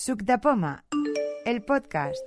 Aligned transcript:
Suc 0.00 0.22
de 0.22 0.38
Poma, 0.38 0.84
el 1.44 1.60
podcast. 1.62 2.22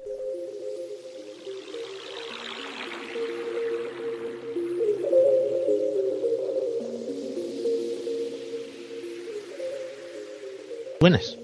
Buenas. 10.99 11.38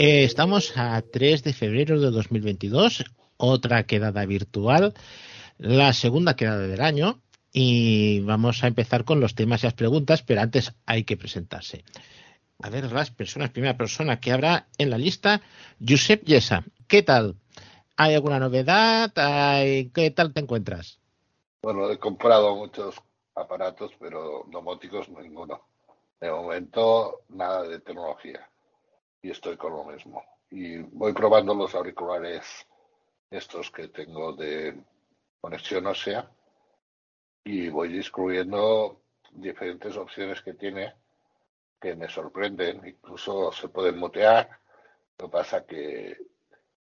Eh, 0.00 0.24
estamos 0.24 0.72
a 0.76 1.00
3 1.00 1.44
de 1.44 1.52
febrero 1.52 2.00
de 2.00 2.10
2022, 2.10 3.04
otra 3.36 3.84
quedada 3.84 4.26
virtual, 4.26 4.94
la 5.58 5.92
segunda 5.92 6.34
quedada 6.34 6.66
del 6.66 6.80
año, 6.80 7.20
y 7.52 8.18
vamos 8.22 8.64
a 8.64 8.66
empezar 8.66 9.04
con 9.04 9.20
los 9.20 9.36
temas 9.36 9.62
y 9.62 9.68
las 9.68 9.74
preguntas, 9.74 10.24
pero 10.24 10.40
antes 10.40 10.74
hay 10.86 11.04
que 11.04 11.16
presentarse. 11.16 11.84
A 12.62 12.70
ver, 12.70 12.92
las 12.92 13.10
personas, 13.10 13.50
primera 13.50 13.76
persona 13.76 14.20
que 14.20 14.30
habrá 14.30 14.68
en 14.78 14.88
la 14.88 14.96
lista, 14.96 15.42
Josep 15.84 16.24
Yesa. 16.24 16.62
¿Qué 16.86 17.02
tal? 17.02 17.34
¿Hay 17.96 18.14
alguna 18.14 18.38
novedad? 18.38 19.12
¿Qué 19.12 20.12
tal 20.14 20.32
te 20.32 20.40
encuentras? 20.40 21.00
Bueno, 21.60 21.90
he 21.90 21.98
comprado 21.98 22.54
muchos 22.54 22.94
aparatos, 23.34 23.90
pero 23.98 24.44
domóticos 24.48 25.08
ninguno. 25.08 25.62
De 26.20 26.30
momento, 26.30 27.22
nada 27.30 27.64
de 27.64 27.80
tecnología. 27.80 28.48
Y 29.20 29.30
estoy 29.30 29.56
con 29.56 29.72
lo 29.72 29.84
mismo. 29.84 30.22
Y 30.50 30.78
voy 30.78 31.12
probando 31.12 31.54
los 31.54 31.74
auriculares 31.74 32.44
estos 33.28 33.72
que 33.72 33.88
tengo 33.88 34.34
de 34.34 34.76
conexión 35.40 35.86
ósea 35.86 36.30
y 37.42 37.68
voy 37.70 37.92
descubriendo 37.92 39.00
diferentes 39.32 39.96
opciones 39.96 40.40
que 40.42 40.54
tiene 40.54 40.94
que 41.82 41.96
me 41.96 42.08
sorprenden. 42.08 42.86
Incluso 42.86 43.50
se 43.52 43.68
pueden 43.68 43.98
mutear. 43.98 44.48
Lo 45.18 45.26
que 45.26 45.32
pasa 45.32 45.66
que 45.66 46.16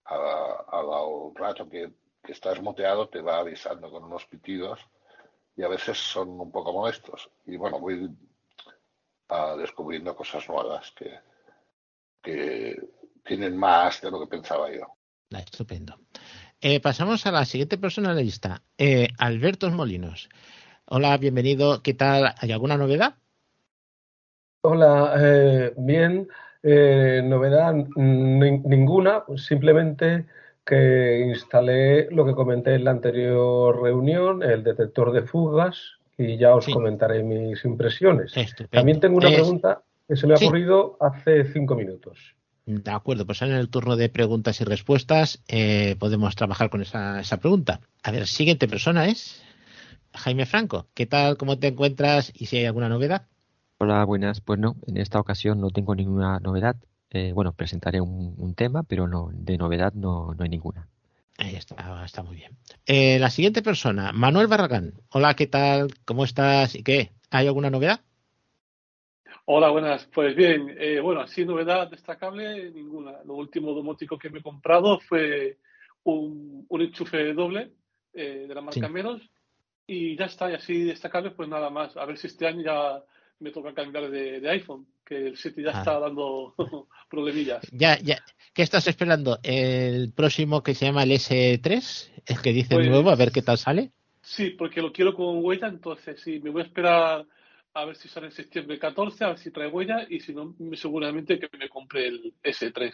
a, 0.04 1.02
un 1.04 1.34
rato 1.34 1.68
que, 1.68 1.90
estás 2.28 2.60
muteado 2.62 3.08
te 3.08 3.20
va 3.20 3.38
avisando 3.38 3.90
con 3.90 4.04
unos 4.04 4.24
pitidos 4.24 4.80
y 5.56 5.62
a 5.62 5.68
veces 5.68 5.98
son 5.98 6.40
un 6.40 6.50
poco 6.50 6.72
molestos. 6.72 7.28
Y 7.46 7.56
bueno, 7.56 7.78
voy 7.78 8.10
a, 9.28 9.56
descubriendo 9.56 10.14
cosas 10.14 10.48
nuevas 10.48 10.92
que, 10.92 11.20
tienen 13.24 13.56
más 13.56 14.00
de 14.00 14.10
lo 14.10 14.20
que 14.20 14.26
pensaba 14.26 14.70
yo. 14.70 14.86
Ah, 15.32 15.40
estupendo. 15.40 15.98
Eh, 16.60 16.80
pasamos 16.80 17.26
a 17.26 17.32
la 17.32 17.44
siguiente 17.44 17.76
persona 17.76 18.10
en 18.10 18.16
la 18.16 18.22
lista, 18.22 18.62
eh, 18.78 19.08
Alberto 19.18 19.70
Molinos. 19.70 20.28
Hola, 20.86 21.16
bienvenido. 21.18 21.82
¿Qué 21.82 21.94
tal? 21.94 22.34
¿Hay 22.38 22.52
alguna 22.52 22.76
novedad? 22.76 23.16
Hola, 24.66 25.14
eh, 25.18 25.74
bien. 25.76 26.26
novedad 26.62 27.74
ninguna, 27.96 29.24
simplemente 29.36 30.24
que 30.64 31.20
instalé 31.28 32.10
lo 32.10 32.24
que 32.24 32.32
comenté 32.32 32.74
en 32.74 32.84
la 32.84 32.92
anterior 32.92 33.82
reunión, 33.82 34.42
el 34.42 34.64
detector 34.64 35.12
de 35.12 35.20
fugas, 35.22 35.76
y 36.16 36.38
ya 36.38 36.54
os 36.54 36.66
comentaré 36.66 37.22
mis 37.22 37.62
impresiones. 37.66 38.32
También 38.70 39.00
tengo 39.00 39.18
una 39.18 39.28
pregunta 39.28 39.82
que 40.08 40.16
se 40.16 40.26
me 40.26 40.32
ha 40.32 40.36
ocurrido 40.38 40.96
hace 40.98 41.44
cinco 41.44 41.74
minutos. 41.74 42.34
De 42.64 42.90
acuerdo, 42.90 43.26
pues 43.26 43.42
en 43.42 43.52
el 43.52 43.68
turno 43.68 43.96
de 43.96 44.08
preguntas 44.08 44.62
y 44.62 44.64
respuestas 44.64 45.42
eh, 45.46 45.96
podemos 45.98 46.34
trabajar 46.36 46.70
con 46.70 46.80
esa, 46.80 47.20
esa 47.20 47.36
pregunta. 47.36 47.80
A 48.02 48.10
ver, 48.10 48.26
siguiente 48.26 48.66
persona 48.66 49.08
es 49.08 49.42
Jaime 50.14 50.46
Franco. 50.46 50.86
¿Qué 50.94 51.04
tal? 51.04 51.36
¿Cómo 51.36 51.58
te 51.58 51.66
encuentras? 51.66 52.32
¿Y 52.34 52.46
si 52.46 52.56
hay 52.56 52.64
alguna 52.64 52.88
novedad? 52.88 53.26
Hola, 53.86 54.02
buenas. 54.06 54.40
Pues 54.40 54.58
no, 54.58 54.76
en 54.86 54.96
esta 54.96 55.20
ocasión 55.20 55.60
no 55.60 55.68
tengo 55.68 55.94
ninguna 55.94 56.40
novedad. 56.40 56.74
Eh, 57.10 57.32
bueno, 57.34 57.52
presentaré 57.52 58.00
un, 58.00 58.54
tema, 58.54 58.82
pero 58.82 59.06
no 59.06 59.28
de 59.30 59.58
novedad 59.58 59.92
no, 59.92 60.32
no 60.32 60.42
hay 60.42 60.48
ninguna. 60.48 60.88
Ahí 61.36 61.54
está, 61.54 62.02
está 62.02 62.22
muy 62.22 62.36
bien. 62.36 62.56
Eh, 62.86 63.18
la 63.18 63.28
siguiente 63.28 63.60
persona, 63.60 64.10
Manuel 64.12 64.46
Barragán. 64.46 64.94
Hola, 65.10 65.34
¿qué 65.34 65.46
tal? 65.48 65.88
¿Cómo 66.06 66.24
estás? 66.24 66.74
¿Y 66.74 66.82
qué? 66.82 67.10
¿Hay 67.28 67.46
alguna 67.46 67.68
novedad? 67.68 68.00
Hola, 69.44 69.68
buenas. 69.68 70.06
Pues 70.06 70.34
bien, 70.34 70.74
eh, 70.78 71.00
bueno, 71.00 71.20
así 71.20 71.44
novedad 71.44 71.90
destacable, 71.90 72.70
ninguna. 72.70 73.22
Lo 73.26 73.34
último 73.34 73.74
domótico 73.74 74.16
que 74.16 74.30
me 74.30 74.38
he 74.38 74.42
comprado 74.42 74.98
fue 74.98 75.58
un, 76.04 76.64
un 76.70 76.80
enchufe 76.80 77.34
doble 77.34 77.72
eh, 78.14 78.46
de 78.48 78.54
la 78.54 78.62
marca 78.62 78.88
Menos 78.88 79.20
y 79.86 80.16
ya 80.16 80.24
está. 80.24 80.50
Y 80.50 80.54
así 80.54 80.84
destacable, 80.84 81.32
pues 81.32 81.50
nada 81.50 81.68
más. 81.68 81.94
A 81.98 82.06
ver 82.06 82.16
si 82.16 82.28
este 82.28 82.46
año 82.46 82.62
ya 82.62 83.04
me 83.44 83.50
toca 83.50 83.74
cambiar 83.74 84.10
de, 84.10 84.48
iPhone, 84.48 84.86
que 85.04 85.28
el 85.28 85.36
7 85.36 85.62
ya 85.62 85.70
ah. 85.74 85.78
está 85.78 86.00
dando 86.00 86.54
problemillas. 87.10 87.62
Ya, 87.70 87.98
ya. 87.98 88.24
¿Qué 88.54 88.62
estás 88.62 88.88
esperando? 88.88 89.38
¿El 89.42 90.12
próximo 90.12 90.62
que 90.62 90.74
se 90.74 90.86
llama 90.86 91.02
el 91.02 91.10
S3? 91.10 92.10
¿El 92.26 92.40
que 92.40 92.52
dice 92.52 92.74
pues 92.74 92.88
nuevo? 92.88 93.10
A 93.10 93.16
ver 93.16 93.30
qué 93.30 93.42
tal 93.42 93.58
sale. 93.58 93.92
Sí, 94.22 94.50
porque 94.50 94.80
lo 94.80 94.92
quiero 94.92 95.14
con 95.14 95.44
huella, 95.44 95.68
entonces 95.68 96.18
sí, 96.22 96.40
me 96.40 96.48
voy 96.48 96.62
a 96.62 96.64
esperar 96.64 97.26
a 97.74 97.84
ver 97.84 97.96
si 97.96 98.08
sale 98.08 98.26
en 98.28 98.32
septiembre 98.32 98.78
14, 98.78 99.24
a 99.24 99.28
ver 99.28 99.38
si 99.38 99.50
trae 99.50 99.68
huella 99.68 100.06
y 100.08 100.20
si 100.20 100.32
no, 100.32 100.54
seguramente 100.74 101.38
que 101.38 101.50
me 101.58 101.68
compre 101.68 102.06
el 102.06 102.32
S3. 102.42 102.92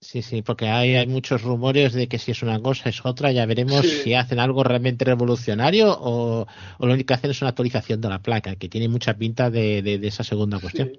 Sí, 0.00 0.22
sí, 0.22 0.42
porque 0.42 0.68
hay, 0.68 0.94
hay 0.94 1.08
muchos 1.08 1.42
rumores 1.42 1.92
de 1.92 2.06
que 2.06 2.18
si 2.18 2.30
es 2.30 2.42
una 2.42 2.60
cosa 2.60 2.88
es 2.88 3.04
otra, 3.04 3.32
ya 3.32 3.46
veremos 3.46 3.84
si 3.84 4.14
hacen 4.14 4.38
algo 4.38 4.62
realmente 4.62 5.04
revolucionario 5.04 5.88
o, 5.98 6.46
lo 6.78 6.92
único 6.92 7.08
que 7.08 7.14
hacen 7.14 7.32
es 7.32 7.42
una 7.42 7.50
actualización 7.50 8.00
de 8.00 8.08
la 8.08 8.20
placa, 8.20 8.54
que 8.54 8.68
tiene 8.68 8.88
mucha 8.88 9.14
pinta 9.14 9.50
de, 9.50 9.82
de, 9.82 10.06
esa 10.06 10.22
segunda 10.22 10.60
cuestión. 10.60 10.92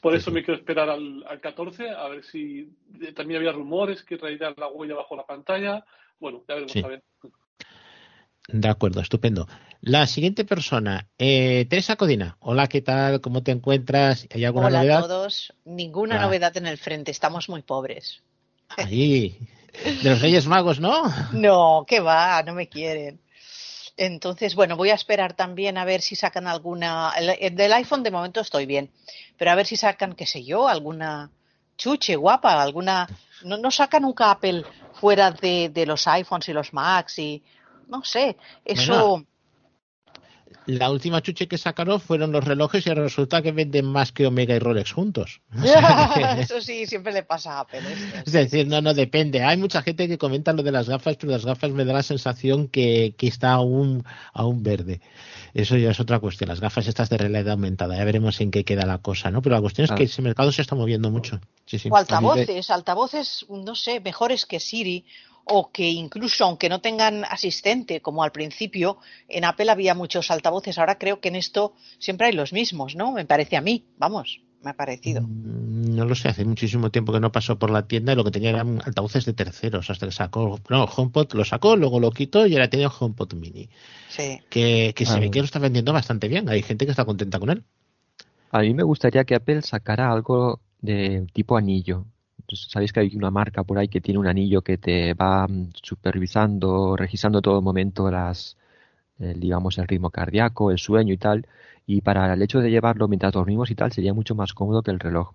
Por 0.00 0.14
eso 0.14 0.30
me 0.30 0.42
quiero 0.42 0.58
esperar 0.58 0.88
al, 0.88 1.24
al, 1.28 1.40
14, 1.40 1.90
a 1.90 2.08
ver 2.08 2.24
si 2.24 2.72
también 3.14 3.40
había 3.40 3.52
rumores 3.52 4.02
que 4.02 4.16
traería 4.16 4.54
la 4.56 4.68
huella 4.68 4.94
bajo 4.94 5.14
la 5.14 5.26
pantalla. 5.26 5.84
Bueno, 6.18 6.42
ya 6.48 6.54
veremos 6.54 6.76
a 6.76 6.88
ver. 6.88 7.02
De 8.48 8.68
acuerdo, 8.68 9.02
estupendo. 9.02 9.46
La 9.82 10.06
siguiente 10.06 10.44
persona, 10.46 11.06
eh, 11.18 11.66
Teresa 11.68 11.96
Codina. 11.96 12.38
Hola, 12.40 12.66
¿qué 12.66 12.80
tal? 12.80 13.20
¿Cómo 13.20 13.42
te 13.42 13.50
encuentras? 13.50 14.26
¿Hay 14.34 14.44
alguna 14.44 14.68
Hola 14.68 14.78
novedad? 14.78 14.98
a 14.98 15.02
todos. 15.02 15.52
Ninguna 15.66 16.16
ah. 16.16 16.22
novedad 16.22 16.56
en 16.56 16.66
el 16.66 16.78
frente, 16.78 17.10
estamos 17.10 17.50
muy 17.50 17.62
pobres. 17.62 18.22
Ahí, 18.76 19.38
de 20.02 20.10
los 20.10 20.20
Reyes 20.20 20.46
Magos, 20.46 20.80
¿no? 20.80 21.02
No, 21.32 21.84
qué 21.86 22.00
va, 22.00 22.42
no 22.42 22.54
me 22.54 22.68
quieren. 22.68 23.20
Entonces, 23.96 24.54
bueno, 24.54 24.76
voy 24.76 24.90
a 24.90 24.94
esperar 24.94 25.34
también 25.34 25.76
a 25.76 25.84
ver 25.84 26.02
si 26.02 26.14
sacan 26.14 26.46
alguna. 26.46 27.12
El, 27.18 27.54
del 27.56 27.72
iPhone 27.72 28.02
de 28.02 28.10
momento 28.10 28.40
estoy 28.40 28.66
bien, 28.66 28.90
pero 29.36 29.50
a 29.50 29.54
ver 29.56 29.66
si 29.66 29.76
sacan, 29.76 30.14
qué 30.14 30.26
sé 30.26 30.44
yo, 30.44 30.68
alguna 30.68 31.30
chuche 31.76 32.16
guapa, 32.16 32.62
alguna. 32.62 33.08
No, 33.42 33.56
no 33.56 33.70
saca 33.70 33.98
nunca 33.98 34.30
Apple 34.30 34.64
fuera 34.94 35.30
de, 35.32 35.68
de 35.68 35.86
los 35.86 36.06
iPhones 36.06 36.48
y 36.48 36.52
los 36.52 36.72
Macs 36.72 37.18
y 37.18 37.42
no 37.88 38.04
sé, 38.04 38.36
eso... 38.64 39.24
la 40.66 40.90
última 40.90 41.22
chuche 41.22 41.48
que 41.48 41.58
sacaron 41.58 42.00
fueron 42.00 42.32
los 42.32 42.44
relojes 42.44 42.86
y 42.86 42.90
resulta 42.90 43.42
que 43.42 43.52
venden 43.52 43.86
más 43.86 44.12
que 44.12 44.26
Omega 44.26 44.54
y 44.54 44.58
Rolex 44.58 44.92
juntos. 44.92 45.40
Eso 46.38 46.60
sí, 46.60 46.86
siempre 46.86 47.12
le 47.12 47.22
pasa 47.22 47.54
a 47.54 47.60
Apple. 47.60 47.80
Es 48.24 48.32
decir, 48.32 48.66
no, 48.66 48.80
no 48.80 48.94
depende. 48.94 49.42
Hay 49.42 49.56
mucha 49.56 49.82
gente 49.82 50.08
que 50.08 50.18
comenta 50.18 50.52
lo 50.52 50.62
de 50.62 50.72
las 50.72 50.88
gafas, 50.88 51.16
pero 51.16 51.32
las 51.32 51.44
gafas 51.44 51.70
me 51.70 51.84
da 51.84 51.92
la 51.94 52.02
sensación 52.02 52.68
que, 52.68 53.14
que 53.16 53.26
está 53.26 53.52
aún, 53.52 54.04
aún 54.32 54.62
verde. 54.62 55.00
Eso 55.54 55.76
ya 55.76 55.90
es 55.90 56.00
otra 56.00 56.18
cuestión. 56.20 56.48
Las 56.48 56.60
gafas 56.60 56.86
estas 56.86 57.08
de 57.08 57.18
realidad 57.18 57.50
aumentada, 57.50 57.96
ya 57.96 58.04
veremos 58.04 58.40
en 58.40 58.50
qué 58.50 58.64
queda 58.64 58.86
la 58.86 58.98
cosa, 58.98 59.30
¿no? 59.30 59.42
Pero 59.42 59.54
la 59.54 59.60
cuestión 59.60 59.86
es 59.86 59.92
que 59.92 60.04
ese 60.04 60.22
mercado 60.22 60.52
se 60.52 60.62
está 60.62 60.74
moviendo 60.74 61.10
mucho. 61.10 61.40
O 61.90 61.96
altavoces, 61.96 62.70
altavoces, 62.70 63.46
no 63.48 63.74
sé, 63.74 64.00
mejores 64.00 64.46
que 64.46 64.60
Siri 64.60 65.04
o 65.48 65.70
que 65.72 65.88
incluso 65.88 66.44
aunque 66.44 66.68
no 66.68 66.80
tengan 66.80 67.24
asistente, 67.24 68.00
como 68.00 68.22
al 68.22 68.32
principio, 68.32 68.98
en 69.28 69.44
Apple 69.44 69.70
había 69.70 69.94
muchos 69.94 70.30
altavoces, 70.30 70.78
ahora 70.78 70.98
creo 70.98 71.20
que 71.20 71.28
en 71.28 71.36
esto 71.36 71.74
siempre 71.98 72.28
hay 72.28 72.32
los 72.32 72.52
mismos, 72.52 72.94
¿no? 72.96 73.12
Me 73.12 73.24
parece 73.24 73.56
a 73.56 73.60
mí, 73.60 73.84
vamos, 73.96 74.40
me 74.62 74.70
ha 74.70 74.74
parecido. 74.74 75.22
Mm, 75.22 75.96
no 75.96 76.04
lo 76.04 76.14
sé, 76.14 76.28
hace 76.28 76.44
muchísimo 76.44 76.90
tiempo 76.90 77.12
que 77.12 77.20
no 77.20 77.32
pasó 77.32 77.58
por 77.58 77.70
la 77.70 77.86
tienda 77.86 78.12
y 78.12 78.16
lo 78.16 78.24
que 78.24 78.30
tenía 78.30 78.50
eran 78.50 78.80
altavoces 78.84 79.24
de 79.24 79.32
terceros, 79.32 79.88
hasta 79.90 80.06
que 80.06 80.12
sacó, 80.12 80.60
no, 80.68 80.84
HomePod 80.84 81.32
lo 81.34 81.44
sacó, 81.44 81.76
luego 81.76 82.00
lo 82.00 82.10
quitó 82.10 82.46
y 82.46 82.54
ahora 82.54 82.68
tenía 82.68 82.88
HomePod 82.88 83.34
Mini. 83.34 83.68
Sí. 84.08 84.40
Que, 84.50 84.92
que 84.94 85.06
se 85.06 85.18
ve 85.20 85.30
que 85.30 85.38
lo 85.38 85.44
está 85.44 85.58
vendiendo 85.58 85.92
bastante 85.92 86.28
bien, 86.28 86.48
hay 86.48 86.62
gente 86.62 86.84
que 86.84 86.90
está 86.90 87.04
contenta 87.04 87.38
con 87.38 87.50
él. 87.50 87.64
A 88.50 88.60
mí 88.60 88.74
me 88.74 88.82
gustaría 88.82 89.24
que 89.24 89.34
Apple 89.34 89.62
sacara 89.62 90.10
algo 90.10 90.60
de 90.80 91.26
tipo 91.32 91.56
anillo, 91.56 92.06
sabéis 92.56 92.92
que 92.92 93.00
hay 93.00 93.16
una 93.16 93.30
marca 93.30 93.62
por 93.64 93.78
ahí 93.78 93.88
que 93.88 94.00
tiene 94.00 94.18
un 94.18 94.26
anillo 94.26 94.62
que 94.62 94.78
te 94.78 95.14
va 95.14 95.46
mm, 95.46 95.70
supervisando, 95.82 96.96
registrando 96.96 97.42
todo 97.42 97.62
momento 97.62 98.10
las, 98.10 98.56
digamos, 99.18 99.78
el 99.78 99.88
ritmo 99.88 100.10
cardíaco, 100.10 100.70
el 100.70 100.78
sueño 100.78 101.12
y 101.12 101.18
tal. 101.18 101.46
Y 101.86 102.00
para 102.02 102.32
el 102.32 102.42
hecho 102.42 102.60
de 102.60 102.70
llevarlo 102.70 103.08
mientras 103.08 103.32
dormimos 103.32 103.70
y 103.70 103.74
tal, 103.74 103.92
sería 103.92 104.14
mucho 104.14 104.34
más 104.34 104.52
cómodo 104.52 104.82
que 104.82 104.90
el 104.90 105.00
reloj. 105.00 105.32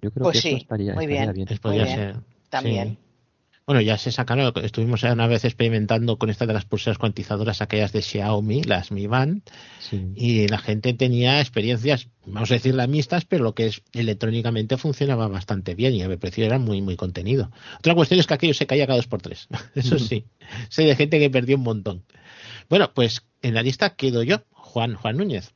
Yo 0.00 0.10
creo 0.10 0.24
pues 0.24 0.42
que 0.42 0.48
sí, 0.50 0.54
estaría, 0.56 0.94
muy 0.94 1.06
bien. 1.06 1.32
Muy 1.64 1.78
bien. 1.78 2.22
También. 2.50 2.98
Bueno, 3.66 3.80
ya 3.80 3.98
se 3.98 4.12
sacaron, 4.12 4.52
estuvimos 4.62 5.02
una 5.02 5.26
vez 5.26 5.44
experimentando 5.44 6.18
con 6.18 6.30
estas 6.30 6.46
de 6.46 6.54
las 6.54 6.64
pulseras 6.64 6.98
cuantizadoras, 6.98 7.60
aquellas 7.60 7.90
de 7.90 8.00
Xiaomi, 8.00 8.62
las 8.62 8.92
Mi 8.92 9.08
Band, 9.08 9.42
y 10.14 10.46
la 10.46 10.58
gente 10.58 10.94
tenía 10.94 11.40
experiencias, 11.40 12.08
vamos 12.24 12.48
a 12.52 12.54
decir, 12.54 12.76
las 12.76 12.88
mixtas, 12.88 13.24
pero 13.24 13.42
lo 13.42 13.56
que 13.56 13.66
es 13.66 13.82
electrónicamente 13.92 14.76
funcionaba 14.76 15.26
bastante 15.26 15.74
bien 15.74 15.94
y 15.94 16.02
a 16.02 16.16
precio 16.16 16.44
era 16.44 16.60
muy, 16.60 16.80
muy 16.80 16.94
contenido. 16.94 17.50
Otra 17.80 17.96
cuestión 17.96 18.20
es 18.20 18.28
que 18.28 18.34
aquello 18.34 18.54
se 18.54 18.68
caía 18.68 18.86
cada 18.86 18.98
dos 18.98 19.08
por 19.08 19.20
tres. 19.20 19.48
Eso 19.74 19.98
sí, 19.98 20.26
sé 20.68 20.84
de 20.84 20.94
gente 20.94 21.18
que 21.18 21.28
perdió 21.28 21.56
un 21.56 21.64
montón. 21.64 22.04
Bueno, 22.68 22.92
pues 22.94 23.26
en 23.42 23.54
la 23.54 23.62
lista 23.62 23.96
quedo 23.96 24.22
yo, 24.22 24.44
Juan, 24.52 24.94
Juan 24.94 25.16
Núñez. 25.16 25.55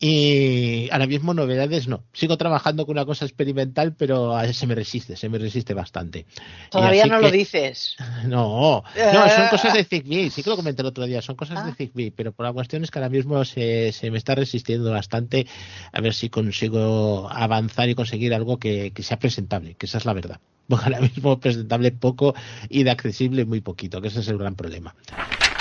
Y 0.00 0.88
ahora 0.92 1.08
mismo 1.08 1.34
novedades 1.34 1.88
no. 1.88 2.04
Sigo 2.12 2.36
trabajando 2.36 2.86
con 2.86 2.94
una 2.94 3.04
cosa 3.04 3.24
experimental, 3.24 3.94
pero 3.96 4.36
se 4.52 4.66
me 4.68 4.76
resiste, 4.76 5.16
se 5.16 5.28
me 5.28 5.38
resiste 5.38 5.74
bastante. 5.74 6.24
Todavía 6.70 7.06
no 7.06 7.20
lo 7.20 7.30
dices. 7.30 7.96
No, 8.28 8.82
no, 8.96 9.28
son 9.28 9.48
cosas 9.48 9.74
de 9.74 9.84
Zigbee, 9.84 10.30
sí 10.30 10.42
que 10.42 10.50
lo 10.50 10.56
comenté 10.56 10.82
el 10.82 10.88
otro 10.88 11.06
día, 11.06 11.22
son 11.22 11.36
cosas 11.36 11.64
de 11.64 11.70
ah. 11.70 11.74
Zigbee, 11.76 12.10
pero 12.10 12.32
por 12.32 12.46
la 12.46 12.52
cuestión 12.52 12.82
es 12.84 12.90
que 12.90 12.98
ahora 12.98 13.08
mismo 13.08 13.44
se, 13.44 13.92
se, 13.92 14.10
me 14.10 14.18
está 14.18 14.34
resistiendo 14.34 14.90
bastante 14.90 15.46
a 15.92 16.00
ver 16.00 16.14
si 16.14 16.28
consigo 16.28 17.28
avanzar 17.30 17.88
y 17.88 17.94
conseguir 17.94 18.34
algo 18.34 18.58
que, 18.58 18.92
que 18.92 19.02
sea 19.02 19.18
presentable, 19.18 19.74
que 19.74 19.86
esa 19.86 19.98
es 19.98 20.04
la 20.04 20.12
verdad. 20.12 20.40
Porque 20.68 20.84
ahora 20.84 21.00
mismo 21.00 21.40
presentable 21.40 21.92
poco 21.92 22.34
y 22.68 22.82
de 22.82 22.90
accesible 22.90 23.44
muy 23.44 23.60
poquito, 23.60 24.00
que 24.00 24.08
ese 24.08 24.20
es 24.20 24.28
el 24.28 24.38
gran 24.38 24.54
problema. 24.54 24.94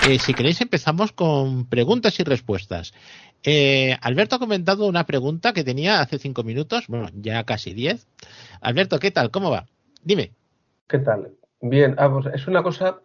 Eh, 0.08 0.20
si 0.20 0.34
queréis 0.34 0.62
empezamos 0.62 1.12
con 1.12 1.66
preguntas 1.66 2.20
y 2.20 2.24
respuestas. 2.24 2.94
Eh, 3.50 3.96
Alberto 4.02 4.36
ha 4.36 4.40
comentado 4.40 4.86
una 4.88 5.06
pregunta 5.06 5.54
que 5.54 5.64
tenía 5.64 6.02
hace 6.02 6.20
cinco 6.20 6.44
minutos, 6.44 6.88
bueno, 6.90 7.08
ya 7.14 7.46
casi 7.46 7.74
diez. 7.74 8.06
Alberto, 8.60 9.00
¿qué 9.00 9.10
tal? 9.10 9.32
¿Cómo 9.32 9.50
va? 9.50 9.68
Dime. 10.04 10.34
¿Qué 10.86 11.00
tal? 11.00 11.32
Bien, 11.62 11.96
ah, 11.98 12.12
pues 12.12 12.26
es 12.36 12.46
una 12.48 12.62
cosa 12.62 13.00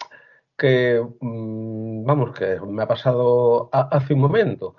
que, 0.58 1.00
mm, 1.20 2.04
vamos, 2.04 2.36
que 2.36 2.58
me 2.66 2.82
ha 2.82 2.88
pasado 2.88 3.70
hace 3.72 4.14
un 4.14 4.20
momento. 4.20 4.74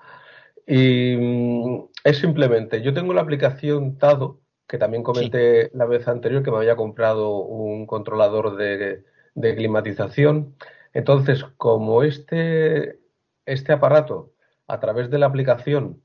Y 0.66 1.16
mm, 1.16 1.88
es 2.04 2.18
simplemente, 2.18 2.82
yo 2.82 2.92
tengo 2.92 3.14
la 3.14 3.22
aplicación 3.22 3.96
Tado, 3.96 4.42
que 4.68 4.76
también 4.76 5.02
comenté 5.02 5.70
la 5.72 5.86
vez 5.86 6.06
anterior 6.08 6.42
que 6.42 6.50
me 6.50 6.58
había 6.58 6.76
comprado 6.76 7.38
un 7.38 7.86
controlador 7.86 8.56
de, 8.56 9.04
de 9.34 9.56
climatización. 9.56 10.56
Entonces, 10.92 11.42
como 11.56 12.02
este, 12.02 13.00
este 13.46 13.72
aparato 13.72 14.33
a 14.66 14.80
través 14.80 15.10
de 15.10 15.18
la 15.18 15.26
aplicación, 15.26 16.02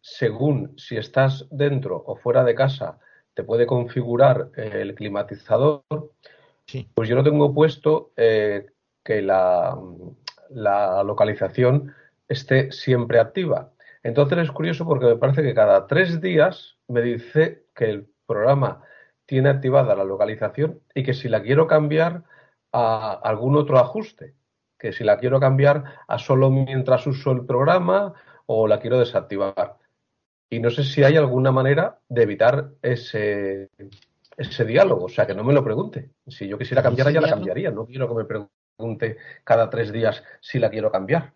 según 0.00 0.74
si 0.78 0.96
estás 0.96 1.46
dentro 1.50 2.02
o 2.06 2.16
fuera 2.16 2.44
de 2.44 2.54
casa, 2.54 2.98
te 3.34 3.44
puede 3.44 3.66
configurar 3.66 4.50
el 4.56 4.94
climatizador, 4.94 5.82
pues 6.94 7.08
yo 7.08 7.16
no 7.16 7.24
tengo 7.24 7.54
puesto 7.54 8.12
eh, 8.16 8.66
que 9.04 9.22
la, 9.22 9.76
la 10.50 11.02
localización 11.02 11.94
esté 12.28 12.70
siempre 12.72 13.18
activa. 13.18 13.72
Entonces 14.02 14.38
es 14.38 14.50
curioso 14.50 14.86
porque 14.86 15.06
me 15.06 15.16
parece 15.16 15.42
que 15.42 15.54
cada 15.54 15.86
tres 15.86 16.20
días 16.20 16.78
me 16.88 17.02
dice 17.02 17.64
que 17.74 17.90
el 17.90 18.06
programa 18.26 18.82
tiene 19.26 19.48
activada 19.48 19.94
la 19.94 20.04
localización 20.04 20.80
y 20.94 21.02
que 21.02 21.14
si 21.14 21.28
la 21.28 21.42
quiero 21.42 21.66
cambiar 21.66 22.24
a 22.72 23.12
algún 23.12 23.56
otro 23.56 23.78
ajuste 23.78 24.34
que 24.80 24.92
si 24.92 25.04
la 25.04 25.18
quiero 25.18 25.38
cambiar 25.38 25.84
a 26.08 26.18
solo 26.18 26.50
mientras 26.50 27.06
uso 27.06 27.32
el 27.32 27.44
programa 27.44 28.14
o 28.46 28.66
la 28.66 28.80
quiero 28.80 28.98
desactivar. 28.98 29.76
Y 30.48 30.58
no 30.58 30.70
sé 30.70 30.82
si 30.82 31.04
hay 31.04 31.16
alguna 31.16 31.52
manera 31.52 32.00
de 32.08 32.22
evitar 32.22 32.70
ese, 32.82 33.70
ese 34.36 34.64
diálogo, 34.64 35.04
o 35.04 35.08
sea, 35.08 35.26
que 35.26 35.34
no 35.34 35.44
me 35.44 35.52
lo 35.52 35.62
pregunte. 35.62 36.10
Si 36.26 36.48
yo 36.48 36.58
quisiera 36.58 36.82
cambiarla, 36.82 37.12
ya 37.12 37.20
la 37.20 37.28
cambiaría. 37.28 37.70
No 37.70 37.86
quiero 37.86 38.08
que 38.08 38.14
me 38.14 38.24
pregunte 38.24 39.18
cada 39.44 39.70
tres 39.70 39.92
días 39.92 40.24
si 40.40 40.58
la 40.58 40.70
quiero 40.70 40.90
cambiar. 40.90 41.32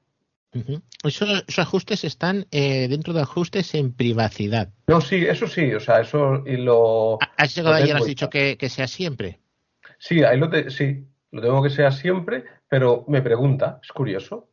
Esos, 1.03 1.59
ajustes 1.59 2.05
están 2.05 2.47
eh, 2.51 2.87
dentro 2.89 3.13
de 3.13 3.23
ajustes 3.23 3.75
en 3.75 3.93
privacidad. 3.93 4.71
No, 4.87 5.01
sí, 5.01 5.17
eso 5.17 5.49
sí, 5.49 5.75
o 5.75 5.81
sea, 5.81 6.01
eso 6.01 6.45
y 6.47 6.57
lo. 6.57 7.19
¿Has 7.37 7.55
llegado 7.55 7.75
ayer, 7.75 7.97
has 7.97 8.07
dicho 8.07 8.31
que, 8.31 8.57
sea 8.69 8.87
siempre? 8.87 9.41
Sí, 9.99 10.23
ahí 10.23 10.39
lo 10.39 10.51
sí, 10.71 11.07
lo 11.35 11.43
tengo 11.43 11.63
que 11.65 11.71
sea 11.71 11.91
siempre, 11.91 12.45
pero 12.69 13.05
me 13.09 13.21
pregunta, 13.21 13.81
es 13.83 13.91
curioso. 13.91 14.49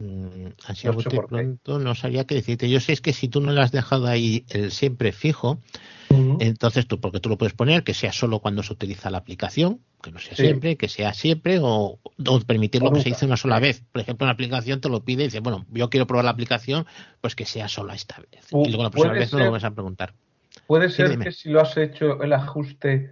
Mm, 0.00 0.48
así 0.66 0.86
no 0.86 0.98
pronto 0.98 1.78
no 1.78 1.94
sabía 1.94 2.26
qué 2.26 2.34
decirte. 2.34 2.68
Yo 2.68 2.78
sé 2.78 2.92
es 2.92 3.00
que 3.00 3.14
si 3.14 3.28
tú 3.28 3.40
no 3.40 3.52
le 3.52 3.62
has 3.62 3.72
dejado 3.72 4.06
ahí 4.06 4.44
el 4.50 4.70
siempre 4.70 5.12
fijo, 5.12 5.60
entonces 6.40 6.86
tú, 6.86 7.00
porque 7.00 7.20
tú 7.20 7.30
lo 7.30 7.38
puedes 7.38 7.54
poner 7.54 7.84
que 7.84 7.94
sea 7.94 8.12
solo 8.12 8.40
cuando 8.40 8.62
se 8.62 8.74
utiliza 8.74 9.10
la 9.10 9.16
aplicación, 9.16 9.80
que 10.02 10.12
no 10.12 10.18
sea 10.18 10.36
siempre, 10.36 10.76
que 10.76 10.88
sea 10.88 11.14
siempre, 11.14 11.58
o, 11.62 11.98
permitir 12.46 12.82
lo 12.82 12.92
que 12.92 13.00
se 13.00 13.08
dice 13.08 13.24
una 13.24 13.38
sola 13.38 13.58
vez. 13.58 13.82
Por 13.92 14.02
ejemplo, 14.02 14.26
una 14.26 14.34
aplicación 14.34 14.82
te 14.82 14.90
lo 14.90 15.00
pide 15.00 15.22
y 15.22 15.26
dice, 15.28 15.40
bueno, 15.40 15.64
yo 15.70 15.88
quiero 15.88 16.06
probar 16.06 16.26
la 16.26 16.32
aplicación, 16.32 16.84
pues 17.22 17.34
que 17.34 17.46
sea 17.46 17.68
solo 17.68 17.94
esta 17.94 18.20
vez. 18.30 18.46
y 18.50 18.68
luego 18.68 18.82
la 18.82 18.90
próxima 18.90 19.14
vez 19.14 19.32
no 19.32 19.38
lo 19.38 19.52
vas 19.52 19.64
a 19.64 19.70
preguntar. 19.70 20.12
Puede 20.66 20.90
ser 20.90 21.18
que 21.18 21.32
si 21.32 21.48
lo 21.48 21.62
has 21.62 21.74
hecho 21.78 22.22
el 22.22 22.34
ajuste 22.34 23.10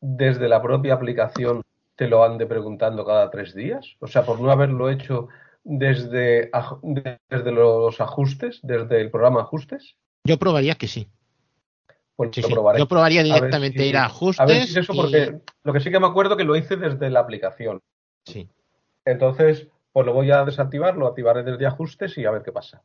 desde 0.00 0.48
la 0.48 0.60
propia 0.60 0.94
aplicación, 0.94 1.62
te 2.02 2.08
lo 2.08 2.24
ande 2.24 2.46
preguntando 2.46 3.04
cada 3.04 3.30
tres 3.30 3.54
días? 3.54 3.94
O 4.00 4.08
sea, 4.08 4.24
por 4.24 4.40
no 4.40 4.50
haberlo 4.50 4.90
hecho 4.90 5.28
desde, 5.62 6.50
desde 6.82 7.52
los 7.52 8.00
ajustes, 8.00 8.58
desde 8.64 9.00
el 9.00 9.08
programa 9.12 9.42
ajustes. 9.42 9.94
Yo 10.24 10.36
probaría 10.36 10.74
que 10.74 10.88
sí. 10.88 11.06
Pues 12.16 12.32
Yo 12.32 12.88
probaría 12.88 13.22
directamente 13.22 13.86
ir 13.86 13.96
a 13.96 14.06
ajustes. 14.06 14.40
A 14.40 14.46
ver 14.46 14.62
eso, 14.62 14.92
porque 14.92 15.38
lo 15.62 15.72
que 15.72 15.78
sí 15.78 15.92
que 15.92 16.00
me 16.00 16.08
acuerdo 16.08 16.36
que 16.36 16.42
lo 16.42 16.56
hice 16.56 16.76
desde 16.76 17.08
la 17.08 17.20
aplicación. 17.20 17.80
Sí. 18.26 18.48
Entonces, 19.04 19.68
pues 19.92 20.04
lo 20.04 20.12
voy 20.12 20.32
a 20.32 20.44
desactivar, 20.44 20.96
lo 20.96 21.06
activaré 21.06 21.44
desde 21.44 21.66
ajustes 21.66 22.18
y 22.18 22.24
a 22.24 22.32
ver 22.32 22.42
qué 22.42 22.50
pasa 22.50 22.82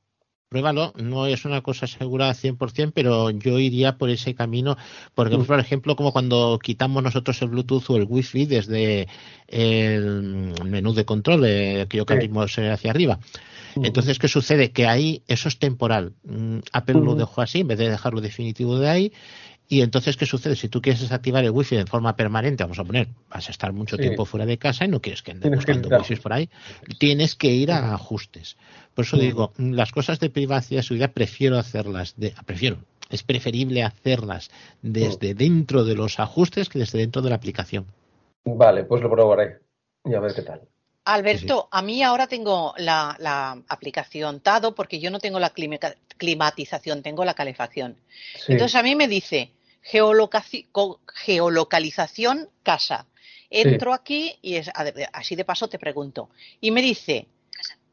pruébalo, 0.49 0.93
no 0.95 1.27
es 1.27 1.45
una 1.45 1.61
cosa 1.61 1.87
segura 1.87 2.29
al 2.29 2.35
100%, 2.35 2.91
pero 2.93 3.29
yo 3.31 3.59
iría 3.59 3.97
por 3.97 4.09
ese 4.09 4.33
camino, 4.33 4.77
porque 5.13 5.37
mm. 5.37 5.45
por 5.45 5.59
ejemplo, 5.59 5.95
como 5.95 6.11
cuando 6.11 6.59
quitamos 6.61 7.03
nosotros 7.03 7.41
el 7.41 7.49
Bluetooth 7.49 7.89
o 7.89 7.97
el 7.97 8.05
Wi-Fi 8.07 8.45
desde 8.45 9.07
el 9.47 10.53
menú 10.63 10.93
de 10.93 11.05
control, 11.05 11.41
de 11.41 11.81
aquello 11.81 12.05
que 12.05 12.13
abrimos 12.13 12.57
eh, 12.57 12.71
hacia 12.71 12.91
arriba. 12.91 13.19
Mm. 13.75 13.85
Entonces, 13.85 14.19
¿qué 14.19 14.27
sucede? 14.27 14.71
Que 14.71 14.87
ahí 14.87 15.21
eso 15.27 15.49
es 15.49 15.59
temporal. 15.59 16.13
Mm, 16.23 16.59
Apple 16.71 17.01
lo 17.01 17.15
dejó 17.15 17.41
así, 17.41 17.59
en 17.59 17.67
vez 17.67 17.77
de 17.77 17.89
dejarlo 17.89 18.21
definitivo 18.21 18.79
de 18.79 18.89
ahí, 18.89 19.13
y 19.69 19.81
entonces, 19.81 20.15
¿qué 20.15 20.25
sucede? 20.25 20.55
Si 20.55 20.69
tú 20.69 20.81
quieres 20.81 21.01
desactivar 21.01 21.43
el 21.43 21.51
wifi 21.51 21.75
de 21.75 21.85
forma 21.85 22.15
permanente, 22.15 22.63
vamos 22.63 22.79
a 22.79 22.85
poner, 22.85 23.09
vas 23.29 23.49
a 23.49 23.51
estar 23.51 23.73
mucho 23.73 23.97
tiempo 23.97 24.23
fuera 24.23 24.45
de 24.45 24.57
casa 24.57 24.85
y 24.85 24.87
no 24.87 25.01
quieres 25.01 25.21
que 25.21 25.31
anden 25.31 25.51
buscando 25.51 25.89
wifi 25.89 26.15
por 26.15 26.31
ahí, 26.31 26.49
tienes 26.99 27.35
que 27.35 27.47
ir 27.47 27.71
a 27.71 27.93
ajustes. 27.93 28.55
Por 28.97 29.05
eso 29.05 29.17
digo, 29.17 29.53
las 29.59 29.91
cosas 29.91 30.19
de 30.19 30.31
privacidad 30.31 30.81
y 30.81 30.83
seguridad 30.83 31.13
prefiero 31.13 31.59
hacerlas, 31.59 32.15
de, 32.17 32.33
prefiero, 32.47 32.79
es 33.11 33.21
preferible 33.21 33.83
hacerlas 33.83 34.49
desde 34.81 35.35
dentro 35.35 35.83
de 35.83 35.93
los 35.93 36.19
ajustes 36.19 36.67
que 36.67 36.79
desde 36.79 36.97
dentro 36.97 37.21
de 37.21 37.29
la 37.29 37.35
aplicación. 37.35 37.85
Vale, 38.43 38.85
pues 38.85 39.03
lo 39.03 39.11
probaré 39.11 39.59
y 40.03 40.15
a 40.15 40.19
ver 40.19 40.33
qué 40.33 40.41
tal. 40.41 40.63
Alberto, 41.05 41.69
a 41.71 41.83
mí 41.83 42.01
ahora 42.01 42.25
tengo 42.25 42.73
la, 42.77 43.61
aplicación 43.67 44.39
TADO 44.39 44.73
porque 44.73 44.99
yo 44.99 45.11
no 45.11 45.19
tengo 45.19 45.39
la 45.39 45.51
climatización, 45.51 47.03
tengo 47.03 47.23
la 47.23 47.35
calefacción. 47.35 47.97
Entonces 48.47 48.73
a 48.73 48.81
mí 48.81 48.95
me 48.95 49.07
dice, 49.07 49.51
geolocalización 49.83 52.49
casa. 52.63 53.05
Entro 53.51 53.93
aquí 53.93 54.39
y 54.41 54.55
es, 54.55 54.71
así 55.13 55.35
de 55.35 55.45
paso 55.45 55.69
te 55.69 55.77
pregunto. 55.77 56.31
Y 56.59 56.71
me 56.71 56.81
dice, 56.81 57.27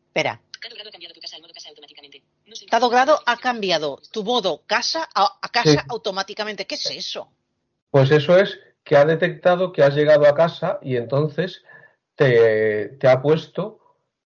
espera. 0.07 0.41
Dado 2.71 2.89
grado 2.89 3.21
ha 3.27 3.37
cambiado 3.37 4.01
tu 4.11 4.25
modo 4.25 4.63
casa 4.67 5.09
a, 5.15 5.39
casa 5.51 5.85
automáticamente. 5.89 6.67
¿Qué 6.67 6.75
es 6.77 6.91
eso? 6.91 7.29
Pues 7.91 8.11
eso 8.11 8.37
es 8.39 8.59
que 8.83 8.97
ha 8.97 9.05
detectado 9.05 9.73
que 9.73 9.83
has 9.83 9.95
llegado 9.95 10.27
a 10.27 10.35
casa 10.35 10.79
y 10.83 10.97
entonces 10.97 11.63
te, 12.15 12.99
ha 13.07 13.23
puesto 13.23 13.81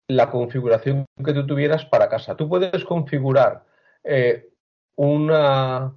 la 0.07 0.30
configuración 0.30 1.07
que 1.25 1.33
tú 1.33 1.47
tuvieras 1.47 1.85
para 1.85 2.09
casa. 2.09 2.37
Tú 2.37 2.49
puedes 2.49 2.85
configurar 2.85 3.64
eh, 4.04 4.49
una, 4.97 5.95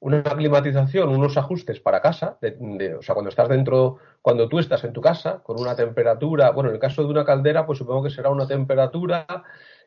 una 0.00 0.22
climatización, 0.22 1.08
unos 1.08 1.36
ajustes 1.36 1.80
para 1.80 2.00
casa, 2.00 2.38
o 2.42 3.02
sea, 3.02 3.14
cuando 3.14 3.30
estás 3.30 3.48
dentro, 3.48 3.98
cuando 4.20 4.48
tú 4.48 4.58
estás 4.58 4.84
en 4.84 4.92
tu 4.92 5.00
casa 5.00 5.42
con 5.42 5.60
una 5.60 5.74
temperatura, 5.74 6.50
bueno, 6.50 6.68
en 6.68 6.76
el 6.76 6.80
caso 6.80 7.02
de 7.02 7.08
una 7.08 7.24
caldera, 7.24 7.66
pues 7.66 7.78
supongo 7.78 8.04
que 8.04 8.10
será 8.10 8.30
una 8.30 8.46
temperatura 8.46 9.26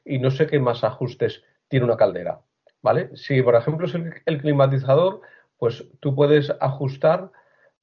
y 0.06 0.20
no 0.20 0.32
sé 0.32 0.48
qué 0.48 0.60
más 0.60 0.84
ajustes 0.84 1.44
tiene 1.68 1.86
una 1.86 1.98
caldera, 1.98 2.42
¿vale? 2.82 3.16
Si, 3.16 3.42
por 3.42 3.56
ejemplo, 3.56 3.88
es 3.88 3.96
el, 4.26 4.42
climatizador, 4.42 5.22
pues 5.58 5.86
tú 6.00 6.16
puedes 6.16 6.52
ajustar 6.60 7.32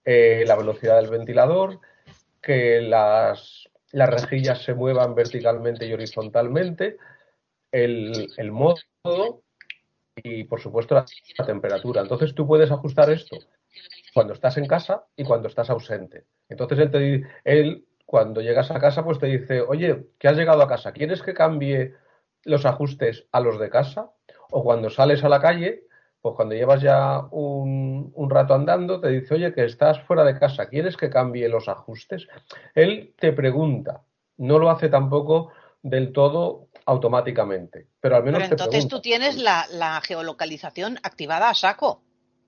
eh, 0.05 0.45
la 0.47 0.57
velocidad 0.57 1.01
del 1.01 1.11
ventilador, 1.11 1.81
que 2.41 2.81
las, 2.81 3.69
las 3.93 4.11
rejillas 4.11 4.63
se 4.63 4.75
muevan 4.75 5.15
verticalmente 5.15 5.87
y 5.87 5.93
horizontalmente, 5.93 6.97
el, 7.73 8.53
modo 8.53 9.43
y 10.17 10.45
por 10.45 10.61
supuesto 10.61 10.95
la, 10.95 11.05
temperatura. 11.45 12.03
Entonces 12.03 12.35
tú 12.35 12.47
puedes 12.47 12.71
ajustar 12.71 13.11
esto 13.11 13.37
cuando 14.15 14.33
estás 14.33 14.57
en 14.57 14.67
casa 14.67 15.05
y 15.17 15.25
cuando 15.25 15.49
estás 15.49 15.71
ausente. 15.71 16.25
Entonces 16.49 16.79
él, 16.79 16.91
te, 16.91 17.27
él 17.45 17.85
cuando 18.05 18.41
llegas 18.41 18.71
a 18.71 18.81
casa, 18.81 19.05
pues 19.05 19.19
te 19.19 19.27
dice, 19.27 19.61
oye, 19.61 20.07
que 20.19 20.29
has 20.29 20.37
llegado 20.37 20.63
a 20.63 20.69
casa, 20.69 20.93
¿quieres 20.93 21.23
que 21.23 21.35
cambie 21.35 21.95
los 22.47 22.65
ajustes 22.65 23.27
a 23.33 23.41
los 23.41 23.59
de 23.59 23.71
casa? 23.71 24.11
O 24.51 24.63
cuando 24.63 24.91
sales 24.91 25.23
a 25.25 25.29
la 25.29 25.41
calle, 25.41 25.85
pues 26.21 26.35
cuando 26.35 26.55
llevas 26.55 26.83
ya 26.83 27.21
un, 27.31 28.11
un, 28.15 28.31
rato 28.31 28.55
andando, 28.55 29.01
te 29.01 29.09
dice, 29.11 29.35
oye, 29.35 29.53
que 29.53 29.65
estás 29.65 30.01
fuera 30.03 30.25
de 30.25 30.39
casa, 30.39 30.69
¿quieres 30.69 30.97
que 30.97 31.11
cambie 31.11 31.49
los 31.49 31.69
ajustes? 31.69 32.27
Él 32.75 33.15
te 33.19 33.33
pregunta, 33.33 34.03
no 34.39 34.59
lo 34.59 34.71
hace 34.71 34.89
tampoco 34.89 35.53
del 35.83 36.13
todo 36.13 36.69
automáticamente, 36.85 37.87
pero 38.01 38.17
al 38.17 38.25
menos 38.25 38.43
pero 38.43 38.55
entonces 38.55 38.89
tú 38.89 39.01
tienes 39.01 39.37
la, 39.37 39.67
la, 39.71 40.01
geolocalización 40.01 40.99
activada 41.03 41.51
a 41.51 41.55
saco 41.55 42.03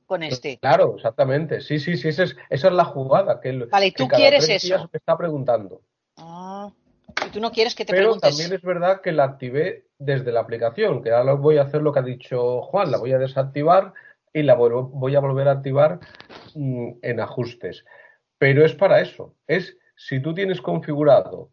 con 0.07 0.23
este. 0.23 0.59
Claro, 0.59 0.95
exactamente, 0.97 1.61
sí, 1.61 1.79
sí, 1.79 1.97
sí, 1.97 2.09
esa 2.09 2.25
es, 2.25 2.37
esa 2.51 2.69
es 2.69 2.75
la 2.75 2.85
jugada 2.85 3.41
que, 3.41 3.53
vale, 3.53 3.87
¿y 3.87 3.93
tú 3.93 4.05
que 4.05 4.11
cada 4.11 4.23
quieres 4.23 4.47
tres 4.47 4.63
días 4.63 4.81
eso? 4.81 4.91
me 4.93 4.97
está 4.97 5.17
preguntando. 5.17 5.83
Ah, 6.17 6.71
y 7.27 7.31
tú 7.31 7.41
no 7.41 7.53
quieres 7.53 7.75
que 7.75 7.85
te 7.85 7.93
Pero 7.93 8.07
preguntes. 8.07 8.31
también 8.31 8.53
es 8.53 8.63
verdad 8.63 9.01
que 9.01 9.13
la 9.13 9.25
activé 9.25 9.88
desde 9.99 10.33
la 10.33 10.41
aplicación, 10.41 11.03
que 11.03 11.11
ahora 11.11 11.35
voy 11.35 11.59
a 11.59 11.63
hacer 11.63 11.83
lo 11.83 11.93
que 11.93 11.99
ha 12.01 12.03
dicho 12.03 12.63
Juan, 12.63 12.91
la 12.91 12.99
voy 12.99 13.13
a 13.13 13.19
desactivar 13.19 13.93
y 14.33 14.43
la 14.43 14.55
voy 14.55 15.15
a 15.17 15.21
volver 15.21 15.49
a 15.49 15.53
activar 15.53 15.99
mm, 16.55 16.91
en 17.03 17.21
ajustes. 17.21 17.85
Pero 18.39 18.65
es 18.65 18.75
para 18.75 19.01
eso, 19.01 19.35
es 19.47 19.77
si 19.97 20.21
tú 20.21 20.35
tienes 20.35 20.61
configurado 20.61 21.51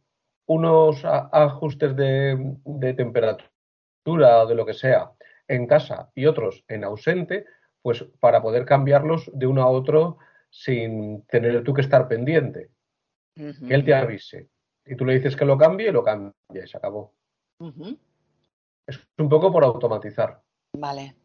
unos 0.48 1.04
ajustes 1.04 1.96
de, 1.96 2.56
de 2.64 2.94
temperatura 2.94 4.44
o 4.44 4.46
de 4.48 4.56
lo 4.56 4.66
que 4.66 4.74
sea 4.74 5.12
en 5.48 5.66
casa 5.66 6.12
y 6.14 6.28
otros 6.28 6.64
en 6.68 6.84
ausente, 6.84 7.46
pues 7.82 8.04
para 8.20 8.42
poder 8.42 8.66
cambiarlos 8.66 9.32
de 9.34 9.48
uno 9.48 9.64
a 9.64 9.70
otro 9.70 10.18
sin 10.50 11.24
tener 11.28 11.64
tú 11.64 11.74
que 11.74 11.82
estar 11.82 12.08
pendiente, 12.08 12.70
Ujú, 13.38 13.68
que 13.68 13.74
él 13.74 13.84
te 13.84 13.94
avise. 13.94 14.50
Y 14.86 14.96
tú 14.96 15.06
le 15.06 15.16
dices 15.16 15.36
que 15.36 15.46
lo 15.46 15.58
cambie 15.58 15.90
y 15.90 15.92
lo 15.92 16.04
cambia 16.04 16.34
y 16.64 16.68
se 16.68 16.78
acabó. 16.78 17.14
ujú. 17.60 17.98
Es 18.88 19.00
un 19.18 19.30
poco 19.30 19.52
por 19.52 19.64
automatizar. 19.64 20.42
Vale. 20.74 21.16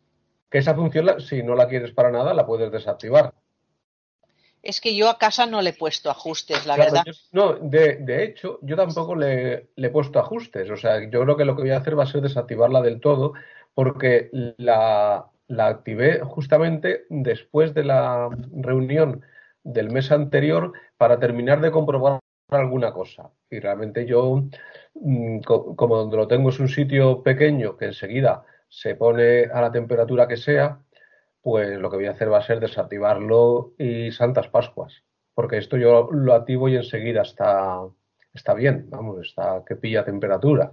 Que 0.50 0.59
esa 0.59 0.75
función, 0.75 1.21
si 1.21 1.43
no 1.43 1.55
la 1.55 1.69
quieres 1.69 1.93
para 1.93 2.11
nada, 2.11 2.35
la 2.35 2.47
puedes 2.47 2.73
desactivar. 2.73 3.33
Es 4.62 4.81
que 4.81 4.95
yo 4.95 5.09
a 5.09 5.17
casa 5.19 5.47
no 5.47 5.62
le 5.62 5.71
he 5.71 5.73
puesto 5.75 6.11
ajustes, 6.11 6.67
la 6.67 6.75
Claro, 6.75 6.93
verdad. 6.93 7.05
yo- 7.07 7.12
no, 7.33 7.52
de, 7.55 7.97
de 7.97 8.25
hecho, 8.25 8.59
yo 8.62 8.76
tampoco 8.76 9.14
le, 9.14 9.71
le 9.75 9.87
he 9.87 9.90
puesto 9.90 10.19
ajustes. 10.19 10.69
O 10.71 10.76
sea, 10.76 11.00
yo 11.09 11.23
creo 11.23 11.37
que 11.37 11.45
lo 11.45 11.57
que 11.57 11.62
voy 11.62 11.71
a 11.71 11.79
hacer 11.79 11.99
va 11.99 12.02
a 12.05 12.07
ser 12.07 12.21
desactivarla 12.21 12.83
del 12.83 13.00
todo, 13.00 13.33
porque 13.75 14.29
la, 14.59 15.26
la 15.47 15.67
activé 15.67 16.21
justamente 16.21 17.07
después 17.09 17.73
de 17.73 17.85
la 17.85 18.29
reunión 18.52 19.23
del 19.62 19.90
mes 19.90 20.11
anterior 20.11 20.73
para 20.99 21.19
terminar 21.19 21.61
de 21.61 21.71
comprobar 21.71 22.19
alguna 22.59 22.92
cosa. 22.92 23.30
Y 23.50 23.59
realmente 23.61 24.07
yo, 24.07 24.42
mm, 24.95 25.40
co- 25.40 25.75
como 25.76 25.97
donde 25.97 26.16
lo 26.16 26.26
tengo 26.28 26.50
es 26.50 26.59
un 26.61 26.69
sitio 26.69 27.23
pequeño 27.23 27.76
que 27.76 27.87
enseguida 27.87 28.45
se 28.69 28.95
pone 28.95 29.45
a 29.45 29.61
la 29.61 29.73
temperatura 29.73 30.26
que 30.28 30.37
sea, 30.37 30.78
pues 31.42 31.78
lo 31.78 31.90
que 31.90 31.97
voy 31.97 32.07
a 32.07 32.11
hacer 32.12 32.30
va 32.33 32.38
a 32.38 32.42
ser 32.47 32.61
desactivarlo 32.61 33.73
y 33.78 34.12
Santas 34.12 34.49
Pascuas. 34.49 35.02
Porque 35.35 35.59
esto 35.59 35.76
yo 35.76 36.09
lo 36.12 36.35
activo 36.35 36.69
y 36.69 36.76
enseguida 36.76 37.23
está, 37.23 37.80
está 38.35 38.54
bien, 38.54 38.87
vamos, 38.90 39.26
está 39.26 39.62
que 39.66 39.76
pilla 39.76 40.04
temperatura. 40.04 40.73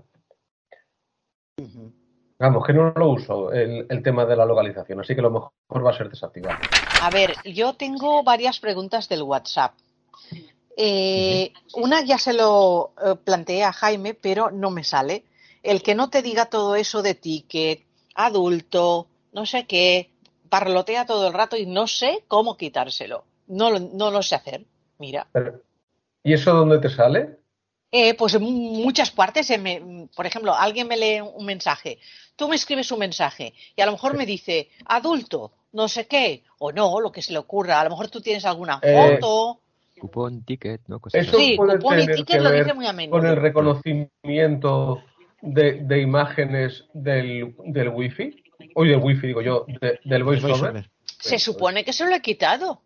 Vamos, 2.40 2.68
que 2.68 2.74
no 2.74 2.92
lo 2.96 3.10
uso 3.10 3.52
el, 3.52 3.88
el 3.90 4.04
tema 4.04 4.26
de 4.26 4.36
la 4.36 4.46
localización, 4.46 5.00
así 5.00 5.16
que 5.16 5.22
lo 5.24 5.32
mejor 5.32 5.52
va 5.86 5.90
a 5.90 5.98
ser 5.98 6.10
desactivar. 6.10 6.60
A 7.02 7.10
ver, 7.10 7.34
yo 7.46 7.74
tengo 7.74 8.22
varias 8.24 8.60
preguntas 8.60 9.10
del 9.10 9.24
WhatsApp. 9.24 9.74
Eh, 10.80 11.52
una 11.74 12.02
ya 12.06 12.20
se 12.20 12.34
lo 12.34 12.94
eh, 13.04 13.16
planteé 13.16 13.64
a 13.64 13.74
Jaime, 13.74 14.14
pero 14.14 14.52
no 14.52 14.70
me 14.70 14.84
sale. 14.84 15.24
El 15.64 15.82
que 15.82 15.96
no 15.96 16.10
te 16.12 16.22
diga 16.22 16.46
todo 16.46 16.76
eso 16.76 17.02
de 17.02 17.16
ticket, 17.16 17.84
adulto, 18.14 19.08
no 19.34 19.46
sé 19.46 19.66
qué, 19.66 20.12
parlotea 20.50 21.06
todo 21.08 21.28
el 21.28 21.34
rato 21.34 21.58
y 21.58 21.66
no 21.66 21.88
sé 21.88 22.24
cómo 22.28 22.58
quitárselo. 22.58 23.26
No, 23.48 23.72
lo- 23.72 23.80
no 23.80 24.12
lo 24.12 24.22
sé 24.22 24.36
hacer. 24.36 24.66
Mira. 25.00 25.28
Pero- 25.32 25.62
¿Y 26.24 26.34
eso 26.34 26.54
dónde 26.54 26.80
te 26.80 26.90
sale? 26.90 27.38
Eh, 27.92 28.14
pues 28.16 28.34
en 28.36 28.44
muchas 28.44 29.12
partes, 29.12 29.50
eh, 29.50 29.58
me- 29.58 30.08
por 30.16 30.26
ejemplo, 30.26 30.54
alguien 30.54 30.88
me 30.88 30.98
lee 30.98 31.22
un 31.22 31.46
mensaje, 31.46 32.00
tú 32.36 32.48
me 32.50 32.56
escribes 32.58 32.92
un 32.92 33.00
mensaje 33.00 33.54
y 33.76 33.82
a 33.82 33.86
lo 33.86 33.94
mejor 33.94 34.16
me 34.18 34.26
dice 34.26 34.70
adulto, 34.86 35.54
no 35.72 35.88
sé 35.88 36.06
qué, 36.06 36.44
o 36.60 36.72
no, 36.74 37.00
lo 37.00 37.12
que 37.12 37.22
se 37.22 37.32
le 37.32 37.40
ocurra, 37.40 37.80
a 37.80 37.84
lo 37.86 37.92
mejor 37.92 38.10
tú 38.10 38.20
tienes 38.22 38.44
alguna 38.46 38.80
Eh, 38.84 39.18
foto. 39.22 39.62
Cupón, 40.00 40.44
ticket, 40.44 40.82
¿no? 40.88 41.00
Cosas 41.00 41.22
Eso. 41.28 41.38
Sí, 41.38 41.56
puede 41.58 41.78
cupón 41.78 41.98
y 41.98 42.02
tener 42.02 42.16
ticket 42.18 42.38
que 42.38 42.44
lo 42.44 42.50
ver 42.52 42.64
dice 42.64 42.74
muy 42.76 42.86
a 42.86 42.94
menudo. 42.94 43.20
con 43.20 43.28
el 43.28 43.36
reconocimiento 43.36 45.04
de, 45.42 45.74
de 45.84 46.02
imágenes 46.02 46.86
del, 46.94 47.56
del 47.66 47.90
wifi, 47.90 48.44
o 48.76 48.84
del 48.84 48.98
wifi 48.98 49.28
digo 49.28 49.42
yo, 49.42 49.66
de- 49.82 50.00
del 50.04 50.24
voiceover. 50.24 50.90
Se 51.06 51.40
supone 51.40 51.84
que 51.84 51.94
se 51.94 52.06
lo 52.06 52.14
he 52.16 52.22
quitado. 52.22 52.82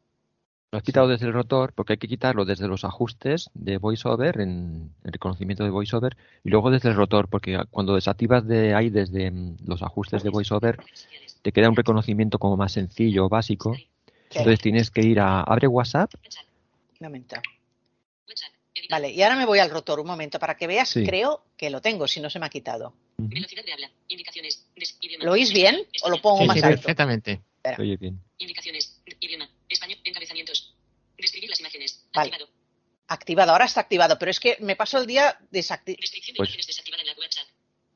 Lo 0.71 0.77
has 0.77 0.83
quitado 0.85 1.09
desde 1.09 1.25
el 1.27 1.33
rotor 1.33 1.73
porque 1.73 1.93
hay 1.93 1.97
que 1.97 2.07
quitarlo 2.07 2.45
desde 2.45 2.65
los 2.65 2.85
ajustes 2.85 3.49
de 3.53 3.77
VoiceOver, 3.77 4.39
en 4.39 4.89
el 5.03 5.11
reconocimiento 5.11 5.65
de 5.65 5.69
VoiceOver, 5.69 6.15
y 6.45 6.49
luego 6.49 6.71
desde 6.71 6.87
el 6.87 6.95
rotor, 6.95 7.27
porque 7.27 7.61
cuando 7.71 7.93
desactivas 7.95 8.47
de 8.47 8.73
ahí 8.73 8.89
desde 8.89 9.31
mm, 9.31 9.57
los 9.65 9.83
ajustes 9.83 10.23
de 10.23 10.29
VoiceOver, 10.29 10.79
te 11.41 11.51
queda 11.51 11.67
un 11.67 11.75
reconocimiento 11.75 12.39
como 12.39 12.55
más 12.55 12.71
sencillo, 12.71 13.27
básico. 13.27 13.75
Entonces 14.33 14.61
tienes 14.61 14.91
que 14.91 15.01
ir 15.01 15.19
a 15.19 15.41
abre 15.41 15.67
WhatsApp. 15.67 16.09
Un 17.01 17.07
momento. 17.07 17.35
Vale, 18.89 19.09
y 19.09 19.21
ahora 19.23 19.35
me 19.35 19.45
voy 19.45 19.59
al 19.59 19.69
rotor 19.71 19.99
un 19.99 20.07
momento 20.07 20.37
para 20.39 20.55
que 20.55 20.67
veas, 20.67 20.89
Sí. 20.89 21.03
creo 21.03 21.43
que 21.57 21.69
lo 21.69 21.81
tengo, 21.81 22.07
si 22.07 22.21
no 22.21 22.29
se 22.29 22.39
me 22.39 22.45
ha 22.45 22.49
quitado. 22.49 22.93
Velocidad 23.17 23.65
de 23.65 23.73
habla. 23.73 23.91
Indicaciones. 24.07 24.65
Idioma. 25.01 25.25
¿Lo 25.25 25.31
oís 25.33 25.51
bien 25.51 25.85
o 26.03 26.09
lo 26.09 26.21
pongo 26.21 26.41
Sí, 26.41 26.47
más 26.47 26.57
sí, 26.57 26.63
alto? 26.63 26.77
perfectamente. 26.77 27.41
Oye 27.79 27.97
bien. 27.97 28.21
Indicaciones. 28.37 29.01
Idioma. 29.19 29.49
Español. 29.67 29.97
Encabezamientos. 30.03 30.75
Describir 31.17 31.49
las 31.49 31.59
imágenes. 31.59 32.05
Vale. 32.13 32.29
Activado. 32.31 32.51
Activado, 33.07 33.51
ahora 33.51 33.65
está 33.65 33.81
activado, 33.81 34.17
pero 34.17 34.31
es 34.31 34.39
que 34.39 34.57
me 34.61 34.75
paso 34.75 34.97
el 34.99 35.05
día 35.05 35.37
desactivado. 35.51 35.97
Pues- 35.99 36.27
imágenes 36.29 36.67
desactivada 36.67 37.01
en 37.01 37.07
la 37.07 37.13
WhatsApp. 37.13 37.47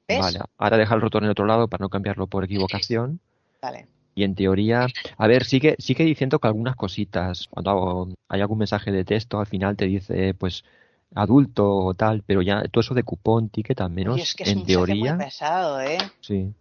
¿Ves? 0.07 0.19
Vale, 0.19 0.39
ahora 0.57 0.77
deja 0.77 0.93
el 0.95 1.01
rotor 1.01 1.23
en 1.23 1.29
otro 1.29 1.45
lado 1.45 1.67
para 1.67 1.81
no 1.83 1.89
cambiarlo 1.89 2.27
por 2.27 2.43
equivocación. 2.43 3.21
Vale. 3.61 3.87
Y 4.15 4.23
en 4.23 4.33
teoría, 4.35 4.87
a 5.17 5.27
ver, 5.27 5.43
sigue, 5.43 5.75
sigue 5.77 6.05
diciendo 6.05 6.39
que 6.39 6.47
algunas 6.47 6.75
cositas, 6.75 7.47
cuando 7.49 7.71
hago- 7.71 8.09
hay 8.29 8.41
algún 8.41 8.59
mensaje 8.59 8.91
de 8.91 9.03
texto, 9.03 9.39
al 9.39 9.45
final 9.47 9.75
te 9.75 9.85
dice, 9.85 10.33
pues, 10.33 10.63
adulto 11.13 11.69
o 11.69 11.93
tal, 11.93 12.23
pero 12.25 12.41
ya 12.41 12.63
todo 12.69 12.81
eso 12.81 12.93
de 12.93 13.03
cupón, 13.03 13.49
ticket, 13.49 13.81
al 13.81 13.91
menos 13.91 14.15
Oye, 14.15 14.23
es 14.23 14.33
que 14.35 14.43
es 14.43 14.49
en 14.51 14.59
un 14.59 14.65
teoría, 14.65 15.15
muy 15.15 15.25
pesado, 15.25 15.81
¿eh? 15.81 15.97
sí. 16.21 16.53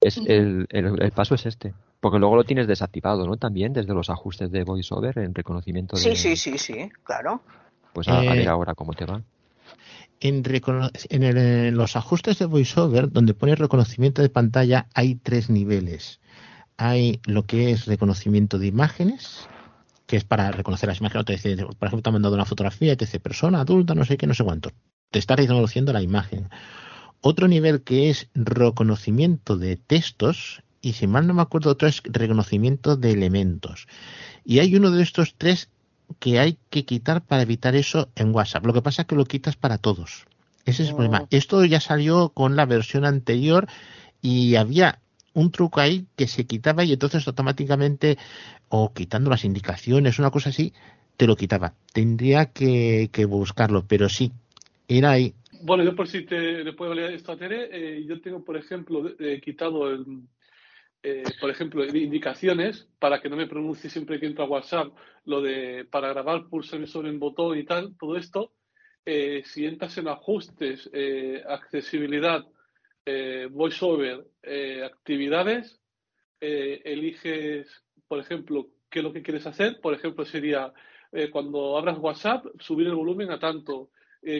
Es, 0.00 0.16
el, 0.18 0.66
el, 0.70 1.02
el 1.02 1.10
paso 1.12 1.34
es 1.34 1.46
este. 1.46 1.74
Porque 2.00 2.18
luego 2.18 2.36
lo 2.36 2.44
tienes 2.44 2.68
desactivado, 2.68 3.26
¿no? 3.26 3.36
También 3.36 3.72
desde 3.72 3.94
los 3.94 4.10
ajustes 4.10 4.50
de 4.52 4.62
VoiceOver 4.62 5.18
en 5.18 5.34
reconocimiento 5.34 5.96
de. 5.96 6.02
Sí, 6.02 6.14
sí, 6.16 6.36
sí, 6.36 6.58
sí, 6.58 6.88
claro. 7.02 7.40
Pues 7.92 8.08
a, 8.08 8.20
a 8.20 8.34
Eh, 8.34 8.38
ver 8.38 8.48
ahora 8.48 8.74
cómo 8.74 8.92
te 8.92 9.04
va. 9.04 9.20
En, 10.20 11.76
los 11.76 11.96
ajustes 11.96 12.38
de 12.38 12.46
VoiceOver, 12.46 13.10
donde 13.10 13.34
pone 13.34 13.54
reconocimiento 13.54 14.22
de 14.22 14.28
pantalla, 14.28 14.88
hay 14.94 15.14
tres 15.14 15.48
niveles. 15.48 16.20
Hay 16.76 17.20
lo 17.24 17.44
que 17.44 17.70
es 17.70 17.86
reconocimiento 17.86 18.58
de 18.58 18.66
imágenes, 18.66 19.48
que 20.06 20.16
es 20.16 20.24
para 20.24 20.50
reconocer 20.50 20.88
las 20.88 21.00
imágenes. 21.00 21.24
Por 21.24 21.88
ejemplo, 21.88 22.02
te 22.02 22.08
ha 22.08 22.12
mandado 22.12 22.34
una 22.34 22.44
fotografía 22.44 22.92
y 22.92 22.96
te 22.96 23.04
dice 23.04 23.20
persona 23.20 23.60
adulta, 23.60 23.94
no 23.94 24.04
sé 24.04 24.16
qué, 24.16 24.26
no 24.26 24.34
sé 24.34 24.44
cuánto. 24.44 24.70
Te 25.10 25.18
está 25.18 25.36
reconociendo 25.36 25.92
la 25.92 26.02
imagen. 26.02 26.48
Otro 27.20 27.48
nivel 27.48 27.82
que 27.82 28.10
es 28.10 28.28
reconocimiento 28.34 29.56
de 29.56 29.76
textos, 29.76 30.62
y 30.80 30.92
si 30.92 31.06
mal 31.06 31.26
no 31.26 31.34
me 31.34 31.42
acuerdo, 31.42 31.70
otro 31.70 31.88
es 31.88 32.02
reconocimiento 32.04 32.96
de 32.96 33.12
elementos. 33.12 33.86
Y 34.44 34.60
hay 34.60 34.74
uno 34.76 34.90
de 34.90 35.02
estos 35.02 35.34
tres 35.36 35.68
que 36.18 36.38
hay 36.38 36.58
que 36.70 36.84
quitar 36.84 37.22
para 37.22 37.42
evitar 37.42 37.76
eso 37.76 38.08
en 38.16 38.34
WhatsApp. 38.34 38.66
Lo 38.66 38.72
que 38.72 38.82
pasa 38.82 39.02
es 39.02 39.08
que 39.08 39.16
lo 39.16 39.24
quitas 39.24 39.56
para 39.56 39.78
todos. 39.78 40.26
Ese 40.64 40.82
es 40.82 40.90
el 40.90 40.94
problema. 40.94 41.26
Esto 41.30 41.64
ya 41.64 41.80
salió 41.80 42.30
con 42.30 42.56
la 42.56 42.66
versión 42.66 43.04
anterior 43.04 43.66
y 44.20 44.56
había 44.56 45.00
un 45.34 45.50
truco 45.50 45.80
ahí 45.80 46.06
que 46.16 46.26
se 46.26 46.46
quitaba 46.46 46.84
y 46.84 46.92
entonces 46.92 47.26
automáticamente, 47.26 48.18
o 48.68 48.92
quitando 48.92 49.30
las 49.30 49.44
indicaciones, 49.44 50.18
una 50.18 50.30
cosa 50.30 50.50
así, 50.50 50.72
te 51.16 51.26
lo 51.26 51.36
quitaba. 51.36 51.74
Tendría 51.92 52.46
que, 52.46 53.08
que 53.12 53.24
buscarlo, 53.24 53.84
pero 53.86 54.08
sí, 54.08 54.32
era 54.88 55.12
ahí. 55.12 55.34
Bueno, 55.62 55.84
yo 55.84 55.94
por 55.94 56.08
si 56.08 56.22
te 56.22 56.64
le 56.64 56.72
puedo 56.72 56.94
leer 56.94 57.12
esto 57.12 57.32
a 57.32 57.36
Tere, 57.36 57.68
eh, 57.72 58.04
yo 58.04 58.20
tengo, 58.20 58.44
por 58.44 58.56
ejemplo, 58.56 59.10
eh, 59.18 59.40
quitado, 59.42 59.90
el, 59.90 60.04
eh, 61.02 61.24
por 61.40 61.48
ejemplo, 61.50 61.84
indicaciones 61.84 62.88
para 62.98 63.20
que 63.20 63.28
no 63.28 63.36
me 63.36 63.46
pronuncie 63.46 63.88
siempre 63.88 64.18
que 64.18 64.26
entro 64.26 64.44
a 64.44 64.48
WhatsApp, 64.48 64.92
lo 65.24 65.40
de 65.40 65.86
para 65.90 66.08
grabar 66.08 66.48
pulsar 66.48 66.86
sobre 66.86 67.10
el 67.10 67.18
botón 67.18 67.56
y 67.56 67.64
tal, 67.64 67.96
todo 67.98 68.16
esto. 68.16 68.52
eh, 69.10 69.42
si 69.46 69.64
entras 69.64 69.96
en 69.96 70.08
ajustes, 70.08 70.90
eh, 70.92 71.42
accesibilidad, 71.48 72.44
eh, 73.06 73.48
voiceover, 73.50 74.26
actividades, 74.84 75.80
eliges, 76.40 77.66
por 78.06 78.18
ejemplo, 78.18 78.68
qué 78.90 78.98
es 78.98 79.04
lo 79.04 79.12
que 79.12 79.22
quieres 79.22 79.46
hacer. 79.46 79.80
Por 79.80 79.94
ejemplo, 79.94 80.26
sería 80.26 80.72
cuando 81.32 81.78
abras 81.78 81.98
WhatsApp, 81.98 82.44
subir 82.60 82.86
el 82.86 82.94
volumen 82.94 83.30
a 83.30 83.38
tanto, 83.38 83.90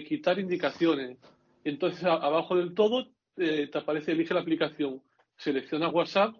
quitar 0.06 0.38
indicaciones. 0.38 1.16
Entonces, 1.64 2.04
abajo 2.04 2.54
del 2.56 2.74
todo 2.74 3.08
te 3.34 3.70
aparece 3.72 4.12
elige 4.12 4.34
la 4.34 4.40
aplicación, 4.40 5.02
seleccionas 5.36 5.94
WhatsApp 5.94 6.34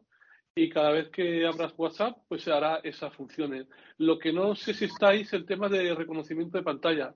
y 0.64 0.68
cada 0.70 0.90
vez 0.90 1.08
que 1.10 1.46
abras 1.46 1.72
WhatsApp, 1.76 2.18
pues 2.28 2.42
se 2.42 2.52
hará 2.52 2.80
esas 2.82 3.12
funciones. 3.14 3.66
Lo 3.98 4.18
que 4.18 4.32
no 4.32 4.54
sé 4.54 4.74
si 4.74 4.86
está 4.86 5.08
ahí 5.10 5.20
es 5.22 5.32
el 5.32 5.46
tema 5.46 5.68
de 5.68 5.94
reconocimiento 5.94 6.58
de 6.58 6.64
pantalla, 6.64 7.14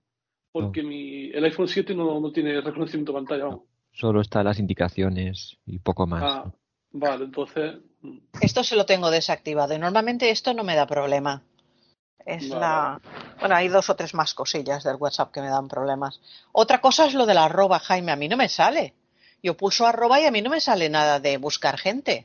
porque 0.52 0.82
mi, 0.82 1.30
el 1.30 1.44
iPhone 1.44 1.68
7 1.68 1.94
no, 1.94 2.20
no 2.20 2.30
tiene 2.32 2.60
reconocimiento 2.60 3.12
de 3.12 3.18
pantalla. 3.18 3.58
Solo 3.92 4.20
están 4.20 4.44
las 4.44 4.58
indicaciones 4.58 5.58
y 5.66 5.78
poco 5.78 6.06
más. 6.06 6.22
Ah, 6.24 6.52
vale, 6.92 7.24
entonces. 7.24 7.76
mm, 8.00 8.18
Esto 8.40 8.64
se 8.64 8.76
lo 8.76 8.86
tengo 8.86 9.10
desactivado 9.10 9.74
y 9.74 9.78
normalmente 9.78 10.30
esto 10.30 10.54
no 10.54 10.64
me 10.64 10.76
da 10.76 10.86
problema. 10.86 11.42
Es 12.24 12.48
Vale. 12.48 12.60
la. 12.60 13.00
Bueno, 13.40 13.56
hay 13.56 13.66
dos 13.68 13.90
o 13.90 13.96
tres 13.96 14.14
más 14.14 14.32
cosillas 14.32 14.84
del 14.84 14.96
WhatsApp 14.96 15.32
que 15.32 15.40
me 15.40 15.48
dan 15.48 15.66
problemas. 15.66 16.20
Otra 16.52 16.80
cosa 16.80 17.06
es 17.06 17.14
lo 17.14 17.26
de 17.26 17.34
la 17.34 17.46
arroba, 17.46 17.80
Jaime. 17.80 18.12
A 18.12 18.16
mí 18.16 18.28
no 18.28 18.36
me 18.36 18.48
sale. 18.48 18.94
Yo 19.42 19.56
pulso 19.56 19.86
arroba 19.86 20.20
y 20.20 20.26
a 20.26 20.30
mí 20.30 20.40
no 20.40 20.48
me 20.50 20.60
sale 20.60 20.88
nada 20.88 21.18
de 21.18 21.36
buscar 21.38 21.76
gente. 21.76 22.24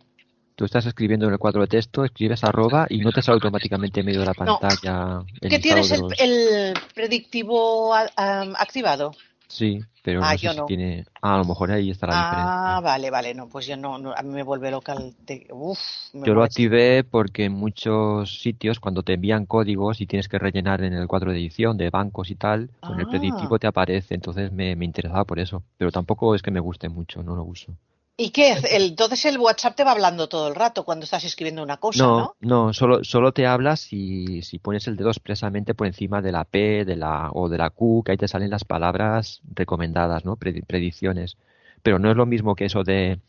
Tú 0.58 0.66
estás 0.66 0.88
escribiendo 0.88 1.28
en 1.28 1.34
el 1.34 1.38
cuadro 1.38 1.62
de 1.62 1.68
texto, 1.68 2.04
escribes 2.04 2.44
arroba 2.44 2.88
y 2.90 2.98
no 2.98 3.12
te 3.12 3.22
sale 3.22 3.36
automáticamente 3.36 4.00
en 4.00 4.08
medio 4.08 4.22
de 4.22 4.26
la 4.26 4.34
No. 4.34 4.58
pantalla. 4.58 5.24
el 5.40 5.50
¿Qué 5.52 5.58
listado 5.60 5.62
tienes 5.62 5.92
el, 5.92 6.02
los- 6.02 6.14
el 6.20 6.74
predictivo 6.96 7.94
am, 7.94 8.56
activado? 8.58 9.12
Sí, 9.48 9.82
pero 10.02 10.20
Ah, 10.24 10.32
no 10.32 10.38
sé 10.40 10.46
yo 10.48 10.52
si 10.54 10.58
no. 10.58 10.66
tiene. 10.66 11.06
Ah, 11.22 11.36
a 11.36 11.38
lo 11.38 11.46
mejor 11.46 11.72
ahí 11.72 11.92
está 11.92 12.08
la 12.08 12.14
Ah, 12.16 12.24
diferencia. 12.24 12.80
vale, 12.82 13.10
vale. 13.12 13.34
No, 13.36 13.48
pues 13.48 13.68
yo 13.68 13.78
no, 13.78 14.00
no, 14.00 14.14
a 14.14 14.24
mí 14.24 14.30
me 14.34 14.42
vuelve 14.42 14.72
local. 14.72 15.14
te- 15.26 15.46
uf, 15.52 15.78
me 16.14 16.26
Yo 16.26 16.34
lo 16.34 16.42
activé 16.44 17.04
porque 17.04 17.46
en 17.46 17.52
muchos 17.54 18.42
sitios 18.42 18.80
cuando 18.80 19.04
te 19.04 19.14
envían 19.14 19.46
códigos 19.46 20.02
y 20.02 20.08
tienes 20.08 20.28
que 20.28 20.40
rellenar 20.40 20.82
en 20.84 20.94
el 20.94 21.06
cuadro 21.08 21.32
de 21.34 21.38
edición 21.38 21.78
de 21.78 21.92
bancos 21.92 22.32
y 22.32 22.36
tal, 22.36 22.72
con 22.82 23.00
el 23.00 23.06
Ah. 23.06 23.10
predictivo 23.12 23.60
te 23.60 23.68
aparece, 23.68 24.16
entonces 24.16 24.52
me, 24.52 24.76
me 24.76 24.86
interesaba 24.86 25.24
por 25.24 25.38
eso. 25.38 25.62
Pero 25.78 25.92
tampoco 25.92 26.34
es 26.34 26.42
que 26.42 26.50
me 26.50 26.60
guste 26.60 26.90
mucho, 26.90 27.22
no 27.22 27.36
lo 27.36 27.44
uso. 27.44 27.78
¿Y 28.20 28.32
qué? 28.32 28.54
El- 28.72 28.88
entonces 28.90 29.26
el 29.26 29.38
WhatsApp 29.38 29.76
te 29.76 29.84
va 29.84 29.92
hablando 29.92 30.28
todo 30.28 30.48
el 30.48 30.56
rato 30.56 30.84
cuando 30.84 31.04
estás 31.04 31.24
escribiendo 31.24 31.62
una 31.62 31.78
cosa, 31.78 32.04
¿no? 32.04 32.18
No, 32.18 32.36
no, 32.42 32.74
solo, 32.74 33.04
solo 33.04 33.32
te 33.32 33.46
habla 33.46 33.76
si, 33.76 34.42
si 34.42 34.58
pones 34.58 34.88
el 34.88 34.98
dedo 34.98 35.10
expresamente 35.10 35.76
por 35.76 35.86
encima 35.86 36.22
de 36.24 36.32
la 36.32 36.44
P 36.44 36.84
de 36.84 36.96
la, 36.96 37.30
o 37.32 37.48
de 37.48 37.60
la 37.60 37.70
Q, 37.70 38.02
que 38.04 38.14
ahí 38.14 38.18
te 38.18 38.28
salen 38.28 38.50
las 38.50 38.64
palabras 38.66 39.42
recomendadas, 39.54 40.26
¿no? 40.26 40.36
Predi- 40.36 40.66
predicciones. 40.66 41.38
Pero 41.84 42.00
no 42.00 42.10
es 42.10 42.18
lo 42.18 42.26
mismo 42.26 42.56
que 42.56 42.66
eso 42.66 42.84
de, 42.84 43.20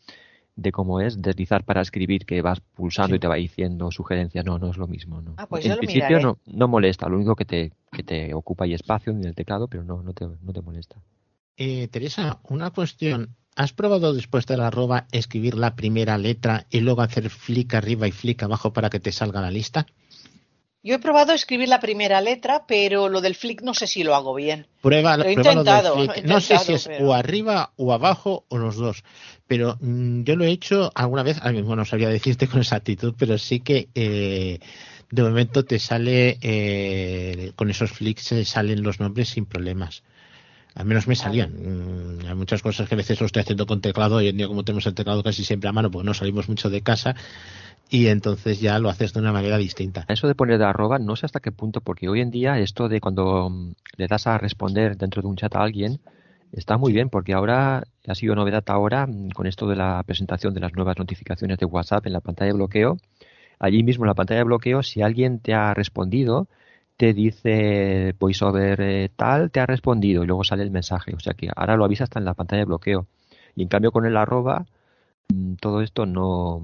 de 0.56 0.72
cómo 0.72 1.00
es, 1.00 1.20
deslizar 1.20 1.64
para 1.64 1.82
escribir, 1.82 2.24
que 2.24 2.40
vas 2.40 2.60
pulsando 2.60 3.10
Sí. 3.14 3.16
y 3.16 3.20
te 3.20 3.28
va 3.28 3.34
diciendo 3.34 3.90
sugerencias. 3.90 4.44
No, 4.46 4.58
no 4.58 4.70
es 4.70 4.78
lo 4.78 4.86
mismo, 4.86 5.20
¿no? 5.20 5.34
Ah, 5.36 5.46
pues 5.46 5.66
en 5.66 5.72
yo 5.72 5.78
principio 5.78 6.18
no, 6.18 6.38
no 6.46 6.66
molesta, 6.66 7.08
lo 7.10 7.16
único 7.16 7.36
que 7.36 7.44
te, 7.44 7.72
que 7.92 8.02
te 8.02 8.32
ocupa 8.32 8.64
ahí 8.64 8.72
espacio 8.72 9.12
en 9.12 9.22
el 9.22 9.34
teclado, 9.34 9.68
pero 9.68 9.84
no, 9.84 10.02
no 10.02 10.14
te, 10.14 10.26
no 10.26 10.52
te 10.54 10.62
molesta. 10.62 10.96
Eh, 11.58 11.88
Teresa, 11.88 12.40
una 12.48 12.70
cuestión. 12.70 13.34
¿Has 13.58 13.72
probado 13.72 14.14
después 14.14 14.46
de 14.46 14.56
la 14.56 14.68
arroba 14.68 15.08
escribir 15.10 15.56
la 15.56 15.74
primera 15.74 16.16
letra 16.16 16.66
y 16.70 16.78
luego 16.78 17.02
hacer 17.02 17.28
flick 17.28 17.74
arriba 17.74 18.06
y 18.06 18.12
flick 18.12 18.44
abajo 18.44 18.72
para 18.72 18.88
que 18.88 19.00
te 19.00 19.10
salga 19.10 19.40
la 19.40 19.50
lista? 19.50 19.84
Yo 20.80 20.94
he 20.94 20.98
probado 21.00 21.32
escribir 21.32 21.68
la 21.68 21.80
primera 21.80 22.20
letra, 22.20 22.66
pero 22.68 23.08
lo 23.08 23.20
del 23.20 23.34
flick 23.34 23.62
no 23.62 23.74
sé 23.74 23.88
si 23.88 24.04
lo 24.04 24.14
hago 24.14 24.32
bien. 24.32 24.68
Prueba, 24.80 25.16
Lo 25.16 25.24
he 25.24 25.34
prueba 25.34 25.54
lo 25.54 25.64
del 25.64 25.74
intentado, 25.74 25.96
flick. 25.96 26.16
he 26.18 26.22
No 26.22 26.40
sé 26.40 26.56
si 26.60 26.74
es 26.74 26.86
pero- 26.86 27.08
o 27.08 27.12
arriba 27.14 27.72
o 27.74 27.92
abajo 27.92 28.44
o 28.48 28.58
los 28.58 28.76
dos. 28.76 29.02
Pero 29.48 29.76
mm, 29.80 30.22
yo 30.22 30.36
lo 30.36 30.44
he 30.44 30.50
hecho 30.52 30.92
alguna 30.94 31.24
vez, 31.24 31.38
ahora 31.38 31.50
mismo 31.54 31.74
no 31.74 31.84
sabría 31.84 32.10
decirte 32.10 32.46
con 32.46 32.60
exactitud, 32.60 33.14
pero 33.18 33.38
sí 33.38 33.58
que 33.58 33.88
eh, 33.96 34.60
de 35.10 35.22
momento 35.24 35.64
te 35.64 35.80
sale, 35.80 36.38
eh, 36.42 37.50
con 37.56 37.70
esos 37.70 37.90
flicks 37.90 38.22
se 38.22 38.44
salen 38.44 38.84
los 38.84 39.00
nombres 39.00 39.30
sin 39.30 39.46
problemas. 39.46 40.04
Al 40.74 40.84
menos 40.86 41.08
me 41.08 41.16
salían. 41.16 41.52
Mm, 41.52 42.26
Hay 42.26 42.34
muchas 42.34 42.62
cosas 42.62 42.88
que 42.88 42.94
a 42.94 42.98
veces 42.98 43.20
lo 43.20 43.26
estoy 43.26 43.40
haciendo 43.42 43.66
con 43.66 43.80
teclado. 43.80 44.16
Hoy 44.16 44.28
en 44.28 44.36
día, 44.36 44.46
como 44.46 44.64
tenemos 44.64 44.86
el 44.86 44.94
teclado 44.94 45.22
casi 45.22 45.44
siempre 45.44 45.68
a 45.68 45.72
mano, 45.72 45.90
pues 45.90 46.04
no 46.04 46.14
salimos 46.14 46.48
mucho 46.48 46.70
de 46.70 46.82
casa. 46.82 47.14
Y 47.90 48.08
entonces 48.08 48.60
ya 48.60 48.78
lo 48.78 48.90
haces 48.90 49.12
de 49.14 49.20
una 49.20 49.32
manera 49.32 49.56
distinta. 49.58 50.04
Eso 50.08 50.28
de 50.28 50.34
poner 50.34 50.58
de 50.58 50.64
arroba, 50.66 50.98
no 50.98 51.16
sé 51.16 51.26
hasta 51.26 51.40
qué 51.40 51.52
punto, 51.52 51.80
porque 51.80 52.08
hoy 52.08 52.20
en 52.20 52.30
día 52.30 52.58
esto 52.58 52.88
de 52.88 53.00
cuando 53.00 53.50
mm, 53.50 53.72
le 53.96 54.06
das 54.06 54.26
a 54.26 54.38
responder 54.38 54.96
dentro 54.96 55.22
de 55.22 55.28
un 55.28 55.36
chat 55.36 55.54
a 55.56 55.62
alguien, 55.62 56.00
está 56.52 56.76
muy 56.76 56.92
bien, 56.92 57.08
porque 57.08 57.32
ahora 57.32 57.84
ha 58.06 58.14
sido 58.14 58.34
novedad 58.34 58.64
ahora 58.68 59.06
mm, 59.06 59.30
con 59.30 59.46
esto 59.46 59.66
de 59.66 59.76
la 59.76 60.02
presentación 60.04 60.54
de 60.54 60.60
las 60.60 60.74
nuevas 60.74 60.98
notificaciones 60.98 61.58
de 61.58 61.66
WhatsApp 61.66 62.06
en 62.06 62.12
la 62.12 62.20
pantalla 62.20 62.48
de 62.48 62.54
bloqueo. 62.58 62.98
Allí 63.58 63.82
mismo 63.82 64.04
en 64.04 64.08
la 64.08 64.14
pantalla 64.14 64.40
de 64.40 64.44
bloqueo, 64.44 64.82
si 64.82 65.02
alguien 65.02 65.40
te 65.40 65.54
ha 65.54 65.74
respondido, 65.74 66.46
te 66.98 67.14
dice 67.14 68.12
voiceover 68.18 68.80
eh, 68.80 69.10
tal, 69.14 69.52
te 69.52 69.60
ha 69.60 69.66
respondido 69.66 70.24
y 70.24 70.26
luego 70.26 70.42
sale 70.42 70.64
el 70.64 70.72
mensaje. 70.72 71.14
O 71.14 71.20
sea 71.20 71.32
que 71.32 71.48
ahora 71.54 71.76
lo 71.76 71.84
avisa 71.84 72.04
hasta 72.04 72.18
en 72.18 72.24
la 72.24 72.34
pantalla 72.34 72.60
de 72.60 72.66
bloqueo. 72.66 73.06
Y 73.54 73.62
en 73.62 73.68
cambio 73.68 73.92
con 73.92 74.04
el 74.04 74.16
arroba, 74.16 74.66
mm, 75.28 75.54
todo 75.54 75.80
esto 75.80 76.06
no, 76.06 76.60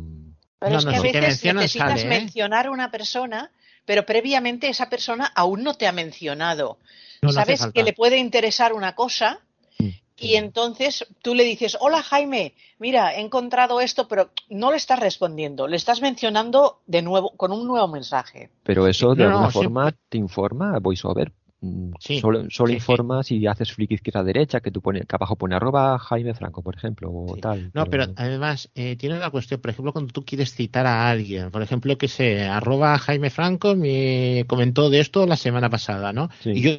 Pero 0.58 0.72
No, 0.72 0.78
es 0.78 0.84
no, 0.84 0.90
que 0.90 0.96
a 0.96 1.00
si 1.00 1.12
te 1.12 1.20
veces 1.20 1.54
necesitas 1.54 2.00
sale, 2.00 2.02
¿eh? 2.02 2.20
mencionar 2.20 2.66
a 2.66 2.72
una 2.72 2.90
persona, 2.90 3.52
pero 3.84 4.04
previamente 4.04 4.68
esa 4.68 4.90
persona 4.90 5.30
aún 5.36 5.62
no 5.62 5.74
te 5.74 5.86
ha 5.86 5.92
mencionado. 5.92 6.78
No, 7.22 7.28
no 7.28 7.32
Sabes 7.32 7.64
que 7.72 7.84
le 7.84 7.92
puede 7.92 8.18
interesar 8.18 8.72
una 8.72 8.96
cosa 8.96 9.40
Mm, 9.78 9.88
y 10.24 10.36
entonces 10.36 11.06
tú 11.22 11.34
le 11.34 11.44
dices, 11.44 11.76
hola 11.80 12.02
Jaime, 12.02 12.54
mira, 12.78 13.14
he 13.14 13.20
encontrado 13.20 13.80
esto, 13.80 14.08
pero 14.08 14.30
no 14.50 14.70
le 14.70 14.76
estás 14.76 14.98
respondiendo, 15.00 15.66
le 15.68 15.76
estás 15.76 16.00
mencionando 16.00 16.80
de 16.86 17.02
nuevo 17.02 17.30
con 17.36 17.52
un 17.52 17.66
nuevo 17.66 17.88
mensaje. 17.88 18.50
Pero 18.62 18.86
eso 18.86 19.14
de 19.14 19.24
No, 19.24 19.30
no, 19.30 19.34
alguna 19.36 19.50
sí. 19.50 19.58
forma 19.58 19.94
te 20.08 20.18
informa 20.18 20.78
VoiceOver. 20.80 21.32
Mm, 21.60 21.92
Sí, 21.98 22.20
Solo, 22.20 22.44
solo 22.50 22.68
sí, 22.68 22.74
informa 22.74 23.22
si 23.22 23.46
haces 23.46 23.72
flick 23.72 23.92
izquierda 23.92 24.22
derecha, 24.22 24.60
que 24.60 24.70
tú 24.70 24.82
pones, 24.82 25.06
que 25.06 25.16
abajo 25.16 25.36
pone 25.36 25.54
arroba 25.56 25.98
Jaime 25.98 26.34
Franco, 26.34 26.60
por 26.62 26.76
ejemplo, 26.76 27.10
o 27.10 27.34
Sí. 27.36 27.40
tal. 27.40 27.70
No, 27.72 27.86
pero 27.86 28.04
además 28.16 28.70
eh, 28.74 28.96
tiene 28.96 29.16
una 29.16 29.30
cuestión, 29.30 29.60
por 29.62 29.70
ejemplo, 29.70 29.92
cuando 29.92 30.12
tú 30.12 30.24
quieres 30.26 30.54
citar 30.54 30.86
a 30.86 31.08
alguien, 31.08 31.50
por 31.50 31.62
ejemplo, 31.62 31.96
que 31.96 32.08
se 32.08 32.42
arroba 32.44 32.98
Jaime 32.98 33.30
Franco 33.30 33.74
me 33.76 34.44
comentó 34.46 34.90
de 34.90 35.00
esto 35.00 35.26
la 35.26 35.36
semana 35.36 35.70
pasada, 35.70 36.12
¿no? 36.12 36.28
Sí. 36.42 36.50
Y 36.50 36.60
yo 36.60 36.70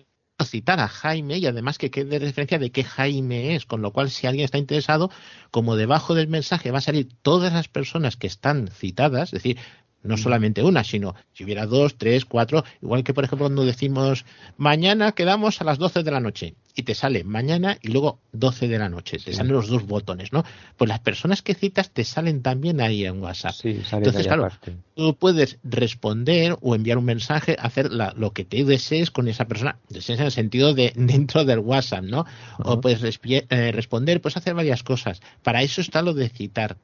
citar 0.43 0.81
a 0.81 0.89
Jaime 0.89 1.37
y 1.37 1.45
además 1.45 1.77
que 1.77 1.91
quede 1.91 2.19
referencia 2.19 2.59
de 2.59 2.71
qué 2.71 2.83
Jaime 2.83 3.55
es, 3.55 3.65
con 3.65 3.81
lo 3.81 3.93
cual 3.93 4.09
si 4.09 4.27
alguien 4.27 4.43
está 4.43 4.57
interesado, 4.57 5.09
como 5.51 5.77
debajo 5.77 6.13
del 6.13 6.27
mensaje 6.27 6.71
va 6.71 6.79
a 6.79 6.81
salir 6.81 7.07
todas 7.21 7.53
las 7.53 7.69
personas 7.69 8.17
que 8.17 8.27
están 8.27 8.67
citadas, 8.67 9.29
es 9.29 9.43
decir, 9.43 9.57
no 10.05 10.17
solamente 10.17 10.63
una, 10.63 10.83
sino 10.83 11.15
si 11.33 11.43
hubiera 11.43 11.65
dos, 11.65 11.95
tres, 11.97 12.25
cuatro, 12.25 12.63
igual 12.81 13.03
que 13.03 13.13
por 13.13 13.23
ejemplo 13.23 13.45
cuando 13.47 13.65
decimos 13.65 14.25
mañana 14.57 15.11
quedamos 15.13 15.61
a 15.61 15.63
las 15.63 15.77
12 15.77 16.03
de 16.03 16.11
la 16.11 16.19
noche 16.19 16.55
y 16.77 16.83
te 16.83 16.93
sale 16.93 17.23
mañana 17.23 17.77
y 17.81 17.87
luego 17.89 18.19
12 18.33 18.67
de 18.67 18.77
la 18.79 18.89
noche, 18.89 19.17
te 19.17 19.31
Sí. 19.31 19.33
salen 19.33 19.53
los 19.53 19.67
dos 19.69 19.85
botones, 19.85 20.33
¿no? 20.33 20.43
Pues 20.75 20.89
las 20.89 20.99
personas 20.99 21.41
que 21.41 21.53
citas 21.55 21.91
te 21.91 22.03
salen 22.03 22.41
también 22.41 22.81
ahí 22.81 23.05
en 23.05 23.21
WhatsApp. 23.21 23.53
Sí, 23.53 23.81
sale 23.83 24.05
Entonces, 24.05 24.27
claro. 24.27 24.49
Tú 24.93 25.15
puedes 25.17 25.57
responder 25.63 26.57
o 26.61 26.75
enviar 26.75 26.97
un 26.97 27.05
mensaje, 27.05 27.55
hacer 27.59 27.91
la- 27.91 28.13
lo 28.17 28.31
que 28.31 28.43
te 28.45 28.63
desees 28.65 29.09
con 29.11 29.27
esa 29.29 29.45
persona, 29.45 29.77
desees 29.89 30.19
en 30.19 30.25
el 30.25 30.31
sentido 30.31 30.73
de 30.73 30.91
dentro 30.95 31.45
del 31.45 31.59
WhatsApp, 31.59 32.03
¿no? 32.03 32.25
O 32.59 32.81
puedes 32.81 33.01
eh, 33.29 33.71
responder, 33.71 34.19
puedes 34.21 34.37
hacer 34.37 34.53
varias 34.53 34.83
cosas. 34.83 35.21
Para 35.43 35.61
eso 35.63 35.79
está 35.81 36.01
lo 36.01 36.13
de 36.13 36.27
citar. 36.29 36.77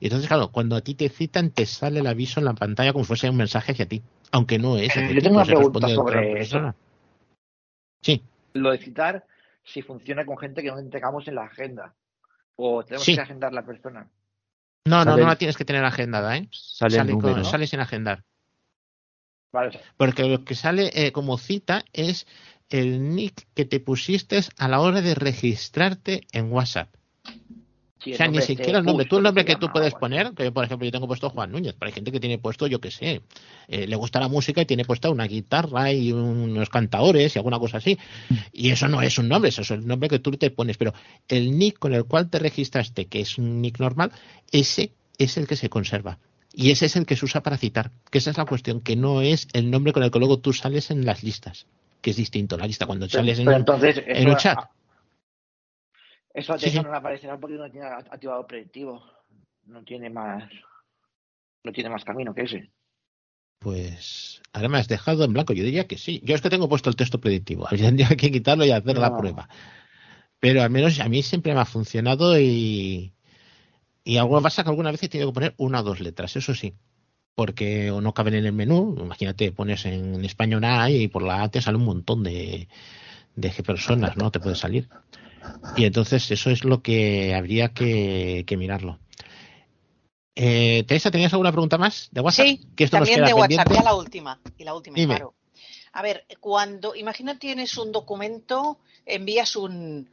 Y 0.00 0.06
entonces, 0.06 0.28
claro, 0.28 0.50
cuando 0.52 0.76
a 0.76 0.80
ti 0.80 0.94
te 0.94 1.08
citan, 1.08 1.50
te 1.50 1.66
sale 1.66 2.00
el 2.00 2.06
aviso 2.06 2.40
en 2.40 2.44
la 2.46 2.54
pantalla 2.54 2.92
como 2.92 3.04
si 3.04 3.08
fuese 3.08 3.30
un 3.30 3.36
mensaje 3.36 3.72
hacia 3.72 3.86
ti, 3.86 4.02
aunque 4.32 4.58
no 4.58 4.76
es. 4.76 4.84
Eh, 4.96 5.00
hacia 5.04 5.08
yo 5.08 5.14
ti, 5.14 5.20
tengo 5.22 5.36
una 5.36 5.44
pregunta 5.44 5.88
sobre 5.88 6.32
eso. 6.32 6.34
persona. 6.34 6.74
Sí, 8.02 8.22
Lo 8.54 8.70
de 8.70 8.78
citar, 8.78 9.26
si 9.64 9.82
funciona 9.82 10.24
con 10.24 10.38
gente 10.38 10.62
que 10.62 10.70
no 10.70 10.82
tengamos 10.88 11.26
en 11.28 11.34
la 11.34 11.44
agenda. 11.44 11.94
O 12.56 12.82
tenemos 12.84 13.04
Sí. 13.04 13.14
que 13.14 13.20
agendar 13.20 13.52
la 13.52 13.64
persona. 13.64 14.08
no, 14.86 15.04
no, 15.04 15.10
Sale- 15.12 15.22
no 15.22 15.28
la 15.28 15.36
tienes 15.36 15.56
que 15.56 15.64
tener 15.64 15.84
agendada, 15.84 16.36
¿eh? 16.36 16.48
Sale, 16.50 16.96
el 16.96 17.06
con- 17.12 17.20
número. 17.20 17.44
sale 17.44 17.66
sin 17.66 17.80
agendar. 17.80 18.24
Vale, 19.52 19.80
Porque 19.96 20.24
lo 20.24 20.44
que 20.44 20.54
sale 20.54 20.90
eh, 20.94 21.12
como 21.12 21.38
cita 21.38 21.84
es 21.92 22.26
el 22.70 23.14
nick 23.14 23.46
que 23.54 23.64
te 23.64 23.80
pusiste 23.80 24.40
a 24.58 24.68
la 24.68 24.80
hora 24.80 25.00
de 25.00 25.14
registrarte 25.14 26.26
en 26.32 26.52
WhatsApp. 26.52 26.94
O 28.00 28.16
sea, 28.16 28.28
ni 28.28 28.40
siquiera 28.40 28.78
el 28.78 28.84
nombre. 28.84 29.06
Tú 29.06 29.16
el 29.16 29.24
nombre 29.24 29.42
se 29.42 29.46
que 29.46 29.56
tú 29.56 29.70
puedes 29.72 29.92
poner, 29.94 30.32
que 30.32 30.52
por 30.52 30.64
ejemplo 30.64 30.84
yo 30.86 30.92
tengo 30.92 31.06
puesto 31.06 31.30
Juan 31.30 31.50
Núñez, 31.50 31.74
pero 31.78 31.88
hay 31.88 31.92
gente 31.92 32.12
que 32.12 32.20
tiene 32.20 32.38
puesto, 32.38 32.66
yo 32.66 32.80
qué 32.80 32.90
sé, 32.90 33.22
eh, 33.66 33.86
le 33.86 33.96
gusta 33.96 34.20
la 34.20 34.28
música 34.28 34.62
y 34.62 34.66
tiene 34.66 34.84
puesta 34.84 35.10
una 35.10 35.26
guitarra 35.26 35.92
y 35.92 36.12
unos 36.12 36.68
cantadores 36.68 37.34
y 37.34 37.38
alguna 37.38 37.58
cosa 37.58 37.78
así. 37.78 37.98
Y 38.52 38.70
eso 38.70 38.86
no 38.88 39.02
es 39.02 39.18
un 39.18 39.28
nombre, 39.28 39.48
eso 39.48 39.62
es 39.62 39.70
el 39.72 39.86
nombre 39.86 40.08
que 40.08 40.20
tú 40.20 40.30
te 40.32 40.50
pones. 40.50 40.76
Pero 40.76 40.94
el 41.28 41.58
nick 41.58 41.78
con 41.78 41.92
el 41.92 42.04
cual 42.04 42.30
te 42.30 42.38
registraste, 42.38 43.06
que 43.06 43.20
es 43.20 43.36
un 43.36 43.60
nick 43.60 43.80
normal, 43.80 44.12
ese 44.52 44.92
es 45.18 45.36
el 45.36 45.46
que 45.48 45.56
se 45.56 45.68
conserva. 45.68 46.18
Y 46.54 46.70
ese 46.70 46.86
es 46.86 46.96
el 46.96 47.04
que 47.04 47.14
se 47.16 47.24
usa 47.24 47.42
para 47.42 47.56
citar. 47.58 47.90
Que 48.10 48.18
esa 48.18 48.30
es 48.30 48.38
la 48.38 48.44
cuestión, 48.44 48.80
que 48.80 48.96
no 48.96 49.22
es 49.22 49.48
el 49.52 49.70
nombre 49.70 49.92
con 49.92 50.02
el 50.02 50.10
que 50.10 50.18
luego 50.18 50.38
tú 50.38 50.52
sales 50.52 50.90
en 50.90 51.04
las 51.04 51.22
listas. 51.22 51.66
Que 52.00 52.10
es 52.10 52.16
distinto 52.16 52.56
la 52.56 52.66
lista. 52.66 52.86
Cuando 52.86 53.06
Pero, 53.06 53.18
sales 53.18 53.38
en, 53.40 53.44
pero 53.44 53.56
un- 53.56 53.60
entonces, 53.62 53.98
en 54.06 54.16
eso, 54.16 54.28
un 54.30 54.36
chat. 54.36 54.58
Eso 56.34 56.54
a 56.54 56.58
Sí, 56.58 56.70
sí. 56.70 56.80
no 56.80 56.90
le 56.90 56.96
aparecerá 56.96 57.38
porque 57.38 57.56
no 57.56 57.70
tiene 57.70 57.86
activado 57.86 58.46
predictivo. 58.46 59.02
No 59.66 59.82
tiene 59.84 60.10
más. 60.10 60.50
No 61.64 61.72
tiene 61.72 61.90
más 61.90 62.04
camino 62.04 62.34
que 62.34 62.42
ese. 62.42 62.70
Pues 63.58 64.40
ahora 64.52 64.68
me 64.68 64.78
has 64.78 64.88
dejado 64.88 65.24
en 65.24 65.32
blanco. 65.32 65.52
Yo 65.52 65.64
diría 65.64 65.86
que 65.86 65.98
sí. 65.98 66.20
Yo 66.24 66.34
es 66.34 66.40
que 66.42 66.50
tengo 66.50 66.68
puesto 66.68 66.90
el 66.90 66.96
texto 66.96 67.20
predictivo. 67.20 67.66
Tendría 67.70 68.08
que 68.08 68.30
quitarlo 68.30 68.64
y 68.64 68.70
hacer 68.70 68.98
la 68.98 69.16
prueba. 69.16 69.48
Pero 70.40 70.62
al 70.62 70.70
menos 70.70 71.00
a 71.00 71.08
mí 71.08 71.22
siempre 71.22 71.52
me 71.54 71.60
ha 71.60 71.64
funcionado 71.64 72.38
y, 72.38 73.12
y 74.04 74.16
algo 74.16 74.40
pasa 74.40 74.62
que 74.62 74.70
alguna 74.70 74.92
vez 74.92 75.02
he 75.02 75.08
tenido 75.08 75.30
que 75.30 75.34
poner 75.34 75.54
una 75.56 75.80
o 75.80 75.82
dos 75.82 76.00
letras, 76.00 76.36
eso 76.36 76.54
sí. 76.54 76.74
Porque 77.34 77.90
o 77.90 78.00
no 78.00 78.14
caben 78.14 78.34
en 78.34 78.46
el 78.46 78.52
menú. 78.52 78.96
Imagínate, 78.98 79.50
pones 79.52 79.84
en 79.86 80.24
español 80.24 80.64
A 80.64 80.90
y 80.90 81.08
por 81.08 81.22
la 81.22 81.42
A 81.42 81.48
te 81.50 81.60
sale 81.60 81.76
un 81.78 81.84
montón 81.84 82.22
de, 82.22 82.68
de 83.34 83.50
personas, 83.64 84.16
¿no? 84.16 84.30
Te 84.30 84.40
puede 84.40 84.56
salir. 84.56 84.88
Y 85.76 85.84
entonces 85.84 86.30
eso 86.30 86.50
es 86.50 86.64
lo 86.64 86.82
que 86.82 87.34
habría 87.34 87.68
que, 87.68 88.44
que 88.46 88.56
mirarlo. 88.56 88.98
Eh, 90.34 90.84
Teresa, 90.86 91.10
¿tenías 91.10 91.32
alguna 91.32 91.50
pregunta 91.50 91.78
más 91.78 92.08
de 92.12 92.20
WhatsApp? 92.20 92.46
Sí, 92.46 92.60
que 92.76 92.84
esto 92.84 92.98
nos 92.98 93.08
también 93.08 93.26
queda 93.26 93.34
de 93.34 93.40
WhatsApp, 93.40 93.72
ya 93.72 93.82
la 93.82 93.94
última. 93.94 94.40
Y 94.56 94.64
la 94.64 94.74
última, 94.74 94.94
Dime. 94.94 95.16
claro. 95.16 95.34
A 95.92 96.02
ver, 96.02 96.26
cuando, 96.38 96.94
imagina 96.94 97.38
tienes 97.38 97.76
un 97.76 97.90
documento, 97.90 98.78
envías 99.04 99.56
un, 99.56 100.08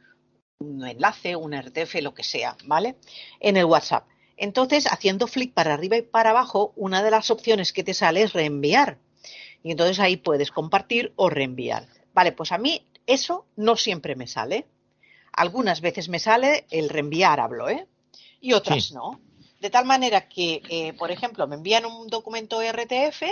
un 0.58 0.86
enlace, 0.86 1.36
un 1.36 1.54
RTF, 1.54 2.02
lo 2.02 2.14
que 2.14 2.24
sea, 2.24 2.56
¿vale? 2.64 2.96
En 3.38 3.56
el 3.56 3.66
WhatsApp. 3.66 4.06
Entonces, 4.36 4.86
haciendo 4.90 5.26
flick 5.26 5.52
para 5.52 5.74
arriba 5.74 5.96
y 5.96 6.02
para 6.02 6.30
abajo, 6.30 6.72
una 6.76 7.02
de 7.02 7.10
las 7.10 7.30
opciones 7.30 7.72
que 7.72 7.84
te 7.84 7.94
sale 7.94 8.22
es 8.22 8.32
reenviar. 8.32 8.98
Y 9.62 9.70
entonces 9.70 10.00
ahí 10.00 10.16
puedes 10.16 10.50
compartir 10.50 11.12
o 11.16 11.30
reenviar. 11.30 11.86
Vale, 12.14 12.32
pues 12.32 12.52
a 12.52 12.58
mí 12.58 12.86
eso 13.06 13.46
no 13.56 13.76
siempre 13.76 14.16
me 14.16 14.26
sale. 14.26 14.66
Algunas 15.36 15.80
veces 15.80 16.08
me 16.08 16.18
sale 16.18 16.66
el 16.70 16.88
reenviar, 16.88 17.40
hablo, 17.40 17.68
¿eh? 17.68 17.86
Y 18.40 18.52
otras 18.54 18.84
Sí. 18.86 18.94
no. 18.94 19.20
De 19.60 19.70
tal 19.70 19.84
manera 19.84 20.28
que, 20.28 20.62
eh, 20.68 20.92
por 20.94 21.10
ejemplo, 21.10 21.46
me 21.46 21.56
envían 21.56 21.84
un 21.86 22.08
documento 22.08 22.60
RTF 22.62 23.22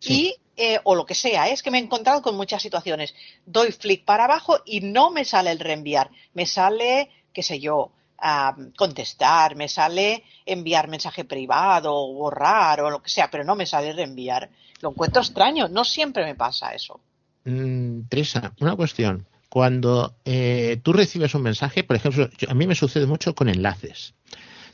Sí. 0.00 0.28
y, 0.28 0.36
eh, 0.56 0.78
o 0.84 0.94
lo 0.94 1.06
que 1.06 1.14
sea, 1.14 1.48
¿eh? 1.48 1.52
es 1.52 1.62
que 1.62 1.70
me 1.70 1.78
he 1.78 1.82
encontrado 1.82 2.22
con 2.22 2.36
muchas 2.36 2.62
situaciones. 2.62 3.14
Doy 3.46 3.72
flick 3.72 4.04
para 4.04 4.24
abajo 4.24 4.58
y 4.64 4.80
no 4.80 5.10
me 5.10 5.24
sale 5.24 5.50
el 5.50 5.58
reenviar. 5.58 6.10
Me 6.34 6.46
sale, 6.46 7.10
qué 7.32 7.42
sé 7.42 7.58
yo, 7.60 7.90
ah, 8.18 8.54
contestar, 8.76 9.56
me 9.56 9.68
sale 9.68 10.24
enviar 10.46 10.88
mensaje 10.88 11.24
privado 11.24 11.94
o 11.94 12.12
borrar 12.14 12.80
o 12.82 12.90
lo 12.90 13.02
que 13.02 13.10
sea, 13.10 13.30
pero 13.30 13.44
no 13.44 13.56
me 13.56 13.66
sale 13.66 13.92
reenviar. 13.92 14.48
Lo 14.80 14.90
encuentro 14.90 15.22
extraño, 15.22 15.68
no 15.68 15.84
siempre 15.84 16.24
me 16.24 16.34
pasa 16.34 16.72
eso. 16.74 17.00
Mm, 17.44 18.02
Teresa, 18.08 18.52
una 18.60 18.76
cuestión. 18.76 19.26
Cuando 19.48 20.16
eh, 20.24 20.78
tú 20.82 20.92
recibes 20.92 21.34
un 21.34 21.42
mensaje, 21.42 21.84
por 21.84 21.96
ejemplo, 21.96 22.28
yo- 22.38 22.50
a 22.50 22.54
mí 22.54 22.66
me 22.66 22.74
sucede 22.74 23.06
mucho 23.06 23.34
con 23.34 23.48
enlaces. 23.48 24.14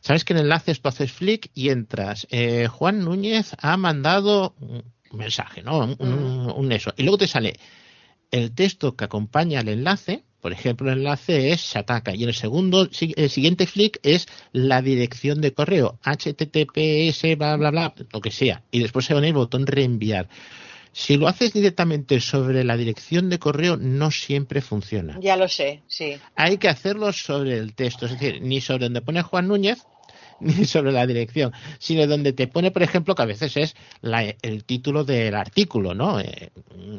Sabes 0.01 0.25
que 0.25 0.33
en 0.33 0.41
enlaces 0.41 0.81
tú 0.81 0.89
haces 0.89 1.13
flick 1.13 1.51
y 1.55 1.69
entras. 1.69 2.27
eh, 2.31 2.67
Juan 2.69 3.01
Núñez 3.05 3.53
ha 3.59 3.77
mandado 3.77 4.55
un 4.61 4.83
mensaje, 5.13 5.63
¿no? 5.63 5.79
Un, 5.81 5.97
un- 6.01 6.53
un 6.57 6.73
eso. 6.73 6.93
Y 6.97 7.03
luego 7.03 7.19
te 7.19 7.29
sale 7.29 7.55
el 8.31 8.53
texto 8.55 8.97
que 8.97 9.05
acompaña 9.05 9.61
al 9.61 9.69
enlace. 9.69 10.25
Por 10.41 10.53
ejemplo, 10.53 10.91
el 10.91 10.99
enlace 10.99 11.53
es 11.53 11.61
Shataka. 11.61 12.17
Y 12.17 12.25
en 12.25 12.31
el 12.31 12.35
segundo, 12.35 12.89
el 13.17 13.31
siguiente 13.31 13.67
flick 13.69 14.01
es 14.03 14.27
la 14.53 14.83
dirección 14.83 15.41
de 15.41 15.53
correo. 15.53 16.01
HTTPS, 16.03 17.37
bla, 17.37 17.57
bla, 17.57 17.71
bla, 17.71 17.95
lo 18.13 18.21
que 18.21 18.33
sea. 18.33 18.63
Y 18.73 18.81
después 18.81 19.05
se 19.07 19.15
pone 19.15 19.29
el 19.29 19.35
botón 19.35 19.67
reenviar. 19.67 20.29
Si 20.93 21.17
lo 21.17 21.27
haces 21.27 21.53
directamente 21.53 22.21
sobre 22.21 22.65
la 22.65 22.77
dirección 22.77 23.31
de 23.31 23.39
correo, 23.39 23.77
no 23.77 24.11
siempre 24.11 24.61
funciona. 24.61 25.19
Ya 25.21 25.37
lo 25.37 25.49
sé, 25.49 25.83
sí. 25.87 26.19
Hay 26.37 26.59
que 26.59 26.69
hacerlo 26.69 27.13
sobre 27.13 27.57
el 27.57 27.75
texto, 27.75 28.07
es 28.07 28.13
decir, 28.13 28.43
ni 28.43 28.61
sobre 28.61 28.85
donde 28.85 29.01
pone 29.01 29.23
Juan 29.23 29.49
Núñez, 29.49 29.87
ni 30.43 30.65
sobre 30.65 30.93
la 30.93 31.07
dirección, 31.07 31.53
sino 31.79 32.07
donde 32.07 32.33
te 32.33 32.47
pone, 32.49 32.71
por 32.71 32.83
ejemplo, 32.83 33.15
que 33.15 33.23
a 33.23 33.27
veces 33.27 33.57
es 33.57 33.77
la- 34.01 34.35
el 34.43 34.65
título 34.65 35.05
del 35.05 35.35
artículo, 35.35 35.95
¿no? 35.95 36.21
Eh, 36.21 36.51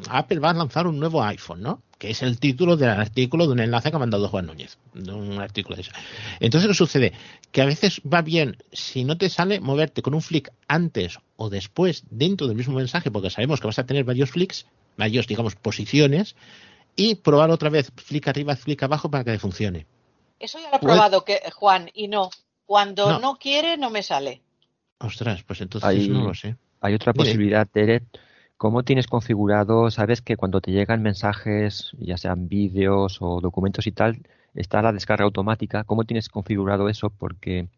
Apple 0.08 0.38
va 0.40 0.50
a 0.50 0.54
lanzar 0.54 0.86
un 0.86 0.98
nuevo 0.98 1.22
iPhone, 1.22 1.62
¿no? 1.62 1.82
Que 1.98 2.10
es 2.10 2.22
el 2.22 2.38
título 2.38 2.76
del 2.76 2.90
artículo 2.90 3.46
de 3.46 3.52
un 3.52 3.60
enlace 3.60 3.90
que 3.90 3.96
ha 3.96 3.98
mandado 4.00 4.28
Juan 4.28 4.46
Núñez, 4.46 4.78
de 4.94 5.12
un 5.12 5.38
artículo 5.40 5.76
de 5.76 5.82
eso. 5.82 5.92
Entonces, 6.40 6.68
¿qué 6.68 6.74
sucede? 6.74 7.12
Que 7.52 7.62
a 7.62 7.66
veces 7.66 8.00
va 8.02 8.20
bien, 8.22 8.56
si 8.72 9.04
no 9.04 9.16
te 9.16 9.28
sale, 9.30 9.60
moverte 9.60 10.02
con 10.02 10.14
un 10.14 10.20
flick 10.22 10.50
antes 10.68 11.18
o 11.36 11.50
después 11.50 12.04
dentro 12.10 12.46
del 12.46 12.56
mismo 12.56 12.74
mensaje, 12.74 13.10
porque 13.10 13.30
sabemos 13.30 13.60
que 13.60 13.66
vas 13.68 13.78
a 13.78 13.86
tener 13.86 14.04
varios 14.04 14.30
flicks, 14.30 14.66
varios, 14.96 15.26
digamos, 15.26 15.54
posiciones, 15.54 16.36
y 16.96 17.16
probar 17.16 17.50
otra 17.50 17.70
vez 17.70 17.90
flick 17.96 18.28
arriba, 18.28 18.54
flick 18.56 18.82
abajo 18.82 19.10
para 19.10 19.24
que 19.24 19.38
funcione. 19.38 19.86
Eso 20.38 20.58
ya 20.58 20.70
lo 20.70 20.76
he 20.76 20.80
probado, 20.80 21.24
que, 21.24 21.40
Juan, 21.54 21.90
y 21.94 22.08
no. 22.08 22.30
Cuando 22.66 23.08
No. 23.10 23.18
no, 23.18 23.36
quiere, 23.36 23.76
no 23.76 23.90
me 23.90 24.02
sale. 24.02 24.42
Ostras, 24.98 25.42
pues 25.42 25.60
entonces 25.60 25.88
Ahí- 25.88 26.08
no 26.08 26.24
lo 26.24 26.34
sé. 26.34 26.56
Hay 26.80 26.94
otra 26.94 27.12
posibilidad, 27.12 27.66
Tere. 27.66 28.02
¿Cómo 28.56 28.82
tienes 28.82 29.06
configurado? 29.06 29.90
Sabes 29.90 30.22
que 30.22 30.36
cuando 30.36 30.60
te 30.60 30.70
llegan 30.70 31.02
mensajes, 31.02 31.92
ya 31.98 32.16
sean 32.16 32.48
vídeos 32.48 33.18
o 33.20 33.40
documentos 33.40 33.86
y 33.86 33.92
tal, 33.92 34.18
está 34.54 34.80
la 34.80 34.92
descarga 34.92 35.24
automática. 35.24 35.84
¿Cómo 35.84 36.04
tienes 36.04 36.28
configurado 36.28 36.88
eso? 36.88 37.10
Porque 37.10 37.68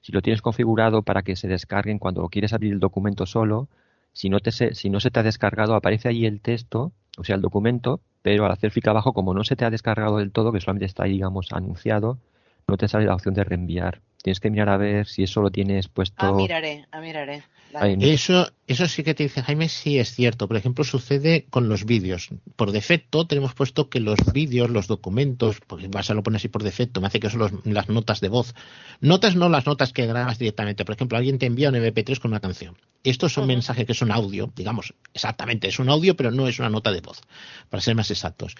si 0.00 0.12
lo 0.12 0.22
tienes 0.22 0.42
configurado 0.42 1.02
para 1.02 1.22
que 1.22 1.36
se 1.36 1.46
descarguen 1.48 1.98
cuando 1.98 2.28
quieres 2.28 2.52
abrir 2.52 2.72
el 2.72 2.80
documento 2.80 3.26
solo, 3.26 3.68
si 4.12 4.28
no, 4.28 4.40
te 4.40 4.50
se, 4.52 4.74
si 4.74 4.90
no 4.90 5.00
se 5.00 5.10
te 5.10 5.20
ha 5.20 5.22
descargado, 5.22 5.74
aparece 5.74 6.08
ahí 6.08 6.26
el 6.26 6.40
texto, 6.40 6.92
o 7.16 7.24
sea, 7.24 7.36
el 7.36 7.42
documento, 7.42 8.00
pero 8.22 8.44
al 8.46 8.52
hacer 8.52 8.72
clic 8.72 8.86
abajo, 8.88 9.12
como 9.12 9.34
no 9.34 9.44
se 9.44 9.56
te 9.56 9.64
ha 9.64 9.70
descargado 9.70 10.18
del 10.18 10.32
todo, 10.32 10.52
que 10.52 10.60
solamente 10.60 10.86
está 10.86 11.04
ahí, 11.04 11.12
digamos, 11.12 11.52
anunciado, 11.52 12.18
no 12.66 12.76
te 12.76 12.88
sale 12.88 13.06
la 13.06 13.14
opción 13.14 13.34
de 13.34 13.44
reenviar. 13.44 14.00
Tienes 14.24 14.40
que 14.40 14.48
mirar 14.48 14.70
a 14.70 14.78
ver 14.78 15.06
si 15.06 15.22
eso 15.22 15.42
lo 15.42 15.50
tienes 15.50 15.88
puesto. 15.88 16.16
Ah, 16.24 16.32
miraré, 16.32 16.86
ah, 16.92 17.00
miraré. 17.02 17.42
Vale. 17.74 17.98
Eso, 18.10 18.50
eso 18.66 18.88
sí 18.88 19.02
que 19.02 19.12
te 19.12 19.24
dice 19.24 19.42
Jaime, 19.42 19.68
sí 19.68 19.98
es 19.98 20.14
cierto. 20.14 20.48
Por 20.48 20.56
ejemplo, 20.56 20.82
sucede 20.82 21.44
con 21.50 21.68
los 21.68 21.84
vídeos. 21.84 22.30
Por 22.56 22.72
defecto 22.72 23.26
tenemos 23.26 23.52
puesto 23.52 23.90
que 23.90 24.00
los 24.00 24.18
vídeos, 24.32 24.70
los 24.70 24.86
documentos, 24.86 25.58
porque 25.66 25.88
vas 25.88 26.08
a 26.08 26.14
lo 26.14 26.22
poner 26.22 26.38
así 26.38 26.48
por 26.48 26.62
defecto, 26.62 27.02
me 27.02 27.08
hace 27.08 27.20
que 27.20 27.28
son 27.28 27.40
los- 27.40 27.52
las 27.66 27.90
notas 27.90 28.20
de 28.20 28.28
voz. 28.28 28.54
Notas 29.02 29.36
no 29.36 29.50
las 29.50 29.66
notas 29.66 29.92
que 29.92 30.06
grabas 30.06 30.38
directamente. 30.38 30.86
Por 30.86 30.94
ejemplo, 30.94 31.18
alguien 31.18 31.38
te 31.38 31.44
envía 31.44 31.68
un 31.68 31.74
MP3 31.74 32.18
con 32.18 32.30
una 32.30 32.40
canción. 32.40 32.78
Estos 33.02 33.34
son 33.34 33.46
mensajes 33.46 33.84
que 33.84 33.92
son 33.92 34.10
audio, 34.10 34.50
digamos, 34.56 34.94
exactamente, 35.12 35.68
es 35.68 35.78
un 35.78 35.90
audio, 35.90 36.16
pero 36.16 36.30
no 36.30 36.48
es 36.48 36.58
una 36.60 36.70
nota 36.70 36.92
de 36.92 37.02
voz, 37.02 37.20
para 37.68 37.82
ser 37.82 37.94
más 37.94 38.10
exactos. 38.10 38.54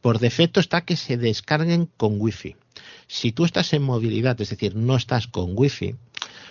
Por 0.00 0.20
defecto 0.20 0.60
está 0.60 0.82
que 0.84 0.94
se 0.94 1.16
descarguen 1.16 1.88
con 1.96 2.20
wifi. 2.20 2.54
Si 3.12 3.32
tú 3.32 3.44
estás 3.44 3.72
en 3.72 3.82
movilidad, 3.82 4.40
es 4.40 4.50
decir, 4.50 4.76
no 4.76 4.94
estás 4.94 5.26
con 5.26 5.54
wifi, 5.56 5.96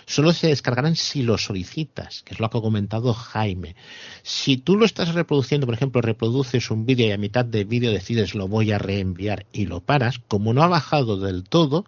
solo 0.04 0.34
se 0.34 0.48
descargarán 0.48 0.94
si 0.94 1.22
lo 1.22 1.38
solicitas, 1.38 2.22
que 2.22 2.34
es 2.34 2.38
lo 2.38 2.50
que 2.50 2.58
ha 2.58 2.60
comentado 2.60 3.14
Jaime. 3.14 3.76
Si 4.22 4.58
tú 4.58 4.76
lo 4.76 4.84
estás 4.84 5.14
reproduciendo, 5.14 5.66
por 5.66 5.74
ejemplo, 5.74 6.02
reproduces 6.02 6.70
un 6.70 6.84
vídeo 6.84 7.06
y 7.06 7.12
a 7.12 7.16
mitad 7.16 7.46
del 7.46 7.64
vídeo 7.64 7.90
decides 7.90 8.34
lo 8.34 8.46
voy 8.46 8.72
a 8.72 8.78
reenviar 8.78 9.46
y 9.54 9.64
lo 9.64 9.80
paras, 9.80 10.20
como 10.28 10.52
no 10.52 10.62
ha 10.62 10.66
bajado 10.66 11.16
del 11.16 11.44
todo, 11.44 11.86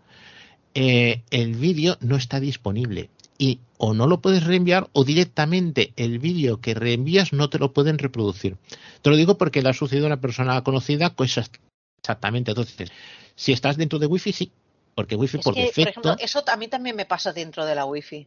eh, 0.75 1.21
el 1.29 1.55
vídeo 1.55 1.99
no 2.01 2.17
está 2.17 2.41
disponible. 2.41 3.11
Y 3.37 3.61
o 3.77 3.93
no 3.93 4.07
lo 4.07 4.23
puedes 4.23 4.43
reenviar 4.43 4.89
o 4.95 5.05
directamente 5.05 5.93
el 5.97 6.19
vídeo 6.19 6.63
que 6.63 6.73
reenvías 6.73 7.35
no 7.35 7.51
te 7.51 7.59
lo 7.59 7.75
pueden 7.75 7.99
reproducir. 7.99 8.57
Te 9.03 9.11
lo 9.11 9.17
digo 9.17 9.37
porque 9.37 9.61
le 9.61 9.69
ha 9.69 9.75
sucedido 9.75 10.07
a 10.07 10.13
una 10.15 10.21
persona 10.23 10.63
conocida, 10.63 11.15
pues 11.15 11.39
exactamente. 11.99 12.53
Entonces, 12.53 12.91
si 13.35 13.53
estás 13.53 13.77
dentro 13.77 13.99
de 13.99 14.07
Wi-Fi, 14.07 14.33
sí, 14.33 14.53
porque 14.95 15.17
Wi-Fi 15.17 15.39
Es 15.39 15.45
por 15.45 15.55
que, 15.55 15.61
por 15.61 15.67
defecto. 15.69 15.91
ejemplo, 16.01 16.17
eso 16.25 16.43
a 16.47 16.57
mí 16.57 16.69
también 16.69 16.97
me 16.97 17.07
pasa 17.07 17.33
dentro 17.33 17.65
de 17.65 17.75
la 17.75 17.85
wifi. 17.87 18.27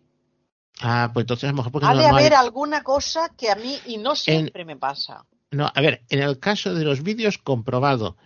Ah, 0.81 1.09
pues 1.13 1.23
entonces 1.23 1.45
a 1.47 1.51
lo 1.51 1.57
mejor 1.57 1.71
porque 1.71 1.87
Ha 1.87 1.93
no, 1.93 2.01
de 2.01 2.07
no 2.09 2.15
hay- 2.15 2.21
haber 2.25 2.33
alguna 2.35 2.83
cosa 2.83 3.29
que 3.37 3.49
a 3.49 3.55
mí, 3.55 3.77
y 3.85 3.97
no 3.97 4.15
siempre 4.15 4.65
me 4.65 4.75
pasa. 4.75 5.25
No, 5.51 5.71
a 5.73 5.81
ver, 5.81 6.01
en 6.09 6.19
el 6.21 6.39
caso 6.39 6.73
de 6.73 6.83
los 6.83 7.01
vídeos 7.03 7.37
comprobado, 7.37 8.17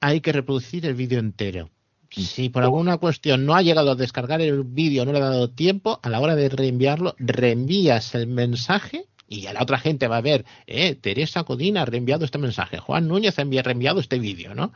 hay 0.00 0.20
que 0.20 0.30
reproducir 0.32 0.86
el 0.86 0.94
vídeo 0.94 1.18
entero. 1.18 1.70
Si 2.10 2.48
por 2.48 2.62
alguna 2.62 2.96
cuestión 2.98 3.44
no 3.44 3.54
ha 3.54 3.62
llegado 3.62 3.90
a 3.90 3.94
descargar 3.94 4.40
el 4.40 4.62
vídeo, 4.62 5.04
no 5.04 5.12
le 5.12 5.18
ha 5.18 5.28
dado 5.28 5.50
tiempo, 5.50 5.98
a 6.02 6.08
la 6.08 6.20
hora 6.20 6.36
de 6.36 6.48
reenviarlo, 6.48 7.14
reenvías 7.18 8.14
el 8.14 8.26
mensaje 8.28 9.06
y 9.26 9.42
ya 9.42 9.52
la 9.52 9.62
otra 9.62 9.78
gente 9.78 10.08
va 10.08 10.16
a 10.18 10.22
ver, 10.22 10.46
eh, 10.66 10.94
Teresa 10.94 11.44
Codina 11.44 11.82
ha 11.82 11.84
reenviado 11.84 12.24
este 12.24 12.38
mensaje, 12.38 12.78
Juan 12.78 13.08
Núñez 13.08 13.38
ha 13.38 13.42
envi- 13.44 13.62
reenviado 13.62 14.00
este 14.00 14.18
vídeo, 14.18 14.54
¿no? 14.54 14.72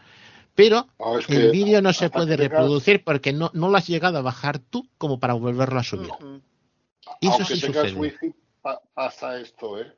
Pero 0.55 0.87
es 1.19 1.29
el 1.31 1.51
vídeo 1.51 1.81
no 1.81 1.93
se 1.93 2.11
puede 2.11 2.37
reproducir 2.37 3.03
porque 3.05 3.33
no, 3.33 3.51
no 3.55 3.69
lo 3.71 3.77
has 3.77 3.87
llegado 3.89 4.19
a 4.19 4.23
bajar 4.23 4.59
tú 4.59 4.87
como 4.99 5.19
para 5.19 5.35
volverlo 5.35 5.81
a 5.81 5.83
subir. 5.83 6.11
Y 7.21 7.29
eso 7.29 7.37
Aunque 7.39 7.55
sí 7.57 7.61
tengas 7.61 7.89
sucede. 7.89 8.01
wifi, 8.01 8.35
pa- 8.61 8.81
pasa 8.95 9.39
esto, 9.41 9.81
¿eh? 9.81 9.97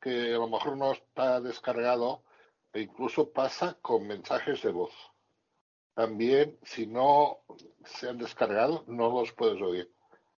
Que 0.00 0.34
a 0.34 0.38
lo 0.38 0.48
mejor 0.48 0.76
no 0.76 0.92
está 0.92 1.40
descargado 1.40 2.22
e 2.72 2.82
incluso 2.82 3.30
pasa 3.30 3.78
con 3.80 4.06
mensajes 4.06 4.62
de 4.62 4.72
voz. 4.72 4.92
También, 5.94 6.58
si 6.64 6.86
no 6.86 7.38
se 7.84 8.08
han 8.08 8.18
descargado, 8.18 8.84
no 8.88 9.10
los 9.20 9.32
puedes 9.32 9.60
oír. 9.62 9.90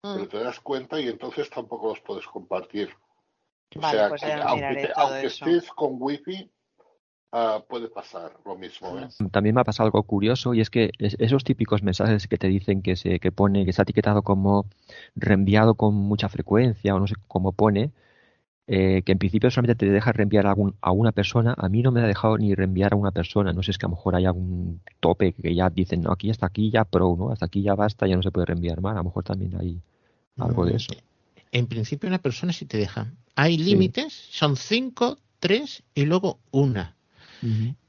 Mm. 0.04 0.14
Pero 0.14 0.28
te 0.28 0.38
das 0.44 0.60
cuenta 0.60 1.00
y 1.00 1.08
entonces 1.08 1.50
tampoco 1.50 1.90
los 1.90 2.02
puedes 2.02 2.28
compartir. 2.28 2.94
O 3.76 3.80
Vale, 3.82 3.98
sea, 3.98 4.10
pues 4.10 4.22
que 4.22 4.34
aunque, 4.34 4.76
te- 4.76 4.94
aunque 4.96 5.26
eso. 5.28 5.46
estés 5.46 5.70
con 5.72 5.92
wifi, 6.00 6.52
ah, 7.32 7.64
puede 7.68 7.88
pasar 7.90 8.32
lo 8.46 8.56
mismo, 8.56 8.98
¿eh? 9.00 9.08
También 9.32 9.56
me 9.56 9.62
ha 9.62 9.64
pasado 9.64 9.88
algo 9.88 10.04
curioso 10.04 10.54
y 10.54 10.62
es 10.62 10.70
que 10.70 10.92
es- 11.00 11.16
esos 11.20 11.44
típicos 11.44 11.84
mensajes 11.84 12.28
que 12.28 12.38
te 12.38 12.48
dicen 12.48 12.82
que 12.82 12.96
se 12.96 13.20
que 13.20 13.32
pone 13.32 13.64
que 13.64 13.70
está 13.72 13.84
etiquetado 13.84 14.22
como 14.24 14.66
reenviado 15.16 15.76
con 15.76 15.94
mucha 15.96 16.30
frecuencia 16.30 16.96
o 16.96 17.00
no 17.00 17.08
sé 17.08 17.16
cómo 17.28 17.52
pone, 17.52 17.92
eh, 18.68 19.04
que 19.06 19.12
en 19.12 19.20
principio 19.20 19.52
solamente 19.52 19.76
te 19.86 19.92
deja 19.92 20.12
reenviar 20.12 20.48
a, 20.48 20.52
algún- 20.52 20.76
a 20.82 20.92
una 20.92 21.12
persona, 21.12 21.54
a 21.58 21.70
mí 21.70 21.82
no 21.84 21.92
me 21.92 22.02
ha 22.02 22.08
dejado 22.08 22.38
ni 22.38 22.56
reenviar 22.56 22.94
a 22.94 22.96
una 22.96 23.12
persona. 23.12 23.54
No 23.54 23.62
sé, 23.64 23.72
es 23.72 23.78
que 23.78 23.86
a 23.86 23.90
lo 23.90 23.96
mejor 23.96 24.16
hay 24.16 24.26
algún 24.26 24.82
tope 25.00 25.34
que 25.34 25.54
ya 25.54 25.70
dicen, 25.70 26.02
no, 26.02 26.12
aquí 26.12 26.30
hasta 26.32 26.48
aquí 26.48 26.72
ya 26.72 26.84
pro, 26.86 27.16
¿no? 27.18 27.32
Hasta 27.32 27.46
aquí 27.46 27.62
ya 27.62 27.76
basta, 27.76 28.08
ya 28.08 28.16
no 28.16 28.24
se 28.24 28.32
puede 28.32 28.48
reenviar 28.48 28.82
más. 28.82 28.94
A 28.96 29.00
lo 29.00 29.06
mejor 29.06 29.24
también 29.24 29.56
hay 29.60 29.82
algo 30.38 30.66
de 30.66 30.76
eso. 30.78 30.94
En 31.52 31.68
principio 31.68 32.08
una 32.10 32.20
persona 32.20 32.52
sí 32.54 32.66
te 32.66 32.78
deja. 32.78 33.12
Hay 33.36 33.58
límites, 33.58 34.14
son 34.14 34.56
cinco, 34.58 35.18
tres 35.40 35.84
y 35.94 36.06
luego 36.06 36.40
una. 36.52 36.95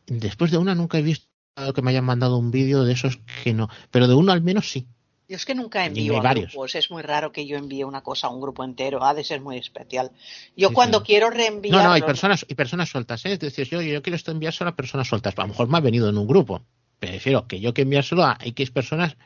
Después 0.07 0.51
de 0.51 0.59
una 0.59 0.75
nunca 0.75 0.99
he 0.99 1.03
visto 1.03 1.27
que 1.75 1.83
me 1.83 1.90
hayan 1.90 2.05
mandado 2.05 2.37
un 2.37 2.51
vídeo 2.51 2.85
de 2.85 2.92
esos 2.92 3.19
que 3.42 3.55
no, 3.55 3.69
pero 3.90 4.09
de 4.09 4.14
uno 4.14 4.33
al 4.33 4.42
menos 4.42 4.71
sí. 4.71 4.87
Yo 5.29 5.35
es 5.35 5.45
que 5.45 5.57
nunca 5.57 5.85
envío 5.85 6.19
a 6.19 6.21
varios. 6.21 6.53
grupos, 6.53 6.77
es 6.77 6.90
muy 6.90 7.03
raro 7.03 7.33
que 7.33 7.47
yo 7.47 7.57
envíe 7.57 7.83
una 7.83 8.03
cosa 8.03 8.29
a 8.29 8.31
un 8.31 8.40
grupo 8.40 8.62
entero, 8.62 9.03
ha 9.03 9.12
de 9.12 9.25
ser 9.25 9.40
muy 9.40 9.57
especial. 9.57 10.12
Yo 10.57 10.69
Sí, 10.69 10.75
cuando 10.75 10.99
sí. 10.99 11.05
quiero 11.07 11.31
reenviar... 11.31 11.75
No, 11.75 11.83
no, 11.83 11.92
hay 11.92 12.03
personas 12.03 12.47
y 12.49 12.55
personas 12.55 12.88
sueltas, 12.88 13.27
¿eh? 13.27 13.33
Es 13.33 13.40
decir, 13.40 13.69
yo, 13.69 13.83
yo 13.83 14.03
quiero 14.03 14.14
esto 14.14 14.31
enviárselo 14.31 14.71
a 14.71 14.77
personas 14.77 15.09
sueltas. 15.09 15.35
A 15.37 15.42
lo 15.42 15.49
mejor 15.49 15.69
me 15.69 15.79
ha 15.79 15.81
venido 15.81 16.09
en 16.09 16.16
un 16.16 16.29
grupo. 16.29 16.62
Prefiero 17.01 17.49
que 17.49 17.59
yo 17.59 17.75
que 17.75 17.83
enviárselo 17.83 18.23
a 18.23 18.38
X 18.40 18.71
personas 18.71 19.16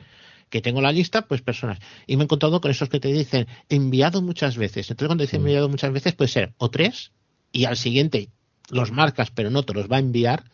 que 0.49 0.63
tengo 0.63 0.81
la 0.81 0.91
lista, 0.91 1.23
pues 1.23 1.43
personas. 1.43 1.79
Y 2.07 2.17
me 2.17 2.23
he 2.23 2.25
encontrado 2.25 2.61
con 2.63 2.71
esos 2.71 2.89
que 2.89 2.99
te 2.99 3.13
dicen 3.13 3.47
enviado 3.69 4.23
muchas 4.23 4.57
veces. 4.57 4.91
Entonces, 4.91 5.09
cuando 5.09 5.23
dicen 5.25 5.41
enviado 5.41 5.69
muchas 5.69 5.93
veces, 5.93 6.15
puede 6.15 6.29
ser 6.29 6.55
o 6.57 6.71
tres, 6.71 7.13
y 7.53 7.67
al 7.67 7.77
siguiente 7.77 8.31
los 8.73 8.93
marcas, 8.93 9.31
pero 9.31 9.51
no 9.51 9.63
te 9.63 9.75
los 9.75 9.91
va 9.91 9.97
a 9.97 10.01
enviar, 10.01 10.45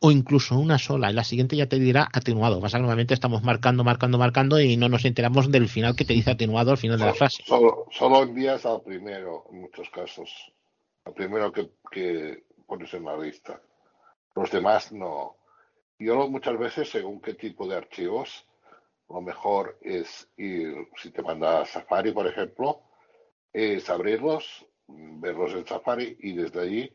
o 0.00 0.10
incluso 0.10 0.58
una 0.58 0.78
sola. 0.78 1.10
Y 1.10 1.14
la 1.14 1.24
siguiente 1.24 1.56
ya 1.56 1.68
te 1.68 1.78
dirá 1.78 2.08
atenuado. 2.12 2.60
Pasa 2.60 2.78
que 2.78 2.82
normalmente 2.82 3.14
estamos 3.14 3.42
marcando, 3.42 3.84
marcando, 3.84 4.18
marcando 4.18 4.60
y 4.60 4.76
no 4.76 4.88
nos 4.88 5.04
enteramos 5.04 5.50
del 5.50 5.68
final 5.68 5.96
que 5.96 6.04
te 6.04 6.14
dice 6.14 6.32
atenuado 6.32 6.70
al 6.72 6.78
final 6.78 6.98
de 6.98 7.06
la 7.06 7.14
frase. 7.14 7.42
Solo, 7.44 7.86
solo 7.90 8.22
envías 8.22 8.66
al 8.66 8.82
primero, 8.82 9.44
en 9.50 9.62
muchos 9.62 9.88
casos. 9.90 10.30
Al 11.04 11.14
primero 11.14 11.52
que, 11.52 11.70
que 11.90 12.44
pones 12.66 12.92
en 12.94 13.04
la 13.04 13.16
lista. 13.16 13.60
Los 14.34 14.50
demás 14.50 14.92
no. 14.92 15.36
Yo 15.98 16.28
muchas 16.28 16.58
veces, 16.58 16.90
según 16.90 17.20
qué 17.20 17.34
tipo 17.34 17.66
de 17.66 17.76
archivos, 17.76 18.44
lo 19.08 19.22
mejor 19.22 19.78
es 19.80 20.28
ir, 20.36 20.88
si 20.96 21.10
te 21.10 21.22
manda 21.22 21.64
Safari, 21.64 22.12
por 22.12 22.26
ejemplo, 22.26 22.82
es 23.52 23.88
abrirlos, 23.88 24.66
verlos 24.88 25.52
en 25.52 25.66
Safari 25.66 26.16
y 26.20 26.32
desde 26.32 26.60
allí 26.60 26.92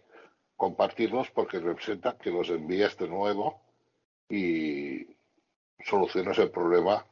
compartirlos 0.61 1.31
porque 1.31 1.57
representa 1.57 2.19
que 2.19 2.29
los 2.29 2.47
envías 2.51 2.95
de 2.95 3.07
nuevo 3.07 3.63
y 4.29 5.07
solucionas 5.83 6.37
el 6.37 6.51
problema 6.51 7.03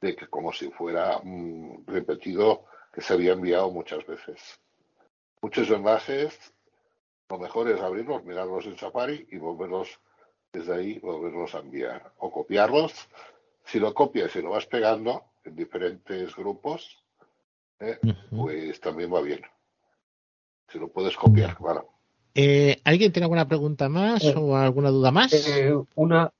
de 0.00 0.14
que 0.14 0.28
como 0.28 0.52
si 0.52 0.70
fuera 0.70 1.18
mm, 1.20 1.86
repetido 1.88 2.66
que 2.92 3.00
se 3.00 3.14
había 3.14 3.32
enviado 3.32 3.72
muchas 3.72 4.06
veces. 4.06 4.60
Muchos 5.42 5.68
enlaces, 5.70 6.54
lo 7.28 7.36
mejor 7.40 7.68
es 7.68 7.80
abrirlos, 7.80 8.22
mirarlos 8.22 8.64
en 8.66 8.78
Safari 8.78 9.26
y 9.28 9.38
volverlos 9.38 9.98
desde 10.52 10.74
ahí, 10.76 10.98
volverlos 11.00 11.52
a 11.56 11.58
enviar. 11.58 12.12
O 12.18 12.30
copiarlos. 12.30 13.08
Si 13.64 13.80
lo 13.80 13.92
copias 13.92 14.36
y 14.36 14.42
lo 14.42 14.50
vas 14.50 14.66
pegando 14.66 15.32
en 15.42 15.56
diferentes 15.56 16.36
grupos, 16.36 17.02
eh, 17.80 17.98
pues 18.30 18.78
también 18.78 19.12
va 19.12 19.20
bien. 19.20 19.42
Si 20.68 20.78
lo 20.78 20.86
puedes 20.92 21.16
copiar, 21.16 21.56
claro. 21.56 21.93
Eh, 22.34 22.80
¿Alguien 22.84 23.12
tiene 23.12 23.24
alguna 23.24 23.46
pregunta 23.46 23.88
más 23.88 24.24
Eh, 24.24 24.34
o 24.36 24.56
alguna 24.56 24.90
duda 24.90 25.10
más? 25.12 25.32
Eh, 25.32 25.72
una, 25.94 26.32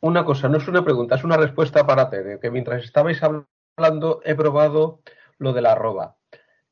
una 0.00 0.24
cosa, 0.24 0.48
no 0.48 0.58
es 0.58 0.66
una 0.66 0.82
pregunta, 0.82 1.16
es 1.16 1.24
una 1.24 1.36
respuesta 1.36 1.86
para 1.86 2.08
Tere, 2.08 2.38
que 2.40 2.50
mientras 2.50 2.82
estabais 2.84 3.20
hablando 3.22 4.20
he 4.24 4.34
probado 4.34 5.00
lo 5.38 5.52
de 5.52 5.62
la 5.62 5.72
arroba. 5.72 6.16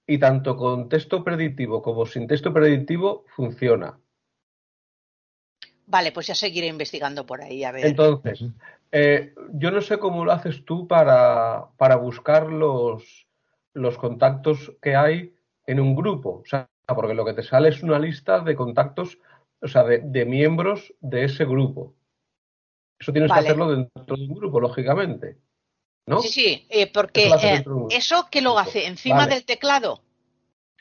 Y 0.07 0.19
tanto 0.19 0.57
con 0.57 0.89
texto 0.89 1.25
predictivo 1.25 1.83
como 1.83 2.07
sin 2.07 2.27
texto 2.27 2.53
predictivo 2.53 3.25
funciona. 3.35 3.99
Vale, 5.87 6.13
pues 6.13 6.27
ya 6.27 6.35
seguiré 6.35 6.67
investigando 6.67 7.27
por 7.27 7.43
ahí, 7.43 7.65
a 7.65 7.73
ver. 7.73 7.87
Entonces, 7.87 8.45
eh, 8.93 9.35
yo 9.53 9.71
no 9.71 9.81
sé 9.83 9.99
cómo 9.99 10.25
lo 10.25 10.33
haces 10.33 10.65
tú 10.65 10.89
para, 10.89 11.67
para 11.77 11.97
buscar 11.97 12.47
los, 12.47 13.27
los 13.75 13.99
contactos 13.99 14.73
que 14.81 14.97
hay 14.97 15.35
en 15.67 15.81
un 15.81 15.95
grupo. 15.95 16.41
O 16.43 16.47
sea, 16.47 16.69
porque 16.87 17.15
lo 17.15 17.25
que 17.25 17.33
te 17.33 17.43
sale 17.43 17.69
es 17.71 17.83
una 17.83 17.99
lista 17.99 18.41
de 18.41 18.55
contactos, 18.55 19.19
o 19.63 19.69
sea, 19.69 19.85
de, 19.85 20.01
de 20.05 20.25
miembros 20.25 20.93
de 21.01 21.25
ese 21.25 21.45
grupo. 21.45 21.95
Eso 22.99 23.13
tienes 23.13 23.31
Vale. 23.31 23.43
que 23.43 23.49
hacerlo 23.49 23.71
dentro 23.71 24.17
de 24.17 24.23
un 24.27 24.35
grupo, 24.35 24.61
lógicamente. 24.61 25.39
¿No? 26.07 26.21
Sí, 26.21 26.29
sí, 26.29 26.67
eh, 26.69 26.91
porque 26.93 27.27
Eso 27.29 27.39
eh, 27.39 27.65
eso 27.91 28.29
que 28.31 28.43
lo 28.43 28.59
hace 28.59 28.87
encima 28.87 29.17
Vale. 29.19 29.35
del 29.35 29.47
teclado. 29.47 30.03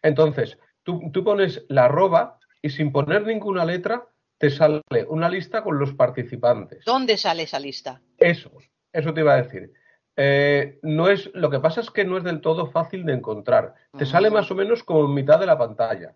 Entonces, 0.02 0.58
tú, 0.84 1.10
tú 1.14 1.24
pones 1.24 1.64
la 1.70 1.86
arroba 1.86 2.40
y 2.62 2.70
sin 2.70 2.92
poner 2.92 3.26
ninguna 3.26 3.64
letra 3.64 4.06
te 4.38 4.50
sale 4.50 4.82
una 5.08 5.30
lista 5.30 5.64
con 5.64 5.80
los 5.80 5.94
participantes. 5.94 6.84
¿Dónde 6.84 7.16
sale 7.16 7.44
esa 7.44 7.60
lista? 7.60 8.02
Eso, 8.18 8.52
eso 8.92 9.14
te 9.14 9.22
iba 9.22 9.36
a 9.36 9.42
decir. 9.42 9.72
Eh, 10.16 10.80
no 10.84 11.08
es, 11.10 11.32
lo 11.34 11.50
que 11.50 11.60
pasa 11.60 11.82
es 11.82 11.90
que 11.90 12.06
no 12.06 12.18
es 12.18 12.24
del 12.24 12.42
todo 12.42 12.68
fácil 12.68 13.06
de 13.06 13.14
encontrar. 13.14 13.74
Te 13.98 14.06
sale 14.06 14.30
más 14.30 14.50
o 14.52 14.56
menos 14.56 14.84
como 14.84 15.06
en 15.06 15.14
mitad 15.14 15.40
de 15.40 15.46
la 15.48 15.58
pantalla. 15.58 16.14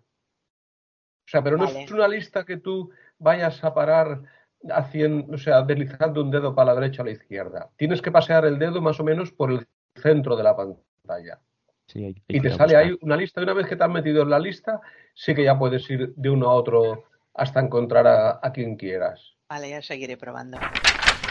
O 1.26 1.30
sea, 1.30 1.42
pero 1.42 1.56
no 1.56 1.64
Vale. 1.64 1.82
es 1.84 1.90
una 1.90 2.08
lista 2.08 2.44
que 2.44 2.56
tú 2.56 2.90
vayas 3.18 3.62
a 3.64 3.74
parar 3.74 4.22
haciendo, 4.70 5.34
o 5.34 5.38
sea, 5.38 5.62
deslizando 5.62 6.22
un 6.22 6.30
dedo 6.30 6.54
para 6.54 6.72
la 6.74 6.80
derecha 6.80 7.02
o 7.02 7.04
la 7.04 7.10
izquierda. 7.12 7.68
Tienes 7.76 8.00
que 8.00 8.10
pasear 8.10 8.44
el 8.46 8.58
dedo 8.58 8.80
más 8.80 8.98
o 9.00 9.04
menos 9.04 9.30
por 9.32 9.50
el 9.50 9.66
centro 9.94 10.36
de 10.36 10.42
la 10.42 10.56
pantalla. 10.56 11.40
Sí, 11.86 12.04
hay- 12.04 12.22
hay 12.28 12.36
Y 12.36 12.40
te 12.40 12.50
sale 12.50 12.74
buscar. 12.74 12.84
ahí 12.84 12.98
una 13.02 13.16
lista. 13.16 13.40
Y 13.40 13.44
una 13.44 13.52
vez 13.54 13.66
que 13.66 13.76
te 13.76 13.84
has 13.84 13.90
metido 13.90 14.22
en 14.22 14.30
la 14.30 14.38
lista, 14.38 14.80
sí 15.14 15.34
que 15.34 15.44
ya 15.44 15.58
puedes 15.58 15.88
ir 15.90 16.14
de 16.14 16.30
uno 16.30 16.48
a 16.50 16.54
otro 16.54 17.04
hasta 17.34 17.60
encontrar 17.60 18.06
a, 18.06 18.40
a 18.42 18.52
quien 18.52 18.76
quieras. 18.76 19.34
Vale, 19.48 19.70
ya 19.70 19.82
seguiré 19.82 20.16
probando. 20.16 20.58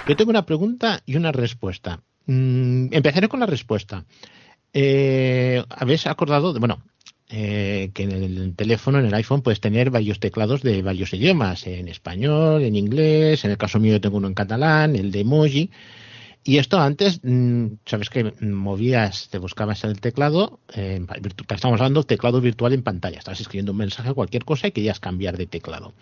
Yo 0.08 0.16
tengo 0.16 0.30
una 0.32 0.46
pregunta 0.46 1.02
y 1.06 1.16
una 1.18 1.32
respuesta. 1.32 2.02
Mm, 2.28 2.88
empezaré 2.92 3.28
con 3.28 3.40
la 3.40 3.46
respuesta. 3.46 4.06
Eh, 4.74 5.64
¿Habéis 5.70 6.06
acordado, 6.08 6.54
de, 6.54 6.60
bueno, 6.60 6.84
eh, 7.30 7.90
que 7.94 8.04
en 8.04 8.12
el 8.12 8.56
teléfono, 8.56 9.00
en 9.00 9.06
el 9.06 9.14
iPhone, 9.14 9.42
puedes 9.42 9.60
tener 9.60 9.90
varios 9.90 10.20
teclados 10.20 10.62
de 10.62 10.82
varios 10.82 11.14
idiomas, 11.14 11.66
en 11.68 11.88
español, 11.88 12.64
en 12.64 12.76
inglés, 12.76 13.44
en 13.46 13.52
el 13.52 13.58
caso 13.58 13.80
mío 13.80 13.94
yo 13.94 14.02
tengo 14.02 14.18
uno 14.18 14.28
en 14.28 14.34
catalán, 14.34 14.96
el 14.96 15.12
de 15.12 15.22
emoji. 15.22 15.72
Y 16.44 16.60
esto 16.60 16.80
antes, 16.80 17.20
mm, 17.24 17.68
sabes 17.86 18.10
que 18.10 18.34
movías, 18.42 19.30
te 19.30 19.38
buscabas 19.38 19.84
el 19.84 20.00
teclado, 20.00 20.60
eh, 20.74 20.96
en 20.96 21.08
estamos 21.50 21.80
hablando 21.82 22.02
de 22.02 22.08
teclado 22.08 22.40
virtual 22.40 22.74
en 22.74 22.84
pantalla, 22.84 23.20
estabas 23.20 23.42
escribiendo 23.42 23.74
un 23.74 23.80
mensaje, 23.80 24.14
cualquier 24.14 24.46
cosa 24.46 24.68
y 24.68 24.72
querías 24.72 25.00
cambiar 25.00 25.38
de 25.38 25.48
teclado. 25.48 25.94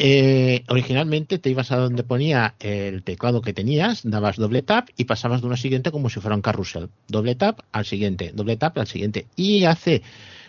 Eh, 0.00 0.62
originalmente 0.68 1.40
te 1.40 1.50
ibas 1.50 1.72
a 1.72 1.76
donde 1.76 2.04
ponía 2.04 2.54
el 2.60 3.02
teclado 3.02 3.42
que 3.42 3.52
tenías, 3.52 4.08
dabas 4.08 4.36
doble 4.36 4.62
tap 4.62 4.90
y 4.96 5.06
pasabas 5.06 5.40
de 5.40 5.48
uno 5.48 5.54
al 5.54 5.60
siguiente 5.60 5.90
como 5.90 6.08
si 6.08 6.20
fuera 6.20 6.36
un 6.36 6.40
carrusel. 6.40 6.88
Doble 7.08 7.34
tap 7.34 7.62
al 7.72 7.84
siguiente, 7.84 8.30
doble 8.32 8.56
tap 8.56 8.78
al 8.78 8.86
siguiente. 8.86 9.26
Y 9.34 9.64
hace 9.64 10.02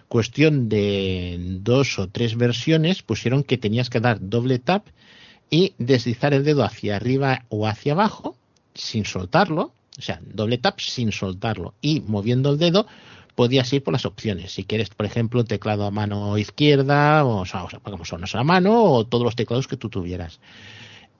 cuestión 0.08 0.70
de 0.70 1.38
dos 1.62 1.98
o 1.98 2.10
tres 2.10 2.38
versiones 2.38 3.02
pusieron 3.02 3.44
que 3.44 3.58
tenías 3.58 3.90
que 3.90 4.00
dar 4.00 4.20
doble 4.22 4.60
tap 4.60 4.86
y 5.50 5.74
deslizar 5.80 6.36
el 6.36 6.44
dedo 6.44 6.64
hacia 6.64 6.98
arriba 6.98 7.46
o 7.50 7.66
hacia 7.66 7.94
abajo 7.94 8.38
sin 8.76 9.04
soltarlo, 9.06 9.74
o 9.98 10.02
sea, 10.02 10.22
doble 10.32 10.60
tap 10.60 10.80
sin 10.80 11.12
soltarlo 11.12 11.74
y 11.82 12.02
moviendo 12.02 12.52
el 12.52 12.60
dedo 12.60 12.86
podías 13.40 13.72
ir 13.72 13.82
por 13.82 13.94
las 13.94 14.06
opciones. 14.06 14.52
Si 14.52 14.66
quieres, 14.66 14.90
por 14.90 15.06
ejemplo, 15.06 15.46
teclado 15.46 15.86
a 15.86 15.92
mano 15.92 16.38
izquierda, 16.38 17.24
o, 17.24 17.46
sea, 17.46 17.66
como 17.82 18.04
a 18.04 18.44
mano, 18.44 18.84
o 18.84 19.08
todos 19.08 19.24
los 19.24 19.38
teclados 19.38 19.70
que 19.70 19.78
tú 19.78 19.88
tuvieras. 19.88 20.42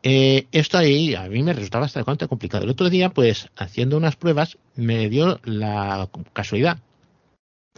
Eh, 0.04 0.46
esto 0.52 0.78
ahí 0.78 1.16
a 1.16 1.30
mí 1.30 1.42
me 1.44 1.54
resultaba 1.54 1.86
bastante 1.86 2.28
complicado. 2.28 2.66
El 2.66 2.72
otro 2.72 2.90
día, 2.90 3.12
pues, 3.12 3.48
haciendo 3.56 3.96
unas 3.96 4.18
pruebas, 4.18 4.58
me 4.76 5.08
dio 5.08 5.40
la 5.46 6.10
casualidad 6.34 6.80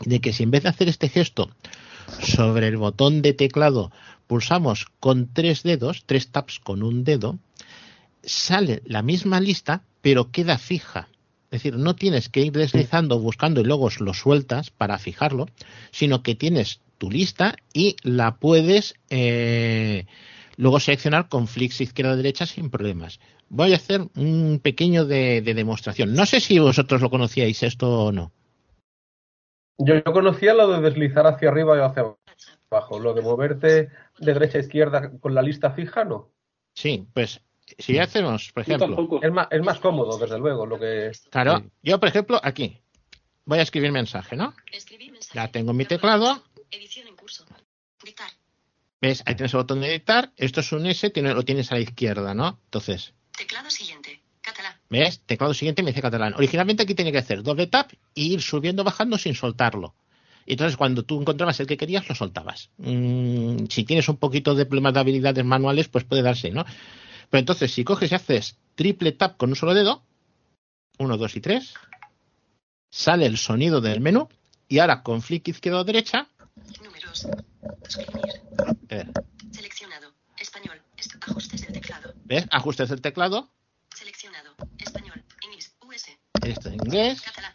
de 0.06 0.20
que 0.22 0.34
si 0.34 0.42
en 0.42 0.50
vez 0.50 0.64
de 0.64 0.70
hacer 0.70 0.90
este 0.90 1.08
gesto 1.08 1.52
sobre 2.24 2.68
el 2.68 2.78
botón 2.78 3.22
de 3.22 3.34
teclado 3.34 3.92
pulsamos 4.26 4.88
con 5.00 5.32
tres 5.32 5.62
dedos, 5.62 6.06
tres 6.08 6.32
taps 6.32 6.60
con 6.60 6.82
un 6.82 7.04
dedo, 7.04 7.38
sale 8.24 8.82
la 8.86 9.04
misma 9.04 9.40
lista, 9.40 9.84
pero 10.02 10.32
queda 10.32 10.58
fija. 10.58 11.10
Es 11.52 11.62
decir, 11.62 11.78
no 11.78 11.96
tienes 11.96 12.30
que 12.30 12.40
ir 12.40 12.54
deslizando, 12.54 13.20
buscando 13.20 13.60
y 13.60 13.66
luego 13.66 13.90
lo 14.00 14.14
sueltas 14.14 14.70
para 14.70 14.98
fijarlo, 14.98 15.48
sino 15.92 16.24
que 16.24 16.34
tienes 16.34 16.80
tu 16.98 17.12
lista 17.12 17.58
y 17.74 17.98
la 18.04 18.36
puedes 18.36 18.96
eh, 19.10 20.06
luego 20.56 20.80
seleccionar 20.80 21.28
con 21.28 21.50
flicks 21.50 21.82
izquierda-derecha 21.82 22.46
sin 22.46 22.70
problemas. 22.70 23.20
Voy 23.50 23.74
a 23.74 23.76
hacer 23.76 24.08
un 24.16 24.62
pequeño 24.64 25.04
de, 25.06 25.42
de 25.42 25.54
demostración. 25.54 26.14
No 26.14 26.26
sé 26.26 26.40
si 26.40 26.58
vosotros 26.58 27.02
lo 27.02 27.10
conocíais 27.10 27.64
esto 27.64 28.06
o 28.06 28.12
no. 28.14 28.32
Yo, 29.78 29.96
yo 29.96 30.14
conocía 30.14 30.54
lo 30.54 30.70
de 30.70 30.80
deslizar 30.80 31.28
hacia 31.28 31.50
arriba 31.50 31.76
y 31.76 31.82
hacia 31.82 32.16
abajo. 32.70 32.98
Lo 32.98 33.14
de 33.14 33.24
moverte 33.24 33.90
de 34.20 34.34
derecha 34.34 34.58
a 34.58 34.62
izquierda 34.62 35.12
con 35.20 35.36
la 35.36 35.42
lista 35.42 35.72
fija, 35.72 36.06
no. 36.06 36.30
Sí, 36.76 37.06
pues 37.14 37.42
si 37.80 37.98
hacemos, 38.00 38.52
por 38.54 38.64
ejemplo. 38.64 39.20
Es 39.22 39.32
más, 39.32 39.48
es 39.52 39.62
más 39.62 39.80
cómodo, 39.80 40.18
desde 40.18 40.38
luego, 40.40 40.66
lo 40.66 40.80
que... 40.80 41.12
claro, 41.30 41.64
yo 41.82 42.00
por 42.00 42.10
ejemplo 42.10 42.40
aquí 42.44 42.78
voy 43.46 43.60
a 43.60 43.64
escribir 43.64 43.92
mensaje, 43.92 44.36
¿no? 44.36 44.54
Escribir 44.72 45.12
mensaje. 45.12 45.36
Ya 45.36 45.48
tengo 45.50 45.74
mi 45.74 45.86
teclado 45.86 46.44
Edición 46.70 47.08
en 47.08 47.16
curso. 47.16 47.46
Dictar. 48.04 48.30
¿Ves? 49.02 49.24
Ahí 49.26 49.36
tienes 49.36 49.54
el 49.54 49.58
botón 49.60 49.82
de 49.82 49.90
dictar. 49.92 50.32
Esto 50.38 50.62
es 50.62 50.72
un 50.72 50.86
S, 50.86 51.10
tiene- 51.10 51.34
lo 51.34 51.44
tienes 51.44 51.72
a 51.72 51.76
la 51.76 51.82
izquierda, 51.82 52.34
¿no? 52.34 52.60
Entonces, 52.66 53.14
Teclado 53.38 53.70
siguiente. 53.70 54.22
Catalán. 54.42 54.74
¿ves? 54.90 55.22
Teclado 55.26 55.54
siguiente 55.54 55.84
me 55.84 55.92
dice 55.92 56.02
catalán. 56.02 56.34
Originalmente 56.36 56.84
aquí 56.84 56.96
tenía 56.96 57.12
que 57.12 57.18
hacer 57.20 57.44
doble 57.44 57.68
tap 57.68 57.92
y 58.16 58.34
ir 58.34 58.42
subiendo, 58.42 58.84
bajando 58.84 59.18
sin 59.18 59.36
soltarlo. 59.36 59.96
Y 60.46 60.54
entonces 60.54 60.78
cuando 60.78 61.04
tú 61.04 61.22
encontrabas 61.22 61.60
el 61.60 61.68
que 61.68 61.78
querías, 61.78 62.08
lo 62.10 62.16
soltabas. 62.16 62.72
Mm, 62.78 63.66
si 63.70 63.84
tienes 63.84 64.08
un 64.10 64.18
poquito 64.18 64.56
de 64.56 64.66
problemas 64.66 64.94
de 64.96 65.00
habilidades 65.00 65.46
manuales, 65.46 65.88
pues 65.90 66.04
puede 66.04 66.22
darse, 66.24 66.50
¿no? 66.52 66.66
Pero 67.32 67.40
entonces, 67.40 67.74
si 67.74 67.84
coges 67.84 68.12
y 68.12 68.16
haces 68.16 68.58
triple 68.76 69.14
tap 69.14 69.38
con 69.38 69.50
un 69.50 69.56
solo 69.56 69.74
dedo, 69.74 70.04
uno, 71.00 71.18
dos 71.18 71.36
y 71.36 71.42
tres, 71.42 71.74
sale 72.92 73.26
el 73.26 73.38
sonido 73.38 73.82
del 73.82 74.02
menú 74.02 74.30
y 74.68 74.80
ahora 74.80 75.02
con 75.02 75.22
flick 75.24 75.48
izquierda 75.48 75.80
o 75.80 75.84
derecha, 75.84 76.28
Números. 76.84 77.28
Escribir. 77.88 78.42
eh, 78.90 79.06
Seleccionado. 79.52 80.14
Español. 80.38 80.82
Ajustes 81.22 81.62
del 81.62 81.72
teclado. 81.74 82.14
¿ves? 82.26 82.46
Ajustes 82.52 82.90
del 82.90 83.02
teclado, 83.02 83.50
Seleccionado. 83.96 84.54
Español. 84.78 85.24
Inglés. 85.44 85.74
US. 85.82 86.18
esto 86.46 86.68
en 86.68 86.76
inglés, 86.76 87.22
Catalán. 87.22 87.54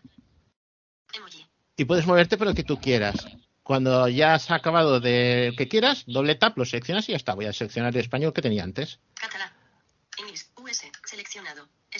Emoji. 1.15 1.47
y 1.77 1.85
puedes 1.85 2.07
moverte 2.07 2.37
por 2.39 2.49
el 2.49 2.55
que 2.55 2.65
tú 2.65 2.79
quieras. 2.81 3.15
Cuando 3.63 4.09
ya 4.09 4.35
has 4.35 4.51
acabado 4.51 5.01
de 5.01 5.53
que 5.59 5.69
quieras, 5.69 6.05
doble 6.07 6.37
tap, 6.37 6.57
lo 6.57 6.65
seleccionas 6.65 7.09
y 7.09 7.13
ya 7.13 7.17
está. 7.17 7.35
Voy 7.35 7.47
a 7.47 7.53
seleccionar 7.53 7.93
el 7.95 8.01
español 8.01 8.33
que 8.33 8.43
tenía 8.43 8.63
antes. 8.65 9.01
Catalán. 9.15 9.51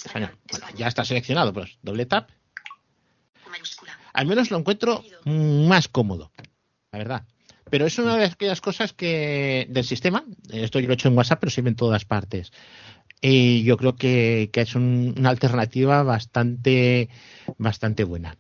Español. 0.07 0.31
Bueno, 0.51 0.65
España. 0.67 0.79
ya 0.79 0.89
está 0.89 1.05
seleccionado, 1.05 1.53
pues 1.53 1.79
doble 1.83 2.07
tap. 2.07 2.31
Mayúscula. 3.51 3.99
Al 4.13 4.27
menos 4.27 4.51
lo 4.51 4.59
encuentro 4.59 5.05
más 5.25 5.89
cómodo, 5.89 6.33
la 6.93 6.99
verdad. 6.99 7.27
Pero 7.71 7.87
es 7.87 7.99
una 7.99 8.17
de 8.17 8.25
aquellas 8.27 8.61
cosas 8.61 8.93
que 8.93 9.67
del 9.69 9.85
sistema, 9.85 10.25
esto 10.53 10.79
yo 10.79 10.87
lo 10.87 10.93
he 10.93 10.95
hecho 10.95 11.09
en 11.09 11.17
WhatsApp, 11.17 11.41
pero 11.41 11.51
sirve 11.51 11.71
en 11.71 11.77
todas 11.77 12.05
partes. 12.05 12.53
Y 13.21 13.65
yo 13.65 13.77
creo 13.77 13.97
que, 13.97 14.51
que 14.53 14.61
es 14.61 14.75
un- 14.75 15.15
una 15.19 15.31
alternativa 15.31 16.03
bastante, 16.03 17.09
bastante 17.59 18.05
buena. 18.05 18.37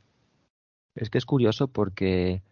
Es 0.94 1.10
que 1.10 1.18
es 1.18 1.24
curioso 1.26 1.68
porque 1.68 2.42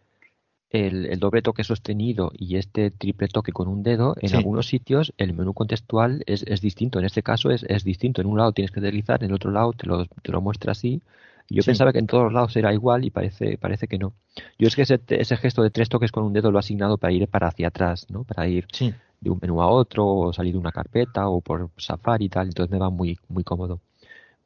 el, 0.75 1.05
el 1.05 1.19
doble 1.19 1.41
toque 1.41 1.63
sostenido 1.63 2.31
y 2.37 2.57
este 2.57 2.91
triple 2.91 3.27
toque 3.27 3.51
con 3.51 3.67
un 3.67 3.83
dedo, 3.83 4.15
en 4.19 4.29
Sí. 4.29 4.35
algunos 4.37 4.67
sitios 4.67 5.13
el 5.17 5.33
menú 5.33 5.53
contextual 5.53 6.23
es, 6.25 6.43
es 6.43 6.61
distinto. 6.61 6.99
En 6.99 7.05
este 7.05 7.23
caso 7.23 7.49
es, 7.51 7.63
es 7.69 7.83
distinto. 7.83 8.21
En 8.21 8.27
un 8.27 8.37
lado 8.37 8.51
tienes 8.51 8.71
que 8.71 8.81
deslizar, 8.81 9.23
en 9.23 9.29
el 9.29 9.35
otro 9.35 9.51
lado 9.51 9.73
te 9.73 9.87
lo, 9.87 10.05
te 10.05 10.31
lo 10.31 10.41
muestra 10.41 10.71
así. 10.73 11.01
Yo 11.49 11.61
Sí. 11.61 11.67
pensaba 11.69 11.93
que 11.93 11.99
en 11.99 12.07
todos 12.07 12.33
lados 12.33 12.55
era 12.57 12.73
igual 12.73 13.05
y 13.05 13.11
parece, 13.11 13.57
parece 13.57 13.87
que 13.87 13.97
no. 13.99 14.13
Yo 14.57 14.67
es 14.67 14.75
que 14.75 14.81
ese, 14.81 14.99
ese 15.09 15.37
gesto 15.37 15.61
de 15.61 15.69
tres 15.69 15.89
toques 15.89 16.11
con 16.11 16.23
un 16.23 16.33
dedo 16.33 16.51
lo 16.51 16.57
he 16.57 16.61
asignado 16.61 16.97
para 16.97 17.13
ir 17.13 17.27
para 17.27 17.47
hacia 17.49 17.67
atrás, 17.67 18.07
¿no? 18.09 18.23
Para 18.23 18.47
ir 18.47 18.65
Sí. 18.71 18.93
de 19.21 19.29
un 19.29 19.39
menú 19.41 19.61
a 19.61 19.67
otro, 19.67 20.05
o 20.07 20.33
salir 20.33 20.53
de 20.53 20.59
una 20.59 20.71
carpeta, 20.71 21.29
o 21.29 21.41
por 21.41 21.69
Safari 21.77 22.25
y 22.25 22.29
tal. 22.29 22.47
Entonces 22.47 22.71
me 22.71 22.79
va 22.79 22.89
muy, 22.89 23.17
muy 23.29 23.43
cómodo. 23.43 23.79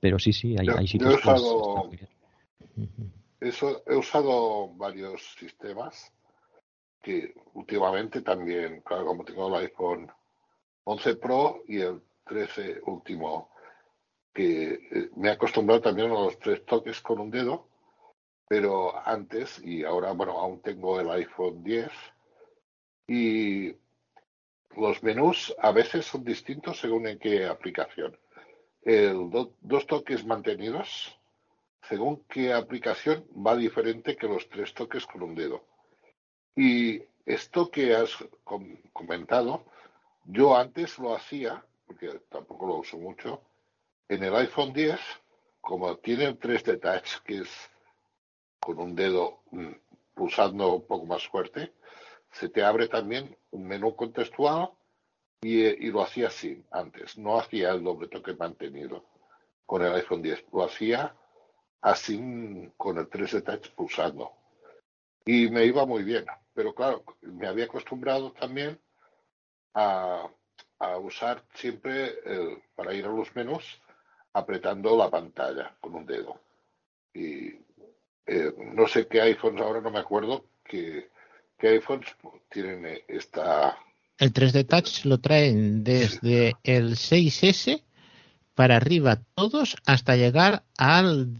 Pero 0.01 0.19
sí, 0.19 0.33
sí, 0.33 0.55
hay, 0.59 0.67
Yo- 0.67 0.77
hay 0.77 0.85
yo 0.87 0.91
sitios 0.91 1.15
usado-. 1.15 1.89
Eso, 3.39 3.81
he 3.87 3.95
usado 3.95 4.69
varios 4.75 5.21
sistemas 5.39 6.11
que 7.01 7.33
últimamente 7.53 8.21
también, 8.21 8.81
claro, 8.81 9.05
como 9.07 9.23
tengo 9.25 9.47
el 9.47 9.63
iPhone 9.65 10.11
11 10.85 11.15
Pro 11.15 11.63
y 11.67 11.79
el 11.81 12.01
13 12.25 12.81
último, 12.85 13.51
que 14.33 14.73
eh, 14.73 15.09
me 15.17 15.29
he 15.29 15.31
acostumbrado 15.31 15.81
también 15.81 16.11
a 16.11 16.15
los 16.15 16.39
tres 16.39 16.65
toques 16.65 17.01
con 17.01 17.19
un 17.19 17.31
dedo, 17.31 17.67
pero 18.47 18.97
antes 19.07 19.61
y 19.63 19.83
ahora, 19.83 20.11
bueno, 20.13 20.33
aún 20.39 20.61
tengo 20.61 20.99
el 20.99 21.09
iPhone 21.11 21.63
10 21.63 21.91
y 23.07 23.75
los 24.77 25.03
menús 25.03 25.55
a 25.59 25.71
veces 25.71 26.05
son 26.05 26.23
distintos 26.23 26.79
según 26.79 27.05
en 27.07 27.19
qué 27.19 27.45
aplicación. 27.45 28.17
El 28.83 29.29
do- 29.29 29.53
dos 29.61 29.85
toques 29.87 30.25
mantenidos 30.25 31.19
según 31.89 32.25
qué 32.29 32.53
aplicación 32.53 33.25
va 33.45 33.55
diferente 33.55 34.17
que 34.17 34.27
los 34.27 34.49
tres 34.49 34.73
toques 34.73 35.05
con 35.07 35.23
un 35.23 35.35
dedo. 35.35 35.68
Y 36.55 37.03
esto 37.25 37.69
que 37.69 37.95
has 37.95 38.11
com- 38.43 38.77
comentado, 38.93 39.63
yo 40.25 40.55
antes 40.55 40.97
lo 40.99 41.15
hacía, 41.15 41.63
porque 41.85 42.19
tampoco 42.29 42.67
lo 42.67 42.75
uso 42.77 42.97
mucho, 42.97 43.41
en 44.07 44.23
el 44.23 44.35
iPhone 44.35 44.73
10, 44.73 44.99
como 45.61 45.97
tiene 45.97 46.25
el 46.25 46.39
3D 46.39 46.79
Touch, 46.79 47.21
que 47.23 47.39
es 47.39 47.69
con 48.59 48.79
un 48.79 48.95
dedo 48.95 49.41
mm, 49.51 49.71
pulsando 50.15 50.75
un 50.75 50.85
poco 50.85 51.05
más 51.05 51.27
fuerte, 51.27 51.73
se 52.31 52.49
te 52.49 52.63
abre 52.63 52.87
también 52.87 53.35
un 53.51 53.67
menú 53.67 53.95
contextual 53.95 54.69
y, 55.41 55.63
eh, 55.63 55.77
y 55.79 55.87
lo 55.91 56.01
hacía 56.01 56.27
así 56.27 56.63
antes, 56.71 57.17
no 57.17 57.39
hacía 57.39 57.71
el 57.71 57.83
doble 57.83 58.07
toque 58.07 58.33
mantenido 58.33 59.05
con 59.65 59.83
el 59.83 59.93
iPhone 59.93 60.21
10, 60.21 60.43
lo 60.51 60.63
hacía 60.63 61.15
así 61.81 62.17
mm, 62.17 62.71
con 62.77 62.97
el 62.97 63.09
3D 63.09 63.43
Touch 63.43 63.69
pulsando. 63.75 64.33
Y 65.31 65.47
me 65.47 65.63
iba 65.63 65.85
muy 65.85 66.01
bien, 66.01 66.25
pero 66.55 66.73
claro, 66.73 67.03
me 67.21 67.45
había 67.45 67.65
acostumbrado 67.65 68.31
también 68.31 68.79
a, 69.75 70.27
a 70.79 70.97
usar 70.97 71.43
siempre 71.53 72.15
el- 72.25 72.57
para 72.75 72.95
ir 72.95 73.05
a 73.05 73.09
los 73.09 73.35
menús 73.35 73.63
apretando 74.33 74.97
la 74.97 75.07
pantalla 75.11 75.77
con 75.79 75.93
un 75.93 76.07
dedo. 76.07 76.41
Y 77.13 77.49
eh, 78.25 78.51
no 78.73 78.87
sé 78.87 79.05
qué 79.07 79.21
iPhones 79.21 79.61
ahora, 79.61 79.81
no 79.81 79.91
me 79.91 79.99
acuerdo 79.99 80.45
que, 80.63 81.11
qué 81.59 81.67
iPhones 81.67 82.07
tienen 82.49 82.99
esta... 83.07 83.77
El 84.17 84.33
3D 84.33 84.63
Touch 84.67 85.05
lo 85.05 85.19
traen 85.19 85.83
desde 85.83 86.55
el 86.63 86.95
6S 86.97 87.83
para 88.55 88.77
arriba 88.77 89.21
todos 89.35 89.75
hasta 89.85 90.15
llegar 90.15 90.63
al 90.75 91.37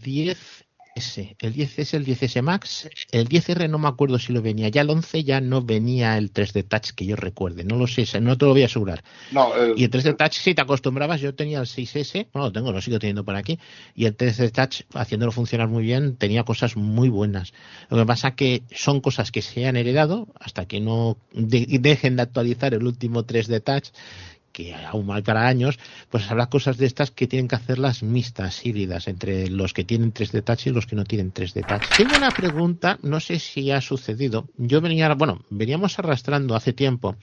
10S. 1.00 1.36
El 1.40 1.54
10S, 1.54 1.94
el 1.94 2.04
10S 2.06 2.42
Max, 2.42 2.88
el 3.10 3.28
10R 3.28 3.68
no 3.68 3.78
me 3.78 3.88
acuerdo 3.88 4.18
si 4.18 4.32
lo 4.32 4.42
venía. 4.42 4.68
Ya 4.68 4.82
el 4.82 4.90
11 4.90 5.24
ya 5.24 5.40
no 5.40 5.62
venía 5.62 6.16
el 6.18 6.32
3D 6.32 6.62
Touch 6.68 6.90
que 6.94 7.06
yo 7.06 7.16
recuerde. 7.16 7.64
No 7.64 7.76
lo 7.76 7.86
sé, 7.86 8.04
no 8.20 8.36
te 8.36 8.44
lo 8.44 8.52
voy 8.52 8.62
a 8.62 8.66
asegurar. 8.66 9.02
No, 9.32 9.54
el- 9.56 9.78
Y 9.78 9.84
el 9.84 9.90
3D 9.90 10.14
Touch, 10.16 10.32
si 10.34 10.54
te 10.54 10.62
acostumbrabas, 10.62 11.20
yo 11.20 11.34
tenía 11.34 11.60
el 11.60 11.66
6S, 11.66 12.28
bueno, 12.32 12.46
lo 12.46 12.52
tengo, 12.52 12.72
lo 12.72 12.80
sigo 12.80 12.98
teniendo 12.98 13.24
por 13.24 13.36
aquí, 13.36 13.58
y 13.94 14.04
el 14.06 14.16
3D 14.16 14.50
Touch, 14.50 14.82
haciéndolo 14.94 15.32
funcionar 15.32 15.68
muy 15.68 15.82
bien, 15.82 16.16
tenía 16.16 16.44
cosas 16.44 16.76
muy 16.76 17.08
buenas. 17.08 17.52
Lo 17.88 17.96
que 17.98 18.06
pasa 18.06 18.34
que 18.36 18.62
son 18.74 19.00
cosas 19.00 19.30
que 19.32 19.42
se 19.42 19.66
han 19.66 19.76
heredado 19.76 20.28
hasta 20.38 20.66
que 20.66 20.80
no 20.80 21.16
de- 21.32 21.66
dejen 21.80 22.16
de 22.16 22.22
actualizar 22.22 22.74
el 22.74 22.84
último 22.84 23.24
3D 23.24 23.60
Touch, 23.60 23.88
que 24.52 24.74
aún 24.74 25.06
mal 25.06 25.22
para 25.22 25.46
años, 25.46 25.78
pues 26.10 26.30
habrá 26.30 26.46
cosas 26.46 26.76
de 26.76 26.86
estas 26.86 27.10
que 27.10 27.26
tienen 27.26 27.48
que 27.48 27.56
hacerlas 27.56 28.02
mixtas, 28.02 28.64
híbridas, 28.64 29.08
entre 29.08 29.48
los 29.48 29.72
que 29.72 29.84
tienen 29.84 30.12
3D 30.12 30.44
Touch 30.44 30.66
y 30.66 30.70
los 30.70 30.86
que 30.86 30.96
no 30.96 31.04
tienen 31.04 31.32
3D 31.32 31.66
Touch. 31.66 31.96
Tengo 31.96 32.16
una 32.16 32.30
pregunta, 32.30 32.98
no 33.02 33.20
sé 33.20 33.38
si 33.38 33.70
ha 33.70 33.80
sucedido. 33.80 34.48
Yo 34.56 34.80
venía, 34.80 35.12
bueno, 35.14 35.44
veníamos 35.50 35.98
arrastrando 35.98 36.54
hace 36.54 36.72
tiempo 36.72 37.16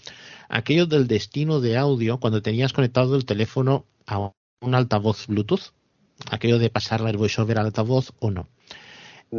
aquello 0.50 0.86
del 0.86 1.08
destino 1.08 1.60
de 1.60 1.78
audio 1.78 2.20
cuando 2.20 2.42
tenías 2.42 2.74
conectado 2.74 3.16
el 3.16 3.26
teléfono 3.26 3.86
a 4.06 4.32
un 4.62 4.76
altavoz 4.76 5.28
Bluetooth, 5.28 5.74
aquello 6.32 6.60
de 6.60 6.70
pasarle 6.70 7.10
el 7.10 7.18
voiceover 7.18 7.60
al 7.60 7.68
altavoz 7.68 8.14
o 8.20 8.32
no. 8.32 8.48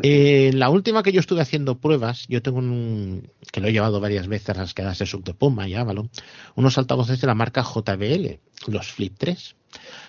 Eh, 0.02 0.50
la 0.54 0.68
última 0.68 1.02
que 1.02 1.12
yo 1.12 1.20
estuve 1.20 1.40
haciendo 1.40 1.78
pruebas, 1.78 2.26
yo 2.28 2.42
tengo 2.42 2.58
un 2.58 3.30
que 3.50 3.60
lo 3.60 3.68
he 3.68 3.72
llevado 3.72 4.00
varias 4.00 4.28
veces 4.28 4.50
a 4.50 4.60
las 4.60 4.74
quedadas 4.74 4.98
de 4.98 5.06
Sub 5.06 5.24
de 5.24 5.32
Puma 5.32 5.66
y 5.66 5.74
Avalon, 5.74 6.10
unos 6.56 6.76
altavoces 6.76 7.20
de 7.20 7.26
la 7.26 7.34
marca 7.34 7.62
JBL, 7.62 8.38
los 8.66 8.92
Flip 8.92 9.14
3. 9.16 9.56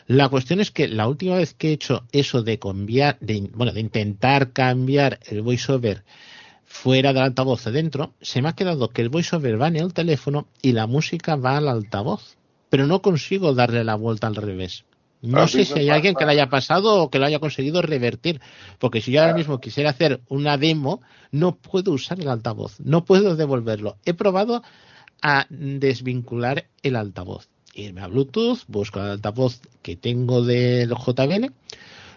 La 0.07 0.27
cuestión 0.27 0.59
es 0.59 0.71
que 0.71 0.87
la 0.87 1.07
última 1.07 1.35
vez 1.35 1.53
que 1.53 1.69
he 1.69 1.73
hecho 1.73 2.03
eso 2.11 2.43
de 2.43 2.59
cambiar, 2.59 3.17
de, 3.21 3.49
bueno, 3.53 3.71
de 3.71 3.79
intentar 3.79 4.51
cambiar 4.51 5.19
el 5.27 5.41
voiceover 5.41 6.03
fuera 6.65 7.13
del 7.13 7.23
altavoz 7.23 7.63
dentro, 7.65 8.13
se 8.21 8.41
me 8.41 8.49
ha 8.49 8.55
quedado 8.55 8.89
que 8.89 9.01
el 9.01 9.09
voiceover 9.09 9.61
va 9.61 9.69
en 9.69 9.77
el 9.77 9.93
teléfono 9.93 10.47
y 10.61 10.73
la 10.73 10.87
música 10.87 11.35
va 11.35 11.57
al 11.57 11.67
altavoz, 11.69 12.37
pero 12.69 12.85
no 12.85 13.01
consigo 13.01 13.53
darle 13.53 13.83
la 13.83 13.95
vuelta 13.95 14.27
al 14.27 14.35
revés. 14.35 14.83
No 15.21 15.41
A 15.43 15.47
sé 15.47 15.65
si 15.65 15.79
hay 15.79 15.89
alguien 15.89 16.15
que 16.15 16.25
le 16.25 16.31
haya 16.31 16.49
pasado 16.49 17.03
o 17.03 17.09
que 17.09 17.19
lo 17.19 17.25
haya 17.25 17.39
conseguido 17.39 17.81
revertir, 17.81 18.39
porque 18.79 19.01
si 19.01 19.11
yo 19.11 19.21
ahora 19.21 19.33
mismo 19.33 19.59
quisiera 19.59 19.89
hacer 19.89 20.21
una 20.29 20.57
demo, 20.57 21.01
no 21.31 21.57
puedo 21.57 21.91
usar 21.91 22.19
el 22.21 22.29
altavoz, 22.29 22.79
no 22.79 23.03
puedo 23.03 23.35
devolverlo. 23.35 23.97
He 24.05 24.13
probado 24.13 24.63
a 25.21 25.45
desvincular 25.49 26.67
el 26.83 26.95
altavoz, 26.95 27.49
irme 27.73 28.01
a 28.01 28.07
Bluetooth, 28.07 28.59
busco 28.67 28.99
el 29.01 29.11
altavoz 29.11 29.59
que 29.81 29.97
tengo 29.97 30.43
del 30.43 30.89
JBL, 30.95 31.51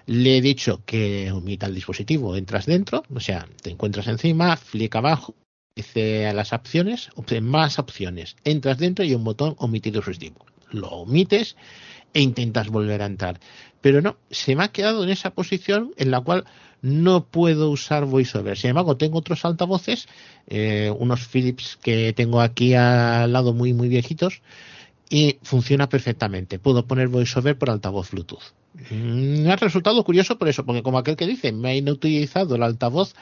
le 0.06 0.36
he 0.36 0.40
dicho 0.40 0.82
que 0.84 1.30
omita 1.32 1.66
el 1.66 1.74
dispositivo, 1.74 2.36
entras 2.36 2.66
dentro, 2.66 3.02
o 3.12 3.20
sea, 3.20 3.48
te 3.62 3.70
encuentras 3.70 4.06
encima, 4.08 4.56
flick 4.56 4.94
abajo, 4.96 5.34
dice 5.76 6.26
a 6.26 6.32
las 6.32 6.52
opciones, 6.52 7.10
op- 7.16 7.40
más 7.40 7.78
opciones, 7.78 8.36
entras 8.44 8.78
dentro 8.78 9.04
y 9.04 9.14
un 9.14 9.24
botón 9.24 9.54
omitir 9.58 9.92
dispositivo. 9.92 10.46
lo 10.70 10.88
omites 10.90 11.56
e 12.14 12.20
intentas 12.20 12.68
volver 12.68 13.02
a 13.02 13.06
entrar. 13.06 13.40
Pero 13.80 14.00
no, 14.00 14.16
se 14.30 14.54
me 14.54 14.64
ha 14.64 14.68
quedado 14.68 15.02
en 15.02 15.10
esa 15.10 15.30
posición 15.30 15.92
en 15.96 16.10
la 16.10 16.20
cual 16.20 16.44
no 16.82 17.24
puedo 17.26 17.70
usar 17.70 18.04
VoiceOver. 18.04 18.56
Sin 18.56 18.70
embargo, 18.70 18.96
tengo 18.96 19.18
otros 19.18 19.44
altavoces, 19.44 20.08
eh, 20.48 20.92
unos 20.98 21.26
Philips 21.26 21.78
que 21.82 22.12
tengo 22.12 22.40
aquí 22.40 22.74
al 22.74 23.32
lado 23.32 23.52
muy, 23.52 23.72
muy 23.72 23.88
viejitos, 23.88 24.42
y 25.08 25.38
funciona 25.42 25.88
perfectamente. 25.88 26.58
Puedo 26.58 26.86
poner 26.86 27.08
VoiceOver 27.08 27.58
por 27.58 27.70
altavoz 27.70 28.10
Bluetooth. 28.10 28.54
Mm, 28.90 29.42
Me 29.42 29.52
ha 29.52 29.56
resultado 29.56 30.02
curioso 30.04 30.38
por 30.38 30.48
eso, 30.48 30.64
porque 30.64 30.82
como 30.82 30.98
aquel 30.98 31.16
que 31.16 31.26
dice, 31.26 31.52
me 31.52 31.70
ha 31.70 31.74
inutilizado 31.74 32.54
el 32.54 32.62
altavoz 32.62 33.14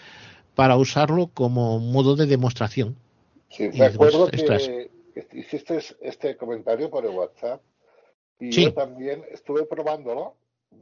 para 0.55 0.77
usarlo 0.77 1.29
como 1.29 1.81
modo 1.81 2.17
de 2.17 2.27
demostración. 2.27 2.97
Sí, 3.51 3.69
me 3.75 3.87
acuerdo 3.87 4.31
que 4.31 4.91
que 5.13 5.27
hiciste 5.33 5.81
este 6.03 6.37
comentario 6.37 6.89
por 6.89 7.05
el 7.05 7.11
WhatsApp 7.11 7.61
y 8.41 8.53
Sí. 8.53 8.65
yo 8.65 8.75
también 8.75 9.25
estuve 9.31 9.65
probándolo 9.67 10.35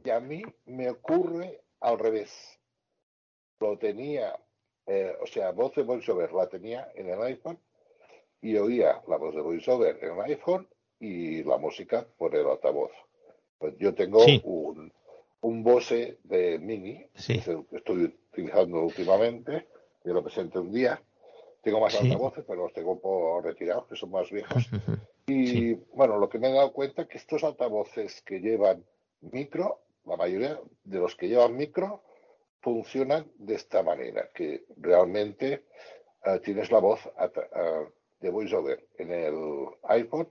y 0.03 0.09
a 0.09 0.19
mí 0.19 0.41
me 0.65 0.89
ocurre 0.89 1.61
al 1.81 1.99
revés. 1.99 2.31
Lo 3.59 3.77
tenía, 3.77 4.35
eh, 4.87 5.15
o 5.21 5.27
sea, 5.27 5.51
voz 5.51 5.75
de 5.75 5.83
VoiceOver 5.83 6.31
la 6.31 6.47
tenía 6.47 6.91
en 6.95 7.09
el 7.09 7.21
iPhone 7.21 7.59
y 8.41 8.55
oía 8.57 9.01
la 9.07 9.17
voz 9.17 9.35
de 9.35 9.41
VoiceOver 9.41 9.99
en 10.03 10.13
el 10.17 10.21
iPhone 10.21 10.67
y 10.99 11.43
la 11.43 11.57
música 11.57 12.05
por 12.17 12.35
el 12.35 12.45
altavoz. 12.47 12.91
Pues 13.57 13.75
yo 13.77 13.93
tengo 13.93 14.21
Sí. 14.23 14.41
un, 14.45 14.91
un 15.41 15.63
Bose 15.63 16.17
de 16.23 16.57
Mini, 16.59 17.05
Sí. 17.15 17.33
que 17.33 17.39
es 17.39 17.47
el 17.49 17.65
que 17.65 17.77
estoy 17.77 18.03
utilizando 18.31 18.81
últimamente, 18.83 19.67
que 20.03 20.09
lo 20.11 20.23
presenté 20.23 20.59
un 20.59 20.71
día. 20.71 21.01
Tengo 21.61 21.81
más 21.81 21.99
altavoces, 21.99 22.45
pero 22.47 22.63
los 22.63 22.73
tengo 22.73 22.97
por 22.99 23.43
retirados, 23.43 23.85
que 23.87 23.97
son 23.97 24.11
más 24.11 24.29
viejos. 24.31 24.69
Y 25.29 25.47
Sí. 25.47 25.83
bueno, 25.93 26.17
lo 26.17 26.27
que 26.29 26.39
me 26.39 26.49
he 26.49 26.53
dado 26.53 26.73
cuenta 26.73 27.03
es 27.03 27.07
que 27.07 27.17
estos 27.17 27.43
altavoces 27.43 28.21
que 28.23 28.39
llevan 28.39 28.83
micro, 29.21 29.81
la 30.05 30.15
mayoría 30.17 30.59
de 30.83 30.99
los 30.99 31.15
que 31.15 31.27
llevan 31.27 31.55
micro, 31.55 32.03
funcionan 32.61 33.25
de 33.37 33.55
esta 33.55 33.83
manera, 33.83 34.29
que 34.33 34.65
realmente 34.77 35.65
eh, 36.25 36.39
tienes 36.43 36.69
la 36.71 36.79
voz 36.79 36.99
a- 37.17 37.29
de 38.19 38.29
VoiceOver 38.29 38.85
en 38.97 39.11
el 39.11 39.35
iPhone, 39.83 40.27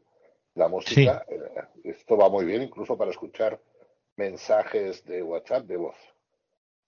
la 0.54 0.68
música, 0.68 1.24
eh, 1.28 1.40
esto 1.84 2.16
va 2.18 2.28
muy 2.28 2.44
bien 2.44 2.60
incluso 2.62 2.98
para 2.98 3.10
escuchar 3.10 3.58
mensajes 4.16 5.04
de 5.04 5.22
WhatsApp 5.22 5.64
de 5.64 5.76
voz. 5.78 5.96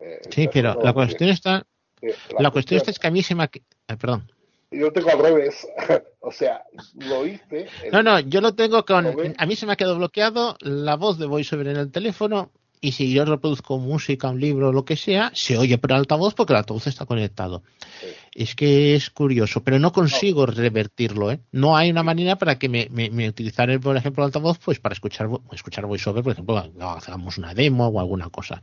Eh, 0.01 0.21
Sí, 0.31 0.49
pero 0.53 0.75
la 0.83 0.93
cuestión 0.93 1.29
bien. 1.29 1.35
está, 1.35 1.67
Eh, 2.03 2.15
la 2.39 2.51
cuestión 2.51 2.79
está 2.79 2.91
es 2.91 2.99
que 2.99 3.07
a 3.09 3.11
mí 3.11 3.23
se 3.23 3.35
me 3.35 3.45
ha, 3.45 3.51
ah, 3.89 3.97
perdón. 3.97 4.31
Yo 4.71 4.93
tengo 4.93 5.11
al 5.11 5.19
revés, 5.19 5.67
o 6.21 6.31
sea, 6.31 6.65
lo 6.95 7.27
hice. 7.27 7.67
No, 7.93 8.03
no, 8.03 8.21
yo 8.21 8.41
lo 8.41 8.55
tengo 8.55 8.85
con, 8.85 9.07
a 9.37 9.47
mí 9.47 9.57
se 9.57 9.67
me 9.67 9.73
ha 9.73 9.77
quedado 9.77 9.97
bloqueado 9.97 10.57
la 10.61 10.97
voz 10.97 11.19
de 11.19 11.27
VoiceOver 11.27 11.69
en 11.69 11.77
el 11.77 11.91
teléfono 11.91 12.51
y 12.83 12.93
si 12.93 13.13
yo 13.13 13.25
reproduzco 13.27 13.79
música, 13.79 14.31
un 14.31 14.41
libro, 14.41 14.73
lo 14.73 14.85
que 14.87 14.97
sea, 14.97 15.31
se 15.35 15.59
oye 15.59 15.77
por 15.77 15.93
altavoz 15.93 16.35
porque 16.35 16.55
el 16.55 16.59
altavoz 16.59 16.87
está 16.87 17.05
conectado. 17.05 17.63
Sí. 18.01 18.07
Es 18.35 18.55
que 18.55 18.95
es 18.95 19.11
curioso, 19.11 19.63
pero 19.63 19.79
no 19.79 19.93
consigo 19.93 20.47
revertirlo, 20.47 21.31
¿eh? 21.31 21.41
No 21.53 21.77
hay 21.77 21.91
una 21.91 22.03
manera 22.03 22.37
para 22.37 22.59
que 22.59 22.71
me, 22.71 22.89
me, 22.91 23.11
me 23.11 23.29
utilizar, 23.29 23.79
por 23.81 23.97
ejemplo, 23.97 24.25
el 24.25 24.29
altavoz, 24.29 24.59
pues 24.59 24.81
para 24.81 24.95
escuchar, 24.95 25.29
escuchar 25.53 25.87
VoiceOver, 25.87 26.23
por 26.23 26.33
ejemplo, 26.33 26.57
hagamos 26.57 27.37
una 27.37 27.53
demo 27.53 27.89
o 27.89 28.01
alguna 28.01 28.31
cosa. 28.31 28.63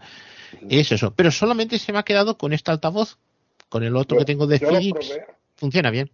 Es 0.68 0.92
eso. 0.92 1.14
Pero 1.14 1.30
solamente 1.30 1.78
se 1.78 1.94
me 1.94 2.00
ha 2.00 2.04
quedado 2.04 2.38
con 2.38 2.54
este 2.54 2.72
altavoz, 2.72 3.18
con 3.70 3.84
el 3.84 3.96
otro 3.96 4.18
que 4.18 4.26
tengo 4.26 4.48
de 4.48 4.60
Philips, 4.60 5.14
funciona 5.56 5.92
bien. 5.92 6.10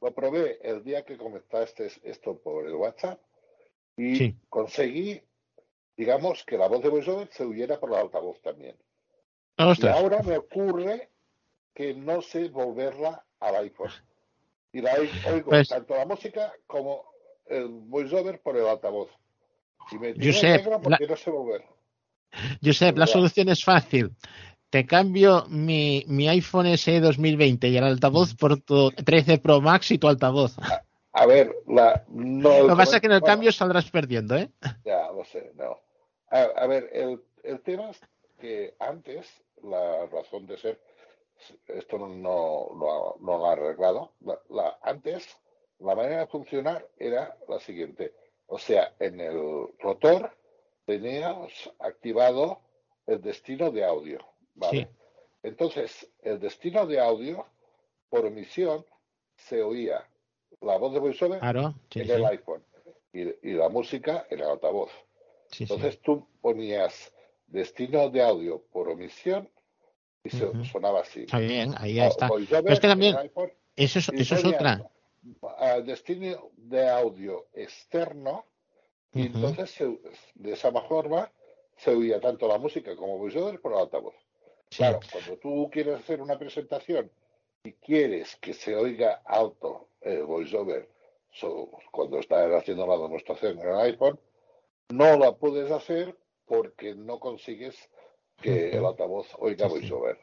Lo 0.00 0.14
probé 0.14 0.58
el 0.62 0.82
día 0.82 1.04
que 1.04 1.16
comentaste 1.18 1.90
esto 2.04 2.38
por 2.38 2.66
el 2.66 2.74
WhatsApp 2.74 3.20
y 3.96 4.16
Sí. 4.16 4.36
conseguí, 4.48 5.20
digamos, 5.96 6.42
que 6.44 6.56
la 6.56 6.68
voz 6.68 6.82
de 6.82 6.88
VoiceOver 6.88 7.28
se 7.32 7.44
huyera 7.44 7.78
por 7.78 7.90
el 7.90 7.96
altavoz 7.96 8.40
también. 8.40 8.76
Y 9.58 9.62
Ostras, 9.62 9.94
ahora 9.96 10.22
me 10.22 10.38
ocurre 10.38 11.10
que 11.74 11.92
no 11.94 12.22
sé 12.22 12.48
volverla 12.48 13.24
al 13.40 13.56
iPhone. 13.56 13.90
Y 14.72 14.80
la 14.80 14.94
oi- 14.94 15.10
oigo 15.32 15.50
Pues- 15.50 15.68
tanto 15.68 15.94
la 15.94 16.06
música 16.06 16.52
como 16.66 17.04
el 17.46 17.68
VoiceOver 17.68 18.40
por 18.40 18.56
el 18.56 18.66
altavoz. 18.66 19.10
Y 19.92 19.98
me 19.98 20.14
Josep, 20.14 20.64
porque 20.82 21.06
no 21.06 21.16
sé 21.16 21.30
volver. 21.30 21.64
Josep, 22.64 22.96
la 22.96 23.06
solución 23.06 23.48
es 23.48 23.62
fácil. 23.64 24.10
Te 24.70 24.86
cambio 24.86 25.46
mi, 25.48 26.04
mi 26.06 26.28
iPhone 26.28 26.66
SE 26.76 27.00
2020 27.00 27.68
y 27.68 27.76
el 27.76 27.84
altavoz 27.84 28.34
por 28.34 28.60
tu 28.60 28.90
13 28.92 29.38
Pro 29.38 29.60
Max 29.60 29.90
y 29.90 29.98
tu 29.98 30.06
altavoz. 30.08 30.56
A 31.12 31.26
ver, 31.26 31.54
la, 31.66 32.04
no, 32.08 32.60
Lo 32.62 32.68
que 32.68 32.76
pasa 32.76 32.96
es 32.96 33.00
que 33.00 33.06
en 33.08 33.14
el 33.14 33.20
bueno, 33.20 33.32
cambio 33.34 33.52
saldrás 33.52 33.90
perdiendo, 33.90 34.36
¿eh? 34.36 34.48
Ya, 34.84 35.10
lo 35.10 35.24
sé, 35.24 35.52
no. 35.56 35.80
A, 36.28 36.42
a 36.42 36.66
ver, 36.68 36.88
el, 36.92 37.20
el 37.42 37.60
tema 37.62 37.90
es 37.90 38.00
que 38.40 38.74
antes, 38.78 39.26
la 39.64 40.06
razón 40.06 40.46
de 40.46 40.56
ser, 40.56 40.80
esto 41.66 41.98
no, 41.98 42.06
no, 42.08 42.68
lo 42.78 42.92
ha- 42.92 43.14
no 43.20 43.38
lo 43.38 43.46
ha 43.46 43.52
arreglado, 43.52 44.12
la, 44.20 44.38
la- 44.50 44.78
antes 44.82 45.26
la 45.80 45.96
manera 45.96 46.20
de 46.20 46.26
funcionar 46.28 46.86
era 46.96 47.36
la 47.48 47.58
siguiente. 47.58 48.14
O 48.46 48.58
sea, 48.58 48.92
en 49.00 49.20
el 49.20 49.66
rotor 49.80 50.30
teníamos 50.86 51.52
activado 51.80 52.60
el 53.06 53.20
destino 53.20 53.70
de 53.72 53.84
audio, 53.84 54.18
¿vale? 54.54 54.88
Sí. 54.90 54.96
Entonces, 55.42 56.10
el 56.22 56.38
destino 56.38 56.86
de 56.86 57.00
audio, 57.00 57.46
por 58.08 58.26
emisión, 58.26 58.84
se 59.36 59.62
oía 59.62 60.06
la 60.60 60.76
voz 60.76 60.92
de 60.92 60.98
VoiceOver 60.98 61.38
Claro, 61.40 61.74
sí, 61.90 62.00
en 62.00 62.06
sí, 62.06 62.12
el 62.12 62.24
iPhone 62.26 62.62
y, 63.12 63.20
y 63.48 63.52
la 63.54 63.68
música 63.68 64.26
en 64.30 64.40
el 64.40 64.46
altavoz. 64.46 64.90
Entonces 65.58 66.00
tú 66.00 66.26
ponías 66.40 67.12
destino 67.46 68.08
de 68.10 68.22
audio 68.22 68.62
por 68.72 68.88
omisión 68.88 69.48
y 70.22 70.30
se 70.30 70.64
sonaba 70.70 71.00
así. 71.00 71.20
Está 71.22 71.38
bien, 71.38 71.74
ahí 71.78 71.94
ya 71.94 72.04
Ah, 72.04 72.08
está. 72.08 72.28
Pero 72.28 72.68
es 72.72 72.80
que 72.80 72.86
también, 72.86 73.16
iPhone, 73.16 73.50
eso 73.76 73.98
es, 73.98 74.08
eso 74.10 74.34
es 74.34 74.44
otra. 74.44 74.90
ah, 75.58 75.80
destino 75.80 76.50
de 76.56 76.88
audio 76.88 77.46
externo 77.54 78.44
y 79.12 79.22
entonces 79.22 79.70
se- 79.70 79.98
de 80.34 80.52
esa 80.52 80.70
forma 80.82 81.32
se 81.78 81.90
oía 81.90 82.20
tanto 82.20 82.46
la 82.46 82.58
música 82.58 82.94
como 82.94 83.18
VoiceOver 83.18 83.60
por 83.60 83.72
el 83.72 83.78
altavoz. 83.78 84.14
Sí. 84.70 84.76
Claro, 84.78 85.00
cuando 85.10 85.36
tú 85.38 85.68
quieres 85.72 85.98
hacer 86.00 86.20
una 86.22 86.38
presentación 86.38 87.10
y 87.64 87.72
quieres 87.72 88.36
que 88.36 88.54
se 88.54 88.74
oiga 88.76 89.20
alto 89.26 89.88
el 90.00 90.22
voiceover 90.24 90.88
so- 91.32 91.70
cuando 91.90 92.18
estás 92.18 92.50
haciendo 92.52 92.86
la 92.86 92.96
demostración 92.96 93.58
en 93.58 93.68
el 93.68 93.78
iPhone, 93.80 94.18
no 94.90 95.16
la 95.18 95.32
puedes 95.32 95.70
hacer 95.70 96.16
porque 96.46 96.94
no 96.94 97.18
consigues 97.20 97.76
que 98.40 98.70
el 98.70 98.84
altavoz 98.86 99.26
oiga 99.38 99.66
Sí, 99.68 99.74
sí. 99.74 99.80
voiceover. 99.80 100.18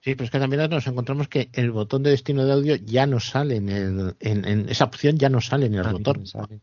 Sí, 0.00 0.14
pero 0.14 0.24
es 0.24 0.30
que 0.30 0.38
también 0.38 0.68
nos 0.70 0.86
encontramos 0.86 1.28
que 1.28 1.50
el 1.52 1.70
botón 1.70 2.02
de 2.02 2.10
destino 2.10 2.44
de 2.44 2.52
audio 2.52 2.76
ya 2.76 3.06
no 3.06 3.20
sale 3.20 3.56
en 3.56 3.68
el, 3.68 4.16
en, 4.20 4.44
en- 4.46 4.68
esa 4.68 4.84
opción 4.86 5.16
ya 5.18 5.28
no 5.28 5.40
sale 5.40 5.66
en 5.66 5.74
el 5.74 5.80
A 5.80 5.84
mí 5.84 5.90
no 5.92 5.98
rotor. 5.98 6.18
me 6.18 6.26
sale. 6.26 6.60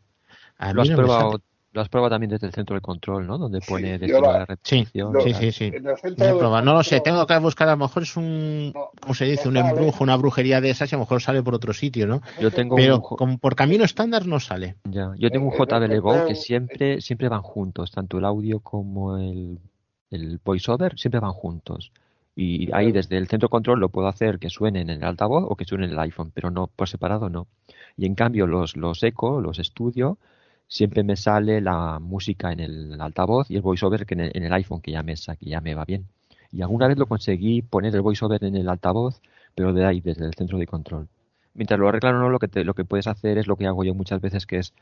A 0.58 0.74
Lo 0.74 0.82
mí 0.82 0.88
has, 0.88 0.90
no 0.92 0.98
me 0.98 1.04
probado, 1.04 1.32
sale. 1.32 1.44
Lo 1.78 1.82
has 1.84 1.90
probado 1.90 2.10
también 2.10 2.32
desde 2.32 2.48
el 2.48 2.54
centro 2.54 2.76
de 2.76 2.82
control, 2.82 3.28
¿no? 3.28 3.38
Donde 3.38 3.62
Sí, 3.62 3.68
pone 3.70 4.00
destino 4.00 4.22
la- 4.32 4.40
de 4.40 4.46
repetición. 4.48 5.14
Lo- 5.14 5.22
Sí, 5.22 5.34
sí, 5.34 5.52
sí. 5.52 5.66
En 5.66 5.86
el 5.88 5.96
centro 5.98 6.16
No 6.18 6.26
he 6.26 6.34
de 6.34 6.40
probado, 6.40 6.66
no 6.66 6.74
lo 6.74 6.84
sé, 6.84 7.00
tengo 7.02 7.26
que 7.28 7.38
buscar, 7.38 7.68
a 7.70 7.72
lo 7.72 7.78
mejor 7.78 8.02
es 8.04 8.18
un, 8.18 8.72
no- 8.74 8.90
¿cómo 9.00 9.14
se 9.14 9.26
dice? 9.26 9.44
no 9.44 9.50
Un 9.52 9.58
embrujo, 9.58 10.04
una 10.04 10.16
brujería 10.18 10.60
de 10.60 10.72
esas 10.72 10.92
y 10.92 10.96
a 10.96 10.98
lo 10.98 11.04
mejor 11.04 11.22
sale 11.22 11.44
por 11.44 11.54
otro 11.54 11.74
sitio, 11.74 12.08
¿no? 12.08 12.22
Yo 12.42 12.50
tengo 12.50 12.76
Pero 12.76 12.96
un, 12.96 13.02
como 13.02 13.38
por 13.38 13.56
camino 13.56 13.84
estándar 13.84 14.26
no 14.26 14.40
sale. 14.40 14.76
ya, 14.86 15.14
yo 15.20 15.30
tengo 15.30 15.46
un 15.46 15.54
en 15.54 15.62
el 15.62 15.68
JBL 15.68 16.00
Go 16.00 16.26
que 16.26 16.34
siempre, 16.36 17.00
siempre 17.02 17.30
van 17.30 17.44
juntos, 17.44 17.92
tanto 17.92 18.18
el 18.18 18.26
audio 18.26 18.60
como 18.60 19.18
el, 19.18 19.60
el 20.10 20.40
voiceover 20.44 20.98
siempre 20.98 21.20
van 21.20 21.32
juntos. 21.34 21.92
Y 22.36 22.72
ahí 22.74 22.92
desde 22.92 23.18
el 23.18 23.28
centro 23.28 23.50
control 23.50 23.80
lo 23.80 23.90
puedo 23.90 24.08
hacer 24.08 24.40
que 24.40 24.50
suene 24.50 24.82
en 24.82 24.90
el 24.90 25.04
altavoz 25.04 25.46
o 25.48 25.56
que 25.56 25.66
suene 25.66 25.86
en 25.86 25.92
el 25.92 26.00
iPhone, 26.00 26.32
pero 26.34 26.50
no 26.50 26.68
por 26.68 26.88
separado 26.90 27.30
no. 27.30 27.46
Y 27.96 28.06
en 28.08 28.16
cambio 28.16 28.46
los, 28.48 28.76
los 28.78 29.02
eco, 29.04 29.42
los 29.42 29.58
estudio, 29.60 30.18
siempre 30.68 31.04
me 31.04 31.16
sale 31.16 31.62
la 31.62 32.00
música 32.00 32.52
en 32.52 32.60
el 32.60 33.02
altavoz 33.02 33.50
y 33.50 33.56
el 33.56 33.62
voiceover 33.62 34.06
que 34.06 34.14
en 34.16 34.20
el, 34.22 34.32
en 34.36 34.44
el 34.44 34.54
iPhone, 34.54 34.82
que 34.82 34.92
ya 34.92 35.04
me, 35.04 35.16
que 35.16 35.46
ya 35.46 35.62
me 35.62 35.76
va 35.76 35.86
bien. 35.86 36.08
Y 36.52 36.62
alguna 36.62 36.88
vez 36.88 36.98
lo 36.98 37.06
conseguí 37.08 37.62
poner 37.62 37.94
el 37.96 38.02
voiceover 38.02 38.44
en 38.44 38.56
el 38.56 38.70
altavoz, 38.70 39.22
pero 39.56 39.74
de 39.74 39.86
ahí, 39.86 40.02
desde 40.02 40.26
el 40.26 40.34
centro 40.34 40.58
de 40.58 40.68
control. 40.68 41.08
Mientras 41.54 41.80
lo 41.80 41.90
arreglan 41.90 42.16
o 42.16 42.20
no, 42.20 42.30
lo 42.30 42.40
que, 42.40 42.48
te- 42.48 42.64
lo 42.64 42.74
que 42.74 42.86
puedes 42.86 43.08
hacer 43.08 43.38
es 43.38 43.48
lo 43.48 43.56
que 43.56 43.68
hago 43.68 43.84
yo 43.84 43.94
muchas 43.94 44.22
veces, 44.22 44.46
que 44.46 44.58
es 44.60 44.74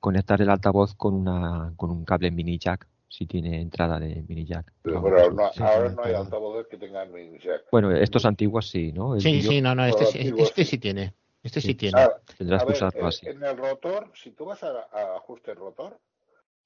conectar 0.00 0.40
el 0.42 0.50
altavoz 0.50 0.94
con, 0.94 1.14
una, 1.14 1.72
con 1.76 1.90
un 1.90 2.04
cable 2.04 2.30
mini 2.30 2.58
jack, 2.58 2.86
si 3.08 3.26
tiene 3.26 3.60
entrada 3.60 3.98
de 3.98 4.24
mini 4.28 4.44
jack. 4.44 4.72
Pero, 4.82 4.98
así. 4.98 5.34
no- 5.34 5.52
Sí, 5.52 5.62
ahora 5.62 5.90
no 5.90 6.02
hay 6.04 6.14
altavoces 6.14 6.66
que 6.68 6.76
tengan 6.76 7.12
mini 7.12 7.38
jack. 7.38 7.62
Bueno, 7.72 7.90
estos 7.90 8.24
antiguos 8.24 8.68
sí, 8.68 8.92
¿no? 8.92 9.14
El 9.14 9.22
Sí, 9.22 9.42
sí, 9.42 9.60
no, 9.60 9.74
no, 9.74 9.84
este, 9.86 10.04
este 10.42 10.64
sí 10.64 10.78
tiene. 10.78 11.14
Este 11.42 11.60
sí 11.60 11.68
Sí. 11.68 11.74
tiene. 11.74 12.00
Ah, 12.00 12.20
tendrás 12.36 12.62
a 12.62 12.66
que 12.66 12.72
ver, 12.72 12.76
usarlo 12.76 13.00
en- 13.00 13.06
así. 13.06 13.26
en 13.28 13.42
el 13.44 13.56
rotor, 13.56 14.10
si 14.14 14.32
tú 14.32 14.44
vas 14.46 14.62
a, 14.64 14.88
a 14.92 15.16
ajuste 15.16 15.54
rotor, 15.54 15.98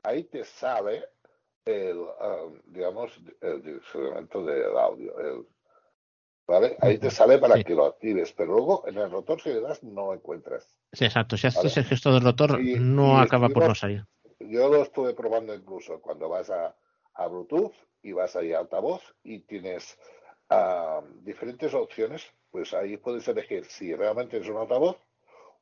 ahí 0.03 0.25
te 0.25 0.45
sale 0.45 1.05
el, 1.65 2.05
ah, 2.21 2.47
digamos, 2.67 3.13
el 3.41 3.63
direccionamiento 3.63 4.45
del 4.45 4.77
audio. 4.77 5.19
el- 5.21 5.47
¿Vale? 6.45 6.77
Ahí 6.81 6.99
te 6.99 7.11
sale 7.11 7.39
para 7.39 7.55
Sí. 7.57 7.65
que 7.65 7.75
lo 7.75 7.87
actives, 7.87 8.33
pero 8.33 8.53
luego 8.53 8.87
en 8.89 8.99
el 8.99 9.11
rotor 9.11 9.41
si 9.41 9.51
le 9.51 9.61
das 9.61 9.83
no 9.85 10.07
lo 10.07 10.15
encuentras. 10.15 10.77
Sí, 10.93 11.05
exacto. 11.05 11.37
Si 11.37 11.47
haces 11.47 11.63
Vale. 11.63 11.81
el 11.81 11.85
gesto 11.85 12.13
del 12.13 12.25
rotor, 12.25 12.61
Y- 12.61 12.75
no 12.81 13.19
y 13.19 13.23
acaba 13.25 13.49
por 13.49 13.69
no 13.69 13.75
salir. 13.75 14.05
Yo 14.41 14.69
lo 14.69 14.83
estuve 14.83 15.15
probando 15.15 15.55
incluso 15.55 16.01
cuando 16.01 16.29
vas 16.29 16.51
a, 16.51 16.77
a 17.15 17.27
Bluetooth 17.29 17.73
y 18.03 18.13
vas 18.13 18.35
ahí 18.35 18.53
a 18.53 18.59
altavoz 18.59 19.03
y 19.23 19.41
tienes 19.41 19.97
ah, 20.51 21.01
diferentes 21.21 21.73
opciones, 21.73 22.27
pues 22.53 22.75
ahí 22.75 22.99
puedes 22.99 23.27
elegir 23.27 23.65
si 23.65 23.95
realmente 23.95 24.37
es 24.37 24.49
un 24.49 24.59
altavoz 24.59 24.99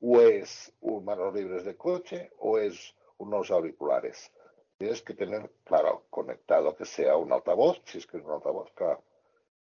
o 0.03 0.21
es 0.21 0.73
un 0.81 1.05
manos 1.05 1.33
libres 1.33 1.65
de 1.65 1.77
coche 1.77 2.31
o 2.39 2.59
es 2.59 2.95
unos 3.19 3.51
auriculares. 3.51 4.33
Tienes 4.77 5.01
que 5.03 5.15
tener, 5.15 5.51
claro, 5.65 6.05
conectado 6.11 6.75
que 6.75 6.85
sea 6.85 7.17
un 7.17 7.33
altavoz, 7.33 7.81
si 7.85 7.99
es 7.99 8.07
que 8.07 8.17
es 8.19 8.25
un 8.25 8.33
altavoz, 8.33 8.73
claro. 8.73 9.03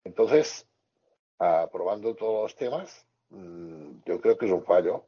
Entonces, 0.04 0.68
ah, 1.40 1.68
probando 1.72 2.16
todos 2.16 2.44
los 2.44 2.56
temas, 2.56 3.08
mm, 3.30 4.02
yo 4.06 4.22
creo 4.22 4.38
que 4.38 4.46
es 4.46 4.52
un 4.52 4.64
fallo 4.64 5.06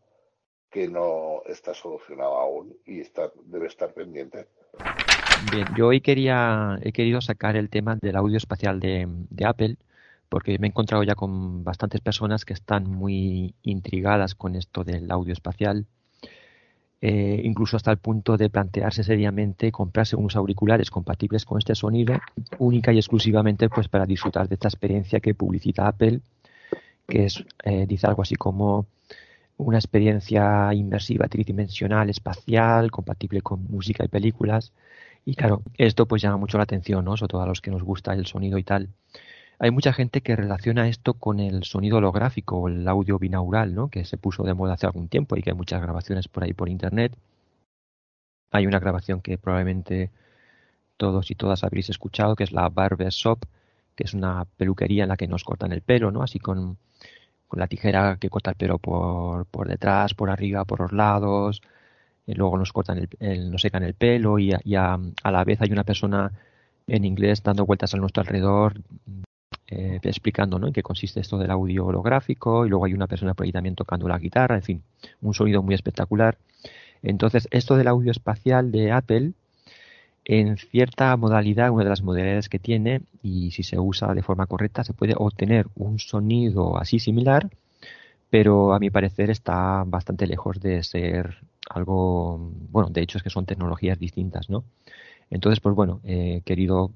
que 0.71 0.87
no 0.87 1.43
está 1.45 1.73
solucionado 1.73 2.35
aún 2.37 2.75
y 2.85 3.03
debe 3.43 3.67
estar 3.67 3.93
pendiente. 3.93 4.47
Bien, 5.51 5.67
yo 5.77 5.87
hoy 5.87 5.97
he 5.97 6.91
querido 6.91 7.21
sacar 7.21 7.55
el 7.55 7.69
tema 7.69 7.95
del 7.95 8.15
audio 8.15 8.37
espacial 8.37 8.79
de 8.79 9.45
Apple, 9.45 9.77
porque 10.29 10.59
me 10.59 10.67
he 10.67 10.69
encontrado 10.69 11.03
ya 11.03 11.15
con 11.15 11.63
bastantes 11.63 12.01
personas 12.01 12.45
que 12.45 12.53
están 12.53 12.89
muy 12.89 13.55
intrigadas 13.63 14.35
con 14.35 14.55
esto 14.55 14.83
del 14.83 15.09
audio 15.11 15.33
espacial, 15.33 15.85
eh, 16.99 17.41
incluso 17.43 17.77
hasta 17.77 17.91
el 17.91 17.97
punto 17.97 18.37
de 18.37 18.49
plantearse 18.49 19.03
seriamente 19.03 19.71
comprarse 19.71 20.15
unos 20.15 20.35
auriculares 20.35 20.89
compatibles 20.89 21.45
con 21.45 21.59
este 21.59 21.75
sonido, 21.75 22.19
única 22.57 22.91
y 22.91 22.97
exclusivamente 22.97 23.69
pues 23.69 23.87
para 23.87 24.05
disfrutar 24.05 24.47
de 24.47 24.55
esta 24.55 24.67
experiencia 24.67 25.19
que 25.19 25.35
publicita 25.35 25.87
Apple, 25.87 26.21
que 27.07 27.25
es, 27.25 27.43
eh, 27.63 27.85
dice 27.87 28.07
algo 28.07 28.23
así 28.23 28.35
como 28.35 28.87
una 29.57 29.77
experiencia 29.77 30.73
inmersiva 30.73 31.27
tridimensional 31.27 32.09
espacial, 32.09 32.91
compatible 32.91 33.41
con 33.41 33.63
música 33.69 34.03
y 34.05 34.07
películas. 34.07 34.73
Y 35.25 35.35
claro, 35.35 35.61
esto 35.77 36.05
pues 36.07 36.21
llama 36.21 36.37
mucho 36.37 36.57
la 36.57 36.63
atención, 36.63 37.03
¿no? 37.05 37.17
Sobre 37.17 37.31
todo 37.31 37.41
a 37.41 37.47
los 37.47 37.61
que 37.61 37.71
nos 37.71 37.83
gusta 37.83 38.13
el 38.13 38.25
sonido 38.27 38.57
y 38.57 38.63
tal. 38.63 38.89
Hay 39.59 39.71
mucha 39.71 39.91
gente 39.93 40.21
que 40.21 40.35
relaciona 40.35 40.87
esto 40.87 41.15
con 41.15 41.39
el 41.39 41.63
sonido 41.63 41.97
holográfico 41.97 42.57
o 42.57 42.67
el 42.67 42.87
audio 42.87 43.17
binaural, 43.17 43.73
¿no? 43.73 43.89
Que 43.89 44.05
se 44.05 44.17
puso 44.17 44.43
de 44.43 44.53
moda 44.53 44.73
hace 44.73 44.85
algún 44.85 45.07
tiempo 45.07 45.35
y 45.35 45.41
que 45.41 45.49
hay 45.49 45.55
muchas 45.55 45.81
grabaciones 45.81 46.27
por 46.27 46.43
ahí 46.43 46.53
por 46.53 46.69
internet. 46.69 47.17
Hay 48.51 48.67
una 48.67 48.79
grabación 48.79 49.21
que 49.21 49.37
probablemente 49.37 50.11
todos 50.97 51.31
y 51.31 51.35
todas 51.35 51.63
habréis 51.63 51.89
escuchado, 51.89 52.35
que 52.35 52.43
es 52.43 52.51
la 52.51 52.69
Barber 52.69 53.09
Shop, 53.09 53.39
que 53.95 54.03
es 54.03 54.13
una 54.13 54.45
peluquería 54.45 55.03
en 55.03 55.09
la 55.09 55.17
que 55.17 55.27
nos 55.27 55.43
cortan 55.43 55.71
el 55.71 55.81
pelo, 55.81 56.11
¿no? 56.11 56.23
Así 56.23 56.39
con 56.39 56.77
con 57.47 57.59
la 57.59 57.67
tijera 57.67 58.17
que 58.17 58.29
corta 58.29 58.51
el 58.51 58.57
pelo 58.57 58.77
por, 58.77 59.45
por 59.45 59.67
detrás, 59.67 60.13
por 60.13 60.29
arriba, 60.29 60.65
por 60.65 60.81
los 60.81 60.91
lados, 60.91 61.61
y 62.25 62.33
luego 62.33 62.57
nos 62.57 62.73
cortan 62.73 63.07
el, 63.19 63.51
nos 63.51 63.61
secan 63.61 63.83
el 63.83 63.93
pelo 63.93 64.37
y, 64.39 64.51
a, 64.51 64.99
la 65.23 65.43
vez 65.45 65.61
hay 65.61 65.71
una 65.71 65.83
persona 65.83 66.31
en 66.87 67.05
inglés 67.05 67.43
dando 67.43 67.65
vueltas 67.65 67.93
a 67.93 67.97
nuestro 67.97 68.21
alrededor 68.21 68.81
eh, 69.69 69.99
explicando 70.03 70.65
en 70.65 70.73
qué 70.73 70.81
consiste 70.81 71.19
esto 71.19 71.37
del 71.37 71.51
audio 71.51 71.85
holográfico 71.85 72.65
y 72.65 72.69
luego 72.69 72.85
hay 72.85 72.93
una 72.93 73.07
persona 73.07 73.33
por 73.33 73.45
ahí 73.45 73.51
también 73.51 73.75
tocando 73.75 74.07
la 74.07 74.17
guitarra, 74.17 74.55
en 74.55 74.63
fin, 74.63 74.83
un 75.21 75.33
sonido 75.33 75.61
muy 75.61 75.75
espectacular. 75.75 76.37
Entonces, 77.03 77.47
esto 77.51 77.75
del 77.75 77.87
audio 77.87 78.11
espacial 78.11 78.71
de 78.71 78.91
Apple 78.91 79.33
en 80.29 80.57
cierta 80.57 81.15
modalidad, 81.15 81.71
una 81.71 81.85
de 81.85 81.89
las 81.89 82.01
modalidades 82.01 82.49
que 82.49 82.59
tiene, 82.59 83.01
y 83.23 83.51
si 83.51 83.63
se 83.63 83.79
usa 83.79 84.13
de 84.13 84.23
forma 84.23 84.45
correcta, 84.45 84.83
se 84.83 84.93
puede 84.93 85.13
obtener 85.15 85.67
un 85.75 85.99
sonido 85.99 86.77
así 86.77 86.99
similar, 86.99 87.49
pero 88.29 88.73
a 88.73 88.79
mi 88.79 88.89
parecer 88.89 89.29
está 89.29 89.83
bastante 89.85 90.27
lejos 90.27 90.59
de 90.59 90.83
ser 90.83 91.37
algo, 91.69 92.51
bueno, 92.71 92.89
de 92.89 93.01
hecho 93.01 93.17
es 93.17 93.23
que 93.23 93.29
son 93.29 93.45
tecnologías 93.45 93.99
distintas, 93.99 94.49
¿no? 94.49 94.65
Entonces, 95.29 95.61
pues 95.61 95.75
bueno, 95.75 96.01
he 96.03 96.41
querido 96.41 96.91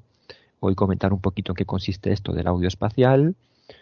hoy 0.62 0.76
comentar 0.76 1.12
un 1.12 1.20
poquito 1.20 1.51
en 1.51 1.55
qué 1.55 1.66
consiste 1.66 2.14
esto 2.14 2.34
del 2.34 2.47
audio 2.47 2.68
espacial, 2.68 3.36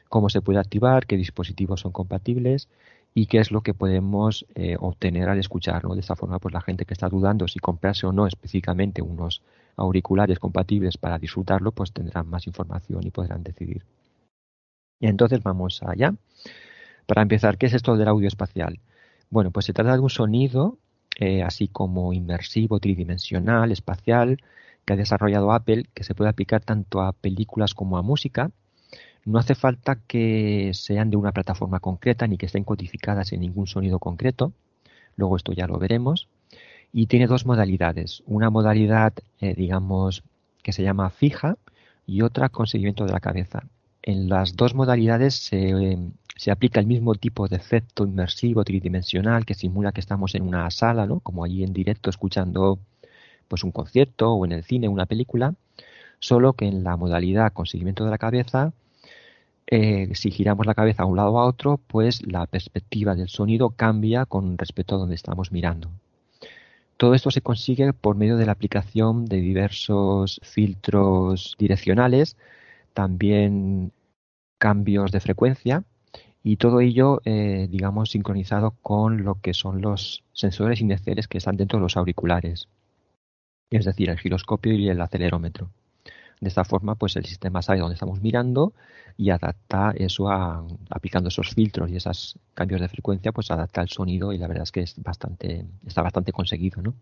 cómo 0.07 0.29
se 0.29 0.41
puede 0.41 0.59
activar, 0.59 1.05
qué 1.05 1.17
dispositivos 1.17 1.81
son 1.81 1.91
compatibles 1.91 2.69
y 3.13 3.25
qué 3.25 3.39
es 3.39 3.51
lo 3.51 3.61
que 3.61 3.73
podemos 3.73 4.45
eh, 4.55 4.77
obtener 4.79 5.29
al 5.29 5.39
escuchar. 5.39 5.83
¿no? 5.83 5.93
De 5.93 5.99
esta 5.99 6.15
forma, 6.15 6.39
pues 6.39 6.53
la 6.53 6.61
gente 6.61 6.85
que 6.85 6.93
está 6.93 7.09
dudando 7.09 7.47
si 7.47 7.59
comprarse 7.59 8.07
o 8.07 8.13
no 8.13 8.27
específicamente 8.27 9.01
unos 9.01 9.41
auriculares 9.75 10.39
compatibles 10.39 10.97
para 10.97 11.19
disfrutarlo, 11.19 11.73
pues 11.73 11.91
tendrán 11.91 12.27
más 12.27 12.47
información 12.47 13.05
y 13.05 13.11
podrán 13.11 13.43
decidir. 13.43 13.83
Y 15.01 15.07
entonces 15.07 15.43
vamos 15.43 15.83
allá. 15.83 16.15
Para 17.05 17.21
empezar, 17.21 17.57
¿qué 17.57 17.65
es 17.65 17.73
esto 17.73 17.97
del 17.97 18.07
audio 18.07 18.27
espacial? 18.27 18.79
Bueno, 19.29 19.51
pues 19.51 19.65
se 19.65 19.73
trata 19.73 19.93
de 19.93 19.99
un 19.99 20.09
sonido 20.09 20.77
eh, 21.19 21.43
así 21.43 21.67
como 21.67 22.13
inmersivo, 22.13 22.79
tridimensional, 22.79 23.73
espacial, 23.73 24.41
que 24.85 24.93
ha 24.93 24.97
desarrollado 24.97 25.51
Apple, 25.51 25.85
que 25.93 26.03
se 26.03 26.15
puede 26.15 26.29
aplicar 26.29 26.61
tanto 26.61 27.01
a 27.01 27.13
películas 27.13 27.73
como 27.73 27.97
a 27.97 28.01
música 28.01 28.51
no 29.25 29.37
hace 29.37 29.55
falta 29.55 29.99
que 30.07 30.71
sean 30.73 31.09
de 31.09 31.17
una 31.17 31.31
plataforma 31.31 31.79
concreta 31.79 32.25
ni 32.27 32.37
que 32.37 32.45
estén 32.45 32.63
codificadas 32.63 33.31
en 33.31 33.41
ningún 33.41 33.67
sonido 33.67 33.99
concreto. 33.99 34.53
Luego 35.17 35.37
esto 35.37 35.51
ya 35.53 35.67
lo 35.67 35.77
veremos. 35.77 36.27
Y 36.91 37.05
tiene 37.05 37.27
dos 37.27 37.45
modalidades. 37.45 38.23
Una 38.25 38.49
modalidad, 38.49 39.13
eh, 39.39 39.53
digamos, 39.53 40.23
que 40.63 40.73
se 40.73 40.83
llama 40.83 41.09
fija 41.09 41.57
y 42.07 42.23
otra 42.23 42.49
con 42.49 42.65
seguimiento 42.65 43.05
de 43.05 43.11
la 43.11 43.19
cabeza. 43.19 43.65
En 44.01 44.29
las 44.29 44.55
dos 44.55 44.73
modalidades 44.73 45.35
se, 45.35 45.99
se 46.35 46.51
aplica 46.51 46.79
el 46.79 46.87
mismo 46.87 47.13
tipo 47.13 47.47
de 47.47 47.57
efecto 47.57 48.05
inmersivo 48.05 48.63
tridimensional 48.63 49.45
que 49.45 49.53
simula 49.53 49.91
que 49.91 49.99
estamos 49.99 50.33
en 50.33 50.43
una 50.43 50.71
sala, 50.71 51.05
¿no? 51.05 51.19
como 51.19 51.43
allí 51.43 51.63
en 51.63 51.73
directo 51.73 52.09
escuchando 52.09 52.79
pues 53.49 53.65
un 53.65 53.73
concierto 53.73 54.31
o 54.31 54.45
en 54.45 54.53
el 54.53 54.63
cine 54.63 54.87
una 54.87 55.05
película, 55.05 55.55
solo 56.19 56.53
que 56.53 56.65
en 56.67 56.85
la 56.85 56.95
modalidad 56.95 57.51
con 57.51 57.65
seguimiento 57.65 58.05
de 58.05 58.11
la 58.11 58.17
cabeza 58.17 58.71
eh, 59.71 60.09
si 60.15 60.31
giramos 60.31 60.65
la 60.65 60.73
cabeza 60.73 61.03
a 61.03 61.05
un 61.05 61.15
lado 61.15 61.37
a 61.37 61.45
otro, 61.45 61.77
pues 61.77 62.25
la 62.25 62.47
perspectiva 62.47 63.13
del 63.13 63.29
sonido 63.29 63.69
cambia 63.69 64.25
con 64.25 64.57
respecto 64.57 64.95
a 64.95 64.97
donde 64.97 65.13
estamos 65.13 65.51
mirando. 65.51 65.91
Todo 66.97 67.13
esto 67.13 67.29
se 67.29 67.41
consigue 67.41 67.93
por 67.93 68.15
medio 68.15 68.35
de 68.35 68.47
la 68.47 68.53
aplicación 68.53 69.25
de 69.25 69.37
diversos 69.37 70.41
filtros 70.43 71.55
direccionales, 71.59 72.35
también 72.93 73.91
cambios 74.57 75.11
de 75.11 75.19
frecuencia 75.19 75.83
y 76.43 76.57
todo 76.57 76.81
ello, 76.81 77.21
eh, 77.25 77.67
digamos, 77.69 78.09
sincronizado 78.09 78.71
con 78.81 79.23
lo 79.23 79.35
que 79.35 79.53
son 79.53 79.81
los 79.81 80.23
sensores 80.33 80.81
inerciales 80.81 81.27
que 81.27 81.37
están 81.37 81.57
dentro 81.57 81.77
de 81.77 81.83
los 81.83 81.95
auriculares, 81.95 82.67
es 83.69 83.85
decir, 83.85 84.09
el 84.09 84.19
giroscopio 84.19 84.73
y 84.73 84.89
el 84.89 85.01
acelerómetro. 85.01 85.69
De 86.41 86.47
esta 86.47 86.63
forma, 86.63 86.95
pues 86.95 87.15
el 87.17 87.25
sistema 87.25 87.61
sabe 87.61 87.79
dónde 87.79 87.95
estamos 87.95 88.21
mirando 88.21 88.73
y 89.17 89.29
adapta 89.29 89.93
eso 89.97 90.29
a, 90.29 90.65
aplicando 90.89 91.27
esos 91.27 91.49
filtros 91.53 91.89
y 91.89 91.97
esos 91.97 92.37
cambios 92.53 92.79
de 92.79 92.87
frecuencia, 92.87 93.33
pues 93.33 93.51
adapta 93.51 93.81
el 93.81 93.89
sonido 93.89 94.31
y 94.31 94.37
la 94.37 94.47
verdad 94.47 94.63
es 94.63 94.71
que 94.71 94.81
es 94.81 94.95
bastante, 95.03 95.65
está 95.85 96.01
bastante 96.01 96.31
conseguido, 96.31 96.81
¿no? 96.81 96.93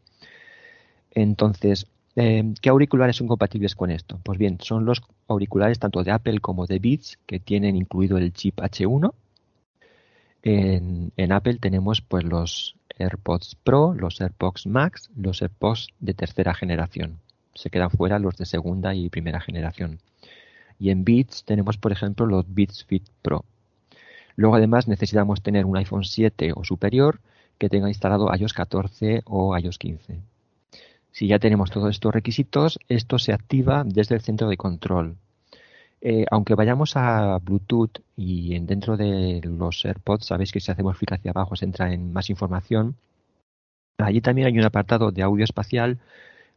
Entonces, 1.11 1.87
eh, 2.15 2.53
¿qué 2.61 2.69
auriculares 2.69 3.15
son 3.15 3.27
compatibles 3.27 3.75
con 3.75 3.91
esto? 3.91 4.19
Pues 4.23 4.39
bien, 4.39 4.57
son 4.59 4.85
los 4.85 5.03
auriculares 5.27 5.77
tanto 5.77 6.03
de 6.03 6.11
Apple 6.11 6.39
como 6.39 6.65
de 6.65 6.79
Beats 6.79 7.19
que 7.27 7.39
tienen 7.39 7.75
incluido 7.75 8.17
el 8.17 8.33
chip 8.33 8.59
H1. 8.59 9.13
En, 10.43 11.31
Apple 11.31 11.57
tenemos 11.59 12.01
pues 12.01 12.23
los 12.23 12.75
AirPods 12.97 13.55
Pro, 13.63 13.93
los 13.93 14.21
AirPods 14.21 14.65
Max, 14.67 15.09
los 15.15 15.41
AirPods 15.41 15.89
de 15.99 16.13
tercera 16.13 16.53
generación 16.53 17.19
se 17.57 17.69
quedan 17.69 17.89
fuera 17.89 18.19
los 18.19 18.37
de 18.37 18.45
segunda 18.45 18.93
y 18.93 19.09
primera 19.09 19.41
generación. 19.41 19.99
Y 20.79 20.91
en 20.91 21.03
Beats 21.03 21.43
tenemos, 21.43 21.77
por 21.77 21.91
ejemplo, 21.91 22.25
los 22.25 22.45
Beats 22.47 22.85
Fit 22.85 23.03
Pro. 23.21 23.43
Luego, 24.35 24.55
además, 24.55 24.87
necesitamos 24.87 25.41
tener 25.41 25.65
un 25.65 25.75
iPhone 25.77 26.03
7 26.03 26.53
o 26.55 26.63
superior 26.63 27.19
que 27.57 27.69
tenga 27.69 27.87
instalado 27.87 28.29
iOS 28.33 28.53
14 28.53 29.23
o 29.25 29.57
iOS 29.57 29.79
15. 29.79 30.21
Si 31.11 31.27
ya 31.27 31.39
tenemos 31.39 31.71
todos 31.71 31.89
estos 31.89 32.13
requisitos, 32.13 32.77
esto 32.87 33.17
se 33.17 33.33
activa 33.33 33.83
desde 33.83 34.13
el 34.13 34.21
centro 34.21 34.47
de 34.49 34.57
control. 34.57 35.15
Eh, 36.01 36.25
aunque 36.31 36.55
vayamos 36.55 36.95
a 36.95 37.39
Bluetooth 37.39 37.99
y 38.15 38.59
dentro 38.59 38.97
de 38.97 39.41
los 39.43 39.83
AirPods, 39.83 40.25
sabéis 40.27 40.51
que 40.51 40.59
si 40.59 40.71
hacemos 40.71 40.97
clic 40.97 41.13
hacia 41.13 41.31
abajo 41.31 41.55
se 41.55 41.65
entra 41.65 41.91
en 41.93 42.13
más 42.13 42.29
información. 42.29 42.95
Allí 43.97 44.21
también 44.21 44.47
hay 44.47 44.57
un 44.57 44.65
apartado 44.65 45.11
de 45.11 45.23
audio 45.23 45.43
espacial 45.43 45.99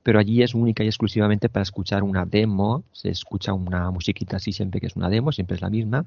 pero 0.03 0.19
allí 0.19 0.43
es 0.43 0.55
única 0.55 0.83
y 0.85 0.87
exclusivamente 0.87 1.49
para 1.49 1.63
escuchar 1.63 2.03
una 2.03 2.25
demo, 2.25 2.85
se 2.93 3.11
escucha 3.11 3.53
una 3.53 3.91
musiquita 3.91 4.37
así 4.37 4.53
siempre 4.53 4.81
que 4.81 4.87
es 4.87 4.97
una 4.97 5.11
demo, 5.11 5.33
siempre 5.33 5.57
es 5.57 5.63
la 5.63 5.71
misma, 5.71 6.07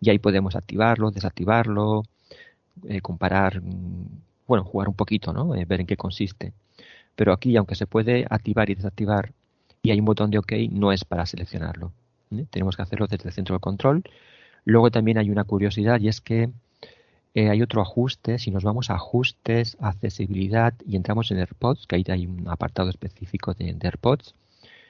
y 0.00 0.10
ahí 0.10 0.18
podemos 0.18 0.56
activarlo, 0.56 1.10
desactivarlo, 1.10 2.04
eh, 2.88 3.00
comparar, 3.00 3.62
mm, 3.62 4.06
bueno, 4.46 4.64
jugar 4.64 4.88
un 4.88 4.94
poquito, 4.94 5.32
¿no? 5.32 5.54
Eh, 5.54 5.64
ver 5.66 5.80
en 5.80 5.86
qué 5.86 5.96
consiste. 5.96 6.52
Pero 7.16 7.32
aquí, 7.32 7.56
aunque 7.56 7.74
se 7.76 7.86
puede 7.86 8.26
activar 8.30 8.70
y 8.70 8.74
desactivar 8.76 9.32
y 9.82 9.90
hay 9.90 10.00
un 10.00 10.06
botón 10.06 10.30
de 10.30 10.38
OK, 10.38 10.52
no 10.70 10.92
es 10.92 11.04
para 11.04 11.26
seleccionarlo. 11.26 11.92
Tenemos 12.50 12.76
que 12.76 12.82
hacerlo 12.82 13.06
desde 13.06 13.28
el 13.28 13.34
centro 13.34 13.54
de 13.54 13.60
control. 13.60 14.02
Luego 14.64 14.90
también 14.90 15.18
hay 15.18 15.30
una 15.30 15.44
curiosidad 15.44 16.00
y 16.00 16.08
es 16.08 16.20
que 16.20 16.50
eh, 17.34 17.50
hay 17.50 17.62
otro 17.62 17.82
ajuste. 17.82 18.38
Si 18.38 18.50
nos 18.50 18.64
vamos 18.64 18.90
a 18.90 18.94
ajustes, 18.94 19.76
accesibilidad 19.80 20.74
y 20.86 20.96
entramos 20.96 21.30
en 21.30 21.38
AirPods, 21.38 21.86
que 21.86 21.96
ahí 21.96 22.04
hay 22.08 22.26
un 22.26 22.48
apartado 22.48 22.88
específico 22.88 23.54
de, 23.54 23.76
AirPods, 23.78 24.34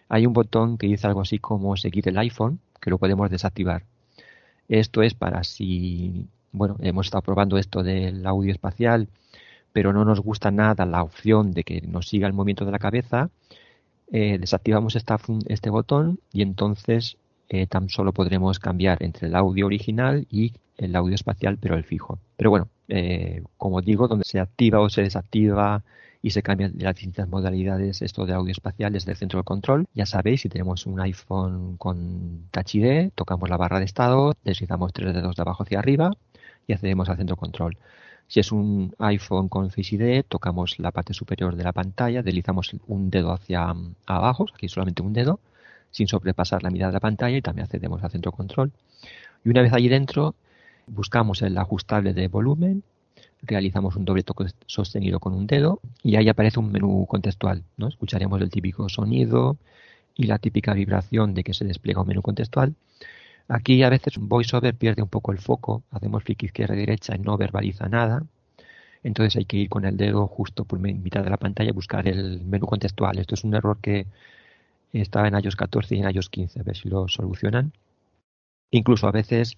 hay 0.08 0.26
un 0.26 0.32
botón 0.32 0.78
que 0.78 0.86
dice 0.86 1.06
algo 1.08 1.22
así 1.22 1.38
como 1.38 1.76
seguir 1.76 2.08
el 2.08 2.16
iPhone, 2.18 2.60
que 2.80 2.90
lo 2.90 2.98
podemos 2.98 3.30
desactivar. 3.30 3.82
Esto 4.68 5.02
es 5.02 5.14
para 5.14 5.44
si, 5.44 6.28
bueno, 6.52 6.76
hemos 6.80 7.06
estado 7.08 7.22
probando 7.22 7.58
esto 7.58 7.82
del 7.82 8.24
audio 8.26 8.52
espacial, 8.52 9.08
pero 9.72 9.92
no 9.92 10.04
nos 10.04 10.20
gusta 10.20 10.50
nada 10.50 10.86
la 10.86 11.02
opción 11.02 11.52
de 11.52 11.64
que 11.64 11.80
nos 11.82 12.08
siga 12.08 12.26
el 12.28 12.32
movimiento 12.32 12.64
de 12.64 12.72
la 12.72 12.78
cabeza, 12.78 13.28
eh, 14.12 14.38
desactivamos 14.38 14.94
este 14.94 15.70
botón 15.70 16.20
y 16.32 16.42
entonces 16.42 17.16
eh, 17.48 17.66
tan 17.66 17.88
solo 17.88 18.12
podremos 18.12 18.58
cambiar 18.58 19.02
entre 19.02 19.28
el 19.28 19.36
audio 19.36 19.66
original 19.66 20.26
y 20.30 20.52
el 20.76 20.94
audio 20.96 21.14
espacial, 21.14 21.58
pero 21.60 21.76
el 21.76 21.84
fijo. 21.84 22.18
Pero 22.36 22.50
bueno, 22.50 22.68
eh, 22.88 23.42
como 23.56 23.80
digo, 23.82 24.08
donde 24.08 24.24
se 24.24 24.40
activa 24.40 24.80
o 24.80 24.88
se 24.88 25.02
desactiva 25.02 25.84
y 26.22 26.30
se 26.30 26.42
cambian 26.42 26.72
las 26.78 26.94
distintas 26.94 27.28
modalidades 27.28 28.02
esto 28.02 28.26
de 28.26 28.34
audio 28.34 28.52
espacial 28.52 28.92
desde 28.92 29.12
el 29.12 29.16
centro 29.16 29.38
de 29.38 29.44
control. 29.44 29.86
Ya 29.94 30.06
sabéis, 30.06 30.40
si 30.42 30.48
tenemos 30.48 30.86
un 30.86 31.00
iPhone 31.00 31.76
con 31.76 32.48
Touch 32.50 32.74
ID, 32.74 33.10
tocamos 33.14 33.48
la 33.48 33.56
barra 33.56 33.78
de 33.78 33.84
estado, 33.84 34.34
deslizamos 34.44 34.92
tres 34.92 35.14
dedos 35.14 35.36
de 35.36 35.42
abajo 35.42 35.62
hacia 35.62 35.78
arriba 35.78 36.10
y 36.66 36.72
accedemos 36.72 37.08
al 37.08 37.16
centro 37.16 37.36
de 37.36 37.40
control. 37.40 37.78
Si 38.28 38.40
es 38.40 38.50
un 38.50 38.92
iPhone 38.98 39.48
con 39.48 39.70
Face 39.70 39.94
ID, 39.94 40.24
tocamos 40.28 40.80
la 40.80 40.90
parte 40.90 41.14
superior 41.14 41.54
de 41.54 41.62
la 41.62 41.72
pantalla, 41.72 42.22
deslizamos 42.22 42.72
un 42.88 43.08
dedo 43.08 43.32
hacia 43.32 43.72
mm, 43.72 43.94
abajo, 44.06 44.46
aquí 44.52 44.68
solamente 44.68 45.02
un 45.02 45.12
dedo, 45.12 45.38
sin 45.96 46.08
sobrepasar 46.08 46.62
la 46.62 46.68
mitad 46.68 46.88
de 46.88 46.92
la 46.92 47.00
pantalla 47.00 47.38
y 47.38 47.40
también 47.40 47.64
accedemos 47.64 48.04
al 48.04 48.10
centro 48.10 48.30
control. 48.30 48.70
Y 49.46 49.48
una 49.48 49.62
vez 49.62 49.72
allí 49.72 49.88
dentro, 49.88 50.34
buscamos 50.86 51.40
el 51.40 51.56
ajustable 51.56 52.12
de 52.12 52.28
volumen, 52.28 52.82
realizamos 53.40 53.96
un 53.96 54.04
doble 54.04 54.22
toque 54.22 54.44
sostenido 54.66 55.20
con 55.20 55.32
un 55.32 55.46
dedo 55.46 55.80
y 56.02 56.16
ahí 56.16 56.28
aparece 56.28 56.60
un 56.60 56.70
menú 56.70 57.06
contextual. 57.06 57.62
¿no? 57.78 57.88
Escucharemos 57.88 58.42
el 58.42 58.50
típico 58.50 58.90
sonido 58.90 59.56
y 60.14 60.24
la 60.26 60.38
típica 60.38 60.74
vibración 60.74 61.32
de 61.32 61.42
que 61.44 61.54
se 61.54 61.64
despliega 61.64 62.02
un 62.02 62.08
menú 62.08 62.20
contextual. 62.20 62.74
Aquí 63.48 63.82
a 63.82 63.88
veces 63.88 64.18
un 64.18 64.28
voiceover 64.28 64.74
pierde 64.74 65.00
un 65.00 65.08
poco 65.08 65.32
el 65.32 65.38
foco, 65.38 65.82
hacemos 65.90 66.24
clic 66.24 66.42
izquierda 66.42 66.74
y 66.74 66.78
derecha 66.78 67.16
y 67.16 67.20
no 67.20 67.38
verbaliza 67.38 67.88
nada. 67.88 68.22
Entonces 69.02 69.36
hay 69.36 69.46
que 69.46 69.56
ir 69.56 69.70
con 69.70 69.86
el 69.86 69.96
dedo 69.96 70.26
justo 70.26 70.66
por 70.66 70.78
mitad 70.78 71.24
de 71.24 71.30
la 71.30 71.38
pantalla 71.38 71.70
y 71.70 71.72
buscar 71.72 72.06
el 72.06 72.44
menú 72.44 72.66
contextual. 72.66 73.18
Esto 73.18 73.34
es 73.34 73.44
un 73.44 73.54
error 73.54 73.78
que 73.80 74.06
estaba 75.00 75.28
en 75.28 75.34
iOS 75.34 75.56
14 75.56 75.96
y 75.96 76.00
en 76.00 76.10
iOS 76.10 76.30
15, 76.30 76.60
a 76.60 76.62
ver 76.62 76.76
si 76.76 76.88
lo 76.88 77.08
solucionan. 77.08 77.72
Incluso 78.70 79.08
a 79.08 79.12
veces 79.12 79.56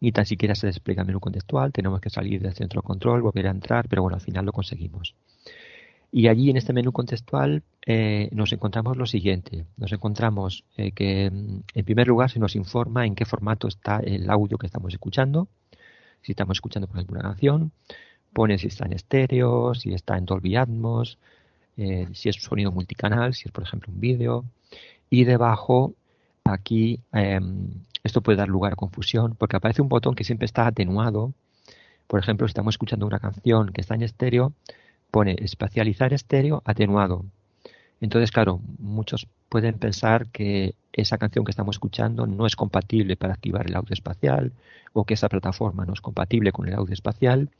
ni 0.00 0.12
tan 0.12 0.26
siquiera 0.26 0.54
se 0.54 0.66
despliega 0.66 1.02
el 1.02 1.06
menú 1.06 1.20
contextual, 1.20 1.72
tenemos 1.72 2.00
que 2.00 2.10
salir 2.10 2.40
del 2.40 2.54
centro 2.54 2.80
de 2.80 2.86
control, 2.86 3.22
volver 3.22 3.48
a 3.48 3.50
entrar, 3.50 3.88
pero 3.88 4.02
bueno, 4.02 4.16
al 4.16 4.20
final 4.20 4.44
lo 4.46 4.52
conseguimos. 4.52 5.14
Y 6.10 6.28
allí 6.28 6.50
en 6.50 6.56
este 6.56 6.72
menú 6.72 6.92
contextual 6.92 7.62
eh, 7.84 8.30
nos 8.32 8.52
encontramos 8.52 8.96
lo 8.96 9.06
siguiente. 9.06 9.66
Nos 9.76 9.92
encontramos 9.92 10.64
eh, 10.76 10.92
que 10.92 11.26
en 11.26 11.84
primer 11.84 12.08
lugar 12.08 12.30
se 12.30 12.38
nos 12.38 12.56
informa 12.56 13.04
en 13.06 13.14
qué 13.14 13.26
formato 13.26 13.68
está 13.68 13.98
el 13.98 14.30
audio 14.30 14.56
que 14.56 14.66
estamos 14.66 14.92
escuchando. 14.92 15.48
Si 16.22 16.32
estamos 16.32 16.56
escuchando 16.56 16.88
por 16.88 16.96
ejemplo 16.96 17.20
una 17.20 17.28
canción, 17.28 17.72
pone 18.32 18.58
si 18.58 18.68
está 18.68 18.86
en 18.86 18.94
estéreo, 18.94 19.74
si 19.74 19.92
está 19.92 20.16
en 20.16 20.24
Dolby 20.24 20.56
Atmos, 20.56 21.18
eh, 21.76 22.08
si 22.12 22.28
es 22.28 22.36
un 22.36 22.42
sonido 22.42 22.72
multicanal, 22.72 23.34
si 23.34 23.48
es 23.48 23.52
por 23.52 23.64
ejemplo 23.64 23.92
un 23.92 24.00
vídeo. 24.00 24.44
Y 25.10 25.24
debajo 25.24 25.94
aquí 26.44 27.00
em, 27.12 27.70
esto 28.04 28.22
puede 28.22 28.38
dar 28.38 28.48
lugar 28.48 28.72
a 28.72 28.76
confusión 28.76 29.34
porque 29.36 29.56
aparece 29.56 29.82
un 29.82 29.88
botón 29.88 30.14
que 30.14 30.24
siempre 30.24 30.46
está 30.46 30.66
atenuado. 30.66 31.32
Por 32.06 32.20
ejemplo, 32.20 32.46
si 32.46 32.52
estamos 32.52 32.74
escuchando 32.74 33.06
una 33.06 33.18
canción 33.18 33.70
que 33.72 33.80
está 33.80 33.94
en 33.94 34.02
estéreo, 34.02 34.52
pone 35.10 35.36
espacializar 35.40 36.12
estéreo 36.12 36.62
atenuado. 36.64 37.24
Entonces, 38.00 38.30
claro, 38.30 38.60
muchos 38.78 39.26
pueden 39.48 39.78
pensar 39.78 40.28
que 40.28 40.74
esa 40.92 41.18
canción 41.18 41.44
que 41.44 41.50
estamos 41.50 41.76
escuchando 41.76 42.26
no 42.26 42.46
es 42.46 42.56
compatible 42.56 43.16
para 43.16 43.34
activar 43.34 43.66
el 43.66 43.76
audio 43.76 43.92
espacial 43.92 44.52
o 44.92 45.04
que 45.04 45.14
esa 45.14 45.28
plataforma 45.28 45.84
no 45.84 45.92
es 45.92 46.00
compatible 46.00 46.52
con 46.52 46.68
el 46.68 46.74
audio 46.74 46.94
espacial, 46.94 47.50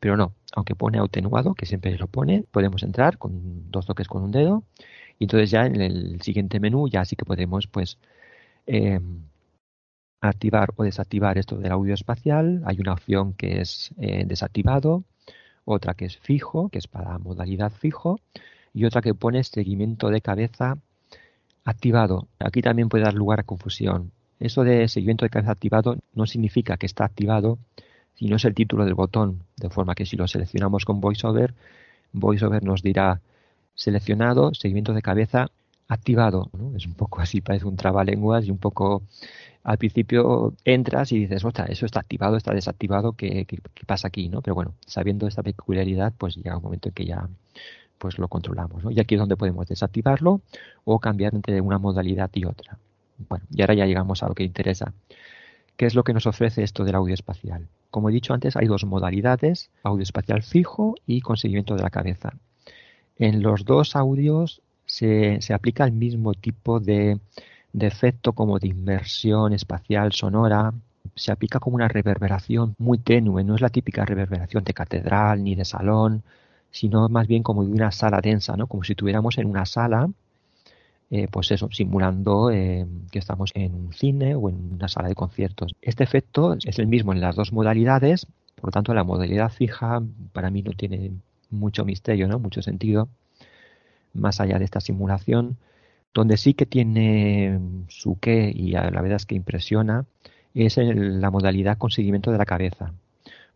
pero 0.00 0.16
no, 0.16 0.32
aunque 0.54 0.74
pone 0.74 0.98
atenuado, 0.98 1.54
que 1.54 1.66
siempre 1.66 1.96
lo 1.98 2.06
pone, 2.06 2.44
podemos 2.50 2.82
entrar 2.82 3.18
con 3.18 3.70
dos 3.70 3.86
toques 3.86 4.08
con 4.08 4.22
un 4.22 4.30
dedo 4.30 4.62
y 5.18 5.24
entonces 5.24 5.50
ya 5.50 5.66
en 5.66 5.80
el 5.80 6.22
siguiente 6.22 6.60
menú 6.60 6.88
ya 6.88 7.04
sí 7.04 7.16
que 7.16 7.24
podemos 7.24 7.66
pues 7.66 7.98
eh, 8.66 9.00
activar 10.20 10.70
o 10.76 10.84
desactivar 10.84 11.38
esto 11.38 11.56
del 11.56 11.72
audio 11.72 11.94
espacial. 11.94 12.62
Hay 12.64 12.78
una 12.80 12.92
opción 12.92 13.32
que 13.34 13.60
es 13.60 13.92
eh, 13.98 14.24
desactivado, 14.26 15.04
otra 15.64 15.94
que 15.94 16.06
es 16.06 16.18
fijo, 16.18 16.68
que 16.68 16.78
es 16.78 16.86
para 16.86 17.18
modalidad 17.18 17.72
fijo, 17.72 18.20
y 18.72 18.84
otra 18.84 19.02
que 19.02 19.14
pone 19.14 19.42
seguimiento 19.44 20.08
de 20.08 20.20
cabeza 20.20 20.78
activado. 21.64 22.28
Aquí 22.38 22.62
también 22.62 22.88
puede 22.88 23.04
dar 23.04 23.14
lugar 23.14 23.40
a 23.40 23.44
confusión. 23.44 24.12
Eso 24.40 24.62
de 24.62 24.88
seguimiento 24.88 25.24
de 25.24 25.30
cabeza 25.30 25.52
activado 25.52 25.96
no 26.14 26.26
significa 26.26 26.76
que 26.76 26.86
está 26.86 27.04
activado, 27.04 27.58
sino 28.14 28.36
es 28.36 28.44
el 28.44 28.54
título 28.54 28.84
del 28.84 28.94
botón, 28.94 29.42
de 29.56 29.68
forma 29.68 29.94
que 29.94 30.06
si 30.06 30.16
lo 30.16 30.28
seleccionamos 30.28 30.84
con 30.84 31.00
VoiceOver, 31.00 31.54
VoiceOver 32.12 32.64
nos 32.64 32.82
dirá 32.82 33.20
seleccionado, 33.78 34.52
seguimiento 34.54 34.92
de 34.92 35.02
cabeza 35.02 35.50
activado. 35.88 36.50
¿no? 36.52 36.76
Es 36.76 36.86
un 36.86 36.94
poco 36.94 37.20
así, 37.20 37.40
parece 37.40 37.64
un 37.64 37.76
trabalenguas 37.76 38.44
y 38.44 38.50
un 38.50 38.58
poco 38.58 39.02
al 39.62 39.78
principio 39.78 40.52
entras 40.64 41.12
y 41.12 41.20
dices, 41.20 41.44
ostras, 41.44 41.70
eso 41.70 41.86
está 41.86 42.00
activado, 42.00 42.36
está 42.36 42.52
desactivado, 42.52 43.12
¿qué, 43.12 43.46
qué, 43.46 43.60
pasa 43.86 44.08
aquí? 44.08 44.28
¿no? 44.28 44.42
Pero 44.42 44.54
bueno, 44.54 44.74
sabiendo 44.86 45.26
esta 45.26 45.42
peculiaridad, 45.42 46.12
pues 46.18 46.36
llega 46.36 46.56
un 46.56 46.62
momento 46.62 46.88
en 46.88 46.94
que 46.94 47.06
ya 47.06 47.28
pues 47.98 48.18
lo 48.18 48.28
controlamos. 48.28 48.84
Y 48.90 49.00
aquí 49.00 49.14
es 49.14 49.20
donde 49.20 49.36
podemos 49.36 49.66
desactivarlo 49.66 50.40
o 50.84 50.98
cambiar 50.98 51.34
entre 51.34 51.60
una 51.60 51.78
modalidad 51.78 52.30
y 52.34 52.44
otra. 52.44 52.78
Bueno, 53.28 53.44
y 53.50 53.60
ahora 53.62 53.74
ya 53.74 53.86
llegamos 53.86 54.22
a 54.22 54.28
lo 54.28 54.34
que 54.34 54.44
interesa. 54.44 54.92
¿Qué 55.76 55.86
es 55.86 55.94
lo 55.94 56.02
que 56.02 56.12
nos 56.12 56.26
ofrece 56.26 56.62
esto 56.62 56.84
del 56.84 56.96
audio 56.96 57.14
espacial? 57.14 57.68
Como 57.90 58.10
he 58.10 58.12
dicho 58.12 58.34
antes, 58.34 58.56
hay 58.56 58.66
dos 58.66 58.84
modalidades, 58.84 59.70
audio 59.82 60.02
espacial 60.02 60.42
fijo 60.42 60.94
y 61.06 61.20
con 61.20 61.36
seguimiento 61.36 61.74
de 61.76 61.82
la 61.82 61.90
cabeza. 61.90 62.34
En 63.18 63.42
los 63.42 63.64
dos 63.64 63.96
audios 63.96 64.62
se, 64.86 65.40
se 65.40 65.54
aplica 65.54 65.84
el 65.84 65.92
mismo 65.92 66.34
tipo 66.34 66.80
de, 66.80 67.18
de 67.72 67.86
efecto 67.86 68.32
como 68.32 68.58
de 68.58 68.68
inmersión 68.68 69.52
espacial 69.52 70.12
sonora. 70.12 70.72
Se 71.14 71.32
aplica 71.32 71.58
como 71.58 71.76
una 71.76 71.88
reverberación 71.88 72.74
muy 72.78 72.98
tenue, 72.98 73.44
no 73.44 73.54
es 73.54 73.60
la 73.60 73.70
típica 73.70 74.04
reverberación 74.04 74.64
de 74.64 74.74
catedral 74.74 75.42
ni 75.42 75.54
de 75.54 75.64
salón, 75.64 76.22
sino 76.70 77.08
más 77.08 77.26
bien 77.26 77.42
como 77.42 77.64
de 77.64 77.72
una 77.72 77.90
sala 77.90 78.20
densa, 78.20 78.56
¿no? 78.56 78.66
Como 78.66 78.84
si 78.84 78.92
estuviéramos 78.92 79.38
en 79.38 79.46
una 79.46 79.66
sala, 79.66 80.08
eh, 81.10 81.26
pues 81.30 81.50
eso, 81.50 81.68
simulando 81.72 82.50
eh, 82.50 82.86
que 83.10 83.18
estamos 83.18 83.50
en 83.54 83.74
un 83.74 83.92
cine 83.92 84.34
o 84.34 84.48
en 84.48 84.74
una 84.74 84.88
sala 84.88 85.08
de 85.08 85.14
conciertos. 85.14 85.74
Este 85.80 86.04
efecto 86.04 86.54
es 86.64 86.78
el 86.78 86.86
mismo 86.86 87.12
en 87.12 87.20
las 87.20 87.34
dos 87.34 87.52
modalidades, 87.52 88.26
por 88.56 88.66
lo 88.66 88.72
tanto 88.72 88.94
la 88.94 89.04
modalidad 89.04 89.50
fija 89.50 90.02
para 90.32 90.50
mí 90.50 90.62
no 90.62 90.72
tiene 90.72 91.12
mucho 91.50 91.84
misterio, 91.84 92.28
¿no? 92.28 92.38
Mucho 92.38 92.62
sentido, 92.62 93.08
más 94.14 94.40
allá 94.40 94.58
de 94.58 94.64
esta 94.64 94.80
simulación, 94.80 95.56
donde 96.14 96.36
sí 96.36 96.54
que 96.54 96.66
tiene 96.66 97.60
su 97.88 98.18
qué 98.18 98.52
y 98.54 98.72
la 98.72 98.90
verdad 98.90 99.16
es 99.16 99.26
que 99.26 99.34
impresiona, 99.34 100.06
es 100.54 100.76
la 100.78 101.30
modalidad 101.30 101.78
con 101.78 101.90
seguimiento 101.90 102.32
de 102.32 102.38
la 102.38 102.46
cabeza. 102.46 102.92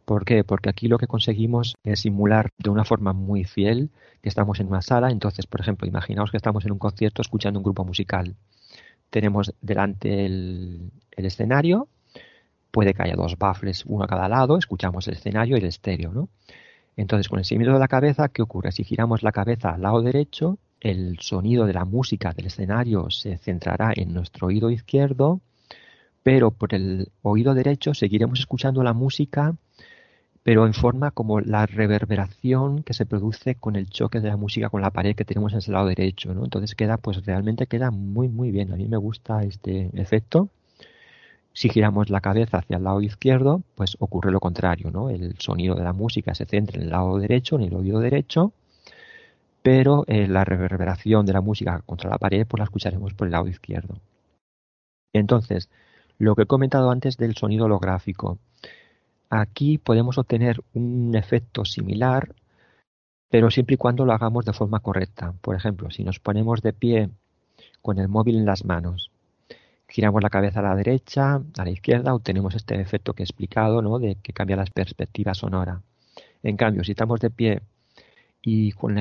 ¿Por 0.05 0.25
qué? 0.25 0.45
Porque 0.45 0.69
aquí 0.69 0.89
lo 0.89 0.99
que 0.99 1.07
conseguimos 1.07 1.77
es 1.85 2.01
simular 2.01 2.51
de 2.59 2.71
una 2.71 2.85
forma 2.85 3.13
muy 3.13 3.45
fiel 3.45 3.91
que 4.21 4.29
estamos 4.29 4.59
en 4.61 4.69
una 4.69 4.83
sala. 4.83 5.11
Entonces, 5.11 5.47
por 5.47 5.61
ejemplo, 5.61 5.87
imaginaos 5.87 6.31
que 6.31 6.37
estamos 6.37 6.65
en 6.65 6.73
un 6.73 6.79
concierto 6.79 7.23
escuchando 7.23 7.61
un 7.61 7.65
grupo 7.65 7.85
musical. 7.85 8.35
Tenemos 9.11 9.55
delante 9.61 10.27
el, 10.27 10.91
el 11.13 11.25
escenario, 11.27 11.89
puede 12.71 12.95
que 12.95 13.03
haya 13.03 13.15
dos 13.15 13.39
baffles, 13.39 13.85
uno 13.87 14.05
a 14.05 14.09
cada 14.09 14.29
lado, 14.29 14.57
escuchamos 14.57 15.07
el 15.09 15.15
escenario 15.15 15.57
y 15.57 15.61
el 15.61 15.67
estéreo, 15.67 16.13
¿no? 16.13 16.29
Entonces, 16.97 17.29
con 17.29 17.39
el 17.39 17.45
seguimiento 17.45 17.75
de 17.75 17.81
la 17.81 17.89
cabeza, 17.89 18.29
¿qué 18.29 18.43
ocurre? 18.43 18.73
Si 18.73 18.85
giramos 18.85 19.23
la 19.23 19.33
cabeza 19.33 19.71
al 19.71 19.83
lado 19.83 20.03
derecho, 20.03 20.59
el 20.81 21.19
sonido 21.21 21.67
de 21.67 21.73
la 21.73 21.85
música 21.85 22.33
del 22.33 22.47
escenario 22.47 23.11
se 23.11 23.39
centrará 23.39 23.93
en 23.97 24.13
nuestro 24.13 24.49
oído 24.49 24.71
izquierdo, 24.71 25.41
pero 26.23 26.51
por 26.51 26.75
el 26.75 27.11
oído 27.23 27.55
derecho 27.55 27.95
seguiremos 27.95 28.41
escuchando 28.41 28.83
la 28.83 28.93
música 28.93 29.55
pero 30.43 30.67
en 30.67 30.75
forma 30.75 31.11
como 31.13 31.41
la 31.41 31.67
reverberación 31.67 32.83
que 32.83 32.95
se 32.95 33.07
produce 33.07 33.55
con 33.57 33.77
el 33.77 33.89
choque 33.89 34.21
de 34.21 34.29
la 34.29 34.37
música 34.37 34.71
con 34.71 34.83
la 34.83 34.91
pared 34.91 35.15
que 35.15 35.25
tenemos 35.25 35.53
en 35.53 35.59
ese 35.59 35.73
lado 35.73 35.87
derecho, 35.87 36.35
¿no? 36.35 36.45
Entonces 36.45 36.75
queda, 36.75 36.97
pues 36.99 37.25
realmente 37.25 37.67
queda 37.67 37.91
muy 37.91 38.29
muy 38.29 38.51
bien. 38.51 38.73
A 38.73 38.77
mí 38.77 38.89
me 38.89 38.97
gusta 38.97 39.45
este 39.45 39.91
efecto. 39.95 40.49
Si 41.55 41.69
giramos 41.69 42.09
la 42.09 42.21
cabeza 42.21 42.59
hacia 42.59 42.79
el 42.79 42.85
lado 42.85 43.03
izquierdo, 43.03 43.63
pues 43.75 43.97
ocurre 44.01 44.31
lo 44.31 44.41
contrario, 44.41 44.91
¿no? 44.91 45.11
El 45.11 45.39
sonido 45.39 45.75
de 45.75 45.85
la 45.85 45.93
música 45.93 46.35
se 46.35 46.47
centra 46.47 46.77
en 46.77 46.85
el 46.85 46.91
lado 46.91 47.19
derecho, 47.19 47.57
en 47.57 47.63
el 47.63 47.75
oído 47.75 48.01
derecho, 48.01 48.53
pero 49.63 50.05
eh, 50.07 50.27
la 50.27 50.45
reverberación 50.45 51.27
de 51.27 51.33
la 51.35 51.41
música 51.41 51.83
contra 51.85 52.11
la 52.11 52.19
pared, 52.19 52.47
pues 52.47 52.59
la 52.59 52.65
escucharemos 52.65 53.15
por 53.15 53.29
el 53.29 53.33
lado 53.33 53.49
izquierdo. 53.49 53.99
Entonces, 55.13 55.69
lo 56.19 56.35
que 56.35 56.43
he 56.43 56.47
comentado 56.47 56.91
antes 56.91 57.17
del 57.17 57.37
sonido 57.37 57.67
holográfico. 57.67 58.39
aquí 59.31 59.79
podemos 59.79 60.19
obtener 60.19 60.61
un 60.75 61.15
efecto 61.15 61.65
similar, 61.65 62.35
pero 63.31 63.51
siempre 63.51 63.75
y 63.75 63.79
cuando 63.79 64.05
lo 64.05 64.13
hagamos 64.13 64.45
de 64.45 64.53
forma 64.53 64.81
correcta. 64.81 65.33
Por 65.41 65.57
ejemplo, 65.57 65.91
si 65.91 66.05
nos 66.05 66.19
ponemos 66.19 66.61
de 66.63 66.73
pie 66.73 67.11
con 67.81 67.99
el 67.99 68.09
móvil 68.09 68.37
en 68.37 68.47
las 68.47 68.65
manos, 68.65 69.12
giramos 69.93 70.23
la 70.23 70.31
cabeza 70.31 70.61
a 70.61 70.63
la 70.63 70.75
derecha, 70.75 71.43
a 71.59 71.65
la 71.65 71.71
izquierda, 71.71 72.15
obtenemos 72.15 72.55
este 72.55 72.81
efecto 72.81 73.13
que 73.13 73.23
he 73.23 73.25
explicado, 73.25 73.83
¿no? 73.83 73.99
De 73.99 74.17
que 74.17 74.33
cambia 74.33 74.57
la 74.57 74.65
perspectiva 74.65 75.35
sonora. 75.35 75.83
En 76.43 76.57
cambio, 76.57 76.83
si 76.83 76.93
estamos 76.93 77.21
de 77.21 77.29
pie 77.29 77.61
y 78.41 78.73
con 78.73 78.95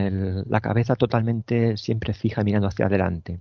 la 0.49 0.61
cabeza 0.61 0.95
totalmente 0.97 1.77
siempre 1.77 2.13
fija 2.13 2.43
mirando 2.43 2.67
hacia 2.67 2.87
adelante, 2.87 3.39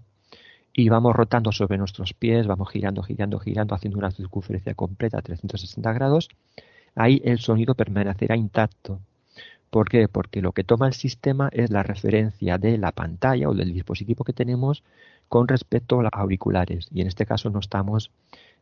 y 0.73 0.89
vamos 0.89 1.17
rotando 1.17 1.51
sobre 1.51 1.77
nuestros 1.77 2.15
pies, 2.15 2.47
vamos 2.47 2.71
girando, 2.71 3.03
girando, 3.03 3.41
girando, 3.41 3.75
haciendo 3.75 3.99
una 3.99 4.13
circunferencia 4.13 4.75
completa 4.75 5.19
a 5.19 5.23
360 5.23 5.93
grados, 5.93 6.29
ahí 6.95 7.21
el 7.25 7.41
sonido 7.41 7.75
permanecerá 7.75 8.37
intacto. 8.37 9.01
¿Por 9.71 9.89
qué? 9.89 10.07
Porque 10.07 10.41
lo 10.41 10.53
que 10.53 10.63
toma 10.63 10.87
el 10.87 10.95
sistema 10.95 11.49
es 11.53 11.71
la 11.71 11.83
referencia 11.83 12.59
de 12.59 12.79
la 12.79 12.93
pantalla 12.93 13.49
o 13.49 13.55
del 13.55 13.73
dispositivo 13.73 14.23
que 14.23 14.33
tenemos 14.33 14.85
con 15.31 15.47
respecto 15.47 16.01
a 16.01 16.03
los 16.03 16.13
auriculares. 16.13 16.89
Y 16.93 17.03
en 17.03 17.07
este 17.07 17.25
caso 17.25 17.51
no 17.51 17.61
estamos 17.61 18.11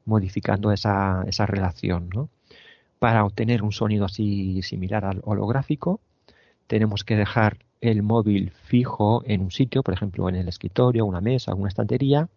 modificando 0.05 0.71
esa, 0.71 1.25
esa 1.27 1.47
relación. 1.47 2.11
¿no? 2.15 2.29
Para 2.99 3.25
obtener 3.25 3.63
un 3.63 3.73
sonido 3.73 4.05
así 4.05 4.61
similar 4.63 5.07
al 5.07 5.23
holográfico, 5.25 5.99
tenemos 6.67 7.05
que 7.05 7.17
dejar 7.17 7.57
el 7.81 8.03
móvil 8.03 8.51
fijo 8.51 9.23
en 9.25 9.41
un 9.41 9.51
sitio, 9.51 9.83
por 9.83 9.95
ejemplo 9.95 10.29
en 10.29 10.37
el 10.37 10.47
escritorio, 10.47 11.07
una 11.07 11.23
mesa, 11.23 11.55
una 11.55 11.71
estantería, 11.71 12.29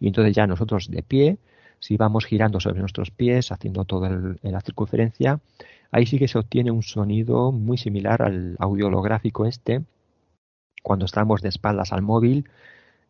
y 0.00 0.06
entonces 0.06 0.34
ya 0.34 0.46
nosotros 0.46 0.90
de 0.90 1.02
pie, 1.02 1.36
si 1.78 1.98
vamos 1.98 2.24
girando 2.24 2.60
sobre 2.60 2.80
nuestros 2.80 3.10
pies, 3.10 3.52
haciendo 3.52 3.84
toda 3.84 4.08
la 4.40 4.60
circunferencia, 4.62 5.40
ahí 5.90 6.06
sí 6.06 6.18
que 6.18 6.28
se 6.28 6.38
obtiene 6.38 6.70
un 6.70 6.82
sonido 6.82 7.52
muy 7.52 7.76
similar 7.76 8.22
al 8.22 8.56
audio 8.58 8.86
holográfico 8.86 9.44
este. 9.44 9.82
Cuando 10.82 11.04
estamos 11.04 11.42
de 11.42 11.50
espaldas 11.50 11.92
al 11.92 12.00
móvil, 12.00 12.48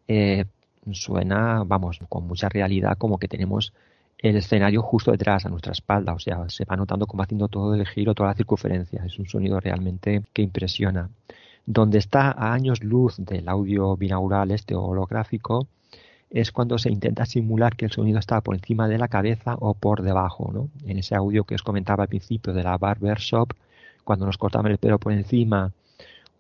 eh, 0.09 0.47
suena, 0.93 1.63
vamos, 1.65 2.01
con 2.09 2.27
mucha 2.27 2.49
realidad 2.49 2.97
como 2.99 3.19
que 3.19 3.29
tenemos 3.29 3.73
el 4.19 4.37
escenario 4.37 4.83
justo 4.83 5.11
detrás, 5.11 5.45
a 5.45 5.49
nuestra 5.49 5.73
espalda. 5.73 6.15
O 6.15 6.19
sea, 6.19 6.49
se 6.49 6.65
va 6.65 6.77
notando 6.77 7.07
como 7.07 7.23
haciendo 7.23 7.49
todo 7.49 7.75
el 7.75 7.87
giro, 7.87 8.15
toda 8.15 8.31
la 8.31 8.35
circunferencia. 8.35 9.05
Es 9.05 9.19
un 9.19 9.27
sonido 9.27 9.61
realmente 9.61 10.23
que 10.33 10.43
impresiona. 10.43 11.11
Donde 11.67 11.99
está 11.99 12.31
a 12.31 12.53
años 12.53 12.83
luz 12.83 13.17
del 13.19 13.49
audio 13.49 13.97
binaural 13.97 14.51
este 14.51 14.75
holográfico 14.75 15.67
es 16.31 16.53
cuando 16.53 16.79
se 16.79 16.91
intenta 16.91 17.27
simular 17.27 17.77
que 17.77 17.85
el 17.85 17.93
sonido 17.93 18.19
está 18.19 18.41
por 18.41 18.55
encima 18.55 18.89
de 18.89 18.99
la 18.99 19.09
cabeza 19.09 19.57
o 19.61 19.75
por 19.75 20.03
debajo. 20.03 20.51
¿no? 20.53 20.69
En 20.87 20.99
ese 20.99 21.15
audio 21.15 21.45
que 21.45 21.55
os 21.55 21.63
comentaba 21.63 22.05
al 22.05 22.09
principio 22.09 22.53
de 22.53 22.63
la 22.63 22.77
barber 22.77 23.19
shop, 23.19 23.53
cuando 24.05 24.27
nos 24.27 24.37
cortaban 24.37 24.73
el 24.73 24.79
pelo 24.79 24.99
por 24.99 25.13
encima 25.13 25.73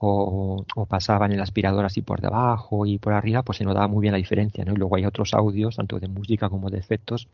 o, 0.07 0.87
pasaban 0.89 1.33
el 1.33 1.41
aspirador 1.41 1.85
así 1.85 2.03
por 2.03 2.21
debajo 2.21 2.87
y 2.87 2.99
por 2.99 3.13
arriba, 3.13 3.43
pues 3.43 3.59
se 3.59 3.65
notaba 3.65 3.89
muy 3.89 4.03
bien 4.03 4.13
la 4.13 4.19
diferencia. 4.19 4.65
¿no? 4.65 4.73
Y 4.73 4.77
luego 4.77 4.97
hay 4.97 5.07
otros 5.07 5.35
audios, 5.35 5.77
tanto 5.77 5.99
de 5.99 6.09
música 6.09 6.49
como 6.49 6.71
de 6.71 6.79
efectos, 6.79 7.29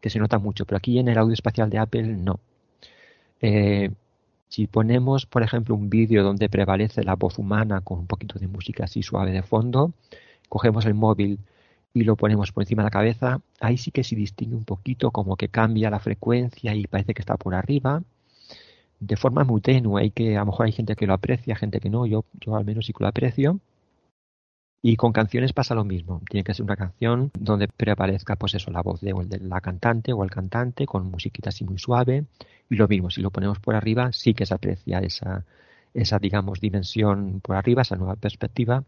que 0.00 0.10
se 0.10 0.18
nota 0.18 0.38
mucho. 0.38 0.64
Pero 0.66 0.78
aquí 0.78 0.98
en 0.98 1.08
el 1.08 1.18
audio 1.18 1.34
espacial 1.34 1.70
de 1.70 1.78
Apple 1.78 2.04
no. 2.04 2.40
Eh, 3.40 3.90
si 4.48 4.66
ponemos, 4.66 5.26
por 5.26 5.42
ejemplo, 5.42 5.74
un 5.74 5.88
vídeo 5.88 6.22
donde 6.22 6.48
prevalece 6.48 7.02
la 7.02 7.16
voz 7.16 7.38
humana 7.38 7.80
con 7.80 8.00
un 8.00 8.06
poquito 8.06 8.38
de 8.38 8.48
música 8.48 8.84
así 8.84 9.02
suave 9.02 9.32
de 9.32 9.42
fondo, 9.42 9.92
cogemos 10.48 10.84
el 10.84 10.94
móvil 10.94 11.38
y 11.94 12.04
lo 12.04 12.16
ponemos 12.16 12.52
por 12.52 12.62
encima 12.62 12.82
de 12.82 12.86
la 12.86 12.90
cabeza, 12.90 13.40
ahí 13.60 13.78
sí 13.78 13.90
que 13.90 14.04
se 14.04 14.16
distingue 14.16 14.56
un 14.56 14.64
poquito 14.64 15.10
como 15.10 15.36
que 15.36 15.48
cambia 15.48 15.90
la 15.90 16.00
frecuencia 16.00 16.74
y 16.74 16.86
parece 16.86 17.14
que 17.14 17.22
está 17.22 17.36
por 17.36 17.54
arriba. 17.54 18.02
De 19.04 19.16
forma 19.16 19.42
muy 19.42 19.60
tenue, 19.60 20.00
hay 20.00 20.10
que, 20.12 20.36
a 20.36 20.40
lo 20.40 20.46
mejor 20.46 20.66
hay 20.66 20.72
gente 20.72 20.94
que 20.94 21.08
lo 21.08 21.14
aprecia, 21.14 21.56
gente 21.56 21.80
que 21.80 21.90
no, 21.90 22.06
yo, 22.06 22.24
yo 22.40 22.54
al 22.54 22.64
menos 22.64 22.86
sí 22.86 22.92
que 22.92 23.02
lo 23.02 23.08
aprecio. 23.08 23.58
Y 24.80 24.96
con 24.96 25.12
canciones 25.12 25.52
pasa 25.52 25.74
lo 25.74 25.84
mismo. 25.84 26.22
Tiene 26.30 26.44
que 26.44 26.54
ser 26.54 26.64
una 26.64 26.76
canción 26.76 27.32
donde 27.38 27.66
prevalezca, 27.66 28.36
pues 28.36 28.54
eso, 28.54 28.70
la 28.70 28.80
voz 28.80 29.00
de, 29.00 29.12
de 29.26 29.40
la 29.40 29.60
cantante 29.60 30.12
o 30.12 30.22
el 30.22 30.30
cantante 30.30 30.86
con 30.86 31.10
musiquita 31.10 31.48
así 31.48 31.64
muy 31.64 31.78
suave. 31.78 32.26
Y 32.70 32.76
lo 32.76 32.86
mismo, 32.86 33.10
si 33.10 33.22
lo 33.22 33.30
ponemos 33.30 33.58
por 33.58 33.74
arriba, 33.74 34.12
sí 34.12 34.34
que 34.34 34.46
se 34.46 34.54
aprecia 34.54 35.00
esa, 35.00 35.44
esa, 35.94 36.18
digamos, 36.18 36.60
dimensión 36.60 37.40
por 37.40 37.56
arriba, 37.56 37.82
esa 37.82 37.96
nueva 37.96 38.16
perspectiva, 38.16 38.84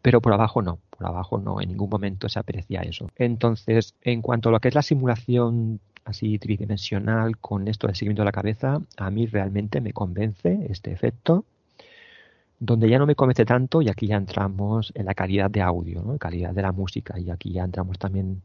pero 0.00 0.20
por 0.20 0.32
abajo 0.32 0.62
no, 0.62 0.78
por 0.90 1.06
abajo 1.06 1.38
no, 1.38 1.60
en 1.60 1.70
ningún 1.70 1.90
momento 1.90 2.28
se 2.28 2.38
aprecia 2.38 2.82
eso. 2.82 3.10
Entonces, 3.16 3.94
en 4.02 4.22
cuanto 4.22 4.48
a 4.48 4.52
lo 4.52 4.60
que 4.60 4.68
es 4.68 4.74
la 4.74 4.82
simulación 4.82 5.80
así 6.06 6.38
tridimensional 6.38 7.36
con 7.38 7.68
esto 7.68 7.86
del 7.86 7.96
seguimiento 7.96 8.22
de 8.22 8.26
la 8.26 8.32
cabeza, 8.32 8.80
a 8.96 9.10
mí 9.10 9.26
realmente 9.26 9.80
me 9.80 9.92
convence 9.92 10.66
este 10.70 10.92
efecto 10.92 11.44
donde 12.58 12.88
ya 12.88 12.98
no 12.98 13.06
me 13.06 13.14
convence 13.14 13.44
tanto, 13.44 13.82
y 13.82 13.88
aquí 13.88 14.06
ya 14.06 14.16
entramos 14.16 14.92
en 14.94 15.04
la 15.04 15.14
calidad 15.14 15.50
de 15.50 15.60
audio, 15.60 16.02
¿no? 16.02 16.16
calidad 16.18 16.54
de 16.54 16.62
la 16.62 16.72
música, 16.72 17.18
y 17.18 17.30
aquí 17.30 17.52
ya 17.52 17.64
entramos 17.64 17.98
también 17.98 18.42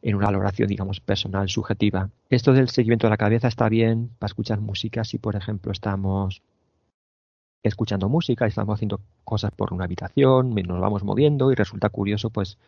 en 0.00 0.14
una 0.14 0.26
valoración, 0.26 0.68
digamos, 0.68 1.00
personal, 1.00 1.48
subjetiva. 1.48 2.10
Esto 2.30 2.52
del 2.52 2.68
seguimiento 2.68 3.08
de 3.08 3.10
la 3.10 3.16
cabeza 3.16 3.48
está 3.48 3.68
bien 3.68 4.10
para 4.18 4.28
escuchar 4.28 4.60
música 4.60 5.02
si, 5.02 5.18
por 5.18 5.34
ejemplo, 5.34 5.72
estamos 5.72 6.40
escuchando 7.64 8.08
música, 8.08 8.46
estamos 8.46 8.76
haciendo 8.76 9.00
cosas 9.24 9.50
por 9.50 9.72
una 9.72 9.84
habitación, 9.84 10.54
nos 10.54 10.80
vamos 10.80 11.02
moviendo 11.02 11.50
y 11.50 11.56
resulta 11.56 11.88
curioso, 11.88 12.30
pues, 12.30 12.58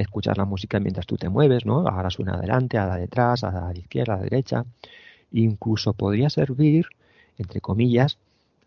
escuchar 0.00 0.38
la 0.38 0.44
música 0.44 0.80
mientras 0.80 1.06
tú 1.06 1.16
te 1.16 1.28
mueves, 1.28 1.66
¿no? 1.66 1.86
Ahora 1.86 2.10
suena 2.10 2.34
adelante, 2.34 2.78
ahora 2.78 2.96
detrás, 2.96 3.44
a 3.44 3.72
la 3.72 3.78
izquierda, 3.78 4.14
a 4.14 4.16
la 4.18 4.22
derecha. 4.22 4.64
Incluso 5.32 5.92
podría 5.92 6.30
servir, 6.30 6.86
entre 7.36 7.60
comillas, 7.60 8.18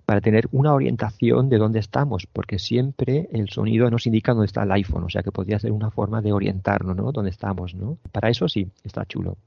para 0.06 0.22
tener 0.22 0.48
una 0.52 0.74
orientación 0.74 1.50
de 1.50 1.58
dónde 1.58 1.80
estamos, 1.80 2.28
porque 2.28 2.60
siempre 2.60 3.30
el 3.32 3.50
sonido 3.50 3.90
nos 3.90 4.06
indica 4.08 4.34
dónde 4.34 4.48
está 4.48 4.64
el 4.64 4.72
iPhone, 4.72 5.06
o 5.06 5.10
sea 5.10 5.24
que 5.24 5.32
podría 5.32 5.60
ser 5.60 5.72
una 5.72 5.90
forma 5.90 6.22
de 6.22 6.34
orientarnos, 6.34 6.96
¿no? 6.96 7.12
Dónde 7.12 7.30
estamos, 7.30 7.76
¿no? 7.76 7.98
Para 8.12 8.30
eso 8.30 8.48
sí, 8.50 8.68
está 8.84 9.06
chulo. 9.06 9.38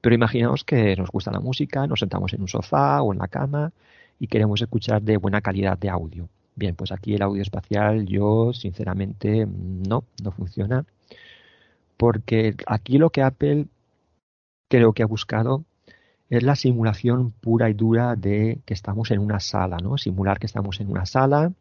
Pero 0.00 0.14
imaginaos 0.14 0.64
que 0.64 0.94
nos 0.96 1.10
gusta 1.10 1.32
la 1.32 1.40
música, 1.40 1.86
nos 1.86 2.00
sentamos 2.00 2.32
en 2.32 2.42
un 2.42 2.48
sofá 2.48 3.02
o 3.02 3.12
en 3.12 3.18
la 3.18 3.28
cama 3.28 3.72
y 4.20 4.28
queremos 4.28 4.60
escuchar 4.62 5.02
de 5.02 5.16
buena 5.16 5.40
calidad 5.40 5.76
de 5.78 5.88
audio. 5.88 6.28
Bien, 6.54 6.74
pues 6.74 6.92
aquí 6.92 7.14
el 7.14 7.22
audio 7.22 7.42
espacial 7.42 8.06
yo 8.06 8.52
sinceramente 8.52 9.46
no, 9.46 10.04
no 10.22 10.30
funciona. 10.32 10.84
Porque 11.98 12.54
aquí 12.66 12.96
lo 12.96 13.10
que 13.10 13.22
Apple 13.22 13.66
creo 14.68 14.94
que 14.94 15.02
ha 15.02 15.06
buscado 15.06 15.64
es 16.30 16.42
la 16.42 16.56
simulación 16.56 17.32
pura 17.32 17.68
y 17.70 17.74
dura 17.74 18.14
de 18.16 18.60
que 18.64 18.74
estamos 18.74 19.10
en 19.10 19.18
una 19.20 19.40
sala, 19.40 19.78
¿no? 19.78 19.98
Simular 19.98 20.38
que 20.38 20.46
estamos 20.46 20.80
en 20.80 20.90
una 20.90 21.06
sala, 21.06 21.52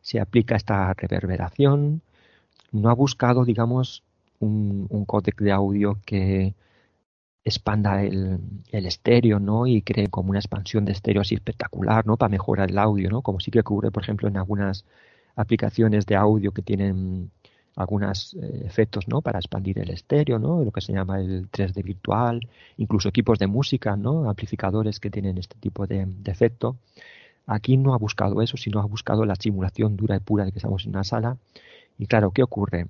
se 0.00 0.20
aplica 0.20 0.56
esta 0.56 0.92
reverberación, 0.94 2.02
no 2.72 2.90
ha 2.90 2.94
buscado, 2.94 3.44
digamos, 3.44 4.02
un, 4.40 4.86
un 4.90 5.06
de 5.38 5.52
audio 5.52 5.98
que 6.04 6.54
expanda 7.44 8.02
el, 8.02 8.40
el, 8.70 8.86
estéreo, 8.86 9.38
¿no? 9.38 9.66
Y 9.66 9.82
cree 9.82 10.08
como 10.08 10.30
una 10.30 10.38
expansión 10.40 10.84
de 10.84 10.92
estéreo 10.92 11.22
así 11.22 11.34
espectacular, 11.34 12.06
¿no? 12.06 12.16
Para 12.16 12.30
mejorar 12.30 12.70
el 12.70 12.78
audio, 12.78 13.08
¿no? 13.10 13.22
Como 13.22 13.40
sí 13.40 13.50
que 13.50 13.60
ocurre, 13.60 13.90
por 13.90 14.02
ejemplo, 14.02 14.28
en 14.28 14.36
algunas 14.36 14.84
aplicaciones 15.36 16.06
de 16.06 16.16
audio 16.16 16.52
que 16.52 16.62
tienen 16.62 17.30
algunos 17.76 18.34
eh, 18.34 18.62
efectos 18.66 19.08
¿no? 19.08 19.22
para 19.22 19.38
expandir 19.38 19.78
el 19.78 19.90
estéreo, 19.90 20.38
¿no? 20.38 20.62
lo 20.62 20.70
que 20.70 20.80
se 20.80 20.92
llama 20.92 21.20
el 21.20 21.50
3D 21.50 21.82
virtual, 21.82 22.40
incluso 22.76 23.08
equipos 23.08 23.38
de 23.38 23.46
música, 23.46 23.96
¿no? 23.96 24.28
amplificadores 24.28 25.00
que 25.00 25.10
tienen 25.10 25.38
este 25.38 25.56
tipo 25.58 25.86
de, 25.86 26.06
efecto. 26.26 26.76
Aquí 27.46 27.76
no 27.76 27.94
ha 27.94 27.98
buscado 27.98 28.40
eso, 28.42 28.56
sino 28.56 28.80
ha 28.80 28.84
buscado 28.84 29.24
la 29.24 29.34
simulación 29.34 29.96
dura 29.96 30.16
y 30.16 30.20
pura 30.20 30.44
de 30.44 30.52
que 30.52 30.58
estamos 30.58 30.84
en 30.84 30.90
una 30.90 31.04
sala. 31.04 31.36
Y 31.98 32.06
claro, 32.06 32.30
¿qué 32.30 32.42
ocurre? 32.42 32.86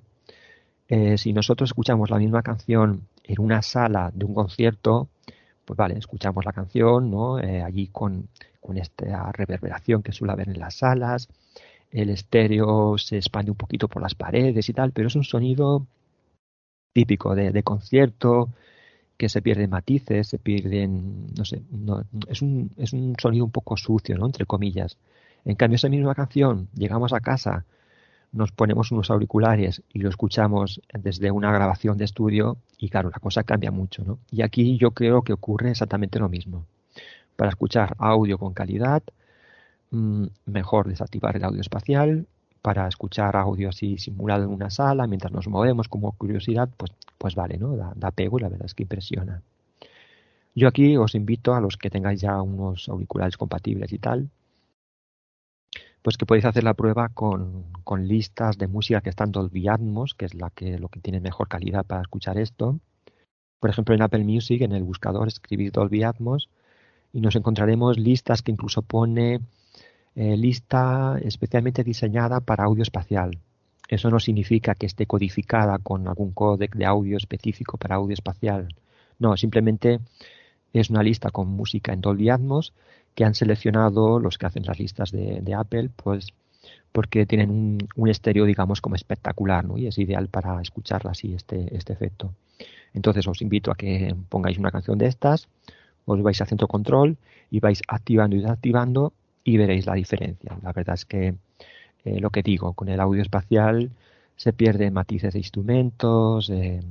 Eh, 0.89 1.17
si 1.17 1.33
nosotros 1.33 1.69
escuchamos 1.69 2.09
la 2.09 2.17
misma 2.17 2.43
canción 2.43 3.07
en 3.23 3.41
una 3.41 3.61
sala 3.61 4.11
de 4.13 4.25
un 4.25 4.33
concierto, 4.33 5.07
pues 5.65 5.77
vale, 5.77 5.97
escuchamos 5.97 6.45
la 6.45 6.51
canción, 6.51 7.09
¿no? 7.09 7.39
Eh, 7.39 7.63
allí 7.63 7.87
con, 7.87 8.27
con 8.61 8.77
esta 8.77 9.31
reverberación 9.31 10.03
que 10.03 10.11
suele 10.11 10.33
haber 10.33 10.49
en 10.49 10.59
las 10.59 10.75
salas, 10.75 11.29
el 11.93 12.09
estéreo 12.09 12.97
se 12.97 13.17
expande 13.17 13.51
un 13.51 13.57
poquito 13.57 13.87
por 13.87 14.01
las 14.01 14.15
paredes 14.15 14.67
y 14.67 14.73
tal, 14.73 14.91
pero 14.91 15.07
es 15.07 15.15
un 15.15 15.23
sonido 15.23 15.85
típico 16.91 17.35
de, 17.35 17.63
concierto, 17.63 18.49
que 19.17 19.29
se 19.29 19.41
pierden 19.41 19.69
matices, 19.69 20.27
se 20.27 20.39
pierden, 20.39 21.27
no 21.37 21.45
sé, 21.45 21.61
no, 21.71 22.03
es, 22.27 22.41
un, 22.41 22.71
es 22.77 22.93
un 22.93 23.15
sonido 23.19 23.45
un 23.45 23.51
poco 23.51 23.77
sucio, 23.77 24.17
¿no? 24.17 24.25
Entre 24.25 24.45
comillas. 24.45 24.97
En 25.45 25.55
cambio, 25.55 25.75
esa 25.75 25.89
misma 25.89 26.15
canción, 26.15 26.67
llegamos 26.75 27.13
a 27.13 27.19
casa, 27.19 27.65
nos 28.31 28.51
ponemos 28.51 28.91
unos 28.91 29.11
auriculares 29.11 29.83
y 29.93 29.99
lo 29.99 30.09
escuchamos 30.09 30.81
desde 30.93 31.29
una 31.29 31.51
grabación 31.51 31.97
de 31.97 32.05
estudio 32.05 32.57
y 32.79 32.89
claro, 32.89 33.11
la 33.11 33.19
cosa 33.19 33.43
cambia 33.43 33.69
mucho, 33.69 34.03
¿no? 34.03 34.17
Y 34.31 34.41
aquí 34.41 34.77
yo 34.77 34.91
creo 34.91 35.21
que 35.21 35.33
ocurre 35.33 35.69
exactamente 35.69 36.17
lo 36.17 36.29
mismo. 36.29 36.65
Para 37.35 37.49
escuchar 37.49 37.95
audio 37.99 38.39
con 38.39 38.53
calidad, 38.53 39.03
mejor 40.45 40.87
desactivar 40.87 41.35
el 41.35 41.43
audio 41.43 41.61
espacial 41.61 42.27
para 42.61 42.87
escuchar 42.87 43.35
audio 43.35 43.69
así 43.69 43.97
simulado 43.97 44.43
en 44.43 44.49
una 44.49 44.69
sala 44.69 45.05
mientras 45.05 45.33
nos 45.33 45.47
movemos 45.47 45.87
como 45.89 46.13
curiosidad, 46.13 46.69
pues, 46.77 46.91
pues 47.17 47.35
vale, 47.35 47.57
¿no? 47.57 47.75
Da, 47.75 47.93
da 47.95 48.11
pego 48.11 48.39
y 48.39 48.41
la 48.41 48.49
verdad 48.49 48.65
es 48.65 48.73
que 48.73 48.83
impresiona. 48.83 49.41
Yo 50.55 50.67
aquí 50.67 50.97
os 50.97 51.15
invito 51.15 51.53
a 51.55 51.61
los 51.61 51.77
que 51.77 51.89
tengáis 51.89 52.21
ya 52.21 52.41
unos 52.41 52.87
auriculares 52.89 53.37
compatibles 53.37 53.91
y 53.91 53.99
tal, 53.99 54.29
pues 56.03 56.17
que 56.17 56.25
podéis 56.25 56.45
hacer 56.45 56.63
la 56.63 56.73
prueba 56.73 57.09
con, 57.09 57.63
con 57.83 58.07
listas 58.07 58.57
de 58.57 58.67
música 58.67 59.01
que 59.01 59.09
están 59.09 59.31
Dolby 59.31 59.67
Atmos, 59.67 60.13
que 60.13 60.25
es 60.25 60.33
la 60.33 60.49
que, 60.49 60.77
lo 60.77 60.89
que 60.89 60.99
tiene 60.99 61.21
mejor 61.21 61.47
calidad 61.47 61.85
para 61.85 62.01
escuchar 62.01 62.37
esto. 62.37 62.79
Por 63.59 63.69
ejemplo, 63.69 63.95
en 63.95 64.01
Apple 64.01 64.25
Music, 64.25 64.61
en 64.61 64.73
el 64.73 64.83
buscador, 64.83 65.27
escribid 65.27 65.71
Dolby 65.71 66.03
Atmos 66.03 66.49
y 67.13 67.21
nos 67.21 67.35
encontraremos 67.35 67.97
listas 67.97 68.41
que 68.41 68.51
incluso 68.51 68.81
pone 68.81 69.39
eh, 70.15 70.37
lista 70.37 71.17
especialmente 71.23 71.83
diseñada 71.83 72.39
para 72.39 72.65
audio 72.65 72.83
espacial. 72.83 73.39
Eso 73.87 74.09
no 74.09 74.19
significa 74.19 74.75
que 74.75 74.85
esté 74.85 75.05
codificada 75.05 75.77
con 75.79 76.07
algún 76.07 76.31
códec 76.31 76.75
de 76.75 76.85
audio 76.85 77.17
específico 77.17 77.77
para 77.77 77.95
audio 77.95 78.13
espacial. 78.13 78.67
No, 79.19 79.35
simplemente 79.37 79.99
es 80.73 80.89
una 80.89 81.03
lista 81.03 81.29
con 81.29 81.47
música 81.49 81.93
en 81.93 82.01
Dolby 82.01 82.29
Atmos 82.29 82.73
que 83.15 83.25
han 83.25 83.35
seleccionado 83.35 84.19
los 84.19 84.37
que 84.37 84.45
hacen 84.45 84.65
las 84.65 84.79
listas 84.79 85.11
de, 85.11 85.53
Apple, 85.53 85.89
pues 85.95 86.27
porque 86.91 87.25
tienen 87.25 87.77
un, 87.95 88.09
estéreo, 88.09 88.45
digamos, 88.45 88.81
como 88.81 88.95
espectacular, 88.95 89.65
¿no? 89.65 89.77
Y 89.77 89.87
es 89.87 89.97
ideal 89.97 90.29
para 90.29 90.61
escucharla 90.61 91.11
así, 91.11 91.33
este, 91.33 91.75
este 91.75 91.93
efecto. 91.93 92.33
Entonces 92.93 93.27
os 93.27 93.41
invito 93.41 93.71
a 93.71 93.75
que 93.75 94.15
pongáis 94.29 94.57
una 94.57 94.71
canción 94.71 94.97
de 94.97 95.07
estas, 95.07 95.47
os 96.05 96.21
vais 96.21 96.39
a 96.41 96.45
centro 96.45 96.67
control 96.67 97.17
y 97.49 97.59
vais 97.59 97.81
activando 97.87 98.35
y 98.35 98.41
desactivando 98.41 99.13
y 99.43 99.57
veréis 99.57 99.85
la 99.85 99.93
diferencia. 99.93 100.57
La 100.61 100.71
verdad 100.71 100.95
es 100.95 101.05
que 101.05 101.35
eh, 102.05 102.19
lo 102.19 102.29
que 102.29 102.43
digo, 102.43 102.73
con 102.73 102.89
el 102.89 102.99
audio 102.99 103.21
espacial 103.21 103.91
se 104.35 104.53
pierden 104.53 104.93
matices 104.93 105.33
de 105.33 105.39
instrumentos, 105.39 106.49
eh, 106.49 106.81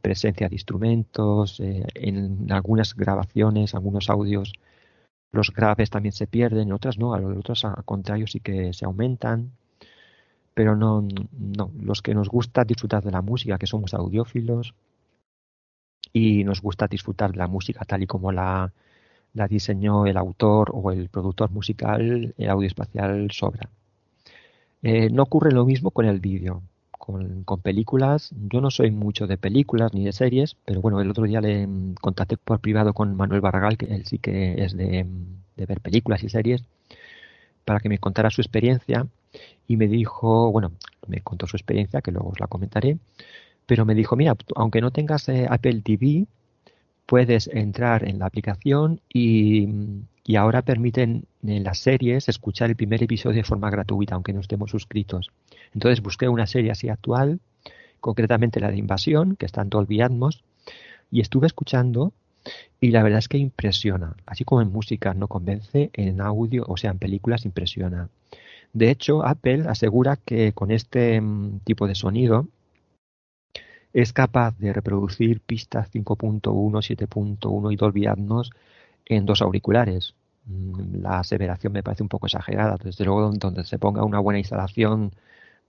presencia 0.00 0.48
de 0.48 0.54
instrumentos, 0.54 1.60
eh, 1.60 1.84
en 1.94 2.50
algunas 2.52 2.94
grabaciones, 2.94 3.74
algunos 3.74 4.10
audios, 4.10 4.52
los 5.32 5.50
graves 5.50 5.90
también 5.90 6.12
se 6.12 6.26
pierden, 6.26 6.68
en 6.68 6.72
otras 6.72 6.98
no, 6.98 7.16
los 7.18 7.38
otros 7.38 7.64
al 7.64 7.84
contrario 7.84 8.26
sí 8.26 8.40
que 8.40 8.72
se 8.72 8.84
aumentan, 8.84 9.52
pero 10.54 10.76
no, 10.76 11.06
no, 11.32 11.72
los 11.80 12.02
que 12.02 12.14
nos 12.14 12.28
gusta 12.28 12.64
disfrutar 12.64 13.02
de 13.02 13.10
la 13.10 13.22
música, 13.22 13.58
que 13.58 13.66
somos 13.66 13.94
audiófilos, 13.94 14.74
y 16.12 16.44
nos 16.44 16.62
gusta 16.62 16.86
disfrutar 16.86 17.32
de 17.32 17.38
la 17.38 17.48
música 17.48 17.84
tal 17.84 18.04
y 18.04 18.06
como 18.06 18.30
la, 18.30 18.72
la 19.34 19.48
diseñó 19.48 20.06
el 20.06 20.16
autor 20.16 20.70
o 20.72 20.90
el 20.92 21.08
productor 21.08 21.50
musical, 21.50 22.34
el 22.38 22.50
audio 22.50 22.66
espacial 22.66 23.30
sobra. 23.32 23.68
Eh, 24.82 25.10
no 25.10 25.22
ocurre 25.22 25.52
lo 25.52 25.64
mismo 25.64 25.90
con 25.90 26.06
el 26.06 26.20
vídeo. 26.20 26.62
Con, 26.98 27.44
películas, 27.62 28.30
yo 28.48 28.62
no 28.62 28.70
soy 28.70 28.90
mucho 28.90 29.26
de 29.26 29.36
películas 29.36 29.92
ni 29.92 30.04
de 30.04 30.12
series, 30.12 30.56
pero 30.64 30.80
bueno, 30.80 31.00
el 31.02 31.10
otro 31.10 31.24
día 31.24 31.42
le 31.42 31.66
mm, 31.66 31.96
contacté 32.00 32.38
por 32.38 32.60
privado 32.60 32.94
con 32.94 33.14
Manuel 33.14 33.42
Barragal, 33.42 33.76
que 33.76 33.86
él 33.86 34.06
sí 34.06 34.18
que 34.18 34.64
es 34.64 34.74
de, 34.74 35.04
mm, 35.04 35.42
de 35.56 35.66
ver 35.66 35.80
películas 35.80 36.22
y 36.24 36.30
series, 36.30 36.64
para 37.64 37.80
que 37.80 37.88
me 37.90 37.98
contara 37.98 38.30
su 38.30 38.40
experiencia 38.40 39.06
y 39.66 39.76
me 39.76 39.88
dijo, 39.88 40.50
bueno, 40.50 40.72
me 41.06 41.20
contó 41.20 41.46
su 41.46 41.56
experiencia, 41.56 42.00
que 42.00 42.12
luego 42.12 42.30
os 42.30 42.40
la 42.40 42.46
comentaré, 42.46 42.98
pero 43.66 43.84
me 43.84 43.94
dijo, 43.94 44.16
mira, 44.16 44.36
aunque 44.56 44.80
no 44.80 44.90
tengas 44.90 45.28
eh, 45.28 45.46
Apple 45.48 45.82
TV, 45.82 46.26
puedes 47.06 47.48
entrar 47.48 48.08
en 48.08 48.18
la 48.18 48.26
aplicación 48.26 49.00
y, 49.12 49.68
y, 50.24 50.36
ahora 50.36 50.62
permiten 50.62 51.24
en 51.42 51.64
las 51.64 51.78
series 51.78 52.28
escuchar 52.28 52.70
el 52.70 52.76
primer 52.76 53.02
episodio 53.02 53.36
de 53.36 53.44
forma 53.44 53.70
gratuita, 53.70 54.14
aunque 54.14 54.32
no 54.32 54.40
estemos 54.40 54.70
suscritos. 54.70 55.30
Entonces 55.74 56.02
busqué 56.02 56.28
una 56.28 56.46
serie 56.46 56.70
así 56.70 56.88
actual, 56.88 57.40
concretamente 58.00 58.60
la 58.60 58.70
de 58.70 58.78
Invasión, 58.78 59.36
que 59.36 59.46
está 59.46 59.62
en 59.62 59.70
Dolby 59.70 60.00
Atmos, 60.00 60.42
y 61.10 61.20
estuve 61.20 61.46
escuchando 61.46 62.12
y 62.80 62.90
la 62.90 63.02
verdad 63.02 63.18
es 63.18 63.28
que 63.28 63.38
impresiona. 63.38 64.16
Así 64.26 64.44
como 64.44 64.62
en 64.62 64.72
música 64.72 65.14
no 65.14 65.28
convence, 65.28 65.90
en 65.92 66.20
audio, 66.20 66.64
o 66.68 66.76
sea, 66.76 66.90
en 66.90 66.98
películas 66.98 67.44
impresiona. 67.44 68.08
De 68.72 68.90
hecho, 68.90 69.24
Apple 69.24 69.64
asegura 69.68 70.16
que 70.16 70.52
con 70.52 70.70
este 70.70 71.20
mm, 71.20 71.60
tipo 71.60 71.86
de 71.86 71.94
sonido 71.94 72.48
es 73.94 74.12
capaz 74.12 74.58
de 74.58 74.72
reproducir 74.72 75.40
pistas 75.40 75.88
5.1, 75.92 76.42
7.1 76.42 77.72
y 77.72 77.76
Dolby 77.76 78.06
Atmos 78.06 78.50
en 79.06 79.24
dos 79.24 79.40
auriculares. 79.40 80.14
Mm, 80.46 81.00
la 81.02 81.20
aseveración 81.20 81.72
me 81.72 81.82
parece 81.82 82.02
un 82.02 82.08
poco 82.08 82.26
exagerada. 82.26 82.76
Desde 82.82 83.04
luego, 83.04 83.30
donde 83.32 83.64
se 83.64 83.78
ponga 83.78 84.04
una 84.04 84.18
buena 84.18 84.40
instalación 84.40 85.12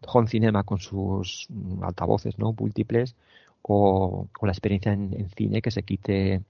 Home 0.08 0.28
Cinema 0.28 0.64
con 0.64 0.80
sus 0.80 1.48
mm, 1.50 1.84
altavoces 1.84 2.40
no 2.40 2.54
múltiples 2.54 3.16
o, 3.62 4.28
la 4.42 4.52
experiencia 4.52 4.94
en, 4.94 5.30
cine 5.38 5.62
que 5.62 5.72
se 5.72 5.84
quite 5.84 6.42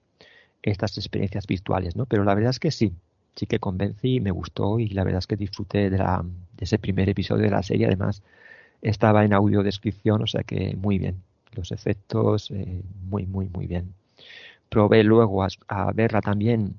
estas 0.62 0.96
experiencias 0.98 1.46
virtuales, 1.46 1.96
¿no? 1.96 2.06
Pero 2.06 2.24
la 2.24 2.34
verdad 2.34 2.50
es 2.50 2.60
que 2.60 2.70
sí, 2.70 2.94
sí 3.36 3.46
que 3.46 3.58
convencí, 3.60 4.20
me 4.20 4.30
gustó 4.30 4.80
y 4.80 4.88
la 4.88 5.04
verdad 5.04 5.20
es 5.20 5.26
que 5.26 5.36
disfruté 5.36 5.90
de, 5.90 5.98
la, 5.98 6.24
de 6.24 6.64
ese 6.64 6.78
primer 6.78 7.08
episodio 7.08 7.44
de 7.44 7.50
la 7.50 7.62
serie. 7.62 7.86
Además, 7.86 8.22
estaba 8.82 9.24
en 9.24 9.34
audio 9.34 9.62
descripción, 9.62 10.22
o 10.22 10.26
sea 10.26 10.42
que 10.42 10.76
muy 10.76 10.98
bien 10.98 11.25
los 11.56 11.72
efectos 11.72 12.50
eh, 12.50 12.82
muy, 13.08 13.26
muy, 13.26 13.48
muy 13.48 13.66
bien. 13.66 13.94
Probé 14.68 15.04
luego 15.04 15.44
a, 15.44 15.92
verla 15.92 16.20
también 16.20 16.76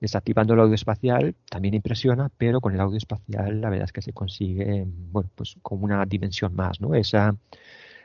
desactivando 0.00 0.54
el 0.54 0.60
audio 0.60 0.74
espacial, 0.74 1.34
también 1.48 1.74
impresiona, 1.74 2.30
pero 2.36 2.60
con 2.60 2.74
el 2.74 2.80
audio 2.80 2.98
espacial 2.98 3.60
la 3.60 3.70
verdad 3.70 3.84
es 3.84 3.92
que 3.92 4.02
se 4.02 4.12
consigue, 4.12 4.84
bueno, 5.12 5.30
pues 5.34 5.56
como 5.62 5.84
una 5.84 6.04
dimensión 6.06 6.54
más, 6.54 6.80
¿no? 6.80 6.94
Esa 6.94 7.36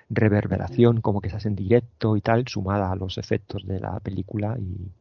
reverberación 0.10 1.02
como 1.02 1.22
que 1.22 1.30
se 1.30 1.38
hace 1.38 1.48
en 1.50 1.56
directo 1.56 2.16
y 2.16 2.22
tal, 2.22 2.48
sumada 2.48 2.92
a 2.92 2.96
los 2.96 3.18
efectos 3.18 3.66
de 3.66 3.80
la 3.80 4.00
película 4.00 4.58
y 4.60 4.92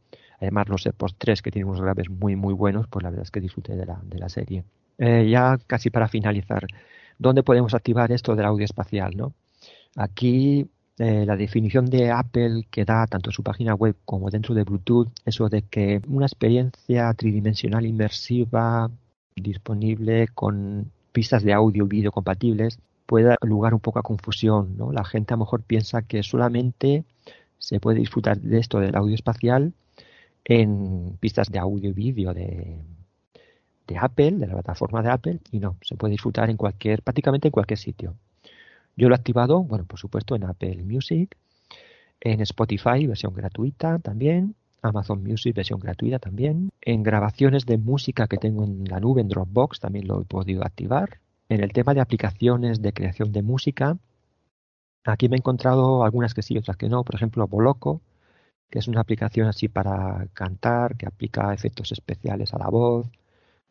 además 0.40 0.68
los 0.68 0.88
post 0.96 1.16
3 1.18 1.42
que 1.42 1.50
tienen 1.50 1.68
unos 1.68 1.80
graves 1.80 2.10
muy 2.10 2.34
muy 2.36 2.54
buenos, 2.54 2.86
pues 2.88 3.02
la 3.02 3.10
verdad 3.10 3.24
es 3.24 3.30
que 3.30 3.40
disfruté 3.40 3.76
de 3.76 3.86
la, 3.86 4.00
de 4.04 4.18
la 4.18 4.28
serie. 4.28 4.64
Eh, 4.98 5.28
ya 5.30 5.58
casi 5.66 5.90
para 5.90 6.08
finalizar, 6.08 6.66
¿dónde 7.18 7.42
podemos 7.42 7.74
activar 7.74 8.10
esto 8.12 8.34
del 8.34 8.46
audio 8.46 8.64
espacial? 8.64 9.16
¿no? 9.16 9.34
Aquí 9.96 10.68
eh, 10.99 11.26
la 11.26 11.36
definición 11.36 11.86
de 11.86 12.11
Apple 12.11 12.66
que 12.70 12.84
da 12.86 13.07
tanto 13.07 13.30
su 13.30 13.42
página 13.42 13.74
web 13.74 13.97
como 14.05 14.30
dentro 14.30 14.55
de 14.55 14.64
Bluetooth, 14.64 15.09
eso 15.26 15.49
de 15.49 15.62
que 15.62 16.01
una 16.09 16.26
experiencia 16.26 17.12
tridimensional 17.14 17.84
inmersiva 17.84 18.90
disponible 19.34 20.28
con 20.28 20.90
pistas 21.12 21.42
de 21.42 21.53
audio 21.53 21.84
y 21.84 21.88
vídeo 21.88 22.12
compatibles 22.12 22.78
puede 23.07 23.26
dar 23.26 23.38
lugar 23.42 23.74
un 23.74 23.80
poco 23.80 23.99
a 23.99 24.03
confusión. 24.03 24.76
¿no? 24.78 24.92
La 24.92 25.05
gente 25.05 25.34
a 25.34 25.36
lo 25.36 25.44
mejor 25.44 25.62
piensa 25.62 26.03
que 26.03 26.22
solamente 26.22 27.05
se 27.59 27.80
puede 27.80 28.01
disfrutar 28.01 28.38
de 28.40 28.59
esto 28.59 28.80
del 28.80 28.97
audio 28.97 29.14
espacial 29.14 29.74
en 30.44 31.16
pistas 31.20 31.51
de 31.51 31.59
audio 31.59 31.90
y 31.90 31.92
vídeo 31.92 32.32
de, 32.32 32.78
de 33.86 33.99
Apple, 33.99 34.32
de 34.32 34.47
la 34.47 34.55
plataforma 34.55 35.03
de 35.03 35.11
Apple, 35.11 35.40
y 35.51 35.59
no, 35.61 35.76
se 35.82 35.97
puede 35.97 36.12
disfrutar 36.12 36.51
en 36.51 36.57
cualquier, 36.57 37.03
prácticamente 37.03 37.49
en 37.49 37.53
cualquier 37.53 37.78
sitio. 37.78 38.14
Yo 38.97 39.09
lo 39.09 39.14
he 39.14 39.18
activado, 39.18 39.62
bueno, 39.62 39.84
por 39.84 39.99
supuesto, 39.99 40.34
en 40.36 40.44
Apple 40.44 40.82
Music, 40.84 41.36
en 42.20 42.40
Spotify, 42.40 43.07
versión 43.07 43.34
gratuita 43.34 43.99
también, 43.99 44.55
Amazon 44.80 45.22
Music, 45.22 45.55
versión 45.55 45.80
gratuita 45.80 46.18
también, 46.18 46.70
en 46.80 47.03
grabaciones 47.03 47.66
de 47.66 47.76
música 47.76 48.26
que 48.26 48.38
tengo 48.38 48.64
en 48.64 48.84
la 48.84 48.99
nube, 49.01 49.20
en 49.20 49.28
Dropbox, 49.28 49.80
también 49.80 50.09
lo 50.09 50.22
he 50.22 50.24
podido 50.24 50.64
activar. 50.64 51.20
En 51.49 51.62
el 51.62 51.72
tema 51.72 51.92
de 51.92 52.01
aplicaciones 52.01 52.80
de 52.80 52.92
creación 52.92 53.32
de 53.32 53.42
música, 53.42 53.99
aquí 55.05 55.28
me 55.28 55.36
he 55.36 55.38
encontrado 55.38 56.03
algunas 56.03 56.34
que 56.34 56.42
sí, 56.42 56.57
otras 56.57 56.76
que 56.76 56.88
no. 56.88 57.05
Por 57.05 57.16
ejemplo, 57.16 57.47
Boloco, 57.47 58.01
que 58.70 58.78
es 58.78 58.88
una 58.88 59.01
aplicación 59.03 59.47
así 59.47 59.68
para 59.68 60.26
cantar, 60.32 60.97
que 60.97 61.07
aplica 61.07 61.53
efectos 61.53 61.92
especiales 61.92 62.55
a 62.55 62.59
la 62.59 62.68
voz 62.68 63.09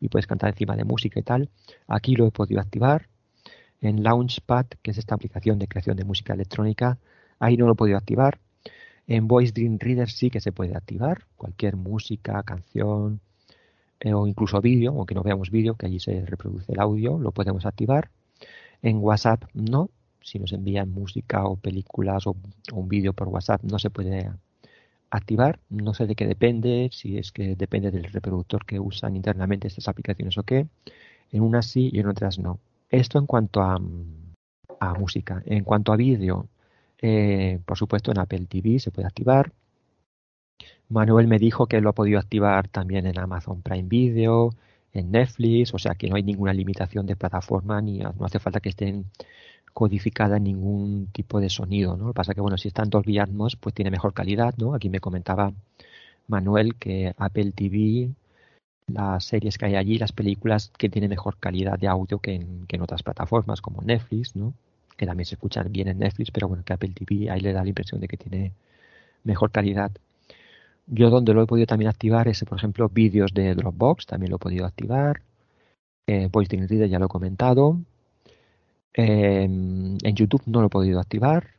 y 0.00 0.08
puedes 0.08 0.26
cantar 0.26 0.50
encima 0.50 0.76
de 0.76 0.84
música 0.84 1.20
y 1.20 1.22
tal. 1.22 1.50
Aquí 1.88 2.14
lo 2.14 2.26
he 2.26 2.30
podido 2.30 2.60
activar 2.60 3.08
en 3.80 4.02
Launchpad, 4.02 4.66
que 4.82 4.90
es 4.90 4.98
esta 4.98 5.14
aplicación 5.14 5.58
de 5.58 5.68
creación 5.68 5.96
de 5.96 6.04
música 6.04 6.34
electrónica, 6.34 6.98
ahí 7.38 7.56
no 7.56 7.66
lo 7.66 7.72
he 7.72 7.76
podido 7.76 7.98
activar. 7.98 8.38
En 9.06 9.28
Voice 9.28 9.52
Dream 9.52 9.78
Reader 9.78 10.10
sí 10.10 10.30
que 10.30 10.40
se 10.40 10.52
puede 10.52 10.74
activar, 10.76 11.24
cualquier 11.36 11.76
música, 11.76 12.42
canción 12.42 13.20
eh, 14.00 14.14
o 14.14 14.26
incluso 14.26 14.60
vídeo, 14.60 14.92
aunque 14.92 15.14
no 15.14 15.22
veamos 15.22 15.50
vídeo, 15.50 15.74
que 15.74 15.86
allí 15.86 16.00
se 16.00 16.24
reproduce 16.26 16.72
el 16.72 16.80
audio, 16.80 17.18
lo 17.18 17.32
podemos 17.32 17.66
activar. 17.66 18.10
En 18.82 18.98
WhatsApp 18.98 19.44
no, 19.54 19.90
si 20.20 20.38
nos 20.38 20.52
envían 20.52 20.90
música 20.90 21.44
o 21.46 21.56
películas 21.56 22.26
o, 22.26 22.36
un 22.72 22.88
vídeo 22.88 23.12
por 23.12 23.28
WhatsApp 23.28 23.62
no 23.62 23.78
se 23.78 23.90
puede 23.90 24.30
activar. 25.10 25.60
No 25.70 25.94
sé 25.94 26.06
de 26.06 26.14
qué 26.16 26.26
depende, 26.26 26.90
si 26.92 27.16
es 27.18 27.32
que 27.32 27.56
depende 27.56 27.90
del 27.90 28.04
reproductor 28.04 28.66
que 28.66 28.80
usan 28.80 29.16
internamente 29.16 29.68
estas 29.68 29.88
aplicaciones 29.88 30.36
o 30.38 30.42
qué. 30.42 30.66
En 31.32 31.42
unas 31.42 31.66
sí 31.66 31.90
y 31.92 32.00
en 32.00 32.08
otras 32.08 32.38
no. 32.38 32.58
Esto 32.90 33.18
en 33.18 33.26
cuanto 33.26 33.62
a, 33.62 33.78
música. 34.98 35.42
En 35.46 35.64
cuanto 35.64 35.92
a 35.92 35.96
vídeo, 35.96 36.48
eh, 37.00 37.58
por 37.64 37.76
supuesto 37.76 38.10
en 38.12 38.18
Apple 38.18 38.46
TV 38.46 38.78
se 38.78 38.90
puede 38.90 39.08
activar. 39.08 39.52
Manuel 40.88 41.26
me 41.26 41.38
dijo 41.38 41.66
que 41.66 41.80
lo 41.80 41.90
ha 41.90 41.92
podido 41.94 42.18
activar 42.18 42.68
también 42.68 43.06
en 43.06 43.18
Amazon 43.18 43.62
Prime 43.62 43.88
Video, 43.88 44.50
en 44.92 45.10
Netflix, 45.10 45.74
o 45.74 45.78
sea 45.78 45.94
que 45.94 46.08
no 46.08 46.16
hay 46.16 46.22
ninguna 46.22 46.52
limitación 46.52 47.06
de 47.06 47.16
plataforma 47.16 47.80
ni 47.80 47.98
no 47.98 48.14
hace 48.24 48.38
falta 48.38 48.60
que 48.60 48.68
estén 48.70 49.06
codificadas 49.72 50.40
ningún 50.40 51.08
tipo 51.12 51.40
de 51.40 51.50
sonido, 51.50 51.96
¿no? 51.96 52.06
Lo 52.06 52.12
que 52.12 52.16
pasa 52.16 52.34
que 52.34 52.40
bueno, 52.40 52.56
si 52.56 52.68
están 52.68 52.88
Dolby 52.88 53.18
Atmos, 53.18 53.56
pues 53.56 53.74
tiene 53.74 53.90
mejor 53.90 54.14
calidad, 54.14 54.54
¿no? 54.56 54.74
Aquí 54.74 54.88
me 54.88 55.00
comentaba 55.00 55.52
Manuel, 56.28 56.76
que 56.76 57.12
Apple 57.18 57.52
TV, 57.52 58.10
las 58.86 59.24
series 59.24 59.58
que 59.58 59.66
hay 59.66 59.76
allí, 59.76 59.98
las 59.98 60.12
películas 60.12 60.72
que 60.78 60.88
tienen 60.88 61.10
mejor 61.10 61.36
calidad 61.38 61.78
de 61.78 61.88
audio 61.88 62.18
que 62.18 62.34
en, 62.34 62.80
otras 62.80 63.02
plataformas 63.02 63.60
como 63.60 63.82
Netflix, 63.82 64.36
¿no? 64.36 64.54
Que 64.96 65.06
también 65.06 65.26
se 65.26 65.34
escuchan 65.34 65.72
bien 65.72 65.88
en 65.88 65.98
Netflix, 65.98 66.30
pero 66.30 66.48
bueno, 66.48 66.64
que 66.64 66.72
Apple 66.72 66.92
TV 66.94 67.30
ahí 67.30 67.40
le 67.40 67.52
da 67.52 67.62
la 67.62 67.68
impresión 67.68 68.00
de 68.00 68.08
que 68.08 68.16
tiene 68.16 68.52
mejor 69.24 69.50
calidad. 69.50 69.92
Yo 70.86 71.10
donde 71.10 71.34
lo 71.34 71.42
he 71.42 71.46
podido 71.46 71.66
también 71.66 71.88
activar 71.90 72.28
es, 72.28 72.44
por 72.44 72.58
ejemplo, 72.58 72.88
vídeos 72.88 73.34
de 73.34 73.54
Dropbox, 73.54 74.06
también 74.06 74.30
lo 74.30 74.36
he 74.36 74.38
podido 74.38 74.66
activar. 74.66 75.22
Eh, 76.06 76.28
Voice 76.30 76.56
Reader 76.56 76.88
ya 76.88 76.98
lo 76.98 77.06
he 77.06 77.08
comentado. 77.08 77.80
Eh, 78.94 79.44
en 79.44 80.16
YouTube 80.16 80.42
no 80.46 80.60
lo 80.60 80.68
he 80.68 80.70
podido 80.70 81.00
activar. 81.00 81.56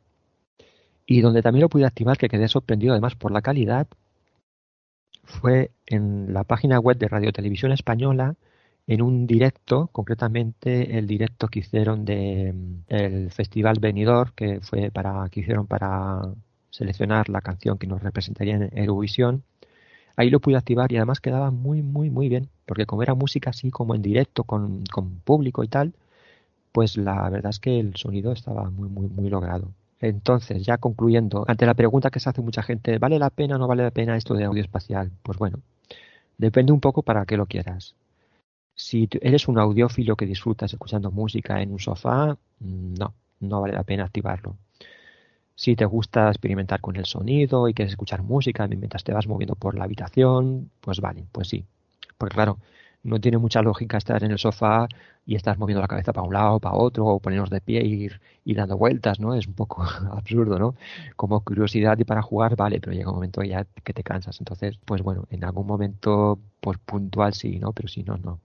Y 1.06 1.22
donde 1.22 1.42
también 1.42 1.62
lo 1.62 1.70
pude 1.70 1.86
activar, 1.86 2.18
que 2.18 2.30
quedé 2.30 2.48
sorprendido 2.48 2.94
además 2.94 3.16
por 3.16 3.32
la 3.32 3.42
calidad, 3.42 3.88
fue 5.28 5.72
en 5.86 6.34
la 6.34 6.44
página 6.44 6.80
web 6.80 6.98
de 6.98 7.08
Radio 7.08 7.32
Televisión 7.32 7.72
Española, 7.72 8.36
en 8.88 9.02
un 9.02 9.28
directo, 9.28 9.90
concretamente 9.92 10.98
el 10.98 11.08
directo 11.08 11.50
que 11.50 11.60
hicieron 11.60 12.06
de 12.06 12.54
el 12.88 13.32
Festival 13.32 13.80
Benidorm, 13.80 14.32
que 14.36 14.62
fue 14.62 14.90
para 14.92 15.28
que 15.30 15.42
hicieron 15.42 15.68
para 15.68 16.22
seleccionar 16.70 17.30
la 17.30 17.42
canción 17.42 17.78
que 17.78 17.88
nos 17.88 18.02
representaría 18.02 18.56
en 18.56 18.70
Eurovisión. 18.78 19.44
Ahí 20.16 20.30
lo 20.30 20.40
pude 20.40 20.58
activar 20.58 20.92
y 20.92 20.98
además 20.98 21.20
quedaba 21.20 21.52
muy, 21.52 21.82
muy, 21.84 22.10
muy 22.10 22.30
bien, 22.30 22.50
porque 22.66 22.86
como 22.86 23.04
era 23.04 23.14
música 23.14 23.50
así 23.52 23.70
como 23.72 23.96
en 23.96 24.02
directo 24.02 24.46
con, 24.46 24.84
con 24.86 25.20
público 25.20 25.64
y 25.64 25.68
tal, 25.68 25.94
pues 26.72 26.98
la 26.98 27.30
verdad 27.30 27.50
es 27.52 27.60
que 27.60 27.80
el 27.80 27.96
sonido 27.96 28.32
estaba 28.32 28.70
muy, 28.70 28.90
muy, 28.90 29.08
muy 29.10 29.30
logrado. 29.30 29.74
Entonces, 30.00 30.64
ya 30.64 30.78
concluyendo, 30.78 31.44
ante 31.48 31.66
la 31.66 31.74
pregunta 31.74 32.12
que 32.12 32.20
se 32.20 32.30
hace 32.30 32.42
mucha 32.42 32.62
gente, 32.62 33.00
¿vale 33.00 33.18
la 33.20 33.30
pena 33.30 33.56
o 33.56 33.60
no 33.60 33.68
vale 33.68 33.84
la 33.84 33.92
pena 33.92 34.16
esto 34.16 34.36
de 34.36 34.46
audio 34.46 34.62
espacial? 34.62 35.12
Pues 35.24 35.38
bueno, 35.38 35.60
depende 36.38 36.72
un 36.72 36.80
poco 36.80 37.02
para 37.02 37.26
qué 37.26 37.38
lo 37.38 37.48
quieras. 37.48 37.96
Si 38.76 39.10
eres 39.22 39.48
un 39.48 39.58
audiófilo 39.58 40.16
que 40.16 40.28
disfrutas 40.28 40.72
escuchando 40.72 41.12
música 41.12 41.62
en 41.62 41.72
un 41.72 41.80
sofá, 41.80 42.38
no, 42.60 43.14
no 43.40 43.62
vale 43.62 43.74
la 43.74 43.84
pena 43.84 44.06
activarlo. 44.06 44.56
Si 45.56 45.76
te 45.76 45.86
gusta 45.86 46.30
experimentar 46.30 46.82
con 46.82 46.96
el 46.98 47.06
sonido 47.06 47.68
y 47.68 47.74
quieres 47.74 47.94
escuchar 47.94 48.22
música 48.22 48.68
mientras 48.68 49.04
te 49.04 49.14
vas 49.14 49.28
moviendo 49.28 49.56
por 49.56 49.76
la 49.76 49.86
habitación, 49.86 50.70
pues 50.82 51.02
vale, 51.02 51.26
pues 51.32 51.48
sí. 51.48 51.66
Porque 52.20 52.36
claro, 52.36 52.60
no 53.08 53.20
tiene 53.22 53.38
mucha 53.38 53.62
lógica 53.62 53.98
estar 53.98 54.24
en 54.24 54.32
el 54.32 54.38
sofá 54.38 54.88
y 55.26 55.36
estar 55.36 55.58
moviendo 55.58 55.82
la 55.82 55.88
cabeza 55.88 56.14
para 56.14 56.28
un 56.28 56.34
lado, 56.34 56.60
para 56.60 56.76
otro, 56.76 57.06
o 57.06 57.20
ponernos 57.20 57.50
de 57.50 57.62
pie 57.62 57.80
e 57.82 57.86
ir, 57.88 58.22
ir 58.46 58.58
dando 58.58 58.78
vueltas, 58.78 59.20
¿no? 59.20 59.34
Es 59.34 59.48
un 59.48 59.54
poco 59.54 59.84
absurdo, 60.12 60.60
¿no? 60.60 60.76
Como 61.16 61.40
curiosidad 61.42 61.98
y 62.00 62.04
para 62.04 62.22
jugar, 62.22 62.56
vale, 62.56 62.80
pero 62.80 62.94
llega 62.94 63.10
un 63.10 63.16
momento 63.16 63.44
ya 63.44 63.66
que 63.84 63.94
te 63.94 64.04
cansas. 64.04 64.40
Entonces, 64.40 64.78
pues 64.86 65.02
bueno, 65.02 65.26
en 65.30 65.44
algún 65.46 65.68
momento, 65.68 66.40
pues 66.60 66.78
puntual 66.80 67.34
sí, 67.34 67.60
¿no? 67.60 67.72
Pero 67.74 67.88
si 67.88 68.04
no, 68.04 68.18
no. 68.18 68.40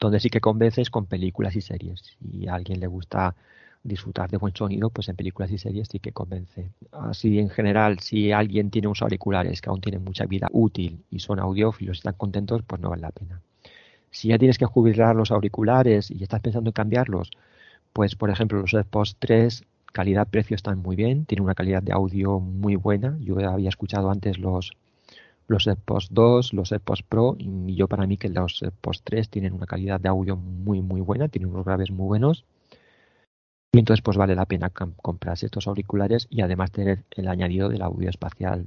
Donde 0.00 0.20
sí 0.20 0.30
que 0.30 0.40
convences 0.40 0.90
con 0.90 1.06
películas 1.06 1.56
y 1.56 1.60
series. 1.60 2.16
Si 2.20 2.46
a 2.48 2.54
alguien 2.54 2.80
le 2.80 2.86
gusta 2.86 3.34
disfrutar 3.82 4.30
de 4.30 4.36
buen 4.38 4.54
sonido, 4.54 4.90
pues 4.90 5.08
en 5.08 5.16
películas 5.16 5.50
y 5.50 5.58
series 5.58 5.88
sí 5.90 5.98
que 6.00 6.12
convence. 6.12 6.70
Así 6.92 7.38
en 7.38 7.50
general, 7.50 8.00
si 8.00 8.32
alguien 8.32 8.70
tiene 8.70 8.88
unos 8.88 9.02
auriculares 9.02 9.60
que 9.60 9.70
aún 9.70 9.80
tienen 9.80 10.04
mucha 10.04 10.26
vida 10.26 10.48
útil 10.52 11.04
y 11.10 11.18
son 11.20 11.40
audiófilos 11.40 11.96
y 11.96 12.00
están 12.00 12.14
contentos, 12.14 12.62
pues 12.66 12.80
no 12.80 12.90
vale 12.90 13.02
la 13.02 13.10
pena. 13.12 13.40
Si 14.16 14.28
ya 14.28 14.38
tienes 14.38 14.56
que 14.56 14.64
jubilar 14.64 15.14
los 15.14 15.30
auriculares 15.30 16.10
y 16.10 16.22
estás 16.22 16.40
pensando 16.40 16.70
en 16.70 16.72
cambiarlos, 16.72 17.28
pues 17.92 18.16
por 18.16 18.30
ejemplo 18.30 18.58
los 18.58 18.72
AirPods 18.72 19.16
3 19.18 19.64
calidad-precio 19.92 20.54
están 20.54 20.78
muy 20.78 20.96
bien, 20.96 21.26
tienen 21.26 21.44
una 21.44 21.54
calidad 21.54 21.82
de 21.82 21.92
audio 21.92 22.40
muy 22.40 22.76
buena. 22.76 23.18
Yo 23.20 23.38
había 23.46 23.68
escuchado 23.68 24.10
antes 24.10 24.38
los 24.38 24.72
los 25.48 25.66
AirPods 25.66 26.08
2, 26.12 26.54
los 26.54 26.72
AirPods 26.72 27.02
Pro 27.02 27.36
y 27.38 27.74
yo 27.74 27.88
para 27.88 28.06
mí 28.06 28.16
que 28.16 28.30
los 28.30 28.62
AirPods 28.62 29.02
3 29.04 29.28
tienen 29.28 29.52
una 29.52 29.66
calidad 29.66 30.00
de 30.00 30.08
audio 30.08 30.34
muy 30.36 30.80
muy 30.80 31.02
buena, 31.02 31.28
tienen 31.28 31.50
unos 31.50 31.66
graves 31.66 31.90
muy 31.90 32.06
buenos 32.06 32.46
y 33.72 33.80
entonces 33.80 34.02
pues 34.02 34.16
vale 34.16 34.34
la 34.34 34.46
pena 34.46 34.70
comprarse 34.70 35.44
estos 35.44 35.66
auriculares 35.66 36.26
y 36.30 36.40
además 36.40 36.72
tener 36.72 37.04
el 37.10 37.28
añadido 37.28 37.68
del 37.68 37.82
audio 37.82 38.08
espacial. 38.08 38.66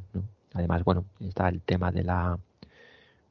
Además, 0.53 0.83
bueno, 0.83 1.05
está 1.19 1.49
el 1.49 1.61
tema 1.61 1.91
de 1.91 2.03
la 2.03 2.37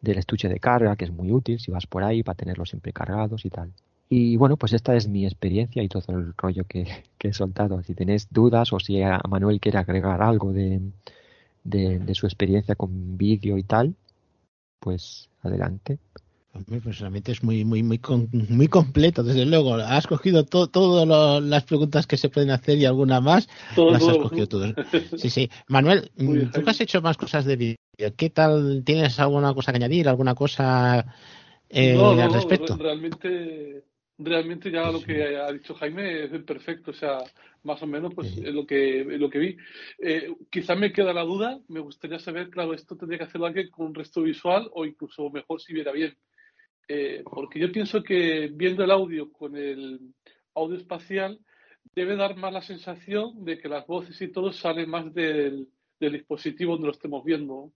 del 0.00 0.18
estuche 0.18 0.48
de 0.48 0.60
carga, 0.60 0.96
que 0.96 1.04
es 1.04 1.10
muy 1.10 1.32
útil 1.32 1.60
si 1.60 1.70
vas 1.70 1.86
por 1.86 2.04
ahí 2.04 2.22
para 2.22 2.36
tenerlos 2.36 2.70
siempre 2.70 2.92
cargados 2.92 3.44
y 3.44 3.50
tal. 3.50 3.72
Y 4.08 4.36
bueno, 4.36 4.56
pues 4.56 4.72
esta 4.72 4.96
es 4.96 5.08
mi 5.08 5.26
experiencia 5.26 5.82
y 5.82 5.88
todo 5.88 6.16
el 6.16 6.34
rollo 6.36 6.64
que, 6.64 6.86
he 7.20 7.32
soltado. 7.32 7.82
Si 7.82 7.94
tenéis 7.94 8.28
dudas 8.30 8.72
o 8.72 8.80
si 8.80 9.02
a 9.02 9.20
Manuel 9.28 9.60
quiere 9.60 9.78
agregar 9.78 10.22
algo 10.22 10.52
de, 10.52 10.80
de 11.64 12.14
su 12.14 12.26
experiencia 12.26 12.74
con 12.74 13.18
vídeo 13.18 13.58
y 13.58 13.62
tal, 13.64 13.94
pues 14.80 15.28
adelante 15.42 15.98
pues 16.82 16.98
realmente 16.98 17.32
es 17.32 17.42
muy, 17.42 17.64
muy, 17.64 17.82
muy, 17.82 18.00
muy 18.48 18.68
completo, 18.68 19.22
desde 19.22 19.46
luego. 19.46 19.74
Has 19.74 20.06
cogido 20.06 20.44
todas 20.44 21.42
las 21.42 21.64
preguntas 21.64 22.06
que 22.06 22.16
se 22.16 22.28
pueden 22.28 22.50
hacer 22.50 22.78
y 22.78 22.84
alguna 22.84 23.20
más. 23.20 23.48
las 23.76 24.06
has 24.06 24.18
cogido 24.18 24.46
todas. 24.46 24.74
Sí, 25.16 25.30
sí. 25.30 25.50
Manuel, 25.68 26.10
tú 26.16 26.62
que 26.62 26.70
has 26.70 26.80
hecho 26.80 27.00
más 27.00 27.16
cosas 27.16 27.44
de 27.44 27.56
vídeo, 27.56 27.76
¿qué 28.16 28.30
tal? 28.30 28.82
¿Tienes 28.84 29.18
alguna 29.18 29.54
cosa 29.54 29.72
que 29.72 29.76
añadir? 29.76 30.08
¿Alguna 30.08 30.34
cosa 30.34 31.04
eh, 31.68 31.96
al 31.96 32.32
respecto? 32.32 32.76
realmente, 32.76 33.84
realmente 34.18 34.70
ya 34.70 34.90
lo 34.90 35.00
que 35.02 35.36
ha 35.36 35.52
dicho 35.52 35.74
Jaime 35.74 36.24
es 36.24 36.42
perfecto. 36.42 36.90
O 36.90 36.94
sea, 36.94 37.18
más 37.62 37.82
o 37.82 37.86
menos 37.86 38.14
pues 38.14 38.36
lo 38.36 38.66
que 38.66 39.04
lo 39.04 39.30
que 39.30 39.38
vi. 39.38 39.56
Eh, 39.98 40.34
quizá 40.50 40.74
me 40.74 40.92
queda 40.92 41.12
la 41.12 41.22
duda, 41.22 41.60
me 41.68 41.80
gustaría 41.80 42.18
saber, 42.18 42.50
claro, 42.50 42.74
esto 42.74 42.96
tendría 42.96 43.18
que 43.18 43.24
hacerlo 43.24 43.46
alguien 43.46 43.70
con 43.70 43.86
un 43.86 43.94
resto 43.94 44.22
visual 44.22 44.68
o 44.72 44.84
incluso 44.84 45.30
mejor 45.30 45.60
si 45.60 45.72
viera 45.72 45.92
bien. 45.92 46.16
Eh, 46.90 47.22
porque 47.22 47.58
yo 47.58 47.70
pienso 47.70 48.02
que 48.02 48.48
viendo 48.50 48.82
el 48.82 48.90
audio 48.90 49.30
con 49.30 49.54
el 49.54 50.00
audio 50.54 50.78
espacial 50.78 51.38
debe 51.94 52.16
dar 52.16 52.34
más 52.36 52.50
la 52.50 52.62
sensación 52.62 53.44
de 53.44 53.58
que 53.58 53.68
las 53.68 53.86
voces 53.86 54.18
y 54.22 54.28
todo 54.28 54.52
salen 54.52 54.88
más 54.88 55.12
del, 55.12 55.68
dispositivo 56.00 56.72
donde 56.72 56.86
lo 56.86 56.92
estemos 56.92 57.22
viendo. 57.22 57.72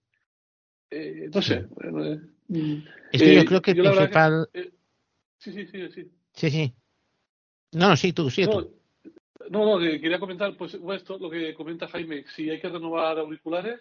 Eh, 0.90 1.28
no 1.32 1.42
sé. 1.42 1.66
Eh, 2.48 2.84
es 3.12 3.22
que 3.22 3.34
yo 3.36 3.44
creo 3.44 3.60
que 3.60 3.70
el 3.72 3.82
principal. 3.82 4.48
sí, 5.36 5.52
sí, 5.52 5.66
sí, 5.66 5.88
sí. 5.90 6.10
Sí, 6.32 6.50
sí. 6.50 6.74
No, 7.72 7.94
sí, 7.96 8.12
tú, 8.14 8.30
sí, 8.30 8.44
no, 8.44 8.70
No, 9.50 9.78
quería 9.78 10.18
comentar, 10.18 10.56
pues, 10.56 10.74
esto, 10.74 11.18
lo 11.18 11.28
que 11.28 11.52
comenta 11.54 11.88
Jaime, 11.88 12.24
si 12.34 12.48
hay 12.48 12.60
que 12.60 12.68
renovar 12.68 13.18
auriculares, 13.18 13.80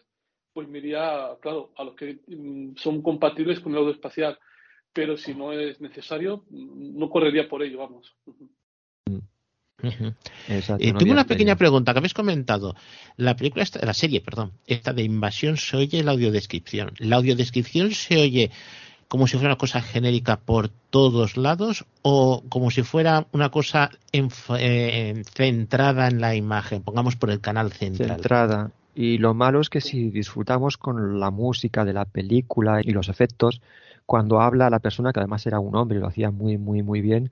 pues 0.53 0.67
me 0.67 0.79
iría, 0.79 1.37
claro, 1.41 1.71
a 1.77 1.85
los 1.85 1.95
que 1.95 2.19
mm, 2.27 2.75
son 2.75 3.01
compatibles 3.01 3.61
con 3.61 3.71
el 3.71 3.79
audio 3.79 3.91
espacial 3.91 4.37
pero 4.93 5.17
si 5.17 5.33
no 5.33 5.51
es 5.53 5.79
necesario, 5.81 6.43
no 6.49 7.09
correría 7.09 7.47
por 7.47 7.63
ello, 7.63 7.79
vamos. 7.79 8.15
Eh, 9.83 10.93
tengo 10.97 11.11
una 11.11 11.25
pequeña 11.25 11.55
pregunta 11.55 11.91
que 11.91 11.99
habéis 11.99 12.13
comentado. 12.13 12.75
La 13.17 13.35
película, 13.35 13.65
la 13.81 13.93
serie, 13.93 14.21
perdón, 14.21 14.51
esta 14.67 14.93
de 14.93 15.03
invasión 15.03 15.57
se 15.57 15.77
oye 15.77 16.03
la 16.03 16.11
audiodescripción. 16.11 16.93
¿La 16.99 17.15
audiodescripción 17.15 17.91
se 17.91 18.17
oye 18.17 18.51
como 19.07 19.27
si 19.27 19.33
fuera 19.33 19.49
una 19.49 19.57
cosa 19.57 19.81
genérica 19.81 20.39
por 20.39 20.69
todos 20.69 21.35
lados 21.35 21.85
o 22.01 22.43
como 22.47 22.71
si 22.71 22.83
fuera 22.83 23.27
una 23.31 23.49
cosa 23.49 23.91
eh, 24.13 25.23
centrada 25.33 26.07
en 26.07 26.21
la 26.21 26.35
imagen, 26.35 26.83
pongamos 26.83 27.15
por 27.15 27.29
el 27.31 27.41
canal 27.41 27.71
central? 27.73 28.09
Centrada. 28.09 28.71
Y 28.93 29.17
lo 29.17 29.33
malo 29.33 29.61
es 29.61 29.69
que 29.69 29.81
si 29.81 30.09
disfrutamos 30.09 30.77
con 30.77 31.19
la 31.19 31.31
música 31.31 31.85
de 31.85 31.93
la 31.93 32.05
película 32.05 32.81
y 32.83 32.91
los 32.91 33.09
efectos, 33.09 33.61
cuando 34.11 34.41
habla 34.41 34.69
la 34.69 34.79
persona, 34.79 35.13
que 35.13 35.21
además 35.21 35.47
era 35.47 35.61
un 35.61 35.73
hombre 35.73 35.97
y 35.97 36.01
lo 36.01 36.07
hacía 36.07 36.31
muy, 36.31 36.57
muy, 36.57 36.83
muy 36.83 36.99
bien, 36.99 37.31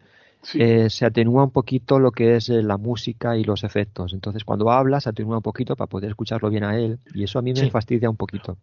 eh, 0.54 0.90
se 0.90 1.06
atenúa 1.06 1.44
un 1.44 1.52
poquito 1.52 2.00
lo 2.00 2.12
que 2.12 2.38
es 2.38 2.48
eh, 2.48 2.64
la 2.64 2.78
música 2.78 3.36
y 3.36 3.44
los 3.44 3.66
efectos. 3.66 4.14
Entonces, 4.14 4.46
cuando 4.46 4.72
habla, 4.72 5.02
se 5.02 5.10
atenúa 5.10 5.36
un 5.36 5.44
poquito 5.44 5.76
para 5.76 5.90
poder 5.90 6.12
escucharlo 6.12 6.50
bien 6.50 6.64
a 6.64 6.80
él 6.80 6.98
y 7.14 7.26
eso 7.26 7.38
a 7.38 7.42
mí 7.42 7.52
me 7.52 7.70
fastidia 7.70 8.10
un 8.10 8.16
poquito. 8.16 8.56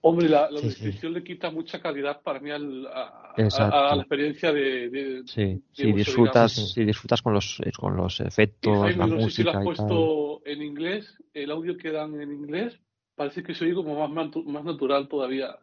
Hombre, 0.00 0.28
la, 0.28 0.48
descripción 0.50 1.12
le 1.12 1.22
quita 1.22 1.52
mucha 1.52 1.80
calidad 1.80 2.20
para 2.22 2.40
mí 2.40 2.50
a, 2.50 2.58
la 2.58 3.94
experiencia 3.94 4.52
de, 4.52 5.22
sí, 5.26 5.62
si 5.70 5.92
disfrutas, 5.92 6.72
si 6.74 6.84
disfrutas 6.84 7.22
con 7.22 7.34
los 7.34 7.60
eh, 7.64 7.70
con 7.70 7.96
los 7.96 8.18
efectos, 8.18 8.96
la 8.96 9.06
música. 9.06 9.30
si 9.30 9.42
lo 9.44 9.50
has 9.52 9.62
puesto 9.62 10.42
en 10.44 10.62
inglés, 10.62 11.16
el 11.34 11.52
audio 11.52 11.76
que 11.76 11.92
dan 11.92 12.20
en 12.20 12.32
inglés 12.32 12.80
parece 13.14 13.44
que 13.44 13.54
se 13.54 13.64
oye 13.64 13.74
como 13.74 14.08
más, 14.08 14.34
más 14.44 14.64
natural 14.64 15.06
todavía. 15.06 15.56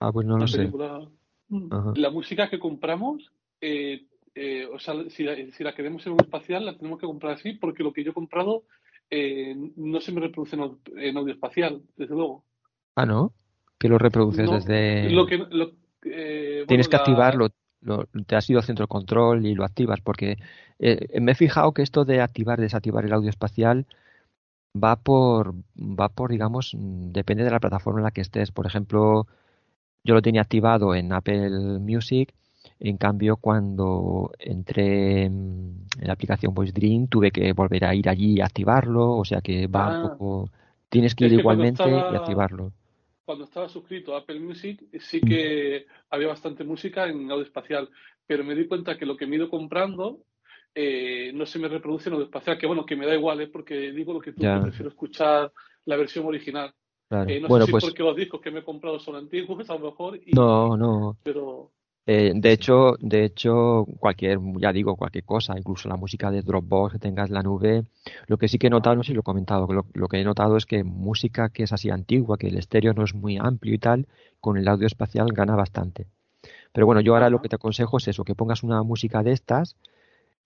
Ah, 0.00 0.10
pues 0.12 0.26
no 0.26 0.36
lo 0.36 0.48
sé. 0.48 0.68
La 1.48 2.10
música 2.10 2.48
que 2.48 2.58
compramos, 2.58 3.30
eh, 3.60 4.06
eh, 4.34 4.66
o 4.72 4.78
sea, 4.78 4.94
si, 5.10 5.24
la 5.24 5.74
queremos 5.74 6.06
en 6.06 6.12
un 6.12 6.20
espacial, 6.20 6.66
la 6.66 6.76
tenemos 6.76 6.98
que 6.98 7.06
comprar 7.06 7.34
así, 7.34 7.52
porque 7.52 7.82
lo 7.82 7.92
que 7.92 8.02
yo 8.02 8.10
he 8.10 8.14
comprado 8.14 8.64
eh, 9.10 9.54
no 9.76 10.00
se 10.00 10.12
me 10.12 10.20
reproduce 10.20 10.56
en, 10.56 11.16
audio 11.16 11.32
espacial, 11.32 11.82
desde 11.96 12.14
luego. 12.14 12.44
Ah, 12.96 13.06
¿no? 13.06 13.32
Que 13.78 13.88
lo 13.88 13.98
reproduces 13.98 14.50
desde. 14.50 15.10
Lo 15.10 15.26
que, 15.26 15.46
Tienes 16.66 16.88
que 16.88 16.96
activarlo. 16.96 17.50
te 18.26 18.36
has 18.36 18.48
ido 18.48 18.58
al 18.58 18.66
centro 18.66 18.84
de 18.84 18.88
control 18.88 19.46
y 19.46 19.54
lo 19.54 19.64
activas, 19.64 20.00
porque 20.00 20.36
me 20.78 21.32
he 21.32 21.34
fijado 21.34 21.72
que 21.72 21.82
esto 21.82 22.04
de 22.04 22.20
activar 22.20 22.60
desactivar 22.60 23.04
el 23.04 23.12
audio 23.12 23.30
espacial 23.30 23.86
va 24.74 24.96
por, 24.96 25.54
va 25.78 26.08
por, 26.08 26.30
digamos, 26.30 26.74
mm, 26.74 27.12
depende 27.12 27.44
de 27.44 27.50
la 27.50 27.60
plataforma 27.60 28.00
en 28.00 28.04
la 28.04 28.10
que 28.10 28.20
estés. 28.20 28.50
Por 28.50 28.66
ejemplo, 28.66 29.26
yo 30.04 30.14
lo 30.14 30.22
tenía 30.22 30.42
activado 30.42 30.94
en 30.94 31.12
Apple 31.12 31.50
Music. 31.80 32.32
En 32.78 32.98
cambio, 32.98 33.36
cuando 33.38 34.30
entré 34.38 35.24
en 35.24 35.86
la 36.02 36.12
aplicación 36.12 36.52
Voice 36.54 36.72
Dream, 36.72 37.08
tuve 37.08 37.30
que 37.30 37.52
volver 37.54 37.84
a 37.86 37.94
ir 37.94 38.08
allí 38.08 38.34
y 38.36 38.40
activarlo. 38.40 39.12
O 39.12 39.24
sea 39.24 39.40
que 39.40 39.66
va 39.66 39.88
un 39.88 39.94
Ah. 40.06 40.08
poco. 40.10 40.50
Tienes 40.90 41.14
que 41.14 41.26
ir 41.26 41.32
igualmente 41.32 41.82
y 41.88 42.14
activarlo. 42.14 42.72
Cuando 43.24 43.44
estaba 43.44 43.68
suscrito 43.68 44.14
a 44.14 44.18
Apple 44.18 44.38
Music, 44.38 44.84
sí 45.00 45.20
Mm. 45.22 45.26
que 45.26 45.86
había 46.10 46.28
bastante 46.28 46.62
música 46.62 47.08
en 47.08 47.30
audio 47.30 47.42
espacial, 47.44 47.88
pero 48.26 48.44
me 48.44 48.54
di 48.54 48.66
cuenta 48.66 48.98
que 48.98 49.06
lo 49.06 49.16
que 49.16 49.26
me 49.26 49.36
he 49.36 49.38
ido 49.38 49.48
comprando 49.50 50.20
eh, 50.76 51.30
no 51.32 51.46
se 51.46 51.60
me 51.60 51.68
reproduce 51.68 52.08
en 52.08 52.14
audio 52.14 52.24
espacial, 52.26 52.58
que 52.58 52.66
bueno, 52.66 52.84
que 52.84 52.96
me 52.96 53.06
da 53.06 53.14
igual, 53.14 53.40
¿eh? 53.40 53.46
porque 53.46 53.92
digo 53.92 54.12
lo 54.12 54.20
que 54.20 54.32
tú, 54.32 54.42
prefiero 54.64 54.88
escuchar 54.88 55.52
la 55.84 55.96
versión 55.96 56.26
original. 56.26 56.74
Claro. 57.14 57.30
Eh, 57.30 57.40
no 57.40 57.48
bueno, 57.48 57.64
sé 57.64 57.66
si 57.66 57.72
pues 57.72 57.84
porque 57.84 58.02
los 58.02 58.16
discos 58.16 58.40
que 58.40 58.50
me 58.50 58.60
he 58.60 58.64
comprado 58.64 58.98
son 58.98 59.16
antiguos, 59.16 59.68
a 59.70 59.74
lo 59.74 59.90
mejor, 59.90 60.16
y- 60.16 60.32
no, 60.34 60.76
no. 60.76 61.16
pero 61.22 61.70
Eh, 62.06 62.32
de 62.34 62.52
hecho, 62.52 62.96
de 63.00 63.24
hecho, 63.24 63.86
cualquier, 63.98 64.38
ya 64.58 64.72
digo, 64.74 64.94
cualquier 64.94 65.24
cosa, 65.24 65.56
incluso 65.56 65.88
la 65.88 65.96
música 65.96 66.30
de 66.30 66.42
Dropbox 66.42 66.92
que 66.92 66.98
tengas 66.98 67.28
en 67.30 67.34
la 67.34 67.42
nube, 67.42 67.84
lo 68.26 68.36
que 68.36 68.46
sí 68.48 68.58
que 68.58 68.66
he 68.66 68.70
notado, 68.70 68.94
no 68.96 69.02
sé 69.02 69.08
si 69.08 69.14
lo 69.14 69.20
he 69.20 69.22
comentado, 69.22 69.66
lo, 69.72 69.86
lo 69.94 70.08
que 70.08 70.20
he 70.20 70.24
notado 70.24 70.58
es 70.58 70.66
que 70.66 70.84
música 70.84 71.48
que 71.48 71.62
es 71.62 71.72
así 71.72 71.88
antigua, 71.88 72.36
que 72.36 72.48
el 72.48 72.58
estéreo 72.58 72.92
no 72.92 73.04
es 73.04 73.14
muy 73.14 73.38
amplio 73.38 73.72
y 73.74 73.78
tal, 73.78 74.06
con 74.40 74.58
el 74.58 74.68
audio 74.68 74.86
espacial 74.86 75.28
gana 75.32 75.56
bastante. 75.56 76.06
Pero 76.72 76.86
bueno, 76.86 77.00
yo 77.00 77.14
ahora 77.14 77.30
lo 77.30 77.40
que 77.40 77.48
te 77.48 77.56
aconsejo 77.56 77.98
es 77.98 78.08
eso, 78.08 78.24
que 78.24 78.34
pongas 78.34 78.62
una 78.62 78.82
música 78.82 79.22
de 79.22 79.32
estas 79.32 79.76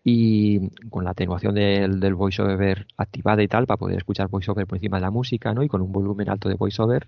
y 0.04 0.70
con 0.90 1.04
la 1.04 1.10
atenuación 1.10 1.54
del, 1.54 2.00
del 2.00 2.14
voiceover 2.14 2.86
activada 2.96 3.42
y 3.42 3.48
tal, 3.48 3.66
para 3.66 3.76
poder 3.78 3.98
escuchar 3.98 4.28
voiceover 4.28 4.66
por 4.66 4.76
encima 4.78 4.96
de 4.98 5.02
la 5.02 5.10
música, 5.10 5.52
¿no? 5.52 5.62
Y 5.62 5.68
con 5.68 5.82
un 5.82 5.92
volumen 5.92 6.30
alto 6.30 6.48
de 6.48 6.54
voiceover, 6.54 7.06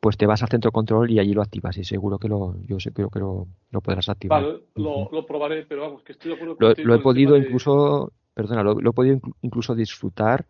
pues 0.00 0.16
te 0.16 0.26
vas 0.26 0.42
al 0.42 0.48
centro 0.48 0.72
control 0.72 1.10
y 1.10 1.18
allí 1.18 1.32
lo 1.34 1.42
activas 1.42 1.76
y 1.78 1.84
seguro 1.84 2.18
que 2.18 2.28
lo, 2.28 2.54
yo 2.66 2.78
sé, 2.80 2.92
creo 2.92 3.10
que 3.10 3.18
lo, 3.18 3.46
lo 3.70 3.80
podrás 3.80 4.08
activar. 4.08 4.42
vale, 4.42 4.60
lo, 4.74 5.08
lo 5.10 5.26
probaré, 5.26 5.64
pero 5.66 5.82
vamos, 5.82 6.02
que 6.02 6.12
estoy 6.12 6.30
de 6.30 6.34
acuerdo 6.36 6.56
Lo, 6.58 6.74
lo 6.84 6.94
he 6.94 6.98
podido 6.98 7.32
de- 7.34 7.40
incluso, 7.40 8.12
perdona, 8.34 8.62
lo, 8.62 8.78
he 8.78 8.92
podido 8.92 9.16
inclu- 9.16 9.34
incluso 9.42 9.74
disfrutar 9.74 10.44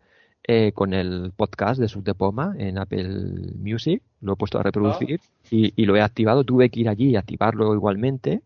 eh, 0.49 0.71
con 0.73 0.93
el 0.93 1.31
podcast 1.35 1.79
de 1.79 1.87
Sud 1.87 2.03
de 2.03 2.13
Poma 2.13 2.55
en 2.57 2.77
Apple 2.77 3.53
Music. 3.59 4.01
Lo 4.21 4.33
he 4.33 4.35
puesto 4.35 4.59
a 4.59 4.63
reproducir 4.63 5.19
y, 5.51 5.73
y 5.75 5.85
lo 5.85 5.95
he 5.95 6.01
activado. 6.01 6.43
Tuve 6.43 6.69
que 6.69 6.79
ir 6.81 6.89
allí 6.89 7.09
y 7.09 7.15
activarlo 7.15 7.73
igualmente. 7.73 8.41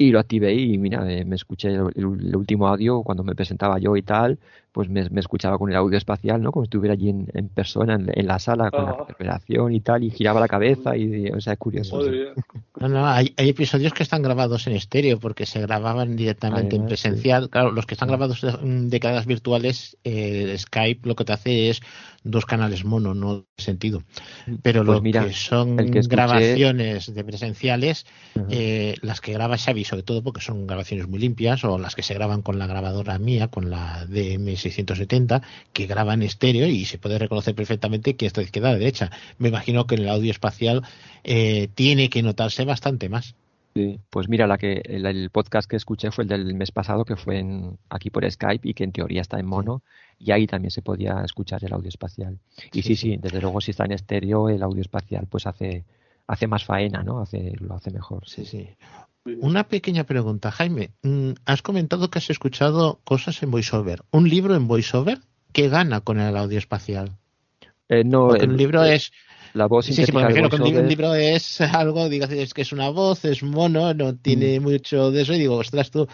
Y 0.00 0.12
lo 0.12 0.20
activé 0.20 0.54
y 0.54 0.78
mira, 0.78 1.10
eh, 1.12 1.24
me 1.24 1.34
escuché 1.34 1.70
el, 1.74 1.90
el 1.96 2.36
último 2.36 2.68
audio 2.68 3.02
cuando 3.02 3.24
me 3.24 3.34
presentaba 3.34 3.80
yo 3.80 3.96
y 3.96 4.02
tal, 4.02 4.38
pues 4.70 4.88
me, 4.88 5.08
me 5.10 5.18
escuchaba 5.18 5.58
con 5.58 5.70
el 5.70 5.76
audio 5.76 5.98
espacial, 5.98 6.40
¿no? 6.40 6.52
Como 6.52 6.64
si 6.64 6.68
estuviera 6.68 6.92
allí 6.92 7.08
en, 7.08 7.26
en 7.34 7.48
persona, 7.48 7.94
en, 7.94 8.08
en 8.14 8.26
la 8.28 8.38
sala, 8.38 8.70
con 8.70 8.84
la 8.84 8.90
Ah. 8.92 8.96
reverberación 9.08 9.72
y 9.74 9.80
tal, 9.80 10.04
y 10.04 10.10
giraba 10.10 10.38
la 10.38 10.46
cabeza 10.46 10.96
y, 10.96 11.26
o 11.30 11.40
sea, 11.40 11.54
es 11.54 11.58
curioso. 11.58 12.00
No, 12.78 12.88
no, 12.88 13.06
hay, 13.08 13.34
hay 13.36 13.48
episodios 13.48 13.92
que 13.92 14.04
están 14.04 14.22
grabados 14.22 14.68
en 14.68 14.74
estéreo 14.74 15.18
porque 15.18 15.46
se 15.46 15.60
grababan 15.60 16.14
directamente 16.14 16.76
en 16.76 16.82
sí. 16.82 16.86
presencial. 16.86 17.50
Claro, 17.50 17.72
los 17.72 17.84
que 17.84 17.94
están 17.94 18.06
grabados 18.08 18.44
en 18.44 18.90
décadas 18.90 19.26
virtuales, 19.26 19.96
eh, 20.04 20.54
Skype 20.56 21.08
lo 21.08 21.16
que 21.16 21.24
te 21.24 21.32
hace 21.32 21.70
es 21.70 21.80
dos 22.24 22.46
canales 22.46 22.84
mono, 22.84 23.14
no 23.14 23.46
sentido. 23.56 24.02
Pero 24.62 24.84
Pues 24.84 24.96
lo 24.96 25.00
mira, 25.02 25.24
que 25.26 25.32
son 25.32 25.78
el 25.78 25.90
que 25.90 26.00
escuché- 26.00 26.08
grabaciones 26.08 27.14
de 27.14 27.24
presenciales, 27.24 28.06
eh, 28.50 28.96
las 29.02 29.20
que 29.20 29.32
graba 29.32 29.56
Xavi, 29.56 29.84
sobre 29.84 30.02
todo 30.02 30.22
porque 30.22 30.40
son 30.40 30.66
grabaciones 30.66 31.08
muy 31.08 31.18
limpias, 31.20 31.64
o 31.64 31.78
las 31.78 31.94
que 31.94 32.02
se 32.02 32.14
graban 32.14 32.42
con 32.42 32.58
la 32.58 32.66
grabadora 32.66 33.18
mía, 33.18 33.48
con 33.48 33.70
la 33.70 34.04
DM670, 34.06 35.42
que 35.72 35.86
graba 35.86 36.14
en 36.14 36.22
estéreo 36.22 36.66
y 36.66 36.84
se 36.84 36.98
puede 36.98 37.18
reconocer 37.18 37.54
perfectamente 37.54 38.16
que 38.16 38.26
está 38.26 38.40
de 38.40 38.46
izquierda 38.46 38.70
a 38.70 38.74
derecha. 38.78 39.10
Me 39.38 39.48
imagino 39.48 39.86
que 39.86 39.94
en 39.94 40.02
el 40.02 40.08
audio 40.08 40.30
espacial 40.30 40.82
eh, 41.24 41.68
tiene 41.74 42.08
que 42.10 42.22
notarse 42.22 42.64
bastante 42.64 43.08
más. 43.08 43.34
Sí, 43.74 44.00
pues 44.10 44.28
mira, 44.28 44.46
la 44.46 44.58
que 44.58 44.80
el, 44.84 45.06
el 45.06 45.30
podcast 45.30 45.70
que 45.70 45.76
escuché 45.76 46.10
fue 46.10 46.24
el 46.24 46.28
del 46.28 46.54
mes 46.54 46.72
pasado, 46.72 47.04
que 47.04 47.16
fue 47.16 47.38
en, 47.38 47.78
aquí 47.90 48.10
por 48.10 48.28
Skype 48.28 48.68
y 48.68 48.74
que 48.74 48.82
en 48.84 48.92
teoría 48.92 49.20
está 49.20 49.38
en 49.38 49.46
mono, 49.46 49.82
y 50.18 50.32
ahí 50.32 50.46
también 50.46 50.70
se 50.72 50.82
podía 50.82 51.22
escuchar 51.24 51.62
el 51.64 51.72
audio 51.72 51.88
espacial. 51.88 52.38
Y 52.72 52.82
sí, 52.82 52.96
sí, 52.96 53.16
desde 53.18 53.40
luego 53.40 53.60
si 53.60 53.70
está 53.70 53.84
en 53.84 53.92
estéreo, 53.92 54.48
el 54.48 54.62
audio 54.62 54.80
espacial 54.80 55.26
pues 55.30 55.46
hace, 55.46 55.84
hace 56.26 56.46
más 56.48 56.64
faena, 56.64 57.02
¿no? 57.04 57.20
Hace, 57.20 57.52
lo 57.60 57.74
hace 57.74 57.90
mejor. 57.92 58.26
Sí, 58.28 58.44
sí. 58.44 58.68
Una 59.40 59.64
pequeña 59.68 60.04
pregunta, 60.04 60.50
Jaime. 60.50 60.90
Mm, 61.02 61.32
Has 61.44 61.62
comentado 61.62 62.10
que 62.10 62.18
has 62.18 62.30
escuchado 62.30 63.00
cosas 63.04 63.42
en 63.42 63.50
VoiceOver. 63.50 64.02
¿Un 64.10 64.28
libro 64.28 64.56
en 64.56 64.66
VoiceOver? 64.66 65.18
¿Qué 65.52 65.68
gana 65.68 66.00
con 66.00 66.18
el 66.18 66.36
audio 66.36 66.58
espacial? 66.58 67.12
Eh, 67.90 68.04
no, 68.04 68.28
Porque 68.28 68.44
el- 68.44 68.50
un 68.50 68.56
libro 68.56 68.82
el- 68.84 68.92
es 68.94 69.12
la 69.54 69.66
voz 69.66 69.86
Sí, 69.86 69.94
sí, 69.94 70.12
porque 70.12 70.42
me 70.42 70.48
que 70.48 70.56
un 70.56 70.88
libro 70.88 71.14
es 71.14 71.60
algo, 71.60 72.08
digas, 72.08 72.30
es 72.30 72.54
que 72.54 72.62
es 72.62 72.72
una 72.72 72.90
voz, 72.90 73.24
es 73.24 73.42
mono, 73.42 73.94
no 73.94 74.12
Mm. 74.12 74.16
tiene 74.18 74.60
mucho 74.60 75.10
de 75.10 75.22
eso, 75.22 75.34
y 75.34 75.38
digo, 75.38 75.56
ostras, 75.56 75.90
tú, 75.90 76.06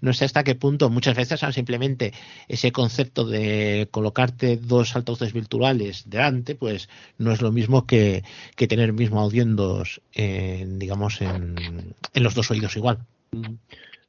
no 0.00 0.12
sé 0.12 0.24
hasta 0.24 0.44
qué 0.44 0.54
punto, 0.54 0.90
muchas 0.90 1.16
veces 1.16 1.40
son 1.40 1.52
simplemente 1.52 2.12
ese 2.48 2.72
concepto 2.72 3.24
de 3.24 3.88
colocarte 3.90 4.56
dos 4.56 4.94
altavoces 4.96 5.32
virtuales 5.32 6.04
delante, 6.06 6.54
pues 6.54 6.88
no 7.18 7.32
es 7.32 7.40
lo 7.42 7.52
mismo 7.52 7.86
que, 7.86 8.24
que 8.56 8.66
tener 8.66 8.92
mismo 8.92 9.20
audio 9.20 9.42
en 9.42 9.56
dos, 9.56 10.00
en, 10.12 10.78
digamos, 10.78 11.20
en, 11.20 11.94
en 12.12 12.22
los 12.22 12.34
dos 12.34 12.50
oídos 12.50 12.76
igual. 12.76 12.98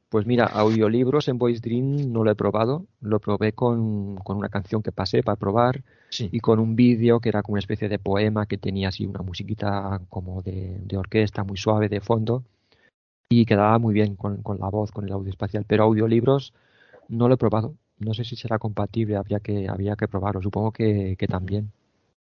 Pues 0.08 0.24
mira, 0.24 0.44
audiolibros 0.46 1.26
en 1.28 1.36
Voice 1.38 1.60
Dream 1.60 2.12
no 2.12 2.22
lo 2.24 2.30
he 2.30 2.34
probado. 2.36 2.86
Lo 3.00 3.18
probé 3.20 3.52
con, 3.52 4.16
con 4.16 4.36
una 4.36 4.48
canción 4.48 4.82
que 4.82 4.92
pasé 4.92 5.22
para 5.22 5.36
probar 5.36 5.82
Sí. 6.10 6.28
y 6.32 6.38
con 6.40 6.60
un 6.60 6.76
vídeo 6.76 7.18
que 7.20 7.28
era 7.28 7.42
como 7.42 7.54
una 7.54 7.60
especie 7.60 7.88
de 7.88 7.98
poema 7.98 8.46
que 8.46 8.56
tenía 8.58 8.88
así 8.88 9.04
una 9.04 9.22
musiquita 9.22 10.00
como 10.08 10.40
de, 10.42 10.78
de 10.84 10.96
orquesta 10.96 11.42
muy 11.42 11.56
suave 11.56 11.88
de 11.88 12.00
fondo 12.00 12.44
y 13.28 13.44
quedaba 13.44 13.78
muy 13.80 13.92
bien 13.92 14.14
con, 14.14 14.40
con 14.42 14.58
la 14.60 14.68
voz, 14.68 14.92
con 14.92 15.04
el 15.06 15.12
audio 15.12 15.30
espacial. 15.30 15.64
Pero 15.66 15.84
audiolibros 15.84 16.54
no 17.08 17.28
lo 17.28 17.34
he 17.34 17.38
probado. 17.38 17.74
No 17.98 18.14
sé 18.14 18.24
si 18.24 18.36
será 18.36 18.58
compatible, 18.58 19.16
habría 19.16 19.40
que, 19.40 19.68
habría 19.68 19.96
que 19.96 20.06
probarlo. 20.06 20.40
Supongo 20.42 20.70
que, 20.70 21.16
que 21.18 21.26
también. 21.26 21.72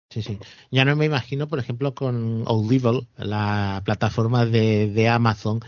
Sí, 0.09 0.23
sí. 0.23 0.39
Ya 0.71 0.85
no 0.85 0.95
me 0.95 1.05
imagino, 1.05 1.47
por 1.47 1.59
ejemplo, 1.59 1.93
con 1.93 2.43
Audible, 2.47 3.07
la 3.15 3.81
plataforma 3.85 4.45
de, 4.47 4.89
de 4.89 5.07
Amazon, 5.07 5.59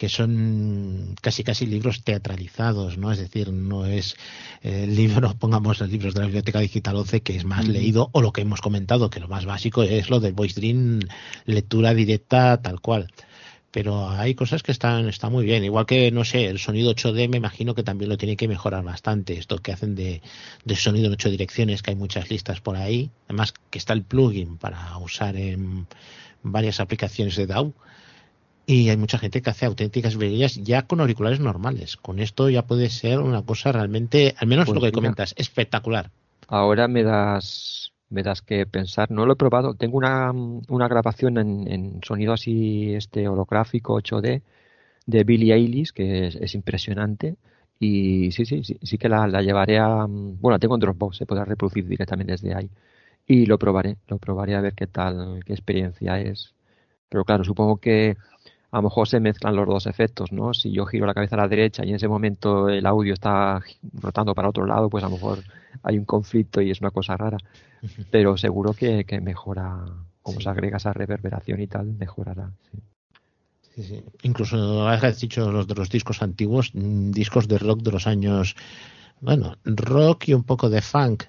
que 0.00 0.08
son 0.08 1.14
casi 1.20 1.44
casi 1.44 1.66
libros 1.66 2.02
teatralizados, 2.04 2.96
¿no? 2.96 3.12
Es 3.12 3.18
decir, 3.18 3.52
no 3.52 3.84
es 3.84 4.16
eh, 4.62 4.84
el 4.84 4.96
libro, 4.96 5.34
pongamos 5.38 5.78
los 5.78 5.90
libros 5.90 6.14
de 6.14 6.20
la 6.20 6.26
Biblioteca 6.26 6.58
Digital 6.58 6.96
11, 6.96 7.20
que 7.20 7.36
es 7.36 7.44
más 7.44 7.68
leído, 7.68 8.08
o 8.12 8.22
lo 8.22 8.32
que 8.32 8.40
hemos 8.40 8.62
comentado, 8.62 9.10
que 9.10 9.20
lo 9.20 9.28
más 9.28 9.44
básico 9.44 9.82
es 9.82 10.08
lo 10.08 10.18
del 10.18 10.32
Voice 10.32 10.58
Dream, 10.58 11.00
lectura 11.44 11.92
directa 11.92 12.62
tal 12.62 12.80
cual. 12.80 13.12
Pero 13.70 14.08
hay 14.08 14.34
cosas 14.34 14.62
que 14.62 14.72
están, 14.72 15.06
están 15.06 15.32
muy 15.32 15.44
bien. 15.44 15.64
Igual 15.64 15.84
que, 15.84 16.10
no 16.10 16.24
sé, 16.24 16.46
el 16.46 16.58
sonido 16.58 16.94
8D 16.94 17.28
me 17.28 17.36
imagino 17.36 17.74
que 17.74 17.82
también 17.82 18.08
lo 18.08 18.16
tiene 18.16 18.38
que 18.38 18.48
mejorar 18.48 18.82
bastante. 18.82 19.34
Esto 19.34 19.58
que 19.58 19.72
hacen 19.72 19.94
de, 19.94 20.22
de 20.64 20.76
sonido 20.76 21.08
en 21.08 21.12
ocho 21.12 21.28
direcciones, 21.28 21.82
que 21.82 21.90
hay 21.90 21.96
muchas 21.96 22.30
listas 22.30 22.62
por 22.62 22.76
ahí. 22.76 23.10
Además 23.26 23.52
que 23.68 23.78
está 23.78 23.92
el 23.92 24.02
plugin 24.02 24.56
para 24.56 24.96
usar 24.96 25.36
en 25.36 25.86
varias 26.42 26.80
aplicaciones 26.80 27.36
de 27.36 27.46
DAW. 27.46 27.74
Y 28.72 28.88
hay 28.88 28.96
mucha 28.96 29.18
gente 29.18 29.42
que 29.42 29.50
hace 29.50 29.66
auténticas 29.66 30.16
virguerías 30.16 30.54
ya 30.62 30.82
con 30.86 31.00
auriculares 31.00 31.40
normales. 31.40 31.96
Con 31.96 32.20
esto 32.20 32.48
ya 32.48 32.66
puede 32.66 32.88
ser 32.88 33.18
una 33.18 33.42
cosa 33.42 33.72
realmente, 33.72 34.34
al 34.38 34.46
menos 34.46 34.66
Pues 34.66 34.76
lo 34.76 34.80
que 34.80 34.92
mira. 34.92 34.94
comentas, 34.94 35.34
espectacular. 35.36 36.10
Ahora 36.46 36.86
me 36.86 37.02
das, 37.02 37.92
me 38.10 38.22
das 38.22 38.42
que 38.42 38.66
pensar. 38.66 39.10
No 39.10 39.26
lo 39.26 39.32
he 39.32 39.36
probado. 39.36 39.74
Tengo 39.74 39.98
una, 39.98 40.30
una 40.32 40.86
grabación 40.88 41.38
en, 41.38 41.66
en 41.66 42.00
sonido 42.04 42.32
así 42.32 42.94
este 42.94 43.26
holográfico 43.26 43.94
8D 44.00 44.42
de 45.06 45.24
Billie 45.24 45.54
Eilish 45.54 45.90
que 45.92 46.28
es, 46.28 46.36
es 46.36 46.54
impresionante. 46.54 47.36
Y 47.80 48.30
sí, 48.32 48.44
sí, 48.44 48.62
sí, 48.62 48.78
sí 48.82 48.98
que 48.98 49.08
la, 49.08 49.26
la 49.26 49.42
llevaré 49.42 49.78
a... 49.78 50.06
Bueno, 50.06 50.50
la 50.52 50.58
tengo 50.60 50.74
en 50.76 50.80
Dropbox, 50.80 51.16
se 51.16 51.26
podrá 51.26 51.44
reproducir 51.44 51.86
directamente 51.88 52.32
desde 52.32 52.54
ahí. 52.54 52.70
Y 53.26 53.46
lo 53.46 53.58
probaré, 53.58 53.96
lo 54.08 54.18
probaré 54.18 54.54
a 54.54 54.60
ver 54.60 54.74
qué 54.74 54.86
tal, 54.86 55.42
qué 55.44 55.54
experiencia 55.54 56.20
es. 56.20 56.54
Pero 57.08 57.24
claro, 57.24 57.42
supongo 57.44 57.78
que 57.78 58.16
a 58.72 58.76
lo 58.78 58.82
mejor 58.84 59.08
se 59.08 59.20
mezclan 59.20 59.56
los 59.56 59.66
dos 59.66 59.86
efectos, 59.86 60.30
¿no? 60.32 60.54
Si 60.54 60.70
yo 60.72 60.86
giro 60.86 61.06
la 61.06 61.14
cabeza 61.14 61.34
a 61.36 61.38
la 61.40 61.48
derecha 61.48 61.84
y 61.84 61.90
en 61.90 61.96
ese 61.96 62.08
momento 62.08 62.68
el 62.68 62.86
audio 62.86 63.14
está 63.14 63.60
rotando 63.94 64.34
para 64.34 64.48
otro 64.48 64.64
lado, 64.66 64.88
pues 64.88 65.02
a 65.04 65.08
lo 65.08 65.14
mejor 65.16 65.42
hay 65.82 65.98
un 65.98 66.04
conflicto 66.04 66.60
y 66.60 66.70
es 66.70 66.80
una 66.80 66.90
cosa 66.90 67.16
rara. 67.16 67.38
Pero 68.10 68.36
seguro 68.36 68.72
que, 68.74 69.04
que 69.04 69.20
mejora, 69.20 69.84
como 70.22 70.38
Sí. 70.38 70.44
se 70.44 70.50
agrega 70.50 70.76
esa 70.76 70.92
reverberación 70.92 71.60
y 71.60 71.66
tal, 71.66 71.86
mejorará. 71.86 72.50
sí. 72.70 72.78
Sí, 73.74 73.84
sí. 73.84 74.04
Incluso 74.24 74.88
has 74.88 75.20
dicho 75.20 75.50
los 75.52 75.66
de 75.68 75.74
los 75.76 75.88
discos 75.88 76.22
antiguos, 76.22 76.72
mm, 76.74 77.12
discos 77.12 77.46
de 77.46 77.56
rock 77.56 77.82
de 77.82 77.92
los 77.92 78.06
años, 78.08 78.56
bueno, 79.20 79.56
rock 79.64 80.28
y 80.28 80.34
un 80.34 80.42
poco 80.42 80.68
de 80.68 80.82
funk, 80.82 81.22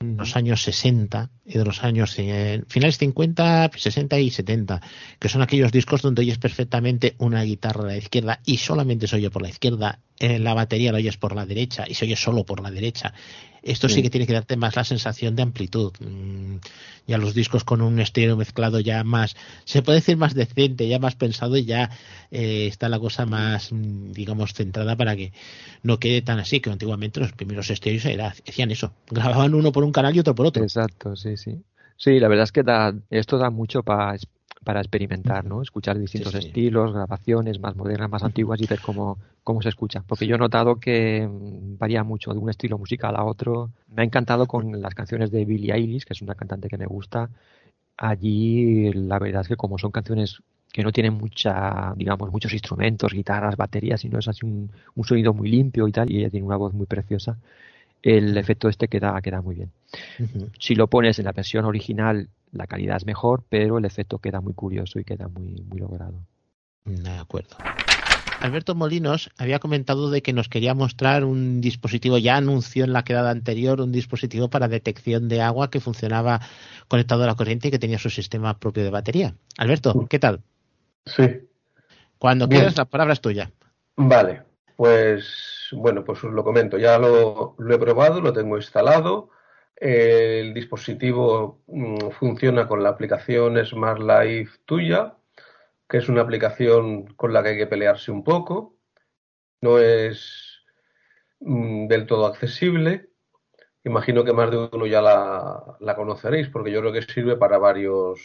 los 0.00 0.36
años 0.36 0.62
60 0.62 1.28
y 1.44 1.58
de 1.58 1.64
los 1.64 1.82
años 1.82 2.14
finales 2.14 2.98
50, 2.98 3.70
60 3.74 4.18
y 4.20 4.30
70, 4.30 4.80
que 5.18 5.28
son 5.28 5.42
aquellos 5.42 5.72
discos 5.72 6.02
donde 6.02 6.22
oyes 6.22 6.38
perfectamente 6.38 7.16
una 7.18 7.42
guitarra 7.42 7.82
a 7.82 7.86
la 7.86 7.96
izquierda 7.96 8.40
y 8.44 8.58
solamente 8.58 9.08
se 9.08 9.16
oye 9.16 9.30
por 9.30 9.42
la 9.42 9.48
izquierda 9.48 9.98
eh, 10.20 10.38
la 10.38 10.54
batería 10.54 10.92
la 10.92 10.98
oyes 10.98 11.16
por 11.16 11.34
la 11.34 11.46
derecha 11.46 11.84
y 11.88 11.94
se 11.94 12.04
oye 12.04 12.14
solo 12.14 12.44
por 12.44 12.60
la 12.60 12.70
derecha. 12.70 13.12
Esto 13.68 13.88
sí 13.88 14.02
que 14.02 14.08
tiene 14.08 14.26
que 14.26 14.32
darte 14.32 14.56
más 14.56 14.76
la 14.76 14.84
sensación 14.84 15.36
de 15.36 15.42
amplitud. 15.42 15.92
Mm, 16.00 16.56
ya 17.06 17.18
los 17.18 17.34
discos 17.34 17.64
con 17.64 17.82
un 17.82 18.00
estéreo 18.00 18.36
mezclado 18.36 18.80
ya 18.80 19.04
más, 19.04 19.36
se 19.64 19.82
puede 19.82 19.98
decir 19.98 20.16
más 20.16 20.34
decente, 20.34 20.88
ya 20.88 20.98
más 20.98 21.16
pensado 21.16 21.56
y 21.56 21.64
ya 21.64 21.90
eh, 22.30 22.66
está 22.66 22.88
la 22.88 22.98
cosa 22.98 23.26
más, 23.26 23.70
mm, 23.70 24.12
digamos, 24.12 24.54
centrada 24.54 24.96
para 24.96 25.14
que 25.16 25.32
no 25.82 25.98
quede 25.98 26.22
tan 26.22 26.38
así, 26.38 26.60
que 26.60 26.70
antiguamente 26.70 27.20
los 27.20 27.32
primeros 27.32 27.70
estéreos 27.70 28.06
era, 28.06 28.28
hacían 28.28 28.70
eso, 28.70 28.94
grababan 29.10 29.54
uno 29.54 29.70
por 29.70 29.84
un 29.84 29.92
canal 29.92 30.16
y 30.16 30.20
otro 30.20 30.34
por 30.34 30.46
otro. 30.46 30.62
Exacto, 30.62 31.14
sí, 31.14 31.36
sí. 31.36 31.62
Sí, 31.98 32.20
la 32.20 32.28
verdad 32.28 32.44
es 32.44 32.52
que 32.52 32.62
da, 32.62 32.94
esto 33.10 33.38
da 33.38 33.50
mucho 33.50 33.82
para 33.82 34.16
para 34.68 34.80
experimentar, 34.80 35.46
¿no? 35.46 35.62
Escuchar 35.62 35.98
distintos 35.98 36.34
Sí, 36.34 36.42
sí. 36.42 36.48
estilos, 36.48 36.92
grabaciones 36.92 37.58
más 37.58 37.74
modernas, 37.74 38.10
más 38.10 38.22
antiguas 38.22 38.60
y 38.60 38.66
ver 38.66 38.80
cómo, 38.82 39.16
cómo 39.42 39.62
se 39.62 39.70
escucha. 39.70 40.04
Porque 40.06 40.26
yo 40.26 40.34
he 40.34 40.38
notado 40.38 40.78
que 40.78 41.26
mm, 41.26 41.78
varía 41.78 42.04
mucho 42.04 42.34
de 42.34 42.38
un 42.38 42.50
estilo 42.50 42.76
musical 42.76 43.16
a 43.16 43.24
otro. 43.24 43.70
Me 43.88 44.02
ha 44.02 44.04
encantado 44.04 44.44
con 44.46 44.82
las 44.82 44.94
canciones 44.94 45.30
de 45.30 45.46
Billie 45.46 45.72
Eilish, 45.72 46.04
que 46.04 46.12
es 46.12 46.20
una 46.20 46.34
cantante 46.34 46.68
que 46.68 46.76
me 46.76 46.84
gusta. 46.84 47.30
Allí 47.96 48.92
la 48.92 49.18
verdad 49.18 49.40
es 49.40 49.48
que 49.48 49.56
como 49.56 49.78
son 49.78 49.90
canciones 49.90 50.42
que 50.70 50.82
no 50.82 50.92
tienen 50.92 51.14
mucha, 51.14 51.94
digamos, 51.96 52.30
muchos 52.30 52.52
instrumentos, 52.52 53.14
guitarras, 53.14 53.56
baterías, 53.56 54.02
sino 54.02 54.18
es 54.18 54.28
así 54.28 54.44
un, 54.44 54.70
un 54.94 55.04
sonido 55.04 55.32
muy 55.32 55.48
limpio 55.48 55.88
y 55.88 55.92
tal, 55.92 56.12
y 56.12 56.18
ella 56.18 56.28
tiene 56.28 56.44
una 56.44 56.58
voz 56.58 56.74
muy 56.74 56.84
preciosa, 56.84 57.38
el 58.02 58.36
efecto 58.36 58.68
este 58.68 58.88
queda, 58.88 59.20
queda 59.22 59.40
muy 59.40 59.54
bien. 59.56 59.72
Si 60.58 60.74
lo 60.74 60.86
pones 60.88 61.18
en 61.18 61.24
la 61.24 61.32
versión 61.32 61.64
original, 61.64 62.28
la 62.52 62.66
calidad 62.66 62.96
es 62.96 63.06
mejor, 63.06 63.44
pero 63.48 63.78
el 63.78 63.84
efecto 63.84 64.18
queda 64.18 64.40
muy 64.40 64.54
curioso 64.54 64.98
y 64.98 65.04
queda 65.04 65.28
muy, 65.28 65.62
muy 65.68 65.78
logrado. 65.78 66.20
De 66.84 67.10
acuerdo. 67.10 67.56
Alberto 68.40 68.76
Molinos 68.76 69.30
había 69.36 69.58
comentado 69.58 70.10
de 70.10 70.22
que 70.22 70.32
nos 70.32 70.48
quería 70.48 70.72
mostrar 70.72 71.24
un 71.24 71.60
dispositivo, 71.60 72.18
ya 72.18 72.36
anunció 72.36 72.84
en 72.84 72.92
la 72.92 73.02
quedada 73.02 73.30
anterior, 73.30 73.80
un 73.80 73.90
dispositivo 73.90 74.48
para 74.48 74.68
detección 74.68 75.28
de 75.28 75.42
agua 75.42 75.70
que 75.70 75.80
funcionaba 75.80 76.40
conectado 76.86 77.24
a 77.24 77.26
la 77.26 77.34
corriente 77.34 77.68
y 77.68 77.70
que 77.72 77.80
tenía 77.80 77.98
su 77.98 78.10
sistema 78.10 78.56
propio 78.58 78.84
de 78.84 78.90
batería. 78.90 79.34
Alberto, 79.56 80.06
¿qué 80.08 80.20
tal? 80.20 80.40
Sí, 81.04 81.24
Cuando 82.18 82.46
Bien. 82.46 82.60
quieras, 82.60 82.76
la 82.76 82.84
palabra 82.84 83.14
es 83.14 83.20
tuya. 83.20 83.50
vale. 83.96 84.42
Pues 84.78 85.70
bueno, 85.72 86.04
pues 86.04 86.22
os 86.22 86.32
lo 86.32 86.44
comento. 86.44 86.78
Ya 86.78 87.00
lo, 87.00 87.56
lo 87.58 87.74
he 87.74 87.78
probado, 87.80 88.20
lo 88.20 88.32
tengo 88.32 88.56
instalado. 88.56 89.30
El 89.74 90.54
dispositivo 90.54 91.62
mm, 91.66 92.10
funciona 92.10 92.68
con 92.68 92.84
la 92.84 92.90
aplicación 92.90 93.56
Smart 93.66 94.00
Life 94.00 94.60
tuya, 94.66 95.16
que 95.88 95.96
es 95.96 96.08
una 96.08 96.20
aplicación 96.20 97.12
con 97.14 97.32
la 97.32 97.42
que 97.42 97.48
hay 97.48 97.56
que 97.56 97.66
pelearse 97.66 98.12
un 98.12 98.22
poco. 98.22 98.76
No 99.62 99.80
es 99.80 100.62
mm, 101.40 101.88
del 101.88 102.06
todo 102.06 102.26
accesible. 102.26 103.10
Imagino 103.82 104.22
que 104.22 104.32
más 104.32 104.48
de 104.48 104.68
uno 104.72 104.86
ya 104.86 105.02
la, 105.02 105.76
la 105.80 105.96
conoceréis, 105.96 106.50
porque 106.50 106.70
yo 106.70 106.78
creo 106.82 106.92
que 106.92 107.02
sirve 107.02 107.34
para 107.36 107.58
varios, 107.58 108.20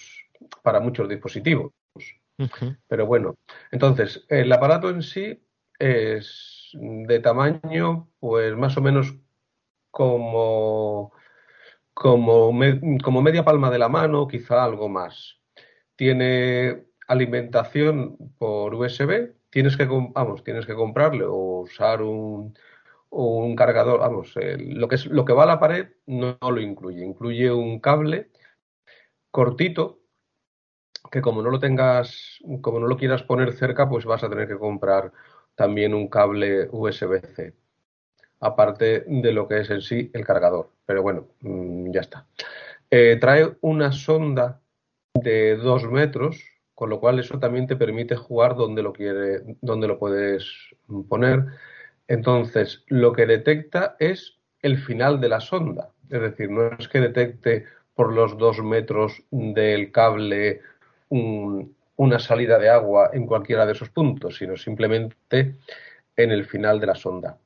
para 0.62 0.80
muchos 0.80 1.10
dispositivos. 1.10 1.72
Pero 2.88 3.08
bueno, 3.08 3.38
entonces, 3.72 4.24
el 4.30 4.52
aparato 4.52 4.92
en 4.92 5.02
sí 5.02 5.43
es 5.80 6.70
de 6.74 7.20
tamaño, 7.20 8.10
pues 8.20 8.56
más 8.56 8.78
o 8.78 8.82
menos 8.82 9.14
como, 9.92 11.14
como, 11.94 12.54
me- 12.54 13.00
como 13.04 13.22
media 13.22 13.46
palma 13.46 13.70
de 13.72 13.80
la 13.80 13.90
mano, 13.90 14.28
quizá 14.28 14.64
algo 14.64 14.90
más. 14.90 15.40
Tiene 15.96 16.86
alimentación 17.08 18.18
por 18.38 18.76
USB, 18.76 19.36
tienes 19.50 19.78
que, 19.78 19.86
vamos, 19.88 20.44
tienes 20.44 20.66
que 20.66 20.76
comprarle 20.76 21.26
o 21.26 21.62
usar 21.62 22.02
un, 22.04 22.58
un 23.12 23.56
cargador, 23.56 24.02
vamos, 24.02 24.34
lo 24.60 24.88
que 24.90 24.96
es, 24.96 25.06
lo 25.08 25.26
que 25.26 25.34
va 25.34 25.44
a 25.44 25.48
la 25.48 25.60
pared 25.60 25.90
no, 26.08 26.38
no 26.42 26.52
lo 26.52 26.62
incluye, 26.62 27.06
incluye 27.06 27.52
un 27.52 27.80
cable 27.80 28.32
cortito 29.32 29.84
que 31.12 31.22
como 31.22 31.42
no 31.42 31.50
lo 31.50 31.60
tengas, 31.60 32.40
como 32.62 32.80
no 32.80 32.88
lo 32.88 32.98
quieras 32.98 33.24
poner 33.24 33.54
cerca, 33.54 33.88
pues 33.90 34.06
vas 34.06 34.24
a 34.24 34.30
tener 34.30 34.48
que 34.48 34.58
comprar 34.58 35.12
también 35.56 35.94
un 35.94 36.08
cable 36.08 36.68
USB-C, 36.72 37.54
aparte 38.40 39.04
de 39.08 39.32
lo 39.32 39.48
que 39.48 39.60
es 39.62 39.70
en 39.70 39.82
sí 39.82 40.10
el 40.14 40.26
cargador. 40.26 40.70
Pero 40.86 41.02
bueno, 41.02 41.28
mm, 41.42 41.92
ya 41.92 42.02
está. 42.02 42.26
Eh, 42.92 43.18
trae 43.20 43.56
una 43.62 43.92
sonda 43.92 44.62
de 45.14 45.56
dos 45.56 45.90
metros, 45.90 46.44
con 46.76 46.90
lo 46.90 47.00
cual 47.00 47.20
eso 47.20 47.40
también 47.40 47.68
te 47.68 47.76
permite 47.76 48.16
jugar 48.16 48.56
donde 48.56 48.84
lo 48.84 48.94
quiere, 48.94 49.42
donde 49.62 49.88
lo 49.88 49.98
puedes 50.00 50.46
poner. 51.08 51.46
Entonces, 52.08 52.84
lo 52.88 53.14
que 53.14 53.26
detecta 53.26 53.96
es 54.00 54.38
el 54.62 54.78
final 54.78 55.22
de 55.22 55.30
la 55.30 55.40
sonda. 55.40 55.90
Es 56.10 56.22
decir, 56.22 56.50
no 56.50 56.68
es 56.78 56.88
que 56.88 57.00
detecte 57.00 57.66
por 57.96 58.12
los 58.12 58.38
dos 58.38 58.62
metros 58.64 59.24
del 59.32 59.92
cable 59.92 60.62
un- 61.10 61.76
una 61.96 62.20
salida 62.20 62.58
de 62.58 62.70
agua 62.70 63.12
en 63.14 63.26
cualquiera 63.26 63.66
de 63.66 63.74
esos 63.74 63.90
puntos, 63.90 64.38
sino 64.38 64.58
simplemente 64.58 65.56
en 66.16 66.32
el 66.32 66.46
final 66.46 66.80
de 66.80 66.88
la 66.88 66.96
sonda. 66.96 67.38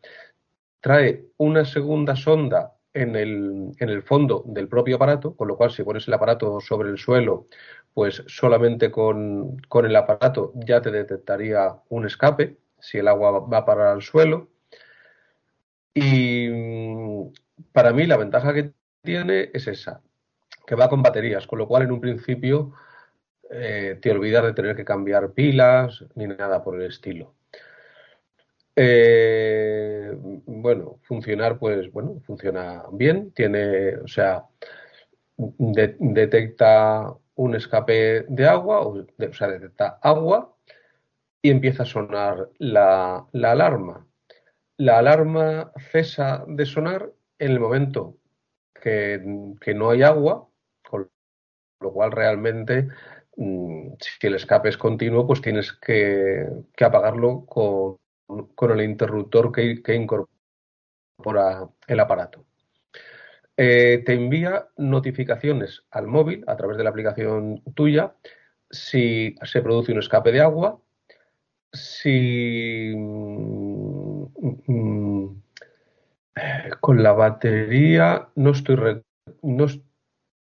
Trae 0.79 1.25
una 1.37 1.65
segunda 1.65 2.15
sonda 2.15 2.73
en 2.93 3.15
el, 3.15 3.71
en 3.79 3.89
el 3.89 4.03
fondo 4.03 4.43
del 4.47 4.67
propio 4.67 4.95
aparato, 4.95 5.35
con 5.35 5.47
lo 5.47 5.57
cual 5.57 5.71
si 5.71 5.83
pones 5.83 6.07
el 6.07 6.13
aparato 6.13 6.59
sobre 6.61 6.89
el 6.89 6.97
suelo, 6.97 7.47
pues 7.93 8.23
solamente 8.27 8.91
con, 8.91 9.57
con 9.67 9.85
el 9.85 9.95
aparato 9.95 10.51
ya 10.55 10.81
te 10.81 10.91
detectaría 10.91 11.75
un 11.89 12.05
escape, 12.05 12.57
si 12.79 12.97
el 12.99 13.07
agua 13.07 13.39
va 13.39 13.59
a 13.59 13.65
parar 13.65 13.87
al 13.87 14.01
suelo. 14.01 14.49
Y 15.93 16.47
mm, 16.49 17.33
para 17.71 17.91
mí 17.91 18.05
la 18.05 18.17
ventaja 18.17 18.53
que 18.53 18.71
tiene 19.01 19.49
es 19.53 19.67
esa, 19.67 20.01
que 20.65 20.75
va 20.75 20.89
con 20.89 21.01
baterías, 21.01 21.47
con 21.47 21.59
lo 21.59 21.67
cual 21.67 21.83
en 21.83 21.91
un 21.91 22.01
principio 22.01 22.73
eh, 23.49 23.97
te 24.01 24.11
olvidas 24.11 24.43
de 24.43 24.53
tener 24.53 24.75
que 24.75 24.85
cambiar 24.85 25.31
pilas 25.33 26.05
ni 26.15 26.27
nada 26.27 26.63
por 26.63 26.75
el 26.75 26.87
estilo. 26.87 27.35
Eh, 28.75 30.11
bueno, 30.45 30.99
funcionar, 31.03 31.57
pues 31.57 31.91
bueno, 31.91 32.21
funciona 32.25 32.83
bien. 32.91 33.31
Tiene, 33.31 33.95
o 33.97 34.07
sea, 34.07 34.45
de- 35.37 35.95
detecta 35.99 37.13
un 37.35 37.55
escape 37.55 38.25
de 38.27 38.47
agua, 38.47 38.81
o, 38.81 39.05
sea, 39.33 39.47
detecta 39.47 39.99
agua 40.01 40.55
y 41.41 41.49
empieza 41.51 41.83
a 41.83 41.85
sonar 41.85 42.49
la, 42.59 43.25
la 43.31 43.51
alarma. 43.51 44.07
La 44.77 44.99
alarma 44.99 45.71
cesa 45.91 46.43
de 46.47 46.65
sonar 46.65 47.11
en 47.39 47.51
el 47.51 47.59
momento 47.59 48.17
que, 48.81 49.19
no 49.75 49.89
hay 49.89 50.03
agua, 50.03 50.47
con 50.87 51.09
lo 51.79 51.93
cual 51.93 52.11
realmente 52.11 52.87
si 53.37 54.27
el 54.27 54.35
escape 54.35 54.69
es 54.69 54.77
continuo, 54.77 55.27
pues 55.27 55.41
tienes 55.41 55.71
que, 55.73 56.47
apagarlo 56.79 57.45
con, 57.45 57.97
con 58.55 58.71
el 58.71 58.81
interruptor 58.81 59.51
que, 59.51 59.95
incorpora 59.95 61.69
el 61.87 61.99
aparato. 61.99 62.45
Eh, 63.55 64.03
te 64.05 64.13
envía 64.13 64.67
notificaciones 64.77 65.83
al 65.91 66.07
móvil 66.07 66.43
a 66.47 66.55
través 66.55 66.77
de 66.77 66.83
la 66.83 66.91
aplicación 66.91 67.63
tuya 67.73 68.15
si 68.69 69.35
se 69.43 69.61
produce 69.61 69.93
un 69.93 69.99
escape 69.99 70.31
de 70.31 70.41
agua, 70.41 70.79
si 71.71 72.93
mm, 72.95 74.25
mm, 74.67 75.41
con 76.79 77.01
la 77.01 77.13
batería 77.13 78.29
no 78.35 78.51
estoy 78.51 79.01
no, 79.41 79.65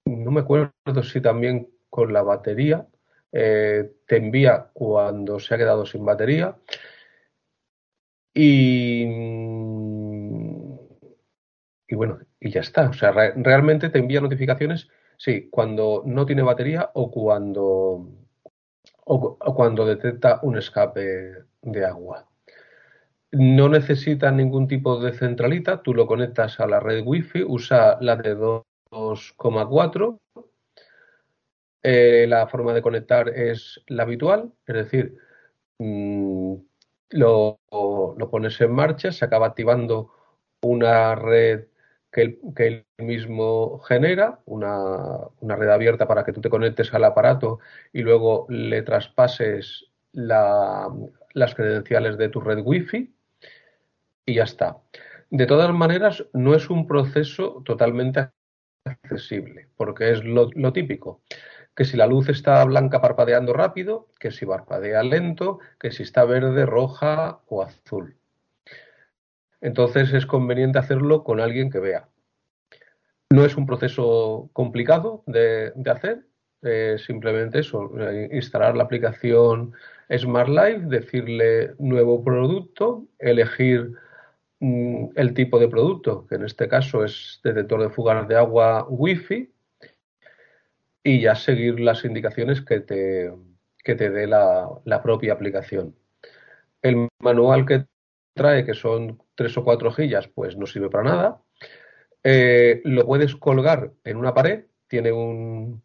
no 0.06 0.30
me 0.30 0.40
acuerdo 0.40 0.72
si 1.02 1.20
también 1.20 1.68
con 1.94 2.12
la 2.12 2.22
batería 2.22 2.86
eh, 3.32 3.92
te 4.06 4.16
envía 4.16 4.70
cuando 4.72 5.38
se 5.40 5.54
ha 5.54 5.58
quedado 5.58 5.86
sin 5.86 6.04
batería 6.04 6.56
y, 8.34 9.06
mm, 9.06 10.78
y 11.88 11.94
bueno, 11.94 12.18
y 12.40 12.50
ya 12.50 12.60
está. 12.60 12.88
O 12.90 12.92
sea, 12.92 13.12
re- 13.12 13.32
realmente 13.36 13.88
te 13.90 13.98
envía 13.98 14.20
notificaciones, 14.20 14.88
sí, 15.16 15.48
cuando 15.50 16.02
no 16.06 16.26
tiene 16.26 16.42
batería 16.42 16.90
o 16.94 17.10
cuando, 17.10 17.64
o, 19.12 19.20
cu- 19.20 19.36
o 19.40 19.54
cuando 19.54 19.86
detecta 19.86 20.40
un 20.42 20.58
escape 20.58 21.44
de 21.62 21.84
agua. 21.86 22.26
No 23.32 23.68
necesita 23.68 24.30
ningún 24.30 24.66
tipo 24.66 24.98
de 24.98 25.12
centralita, 25.12 25.82
tú 25.82 25.92
lo 25.92 26.06
conectas 26.06 26.58
a 26.60 26.66
la 26.66 26.80
red 26.80 27.02
Wi-Fi, 27.04 27.42
usa 27.46 27.98
la 28.00 28.16
de 28.16 28.34
2,4. 28.34 30.20
Eh, 31.86 32.26
la 32.28 32.46
forma 32.48 32.72
de 32.72 32.80
conectar 32.82 33.28
es 33.30 33.82
la 33.88 34.04
habitual, 34.04 34.52
es 34.66 34.74
decir, 34.74 35.16
mm, 35.78 36.54
lo, 37.10 37.60
lo 38.18 38.30
pones 38.30 38.60
en 38.62 38.72
marcha, 38.72 39.12
se 39.12 39.24
acaba 39.24 39.48
activando 39.48 40.12
una 40.62 41.14
red 41.16 41.66
que 42.12 42.22
él, 42.22 42.40
que 42.56 42.86
mismo 42.98 43.80
genera, 43.80 44.40
una, 44.46 45.18
una 45.40 45.56
red 45.56 45.68
abierta 45.70 46.08
para 46.08 46.24
que 46.24 46.32
tú 46.32 46.40
te 46.40 46.50
conectes 46.50 46.94
al 46.94 47.04
aparato 47.04 47.60
y 47.92 48.02
luego 48.02 48.46
le 48.50 48.82
traspases 48.82 49.86
la- 50.12 50.90
las 51.34 51.54
credenciales 51.54 52.18
de 52.18 52.28
tu 52.30 52.40
red 52.40 52.60
Wi-Fi. 52.64 53.14
y 54.26 54.34
ya 54.34 54.44
está. 54.44 54.78
De 55.30 55.46
todas 55.46 55.72
maneras, 55.72 56.24
no 56.32 56.54
es 56.54 56.70
un 56.70 56.86
proceso 56.86 57.62
totalmente 57.64 58.30
accesible, 58.84 59.68
porque 59.76 60.12
es 60.12 60.24
lo 60.24 60.72
típico 60.72 61.22
que 61.74 61.84
si 61.84 61.96
la 61.96 62.06
luz 62.06 62.28
está 62.28 62.64
blanca 62.64 63.00
parpadeando 63.00 63.52
rápido, 63.52 64.08
que 64.18 64.30
si 64.30 64.46
parpadea 64.46 65.02
lento, 65.02 65.58
que 65.78 65.90
si 65.90 66.02
está 66.04 66.24
verde, 66.24 66.66
roja 66.66 67.40
o 67.46 67.62
azul. 67.62 68.16
Entonces 69.60 70.12
es 70.12 70.26
conveniente 70.26 70.78
hacerlo 70.78 71.24
con 71.24 71.40
alguien 71.40 71.70
que 71.70 71.80
vea. 71.80 72.08
No 73.30 73.44
es 73.44 73.56
un 73.56 73.66
proceso 73.66 74.50
complicado 74.52 75.24
de, 75.26 75.72
hacer, 75.86 76.26
eh, 76.62 76.96
simplemente 76.98 77.60
eso, 77.60 77.90
instalar 78.30 78.76
la 78.76 78.84
aplicación 78.84 79.72
Smart 80.16 80.48
Life, 80.48 80.82
decirle 80.86 81.74
nuevo 81.78 82.22
producto, 82.22 83.06
elegir 83.18 83.92
mm, 84.60 85.06
el 85.16 85.34
tipo 85.34 85.58
de 85.58 85.68
producto, 85.68 86.26
que 86.28 86.36
en 86.36 86.44
este 86.44 86.68
caso 86.68 87.04
es 87.04 87.40
detector 87.42 87.82
de 87.82 87.90
fugas 87.90 88.28
de 88.28 88.36
agua 88.36 88.86
Wi-Fi, 88.88 89.50
y 91.04 91.20
ya 91.20 91.36
seguir 91.36 91.78
las 91.78 92.04
indicaciones 92.04 92.62
que 92.62 92.80
te, 92.80 93.30
que 93.84 93.94
te 93.94 94.10
dé 94.10 94.26
la, 94.26 94.68
la 94.84 95.02
propia 95.02 95.34
aplicación. 95.34 95.94
El 96.80 97.08
manual 97.20 97.66
que 97.66 97.84
trae, 98.34 98.64
que 98.64 98.74
son 98.74 99.22
tres 99.34 99.56
o 99.58 99.64
cuatro 99.64 99.90
hojillas, 99.90 100.26
pues 100.28 100.56
no 100.56 100.66
sirve 100.66 100.88
para 100.88 101.04
nada. 101.04 101.42
Eh, 102.24 102.80
lo 102.84 103.06
puedes 103.06 103.36
colgar 103.36 103.92
en 104.02 104.16
una 104.16 104.32
pared, 104.32 104.64
tiene 104.88 105.12
un, 105.12 105.82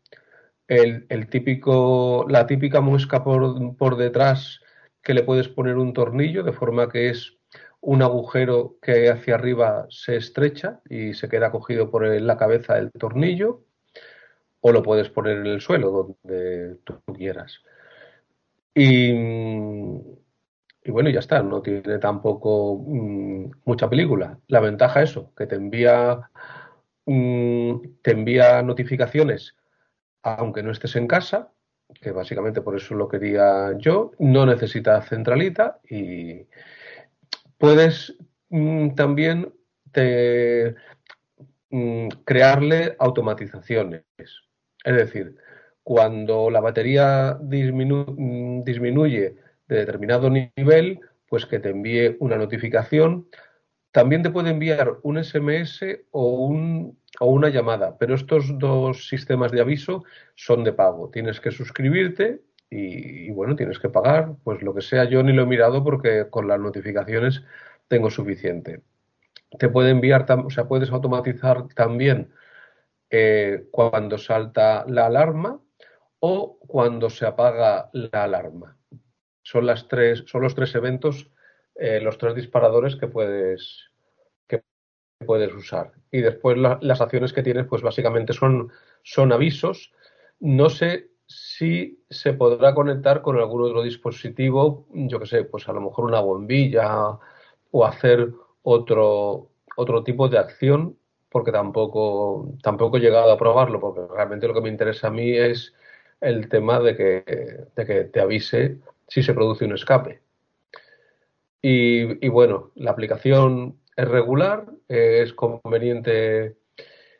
el, 0.69 1.05
el 1.09 1.27
típico, 1.27 2.25
la 2.29 2.47
típica 2.47 2.79
muesca 2.79 3.21
por, 3.21 3.75
por 3.75 3.97
detrás 3.97 4.61
que 5.03 5.13
le 5.13 5.23
puedes 5.23 5.49
poner 5.49 5.75
un 5.77 5.91
tornillo, 5.91 6.43
de 6.43 6.53
forma 6.53 6.89
que 6.89 7.09
es 7.09 7.37
un 7.81 8.01
agujero 8.01 8.77
que 8.81 9.09
hacia 9.09 9.35
arriba 9.35 9.85
se 9.89 10.15
estrecha 10.15 10.79
y 10.89 11.13
se 11.13 11.27
queda 11.27 11.51
cogido 11.51 11.91
por 11.91 12.05
la 12.05 12.37
cabeza 12.37 12.75
del 12.75 12.91
tornillo 12.91 13.65
o 14.61 14.71
lo 14.71 14.83
puedes 14.83 15.09
poner 15.09 15.37
en 15.37 15.47
el 15.47 15.61
suelo, 15.61 16.15
donde 16.23 16.77
tú 16.83 16.99
quieras. 17.13 17.59
Y, 18.73 19.13
bueno, 20.91 21.09
ya 21.09 21.19
está, 21.19 21.41
no 21.43 21.61
tiene 21.61 21.99
tampoco 21.99 22.83
mmm, 22.85 23.51
mucha 23.65 23.89
película. 23.89 24.39
La 24.47 24.59
ventaja 24.59 25.01
es 25.01 25.11
eso, 25.11 25.33
que 25.35 25.47
te 25.47 25.55
envía, 25.55 26.29
mmm, 27.05 27.75
te 28.01 28.11
envía 28.11 28.61
notificaciones 28.61 29.55
aunque 30.23 30.63
no 30.63 30.71
estés 30.71 30.95
en 30.97 31.07
casa, 31.07 31.53
que 32.01 32.11
básicamente 32.11 32.61
por 32.61 32.75
eso 32.75 32.93
lo 32.93 33.07
quería 33.07 33.73
yo, 33.77 34.11
no 34.19 34.45
necesita 34.45 35.01
centralita 35.01 35.79
y 35.89 36.45
puedes 37.57 38.15
mmm, 38.49 38.89
también 38.95 39.53
crearle 42.25 42.95
automatizaciones. 42.99 44.03
Es 44.83 44.95
decir, 44.95 45.35
cuando 45.83 46.49
la 46.49 46.59
batería 46.59 47.37
disminu 47.41 48.63
disminuye 48.63 49.35
de 49.67 49.75
determinado 49.75 50.29
nivel, 50.29 50.99
pues 51.27 51.45
que 51.45 51.59
te 51.59 51.69
envíe 51.69 52.15
una 52.19 52.37
notificación. 52.37 53.27
También 53.91 54.21
te 54.21 54.29
puede 54.29 54.51
enviar 54.51 54.97
un 55.03 55.23
SMS 55.23 55.83
o, 56.11 56.45
un, 56.45 56.97
o 57.19 57.25
una 57.27 57.49
llamada, 57.49 57.97
pero 57.97 58.15
estos 58.15 58.57
dos 58.59 59.07
sistemas 59.07 59.51
de 59.51 59.61
aviso 59.61 60.03
son 60.35 60.63
de 60.63 60.73
pago. 60.73 61.09
Tienes 61.09 61.39
que 61.39 61.51
suscribirte 61.51 62.41
y, 62.69 63.27
y, 63.27 63.31
bueno, 63.31 63.55
tienes 63.55 63.79
que 63.79 63.89
pagar, 63.89 64.35
pues 64.43 64.61
lo 64.61 64.75
que 64.75 64.81
sea, 64.81 65.05
yo 65.05 65.23
ni 65.23 65.33
lo 65.33 65.43
he 65.43 65.47
mirado 65.47 65.83
porque 65.83 66.27
con 66.29 66.47
las 66.47 66.59
notificaciones 66.59 67.43
tengo 67.87 68.11
suficiente. 68.11 68.81
Te 69.57 69.69
puede 69.69 69.89
enviar, 69.89 70.27
o 70.45 70.49
sea, 70.51 70.67
puedes 70.67 70.91
automatizar 70.91 71.67
también 71.69 72.29
eh, 73.09 73.67
cuando 73.71 74.17
salta 74.17 74.85
la 74.87 75.07
alarma 75.07 75.59
o 76.19 76.59
cuando 76.59 77.09
se 77.09 77.25
apaga 77.25 77.89
la 77.93 78.23
alarma. 78.23 78.77
Son, 79.41 79.65
las 79.65 79.87
tres, 79.87 80.23
son 80.27 80.43
los 80.43 80.53
tres 80.53 80.75
eventos, 80.75 81.31
eh, 81.75 81.99
los 82.01 82.17
tres 82.17 82.35
disparadores 82.35 82.95
que 82.95 83.07
puedes, 83.07 83.89
que 84.47 84.63
puedes 85.25 85.53
usar. 85.53 85.93
Y 86.11 86.21
después 86.21 86.57
la, 86.57 86.77
las 86.81 87.01
acciones 87.01 87.33
que 87.33 87.43
tienes, 87.43 87.65
pues 87.67 87.81
básicamente 87.81 88.33
son, 88.33 88.71
son 89.03 89.31
avisos. 89.31 89.91
No 90.39 90.69
sé 90.69 91.09
si 91.25 92.03
se 92.09 92.33
podrá 92.33 92.73
conectar 92.73 93.21
con 93.21 93.37
algún 93.37 93.63
otro 93.63 93.83
dispositivo, 93.83 94.87
yo 94.91 95.19
que 95.19 95.27
sé, 95.27 95.43
pues 95.43 95.67
a 95.69 95.73
lo 95.73 95.81
mejor 95.81 96.05
una 96.05 96.19
bombilla 96.19 97.19
o 97.71 97.85
hacer 97.85 98.31
otro, 98.63 99.51
otro 99.75 100.03
tipo 100.03 100.27
de 100.27 100.39
acción 100.39 100.97
porque 101.29 101.51
tampoco, 101.51 102.53
tampoco 102.63 102.97
he 102.97 103.01
llegado 103.01 103.31
a 103.31 103.37
probarlo, 103.37 103.79
porque 103.79 104.01
realmente 104.13 104.47
lo 104.47 104.53
que 104.53 104.61
me 104.61 104.69
interesa 104.69 105.07
a 105.07 105.11
mí 105.11 105.31
es 105.31 105.73
el 106.21 106.49
tema 106.49 106.79
de 106.79 106.95
que, 106.95 107.65
de 107.75 107.85
que 107.85 108.03
te 108.05 108.19
avise 108.19 108.77
si 109.07 109.23
se 109.23 109.33
produce 109.33 109.65
un 109.65 109.73
escape. 109.73 110.21
Y, 111.61 112.25
y 112.25 112.29
bueno, 112.29 112.71
la 112.75 112.91
aplicación 112.91 113.79
es 113.95 114.07
regular, 114.07 114.65
es 114.87 115.33
conveniente 115.33 116.55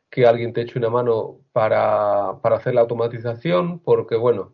que 0.09 0.25
alguien 0.25 0.53
te 0.53 0.61
eche 0.61 0.79
una 0.79 0.89
mano 0.89 1.39
para, 1.51 2.39
para 2.41 2.55
hacer 2.55 2.73
la 2.73 2.81
automatización, 2.81 3.79
porque 3.79 4.15
bueno, 4.15 4.53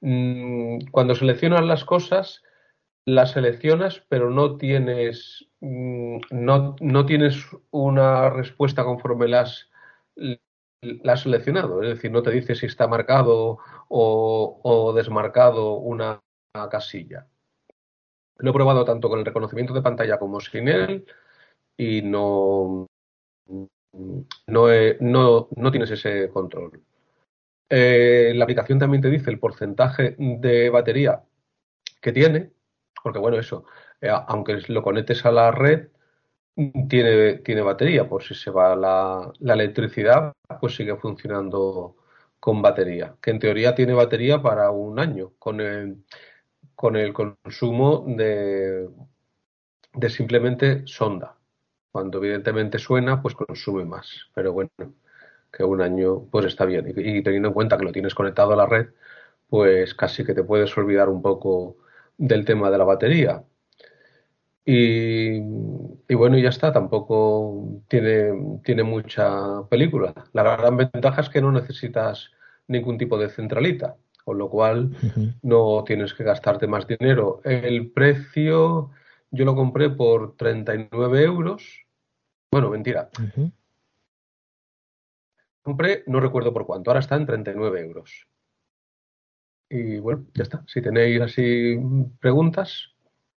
mmm, 0.00 0.78
cuando 0.90 1.14
seleccionas 1.14 1.64
las 1.64 1.84
cosas, 1.84 2.42
las 3.06 3.32
seleccionas, 3.32 4.04
pero 4.08 4.30
no 4.30 4.56
tienes, 4.58 5.48
mm, 5.60 6.18
no, 6.30 6.76
no 6.80 7.06
tienes 7.06 7.46
una 7.70 8.30
respuesta 8.30 8.84
conforme 8.84 9.28
las 9.28 9.70
la 10.82 11.12
has 11.14 11.22
seleccionado. 11.22 11.82
Es 11.82 11.90
decir, 11.90 12.10
no 12.10 12.22
te 12.22 12.30
dice 12.30 12.54
si 12.54 12.66
está 12.66 12.86
marcado 12.88 13.58
o, 13.88 14.60
o 14.62 14.92
desmarcado 14.92 15.74
una, 15.74 16.20
una, 16.54 16.68
casilla. 16.68 17.26
Lo 18.38 18.50
he 18.50 18.52
probado 18.52 18.84
tanto 18.84 19.08
con 19.08 19.18
el 19.18 19.24
reconocimiento 19.24 19.72
de 19.72 19.82
pantalla 19.82 20.18
como 20.18 20.40
sin 20.40 20.68
él 20.68 21.06
y 21.76 22.02
no, 22.02 22.86
no, 24.46 24.72
he, 24.72 24.98
no, 25.00 25.48
no 25.56 25.70
tienes 25.70 25.90
ese 25.90 26.28
control. 26.28 26.82
Eh, 27.68 28.32
la 28.34 28.44
aplicación 28.44 28.78
también 28.78 29.02
te 29.02 29.10
dice 29.10 29.30
el 29.30 29.38
porcentaje 29.38 30.14
de 30.18 30.70
batería 30.70 31.24
que 32.00 32.12
tiene, 32.12 32.52
porque 33.06 33.20
bueno, 33.20 33.38
eso, 33.38 33.64
eh, 34.00 34.10
aunque 34.10 34.58
lo 34.66 34.82
conectes 34.82 35.24
a 35.24 35.30
la 35.30 35.52
red, 35.52 35.90
tiene, 36.88 37.34
tiene 37.34 37.62
batería, 37.62 38.08
por 38.08 38.24
si 38.24 38.34
se 38.34 38.50
va 38.50 38.74
la, 38.74 39.32
la, 39.38 39.54
electricidad, 39.54 40.32
pues 40.60 40.74
sigue 40.74 40.96
funcionando 40.96 41.94
con 42.40 42.60
batería, 42.60 43.14
que 43.22 43.30
en 43.30 43.38
teoría 43.38 43.76
tiene 43.76 43.92
batería 43.94 44.42
para 44.42 44.72
un 44.72 44.98
año, 44.98 45.34
con 45.38 45.60
el, 45.60 46.04
con 46.74 46.96
el 46.96 47.12
consumo 47.12 48.04
de, 48.08 48.88
de 49.94 50.10
simplemente 50.10 50.82
sonda. 50.88 51.38
Cuando 51.92 52.18
evidentemente 52.18 52.80
suena, 52.80 53.22
pues 53.22 53.36
consume 53.36 53.84
más, 53.84 54.08
pero 54.34 54.52
bueno, 54.52 54.70
que 55.52 55.62
un 55.62 55.80
año 55.80 56.24
pues 56.28 56.46
está 56.46 56.64
bien. 56.64 56.92
Y, 56.96 57.18
y 57.18 57.22
teniendo 57.22 57.48
en 57.50 57.54
cuenta 57.54 57.78
que 57.78 57.84
lo 57.84 57.92
tienes 57.92 58.16
conectado 58.16 58.52
a 58.54 58.56
la 58.56 58.66
red, 58.66 58.88
pues 59.48 59.94
casi 59.94 60.24
que 60.24 60.34
te 60.34 60.42
puedes 60.42 60.76
olvidar 60.76 61.08
un 61.08 61.22
poco 61.22 61.76
del 62.18 62.44
tema 62.44 62.70
de 62.70 62.78
la 62.78 62.84
batería. 62.84 63.42
Y, 64.64 65.36
y, 65.36 66.14
bueno, 66.16 66.36
ya 66.38 66.48
está, 66.48 66.72
tampoco 66.72 67.82
tiene, 67.88 68.60
tiene 68.64 68.82
mucha 68.82 69.62
película. 69.68 70.12
La 70.32 70.42
gran 70.42 70.76
ventaja 70.76 71.20
es 71.20 71.28
que 71.28 71.40
no 71.40 71.52
necesitas 71.52 72.32
ningún 72.66 72.98
tipo 72.98 73.16
de 73.16 73.28
centralita, 73.28 73.96
con 74.24 74.38
lo 74.38 74.50
cual 74.50 74.86
uh 74.86 75.06
-huh. 75.06 75.34
no 75.42 75.84
tienes 75.84 76.14
que 76.14 76.24
gastarte 76.24 76.66
más 76.66 76.86
dinero. 76.86 77.40
El 77.44 77.92
precio 77.92 78.90
yo 79.30 79.44
lo 79.44 79.54
compré 79.54 79.90
por 79.90 80.36
39 80.36 81.22
euros. 81.22 81.86
Bueno, 82.50 82.70
mentira. 82.70 83.08
Uh 83.20 83.22
-huh. 83.22 83.52
Compré, 85.62 86.02
no 86.06 86.20
recuerdo 86.20 86.52
por 86.52 86.66
cuánto, 86.66 86.90
ahora 86.90 87.00
está 87.00 87.16
en 87.16 87.26
39 87.26 87.80
euros. 87.80 88.26
Y 89.68 89.98
bueno, 89.98 90.26
ya 90.34 90.44
está. 90.44 90.62
Si 90.66 90.80
tenéis 90.80 91.20
así 91.20 91.76
preguntas. 92.20 92.90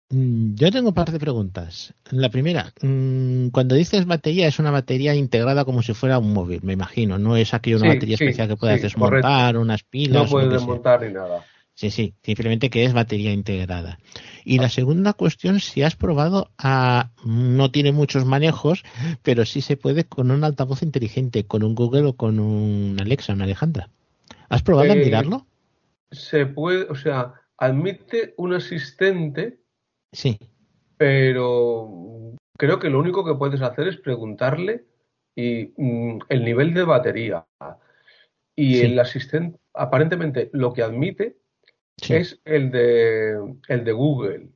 Mm, 0.10 0.56
yo 0.56 0.72
tengo 0.72 0.90
un 0.90 0.96
par 0.96 1.12
de 1.12 1.20
preguntas. 1.20 1.94
La 2.12 2.30
primera, 2.30 2.74
mm, 2.82 3.50
cuando 3.50 3.76
dices 3.76 4.06
batería, 4.06 4.48
es 4.48 4.60
una 4.60 4.72
batería 4.72 5.16
integrada 5.16 5.66
como 5.66 5.82
si 5.82 5.94
fuera 5.94 6.20
un 6.20 6.34
móvil, 6.34 6.62
me 6.64 6.74
imagino. 6.74 7.18
No 7.18 7.36
es 7.36 7.54
aquella 7.54 7.78
una 7.78 7.92
sí, 7.92 7.96
batería 7.96 8.18
sí, 8.18 8.24
especial 8.26 8.48
que 8.48 8.58
puedes 8.58 8.78
sí, 8.78 8.84
desmontar, 8.84 9.22
correcto. 9.22 9.62
unas 9.62 9.84
pilas. 9.84 10.24
No 10.24 10.30
puedes 10.30 10.50
desmontar 10.50 11.02
ni 11.02 11.14
nada. 11.14 11.46
Sí, 11.74 11.92
sí, 11.92 12.16
simplemente 12.24 12.72
que 12.72 12.86
es 12.86 12.94
batería 12.94 13.32
integrada. 13.32 14.00
Y 14.44 14.58
ah. 14.58 14.64
la 14.64 14.70
segunda 14.70 15.14
cuestión, 15.14 15.60
si 15.60 15.84
has 15.84 15.96
probado 15.96 16.50
a. 16.58 17.12
No 17.24 17.70
tiene 17.70 17.92
muchos 17.92 18.26
manejos, 18.26 18.84
pero 19.22 19.46
sí 19.46 19.62
se 19.62 19.78
puede 19.78 20.04
con 20.04 20.32
un 20.32 20.44
altavoz 20.44 20.82
inteligente, 20.82 21.46
con 21.46 21.64
un 21.64 21.76
Google 21.76 22.06
o 22.06 22.14
con 22.14 22.40
un 22.40 22.98
Alexa, 23.00 23.34
una 23.34 23.44
Alejandra. 23.44 23.90
¿Has 24.50 24.64
probado 24.64 24.88
eh, 24.88 24.92
a 24.94 24.96
mirarlo? 24.96 25.46
Se 26.12 26.46
puede, 26.46 26.84
o 26.90 26.96
sea, 26.96 27.34
admite 27.58 28.34
un 28.38 28.54
asistente. 28.54 29.60
Sí. 30.14 30.38
Pero 30.98 32.36
creo 32.58 32.80
que 32.80 32.90
lo 32.90 33.00
único 33.00 33.24
que 33.26 33.36
puedes 33.36 33.62
hacer 33.62 33.88
es 33.88 33.98
preguntarle 33.98 34.86
y, 35.36 35.72
mm, 35.78 36.20
el 36.30 36.44
nivel 36.44 36.74
de 36.74 36.84
batería. 36.84 37.46
Y 38.56 38.76
Sí. 38.80 38.86
el 38.86 39.00
asistente, 39.00 39.60
aparentemente, 39.74 40.50
lo 40.54 40.74
que 40.74 40.82
admite 40.82 41.38
Sí. 42.02 42.16
es 42.16 42.40
el 42.46 42.72
de, 42.72 43.56
el 43.68 43.84
de 43.84 43.92
Google, 43.92 44.50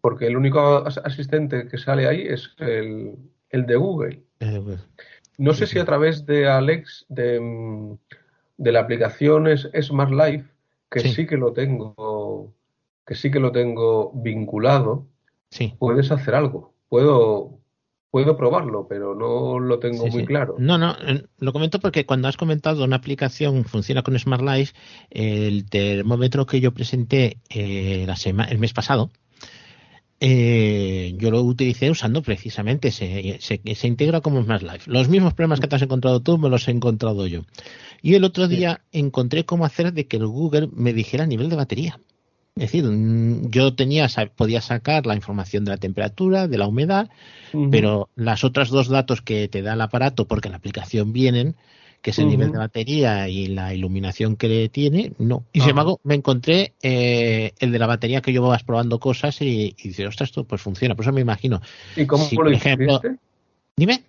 porque 0.00 0.26
el 0.26 0.36
único 0.36 0.60
as- 0.86 0.98
asistente 0.98 1.66
que 1.68 1.78
sale 1.78 2.06
ahí 2.06 2.22
es 2.22 2.54
el, 2.58 3.16
el 3.50 3.66
de 3.66 3.76
Google. 3.76 4.22
Eh, 4.40 4.60
pues, 4.64 4.88
No 5.38 5.52
sé 5.54 5.66
sí. 5.66 5.74
si 5.74 5.78
a 5.78 5.84
través 5.84 6.26
de 6.26 6.48
Alex, 6.48 7.06
de, 7.08 7.38
mm, 7.40 7.96
de 8.58 8.72
la 8.72 8.80
aplicación 8.80 9.46
es- 9.48 9.68
Smart 9.82 10.10
Life, 10.12 10.44
que 10.90 11.00
Sí. 11.00 11.08
sí 11.14 11.26
que 11.26 11.36
lo 11.36 11.52
tengo, 11.52 12.54
que 13.06 13.14
sí 13.14 13.30
que 13.30 13.40
lo 13.40 13.52
tengo 13.52 14.12
vinculado, 14.14 15.06
sí. 15.50 15.74
puedes 15.78 16.10
hacer 16.10 16.34
algo. 16.34 16.74
Puedo, 16.88 17.58
puedo 18.10 18.36
probarlo, 18.36 18.86
pero 18.88 19.14
no 19.14 19.58
lo 19.60 19.78
tengo 19.78 20.04
Sí, 20.04 20.10
muy 20.10 20.20
sí. 20.22 20.26
claro. 20.26 20.56
No, 20.58 20.78
no, 20.78 20.96
eh, 21.06 21.24
lo 21.38 21.52
comento 21.52 21.78
porque 21.80 22.06
cuando 22.06 22.28
has 22.28 22.36
comentado 22.38 22.84
una 22.84 22.96
aplicación 22.96 23.64
funciona 23.64 24.02
con 24.02 24.18
Smart 24.18 24.42
Life, 24.42 24.74
el 25.10 25.68
termómetro 25.68 26.46
que 26.46 26.60
yo 26.60 26.72
presenté 26.72 27.38
eh, 27.50 28.04
la 28.06 28.16
sema- 28.16 28.44
el 28.50 28.58
mes 28.58 28.72
pasado, 28.72 29.10
eh, 30.20 31.14
yo 31.16 31.30
lo 31.30 31.42
utilicé 31.42 31.90
usando 31.90 32.22
precisamente, 32.22 32.90
se, 32.90 33.38
se, 33.40 33.60
se 33.74 33.86
integra 33.86 34.20
como 34.20 34.42
Smart 34.42 34.62
Life. 34.62 34.90
Los 34.90 35.08
mismos 35.08 35.34
problemas 35.34 35.60
que 35.60 35.68
te 35.68 35.76
has 35.76 35.82
encontrado 35.82 36.20
tú 36.20 36.38
me 36.38 36.48
los 36.48 36.66
he 36.68 36.72
encontrado 36.72 37.26
yo. 37.26 37.42
Y 38.02 38.14
el 38.14 38.24
otro 38.24 38.48
día 38.48 38.82
encontré 38.92 39.44
cómo 39.44 39.64
hacer 39.64 39.92
de 39.92 40.06
que 40.06 40.16
el 40.16 40.26
Google 40.26 40.68
me 40.72 40.92
dijera 40.92 41.24
el 41.24 41.30
nivel 41.30 41.48
de 41.48 41.56
batería. 41.56 42.00
Es 42.56 42.72
decir, 42.72 42.84
mm, 42.84 43.50
yo 43.50 43.74
tenía, 43.74 44.08
podía 44.34 44.60
sacar 44.60 45.06
la 45.06 45.14
información 45.14 45.64
de 45.64 45.70
la 45.70 45.76
temperatura, 45.76 46.48
de 46.48 46.58
la 46.58 46.66
humedad, 46.66 47.08
pero 47.70 48.10
las 48.16 48.42
otras 48.42 48.68
dos 48.70 48.88
datos 48.88 49.22
que 49.22 49.46
te 49.48 49.62
da 49.62 49.74
el 49.74 49.80
aparato, 49.80 50.26
porque 50.26 50.48
en 50.48 50.52
la 50.52 50.58
aplicación 50.58 51.12
vienen, 51.12 51.54
que 52.02 52.10
es 52.10 52.18
el 52.18 52.28
nivel 52.28 52.52
de 52.52 52.58
batería 52.58 53.28
y 53.28 53.48
la 53.48 53.74
iluminación 53.74 54.36
que 54.36 54.68
tiene, 54.68 55.12
no. 55.18 55.44
Y 55.52 55.60
sin 55.60 55.70
embargo, 55.70 56.00
me 56.04 56.14
encontré 56.14 56.72
eh, 56.82 57.52
el 57.58 57.72
de 57.72 57.78
la 57.78 57.86
batería 57.86 58.20
que 58.20 58.32
yo 58.32 58.42
vas 58.42 58.62
probando 58.62 58.98
cosas 59.00 59.40
y, 59.42 59.74
y 59.78 59.88
dices, 59.88 60.06
ostras, 60.06 60.30
esto 60.30 60.44
pues 60.44 60.62
funciona. 60.62 60.94
Por 60.94 61.04
eso 61.04 61.12
me 61.12 61.20
imagino. 61.20 61.60
¿Y 61.96 62.06
cómo 62.06 62.24
si, 62.24 62.36
lo 62.36 62.42
por 62.44 62.52
ejemplo- 62.52 63.00
hiciste? 63.02 63.16
Dime, 63.76 64.02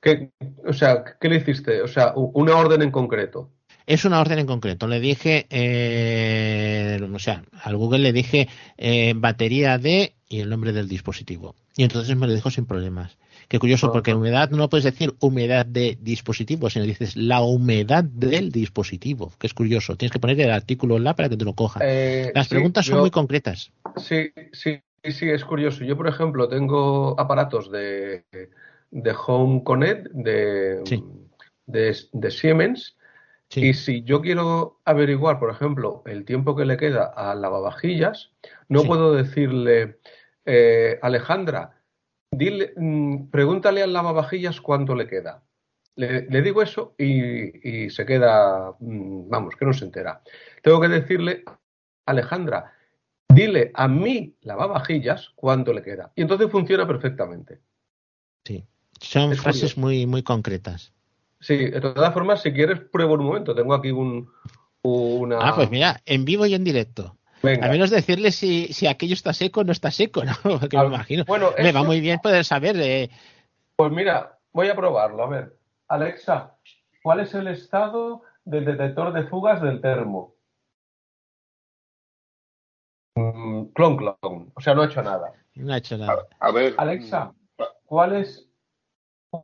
¿Qué, 0.00 0.30
o 0.66 0.72
sea, 0.72 1.02
¿qué 1.20 1.28
le 1.28 1.36
hiciste? 1.36 1.82
O 1.82 1.88
sea, 1.88 2.12
una 2.14 2.56
orden 2.56 2.82
en 2.82 2.90
concreto. 2.90 3.50
es 3.86 4.04
una 4.04 4.20
orden 4.20 4.38
en 4.38 4.46
concreto. 4.46 4.86
Le 4.86 5.00
dije, 5.00 5.46
eh, 5.50 7.00
o 7.12 7.18
sea, 7.18 7.42
al 7.62 7.76
Google 7.76 7.98
le 8.00 8.12
dije 8.12 8.48
eh, 8.76 9.12
batería 9.16 9.76
de 9.78 10.14
y 10.28 10.40
el 10.40 10.50
nombre 10.50 10.72
del 10.72 10.88
dispositivo. 10.88 11.54
Y 11.76 11.82
entonces 11.84 12.16
me 12.16 12.26
lo 12.26 12.34
dijo 12.34 12.50
sin 12.50 12.66
problemas. 12.66 13.16
Qué 13.48 13.58
curioso, 13.58 13.90
porque 13.90 14.12
humedad 14.12 14.50
no 14.50 14.68
puedes 14.68 14.84
decir 14.84 15.14
humedad 15.20 15.64
de 15.64 15.96
dispositivo, 16.02 16.68
sino 16.68 16.84
dices 16.84 17.16
la 17.16 17.40
humedad 17.40 18.04
del 18.04 18.52
dispositivo, 18.52 19.32
que 19.38 19.46
es 19.46 19.54
curioso. 19.54 19.96
Tienes 19.96 20.12
que 20.12 20.20
poner 20.20 20.38
el 20.40 20.50
artículo 20.50 20.98
en 20.98 21.04
la 21.04 21.14
para 21.16 21.30
que 21.30 21.36
te 21.38 21.46
lo 21.46 21.54
coja. 21.54 21.80
Eh, 21.82 22.30
Las 22.34 22.48
sí, 22.48 22.54
preguntas 22.54 22.84
son 22.84 22.96
yo- 22.96 23.00
muy 23.00 23.10
concretas. 23.10 23.72
Sí, 23.96 24.30
sí, 24.52 24.80
sí, 25.02 25.30
es 25.30 25.44
curioso. 25.46 25.82
Yo, 25.82 25.96
por 25.96 26.08
ejemplo, 26.08 26.46
tengo 26.48 27.18
aparatos 27.18 27.70
de, 27.70 28.24
de 28.90 29.14
Home 29.26 29.64
Connect 29.64 30.08
de, 30.12 30.82
Sí. 30.84 31.02
de, 31.64 31.96
de 32.12 32.30
Siemens 32.30 32.96
Sí. 33.48 33.68
y 33.68 33.72
si 33.72 34.02
yo 34.02 34.20
quiero 34.20 34.78
averiguar, 34.84 35.38
por 35.38 35.50
ejemplo, 35.50 36.02
el 36.04 36.26
tiempo 36.26 36.54
que 36.54 36.66
le 36.66 36.76
queda 36.76 37.04
al 37.04 37.40
lavavajillas, 37.40 38.30
no 38.68 38.82
Sí. 38.82 38.86
puedo 38.88 39.14
decirle, 39.14 40.00
eh, 40.44 40.98
Alejandra, 41.00 41.77
dile, 42.30 42.72
mm, 42.76 43.30
pregúntale 43.30 43.82
al 43.82 43.92
lavavajillas 43.92 44.60
cuánto 44.60 44.94
le 44.94 45.06
queda. 45.06 45.42
Le, 45.96 46.22
le 46.30 46.42
digo 46.42 46.62
eso 46.62 46.94
y, 46.96 47.84
y 47.86 47.90
se 47.90 48.06
queda, 48.06 48.72
mm, 48.78 49.28
vamos, 49.28 49.56
que 49.56 49.64
no 49.64 49.72
se 49.72 49.84
entera. 49.84 50.22
Tengo 50.62 50.80
que 50.80 50.88
decirle, 50.88 51.44
Alejandra, 52.06 52.72
dile 53.28 53.70
a 53.74 53.88
mi 53.88 54.36
lavavajillas 54.42 55.30
cuánto 55.34 55.72
le 55.72 55.82
queda. 55.82 56.12
Y 56.14 56.22
entonces 56.22 56.50
funciona 56.50 56.86
perfectamente. 56.86 57.60
Sí. 58.44 58.64
Son 59.00 59.32
Es 59.32 59.40
frases 59.40 59.74
curioso. 59.74 59.80
muy, 59.80 60.06
muy 60.06 60.22
concretas. 60.22 60.92
Sí, 61.40 61.56
de 61.56 61.80
todas 61.80 62.12
formas, 62.14 62.42
si 62.42 62.52
quieres, 62.52 62.80
pruebo 62.80 63.14
un 63.14 63.24
momento. 63.24 63.54
Tengo 63.54 63.74
aquí 63.74 63.90
un, 63.90 64.28
una... 64.82 65.38
Ah, 65.40 65.52
pues 65.54 65.70
mira, 65.70 66.00
en 66.06 66.24
vivo 66.24 66.46
y 66.46 66.54
en 66.54 66.64
directo. 66.64 67.17
Venga. 67.42 67.66
A 67.66 67.70
menos 67.70 67.90
decirle 67.90 68.32
si, 68.32 68.72
si 68.72 68.86
aquello 68.86 69.14
está 69.14 69.32
seco 69.32 69.60
o 69.60 69.64
no 69.64 69.72
está 69.72 69.90
seco, 69.90 70.24
¿no? 70.24 70.32
Porque 70.60 70.76
me 70.76 70.82
Ah, 70.84 70.86
imagino. 70.86 71.24
Bueno, 71.26 71.50
Me 71.62 71.72
va 71.72 71.82
muy 71.84 72.00
bien 72.00 72.18
poder 72.20 72.44
saber. 72.44 72.76
eh, 72.80 73.10
Pues 73.76 73.92
mira, 73.92 74.38
voy 74.52 74.68
a 74.68 74.74
probarlo. 74.74 75.22
A 75.22 75.28
ver, 75.28 75.58
Alexa, 75.88 76.56
¿cuál 77.02 77.20
es 77.20 77.34
el 77.34 77.46
estado 77.48 78.22
del 78.44 78.64
detector 78.64 79.12
de 79.12 79.24
fugas 79.28 79.62
del 79.62 79.80
termo? 79.80 80.34
Mm, 83.16 83.66
clon, 83.74 83.96
clon. 83.96 84.52
O 84.54 84.60
sea, 84.60 84.74
no 84.74 84.82
ha 84.82 84.86
hecho 84.86 85.02
nada. 85.02 85.32
no 85.54 85.72
ha 85.72 85.78
hecho 85.78 85.96
nada. 85.98 86.26
A 86.40 86.50
ver, 86.52 86.74
Alexa, 86.78 87.32
mm, 87.58 87.62
¿cuál 87.84 88.16
es, 88.16 88.48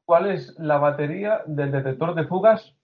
cuál 0.04 0.30
es 0.30 0.54
la 0.58 0.78
batería 0.78 1.42
del 1.46 1.70
detector 1.72 2.14
de 2.14 2.24
fugas? 2.24 2.74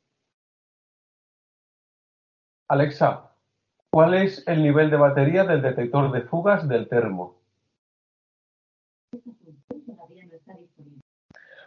Alexa, 2.68 3.29
¿cuál 3.90 4.14
es 4.14 4.42
el 4.46 4.62
nivel 4.62 4.90
de 4.90 4.96
batería 4.96 5.44
del 5.44 5.62
detector 5.62 6.10
de 6.12 6.22
fugas 6.22 6.68
del 6.68 6.88
termo? 6.88 7.36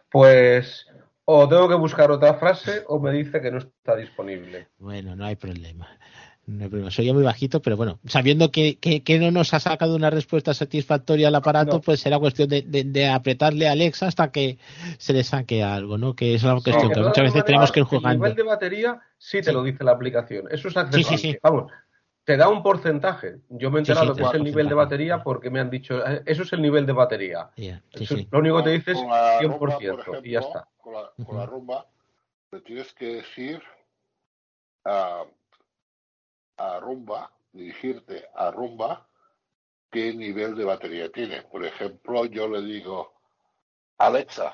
Pues 0.10 0.88
o 1.26 1.48
tengo 1.48 1.68
que 1.70 1.76
buscar 1.76 2.12
otra 2.12 2.36
frase 2.36 2.84
o 2.88 3.00
me 3.00 3.12
dice 3.12 3.42
que 3.42 3.52
no 3.52 3.58
está 3.60 3.96
disponible. 3.96 4.68
Bueno, 4.78 5.16
no 5.16 5.26
hay 5.26 5.36
problema. 5.36 5.88
No 6.46 6.64
hay 6.64 6.70
problema. 6.70 6.92
Soy 6.92 7.06
yo 7.06 7.14
muy 7.14 7.24
bajito, 7.24 7.62
pero 7.62 7.78
bueno, 7.78 8.00
sabiendo 8.06 8.52
que, 8.52 8.78
que, 8.78 9.02
que 9.02 9.18
no 9.18 9.32
nos 9.32 9.54
ha 9.54 9.62
sacado 9.62 9.96
una 9.96 10.10
respuesta 10.10 10.54
satisfactoria 10.54 11.30
al 11.30 11.36
aparato, 11.36 11.76
No. 11.76 11.82
pues 11.82 12.02
será 12.02 12.20
cuestión 12.20 12.50
de, 12.50 12.62
de- 12.64 12.84
de 12.84 13.08
apretarle 13.08 13.70
a 13.70 13.72
Alexa 13.72 14.08
hasta 14.08 14.30
que 14.32 14.58
se 14.98 15.14
le 15.14 15.24
saque 15.24 15.64
algo, 15.64 15.98
¿no? 15.98 16.16
Que 16.16 16.36
es 16.36 16.44
la 16.44 16.54
cuestión 16.56 16.92
que 16.92 17.00
muchas 17.00 17.24
veces 17.24 17.46
tenemos 17.46 17.72
que 17.72 17.80
ir 17.80 17.86
El 17.90 17.98
jugando. 17.98 18.18
nivel 18.26 18.36
de 18.36 18.44
batería 18.44 19.02
sí 19.18 19.38
te 19.38 19.46
Sí. 19.46 19.52
lo 19.54 19.64
dice 19.64 19.86
la 19.86 19.94
aplicación. 19.94 20.48
Eso 20.52 20.68
es 20.68 20.74
Sí, 20.74 20.80
accesible. 20.82 21.18
sí, 21.18 21.32
sí. 21.32 21.38
Vamos, 21.42 21.72
te 22.26 22.38
da 22.38 22.48
un 22.50 22.64
porcentaje. 22.64 23.38
Yo 23.50 23.70
me 23.70 23.80
he 23.80 23.86
Sí, 23.86 23.88
sí, 23.88 23.92
enterado 23.92 24.14
te 24.16 24.22
que 24.22 24.28
es 24.28 24.34
el 24.36 24.44
nivel 24.44 24.70
de 24.70 24.76
batería 24.76 25.24
porque 25.24 25.50
me 25.50 25.60
han 25.60 25.70
dicho, 25.70 26.06
eh, 26.06 26.24
eso 26.26 26.44
es 26.44 26.54
el 26.54 26.62
nivel 26.62 26.86
de 26.86 26.94
batería. 26.94 27.50
Ya, 27.58 27.82
sí, 27.96 28.04
Eso- 28.06 28.16
sí. 28.16 28.28
Lo 28.32 28.40
único 28.40 28.58
que 28.58 28.64
te 28.64 28.70
dice 28.72 28.92
es 28.92 28.98
con 28.98 29.10
la 29.10 29.40
100% 29.40 29.50
rumba, 29.98 30.06
por 30.14 30.26
y 30.28 30.32
ya 30.32 30.40
está. 30.40 30.68
Con 30.78 30.94
la, 30.94 31.12
con 31.26 31.38
la 31.38 31.46
rumba, 31.46 31.86
le 32.52 32.62
tienes 32.62 32.94
que 32.94 33.16
decir 33.16 33.62
a, 34.86 35.24
a 36.58 36.80
rumba, 36.80 37.32
dirigirte 37.52 38.26
a 38.36 38.52
rumba, 38.52 39.08
qué 39.92 40.14
nivel 40.14 40.56
de 40.56 40.66
batería 40.66 41.12
tiene. 41.12 41.42
Por 41.44 41.66
ejemplo, 41.66 42.26
yo 42.26 42.48
le 42.48 42.62
digo, 42.62 43.14
Alexa, 43.98 44.54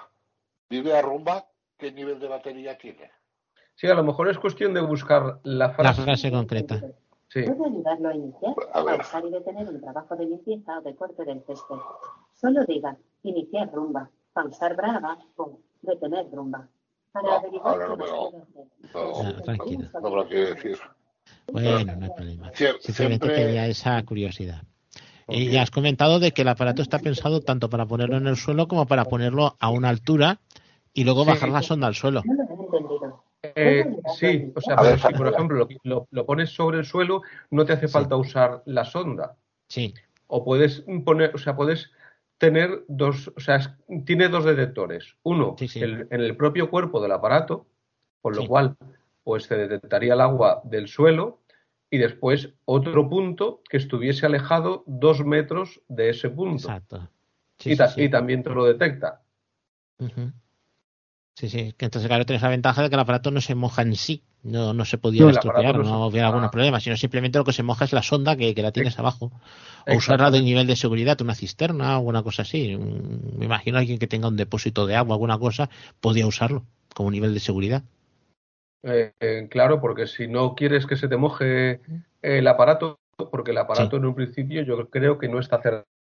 dile 0.69 0.97
a 0.97 1.01
rumba 1.01 1.45
qué 1.77 1.91
nivel 1.91 2.19
de 2.19 2.27
batería 2.27 2.77
tiene. 2.77 3.11
Sí, 3.75 3.87
a 3.87 3.93
lo 3.93 4.03
mejor 4.03 4.29
es 4.29 4.37
cuestión 4.37 4.73
de 4.73 4.81
buscar 4.81 5.39
la 5.43 5.67
La 5.67 5.73
frase. 5.73 6.01
frase 6.03 6.31
concreta. 6.31 6.81
Sí. 7.29 7.43
Puede 7.43 7.65
ayudarlo 7.69 8.09
a 8.09 8.15
iniciar, 8.15 8.55
A 8.73 8.83
pausar 8.83 9.25
y 9.25 9.29
detener 9.31 9.69
un 9.69 9.79
trabajo 9.81 10.15
de 10.15 10.25
limpieza 10.25 10.79
o 10.79 10.81
de 10.81 10.95
corte 10.95 11.23
del 11.25 11.41
césped. 11.45 11.75
Solo 12.33 12.65
diga, 12.65 12.97
iniciar 13.23 13.71
rumba, 13.71 14.09
pausar 14.33 14.75
brava 14.75 15.17
o 15.37 15.59
detener 15.81 16.25
rumba. 16.31 16.67
Para 17.11 17.27
No, 17.27 17.33
averiguar 17.37 17.73
ahora 17.73 17.87
no 17.87 17.97
me 17.97 18.05
lo-. 18.07 18.31
No, 18.31 19.19
Ah, 19.21 19.99
me 20.01 20.09
lo 20.09 20.25
decir. 20.25 20.77
Bueno, 21.51 21.95
no 21.97 22.05
hay 22.05 22.11
problema. 22.15 22.51
Siempre- 22.53 22.81
Simplemente 22.81 23.25
siempre- 23.27 23.45
tenía 23.45 23.67
esa 23.67 24.03
curiosidad. 24.03 24.63
Y 25.27 25.51
ya 25.51 25.61
has 25.61 25.69
comentado 25.69 26.19
de 26.19 26.31
que 26.31 26.41
el 26.41 26.47
aparato 26.47 26.81
está 26.81 26.97
pensado 26.97 27.41
tanto 27.41 27.69
para 27.69 27.85
ponerlo 27.85 28.17
en 28.17 28.25
el 28.25 28.35
suelo 28.35 28.67
como 28.67 28.87
para 28.87 29.05
ponerlo 29.05 29.55
a 29.59 29.69
una 29.69 29.89
altura 29.89 30.39
y 30.93 31.03
luego 31.03 31.23
Sí. 31.23 31.29
bajar 31.29 31.49
la 31.49 31.61
sonda 31.61 31.85
al 31.85 31.93
suelo. 31.93 32.23
No 32.25 32.33
lo 32.33 32.43
he 32.43 32.65
entendido. 32.65 33.23
Eh, 33.41 33.85
sí, 34.17 34.51
o 34.55 34.59
sea, 34.61 34.75
pero 34.75 34.89
ver, 34.89 34.99
si 34.99 35.13
por 35.13 35.27
ejemplo 35.27 35.57
lo, 35.59 35.67
lo- 35.83 36.07
lo 36.11 36.25
pones 36.25 36.49
sobre 36.49 36.79
el 36.79 36.85
suelo, 36.85 37.21
no 37.51 37.65
te 37.65 37.73
hace 37.73 37.87
Sí. 37.87 37.93
falta 37.93 38.15
usar 38.17 38.61
la 38.65 38.83
sonda. 38.85 39.35
Sí, 39.67 39.93
O 40.31 40.43
puedes 40.45 40.83
poner, 41.05 41.33
o 41.33 41.37
sea, 41.39 41.55
puedes 41.55 41.89
tener 42.37 42.83
dos, 42.87 43.31
o 43.35 43.39
sea, 43.39 43.55
es- 43.55 43.69
tiene 44.05 44.27
dos 44.29 44.45
detectores. 44.45 45.15
Uno 45.23 45.55
Sí, 45.57 45.67
sí. 45.67 45.79
el- 45.81 46.07
en 46.11 46.21
el 46.21 46.35
propio 46.37 46.69
cuerpo 46.69 47.01
del 47.01 47.11
aparato, 47.13 47.65
con 48.21 48.35
lo 48.35 48.41
Sí. 48.41 48.47
cual, 48.47 48.75
pues 49.23 49.43
se 49.45 49.55
detectaría 49.57 50.13
el 50.13 50.21
agua 50.21 50.61
del 50.65 50.87
suelo, 50.87 51.39
y 51.89 51.97
después 51.97 52.49
otro 52.65 53.09
punto 53.09 53.61
que 53.67 53.77
estuviese 53.77 54.25
alejado 54.27 54.83
dos 54.85 55.25
metros 55.25 55.81
de 55.87 56.09
ese 56.09 56.29
punto. 56.29 56.67
exacto. 56.67 57.09
Sí, 57.57 57.69
y, 57.69 57.73
sí, 57.73 57.77
ta- 57.77 57.87
sí. 57.87 58.03
y 58.03 58.09
también 58.09 58.43
te 58.43 58.51
lo 58.51 58.65
detecta. 58.65 59.21
Sí, 61.39 61.47
sí, 61.47 61.73
que 61.77 61.85
entonces 61.85 62.09
claro 62.09 62.25
tienes 62.25 62.41
la 62.41 62.49
ventaja 62.49 62.81
de 62.83 62.89
que 62.89 62.95
el 62.95 62.99
aparato 62.99 63.31
no 63.31 63.39
se 63.39 63.55
moja 63.55 63.81
en 63.81 63.95
sí, 63.95 64.23
no, 64.43 64.73
no 64.73 64.83
se 64.83 64.97
podía 64.97 65.21
No, 65.21 65.29
estropear, 65.29 65.79
no, 65.79 66.03
había 66.03 66.27
algún 66.27 66.43
ah. 66.43 66.51
problema, 66.51 66.81
sino 66.81 66.97
simplemente 66.97 67.37
lo 67.37 67.45
que 67.45 67.53
se 67.53 67.63
moja 67.63 67.85
es 67.85 67.93
la 67.93 68.03
sonda 68.03 68.35
que, 68.35 68.53
que 68.53 68.61
la 68.61 68.73
tienes 68.73 68.99
abajo. 68.99 69.31
O 69.87 69.95
usarla 69.95 70.31
de 70.31 70.41
nivel 70.41 70.67
de 70.67 70.75
seguridad, 70.75 71.21
una 71.21 71.35
cisterna 71.35 71.93
o 71.95 71.99
alguna 71.99 72.23
cosa 72.23 72.41
así. 72.41 72.75
Mm, 72.75 73.39
Me 73.39 73.45
imagino 73.45 73.77
alguien 73.77 73.99
que 73.99 74.07
tenga 74.07 74.27
un 74.27 74.35
depósito 74.35 74.85
de 74.85 74.97
agua, 74.97 75.15
alguna 75.15 75.39
cosa, 75.39 75.69
podía 76.01 76.27
usarlo 76.27 76.65
como 76.93 77.09
nivel 77.09 77.33
de 77.33 77.39
seguridad. 77.39 77.83
Eh, 78.83 79.13
eh, 79.21 79.47
claro, 79.49 79.79
porque 79.79 80.07
si 80.07 80.27
no 80.27 80.55
quieres 80.55 80.85
que 80.85 80.97
se 80.97 81.07
te 81.07 81.15
moje 81.15 81.79
el 82.21 82.47
aparato, 82.49 82.99
porque 83.31 83.51
el 83.51 83.59
aparato 83.59 83.95
en 83.95 84.03
un 84.03 84.15
principio 84.15 84.61
yo 84.63 84.89
creo 84.89 85.17
que 85.17 85.29
no 85.29 85.39
está 85.39 85.61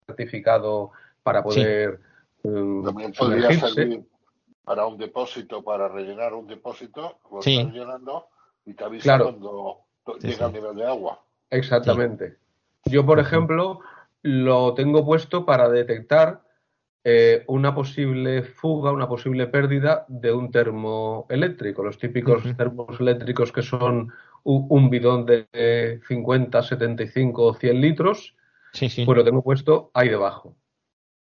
certificado 0.07 0.93
para 1.23 1.41
Sí. 1.41 1.45
poder 1.45 2.01
mm, 2.45 2.85
También 2.85 3.13
podría 3.13 3.51
para 4.69 4.87
un 4.87 4.99
depósito, 4.99 5.63
para 5.65 5.89
rellenar 5.89 6.35
un 6.35 6.47
depósito, 6.47 7.19
lo 7.33 7.41
Sí. 7.41 7.57
estás 7.59 7.73
llenando 7.75 8.27
y 8.67 8.75
te 8.75 8.85
avisa 8.85 9.05
Claro. 9.05 9.25
cuando 9.25 9.79
Sí, 10.21 10.27
llega 10.27 10.37
sí. 10.37 10.43
al 10.45 10.53
nivel 10.53 10.77
de 10.77 10.87
agua. 10.87 11.25
Exactamente. 11.51 12.37
Yo, 12.85 13.05
por 13.07 13.19
ejemplo, 13.19 13.81
lo 14.23 14.75
tengo 14.75 15.05
puesto 15.05 15.45
para 15.47 15.69
detectar 15.71 16.43
eh, 17.05 17.45
una 17.47 17.75
posible 17.75 18.43
fuga, 18.43 18.93
una 18.93 19.09
posible 19.09 19.47
pérdida 19.47 20.05
de 20.09 20.33
un 20.33 20.51
termo 20.51 21.27
eléctrico. 21.31 21.83
Los 21.83 21.97
típicos 21.97 22.45
Ujú. 22.45 22.55
termos 22.55 23.01
eléctricos 23.01 23.53
que 23.53 23.63
son 23.63 24.13
un 24.45 24.91
bidón 24.91 25.25
de 25.27 25.47
eh, 25.53 26.01
50, 26.07 26.63
75 26.63 27.45
o 27.45 27.55
100 27.55 27.81
litros, 27.81 28.35
Sí, 28.73 28.89
sí. 28.89 29.05
pues 29.07 29.17
lo 29.17 29.25
tengo 29.25 29.43
puesto 29.43 29.91
ahí 29.95 30.09
debajo. 30.09 30.55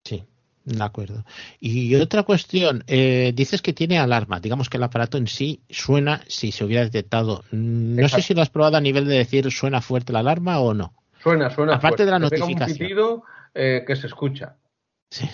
Sí, 0.04 0.26
de 0.66 0.84
acuerdo. 0.84 1.24
Y 1.60 1.96
otra 1.96 2.24
cuestión, 2.24 2.84
eh, 2.88 3.32
dices 3.36 3.62
que 3.62 3.72
tiene 3.74 3.98
alarma. 4.00 4.40
Digamos 4.40 4.70
que 4.70 4.78
el 4.78 4.84
aparato 4.84 5.18
en 5.18 5.28
sí 5.28 5.62
suena 5.70 6.22
si 6.28 6.52
se 6.52 6.66
hubiera 6.66 6.84
detectado. 6.84 7.44
No 7.52 8.10
sé 8.10 8.22
si 8.22 8.34
lo 8.34 8.42
has 8.42 8.50
probado 8.50 8.78
a 8.78 8.82
nivel 8.82 9.06
de 9.08 9.18
decir 9.18 9.52
suena 9.52 9.82
fuerte 9.82 10.12
la 10.12 10.20
alarma 10.20 10.60
o 10.60 10.74
no. 10.74 10.94
Suena, 11.22 11.50
suena 11.50 11.76
Aparte 11.76 12.04
fuerte. 12.04 12.06
de 12.06 12.12
la 12.12 12.30
pega 12.30 12.46
un 12.46 12.52
notificación. 12.52 12.78
pitido 12.78 13.24
eh, 13.54 13.84
que 13.88 13.96
se 13.96 14.08
escucha. 14.08 14.56
Sí. 15.10 15.28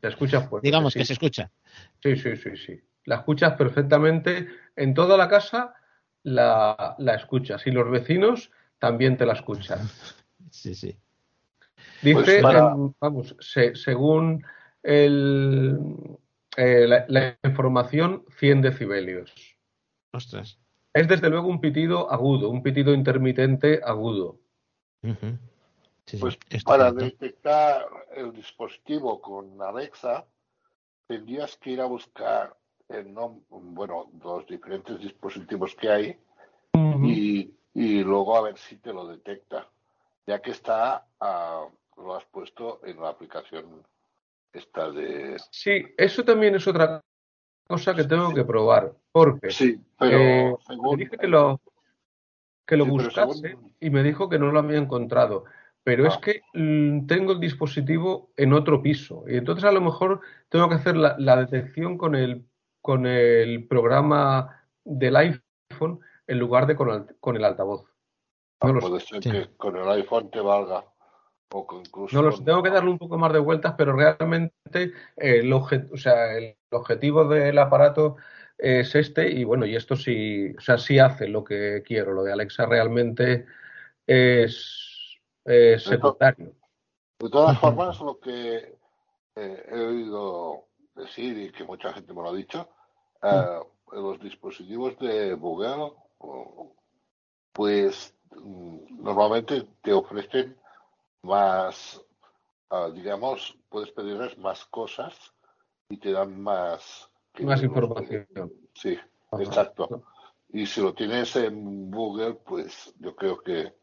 Se 0.00 0.08
escucha 0.08 0.40
fuerte. 0.42 0.66
Digamos 0.66 0.92
sí. 0.94 0.98
que 0.98 1.04
se 1.04 1.12
escucha. 1.12 1.50
Sí, 2.02 2.16
sí, 2.16 2.36
sí, 2.36 2.56
sí. 2.56 2.80
La 3.04 3.16
escuchas 3.16 3.54
perfectamente. 3.54 4.48
En 4.74 4.94
toda 4.94 5.16
la 5.16 5.28
casa 5.28 5.74
la, 6.22 6.94
la 6.98 7.14
escuchas. 7.14 7.66
Y 7.66 7.70
los 7.70 7.90
vecinos 7.90 8.50
también 8.78 9.16
te 9.16 9.26
la 9.26 9.34
escuchan. 9.34 9.80
Sí, 10.50 10.74
sí. 10.74 10.96
Dice, 12.02 12.14
Pues 12.22 12.42
para- 12.42 12.72
en- 12.72 12.94
vamos, 13.00 13.36
se- 13.40 13.74
según 13.74 14.42
el, 14.88 15.78
eh, 16.56 16.86
la, 16.88 17.04
la 17.08 17.38
información, 17.44 18.24
100 18.38 18.62
decibelios. 18.62 19.32
Ostras. 20.12 20.58
Es 20.94 21.06
desde 21.06 21.28
luego 21.28 21.48
un 21.48 21.60
pitido 21.60 22.10
agudo, 22.10 22.48
un 22.48 22.62
pitido 22.62 22.94
intermitente 22.94 23.80
agudo. 23.84 24.38
Ujú. 25.02 25.38
Sí, 26.06 26.16
sí, 26.16 26.18
Pues 26.18 26.38
es 26.48 26.64
para 26.64 26.90
detectar 26.90 27.86
el 28.16 28.32
dispositivo 28.32 29.20
con 29.20 29.60
Alexa, 29.60 30.24
tendrías 31.06 31.56
que 31.58 31.70
ir 31.72 31.80
a 31.82 31.84
buscar 31.86 32.56
el 32.88 33.14
nom- 33.14 33.42
bueno, 33.50 34.10
los 34.24 34.46
diferentes 34.46 34.98
dispositivos 34.98 35.74
que 35.74 35.90
hay 35.90 36.18
y, 37.04 37.52
y 37.74 38.02
luego 38.02 38.36
a 38.36 38.40
ver 38.40 38.56
si 38.56 38.76
te 38.78 38.92
lo 38.92 39.06
detecta, 39.06 39.68
ya 40.26 40.40
que 40.40 40.52
está, 40.52 41.06
ah, 41.20 41.66
lo 41.98 42.14
has 42.16 42.24
puesto 42.24 42.80
en 42.84 42.98
la 43.00 43.10
aplicación 43.10 43.84
esta 44.52 44.90
de... 44.90 45.36
Sí, 45.50 45.84
eso 45.96 46.24
también 46.24 46.54
es 46.54 46.66
otra 46.66 47.00
cosa 47.66 47.94
que 47.94 48.04
tengo 48.04 48.32
que 48.34 48.44
probar, 48.44 48.92
porque 49.12 49.50
Sí, 49.50 49.80
pero 49.98 50.18
eh, 50.18 50.56
según... 50.66 50.98
le 50.98 51.04
dije 51.04 51.18
que 51.18 51.26
lo, 51.28 51.60
que 52.66 52.76
lo 52.76 52.84
Sí, 52.84 52.90
buscase 52.90 53.38
según- 53.40 53.74
y 53.80 53.90
me 53.90 54.02
dijo 54.02 54.28
que 54.28 54.38
no 54.38 54.50
lo 54.50 54.58
había 54.60 54.78
encontrado. 54.78 55.44
Pero 55.84 56.06
es 56.06 56.14
Ah. 56.16 56.20
que 56.22 56.42
mm, 56.54 57.06
tengo 57.06 57.32
el 57.32 57.40
dispositivo 57.40 58.30
en 58.36 58.52
otro 58.52 58.82
piso 58.82 59.24
y 59.26 59.36
entonces 59.36 59.64
a 59.64 59.72
lo 59.72 59.80
mejor 59.80 60.20
tengo 60.48 60.68
que 60.68 60.74
hacer 60.74 60.96
la, 60.96 61.14
la 61.18 61.36
detección 61.36 61.96
con 61.96 62.14
el, 62.14 62.44
con 62.82 63.06
el 63.06 63.66
programa 63.68 64.66
del 64.84 65.16
iPhone 65.16 66.00
en 66.26 66.38
lugar 66.38 66.66
de 66.66 66.76
con 66.76 66.90
el, 66.90 67.16
con 67.20 67.36
el 67.36 67.44
altavoz. 67.44 67.86
No 68.62 68.72
lo 68.72 68.80
sé. 68.80 68.88
Puede 68.88 69.00
ser 69.00 69.22
Sí. 69.22 69.30
que 69.30 69.56
con 69.56 69.76
el 69.76 69.88
iPhone 69.88 70.30
te 70.30 70.40
valga. 70.40 70.84
O 71.50 71.66
que 71.66 71.76
incluso 71.76 72.14
No 72.16 72.22
lo 72.22 72.30
sé, 72.30 72.36
con- 72.38 72.44
tengo 72.46 72.62
que 72.62 72.70
darle 72.70 72.90
un 72.90 72.98
poco 72.98 73.18
más 73.18 73.32
de 73.32 73.38
vueltas, 73.38 73.74
pero 73.76 73.92
realmente 73.94 74.52
eh, 74.74 74.92
el, 75.16 75.52
obje- 75.52 75.88
o 75.92 75.96
sea, 75.96 76.36
el 76.36 76.56
objetivo 76.70 77.24
del 77.26 77.58
aparato 77.58 78.16
es 78.58 78.94
este 78.94 79.30
y 79.30 79.44
bueno, 79.44 79.64
y 79.66 79.76
esto 79.76 79.96
sí, 79.96 80.52
o 80.56 80.60
sea, 80.60 80.78
sí 80.78 80.98
hace 80.98 81.28
lo 81.28 81.44
que 81.44 81.82
quiero. 81.86 82.12
Lo 82.12 82.22
de 82.24 82.32
Alexa 82.32 82.66
realmente 82.66 83.46
es, 84.06 85.18
es 85.44 85.82
secundario. 85.84 86.52
De 87.18 87.30
todas 87.30 87.58
formas, 87.60 88.00
lo 88.00 88.18
que 88.20 88.76
eh, 89.36 89.64
he 89.70 89.80
oído 89.80 90.66
decir 90.94 91.38
y 91.38 91.52
que 91.52 91.64
mucha 91.64 91.92
gente 91.92 92.12
me 92.12 92.22
lo 92.22 92.30
ha 92.30 92.34
dicho, 92.36 92.68
eh, 93.22 93.60
los 93.92 94.20
dispositivos 94.20 94.98
de 94.98 95.34
Google, 95.34 95.92
pues 97.52 98.14
mm, 98.36 99.02
normalmente 99.02 99.66
te 99.82 99.92
ofrecen 99.92 100.56
más, 101.28 102.04
ah, 102.70 102.90
digamos, 102.92 103.56
puedes 103.68 103.90
pedirles 103.92 104.36
más 104.38 104.64
cosas 104.66 105.14
y 105.88 105.98
te 105.98 106.12
dan 106.12 106.40
más. 106.40 107.08
Más 107.40 107.62
información. 107.62 108.26
Sí, 108.74 108.98
Ajá. 109.30 109.42
exacto. 109.42 110.02
Y 110.50 110.66
si 110.66 110.80
lo 110.80 110.94
tienes 110.94 111.36
en 111.36 111.90
Google, 111.90 112.34
pues 112.34 112.94
yo 112.98 113.14
creo 113.14 113.38
que, 113.42 113.74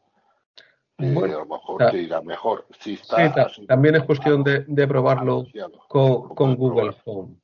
Bueno, 0.97 1.35
a 1.35 1.39
lo 1.39 1.45
mejor 1.45 1.91
te 1.91 1.97
irá 1.99 2.21
mejor. 2.21 2.65
Si 2.79 2.95
Sí, 2.97 3.03
está 3.03 3.43
así 3.43 3.67
también 3.67 3.95
es 3.95 4.03
cuestión 4.03 4.43
de, 4.43 4.65
de 4.67 4.87
probarlo 4.87 5.45
con, 5.87 6.29
con 6.29 6.55
Google 6.55 6.93
probar. 6.93 7.01
Home. 7.05 7.35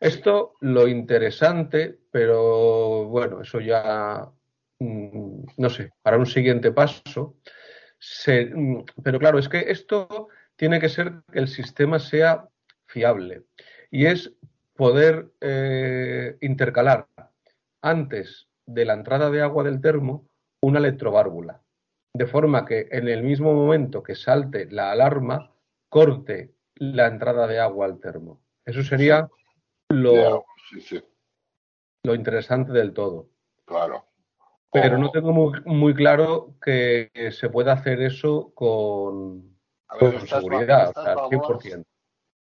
Esto 0.00 0.54
lo 0.60 0.86
interesante, 0.88 1.98
pero 2.10 3.04
bueno, 3.06 3.40
eso 3.42 3.60
ya 3.60 4.30
mm, 4.78 5.44
no 5.56 5.70
sé, 5.70 5.92
para 6.02 6.18
un 6.18 6.26
siguiente 6.26 6.72
paso. 6.72 7.36
Se- 8.06 8.50
mm, 8.54 8.84
pero 9.02 9.18
claro, 9.18 9.38
es 9.38 9.48
que 9.48 9.70
esto 9.70 10.28
tiene 10.56 10.78
que 10.78 10.90
ser 10.90 11.22
que 11.32 11.38
el 11.38 11.48
sistema 11.48 11.98
sea 11.98 12.48
fiable 12.86 13.44
y 13.90 14.04
es 14.06 14.32
poder 14.74 15.30
eh, 15.40 16.36
intercalar 16.42 17.06
antes 17.80 18.48
de 18.66 18.84
la 18.84 18.92
entrada 18.92 19.30
de 19.30 19.40
agua 19.40 19.64
del 19.64 19.80
termo 19.80 20.28
una 20.60 20.80
electroválvula, 20.80 21.62
de 22.14 22.26
forma 22.26 22.66
que 22.66 22.88
en 22.90 23.08
el 23.08 23.22
mismo 23.22 23.54
momento 23.54 24.02
que 24.02 24.14
salte 24.14 24.66
la 24.70 24.90
alarma, 24.92 25.50
corte 25.88 26.54
la 26.76 27.06
entrada 27.06 27.46
de 27.46 27.58
agua 27.58 27.86
al 27.86 28.00
termo. 28.00 28.42
Eso 28.66 28.82
sería 28.82 29.28
lo, 29.88 30.44
sí, 30.70 30.80
sí, 30.80 31.02
lo 32.02 32.14
interesante 32.14 32.72
del 32.72 32.92
todo. 32.92 33.30
claro. 33.64 34.04
Pero 34.74 34.98
no 34.98 35.10
tengo 35.12 35.32
muy, 35.32 35.52
muy 35.66 35.94
claro 35.94 36.54
que 36.60 37.08
se 37.30 37.48
pueda 37.48 37.72
hacer 37.74 38.02
eso 38.02 38.50
con, 38.54 39.56
a 39.88 39.94
ver, 39.96 40.14
con 40.14 40.24
estas, 40.24 40.28
seguridad, 40.42 40.88
estas 40.88 41.06
al 41.06 41.14
válvulas, 41.16 41.62
100%. 41.62 41.84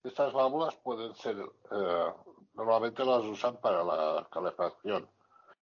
estas 0.06 0.34
válvulas 0.34 0.76
pueden 0.78 1.14
ser, 1.16 1.36
eh, 1.38 2.12
normalmente 2.54 3.04
las 3.04 3.22
usan 3.26 3.58
para 3.58 3.84
la 3.84 4.28
calefacción. 4.32 5.10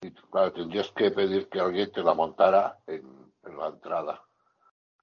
Y 0.02 0.12
claro, 0.12 0.54
tendrías 0.54 0.90
que 0.92 1.12
pedir 1.12 1.50
que 1.50 1.60
alguien 1.60 1.92
te 1.92 2.02
la 2.02 2.14
montara 2.14 2.78
en, 2.88 3.04
en 3.46 3.58
la 3.58 3.68
entrada, 3.68 4.22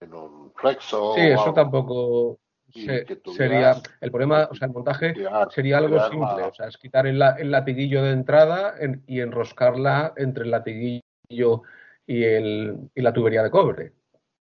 en 0.01 0.15
un 0.15 0.53
flexo 0.55 1.13
Sí, 1.13 1.21
o 1.21 1.35
eso 1.35 1.43
algo. 1.43 1.53
tampoco 1.55 2.39
se- 2.73 3.07
sería 3.37 3.75
el 4.01 4.11
problema, 4.11 4.49
o 4.51 4.55
sea, 4.55 4.69
el 4.69 4.73
montaje 4.73 5.15
sería 5.51 5.77
algo 5.79 6.01
simple, 6.09 6.37
la- 6.43 6.47
o 6.49 6.55
sea, 6.55 6.67
es 6.69 6.79
quitar 6.79 7.07
el, 7.07 7.21
el 7.39 7.51
latiguillo 7.51 8.03
de 8.03 8.13
entrada 8.13 8.75
en- 8.81 9.05
y 9.07 9.21
enroscarla 9.21 10.15
entre 10.17 10.45
el 10.45 10.51
latiguillo 10.51 11.03
y, 11.29 12.25
el, 12.25 12.91
y 12.95 13.03
la 13.03 13.13
tubería 13.13 13.43
de 13.43 13.51
cobre. 13.51 13.93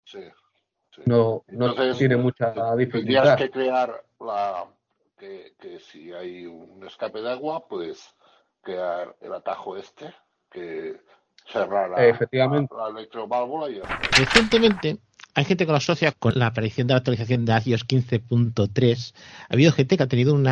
sí, 0.04 0.20
sí. 0.96 1.02
No, 1.06 1.44
no 1.50 1.68
Entonces, 1.70 1.98
tiene 1.98 2.18
mucha 2.18 2.54
Tendrías 2.54 2.78
dificultad. 2.78 3.38
que 3.38 3.50
crear 3.52 4.04
la 4.20 4.66
que, 5.18 5.54
que 5.60 5.80
si 5.80 6.12
hay 6.12 6.46
un 6.46 6.84
escape 6.86 7.22
de 7.22 7.32
agua, 7.32 7.68
pues 7.68 8.14
crear 8.62 9.16
el 9.22 9.34
atajo 9.34 9.78
este, 9.78 10.14
que 10.52 11.00
cerrar 11.48 11.90
la, 11.90 12.06
Efectivamente. 12.08 12.74
la, 12.76 12.90
la 12.90 13.00
electroválvula 13.00 13.70
y 13.70 13.82
Recientemente 14.18 14.98
hay 15.34 15.46
gente 15.46 15.66
que 15.66 15.72
lo 15.72 15.78
asocia 15.78 16.12
con 16.12 16.34
la 16.38 16.48
aparición 16.48 16.88
de 16.88 16.94
la 16.94 16.98
actualización 16.98 17.46
de 17.46 17.54
iOS 17.66 17.88
15.3. 17.88 19.14
Ha 19.50 19.54
habido 19.54 19.72
gente 19.72 19.96
que 19.96 20.04
ha 20.04 20.08
tenido 20.08 20.34
un 20.34 20.44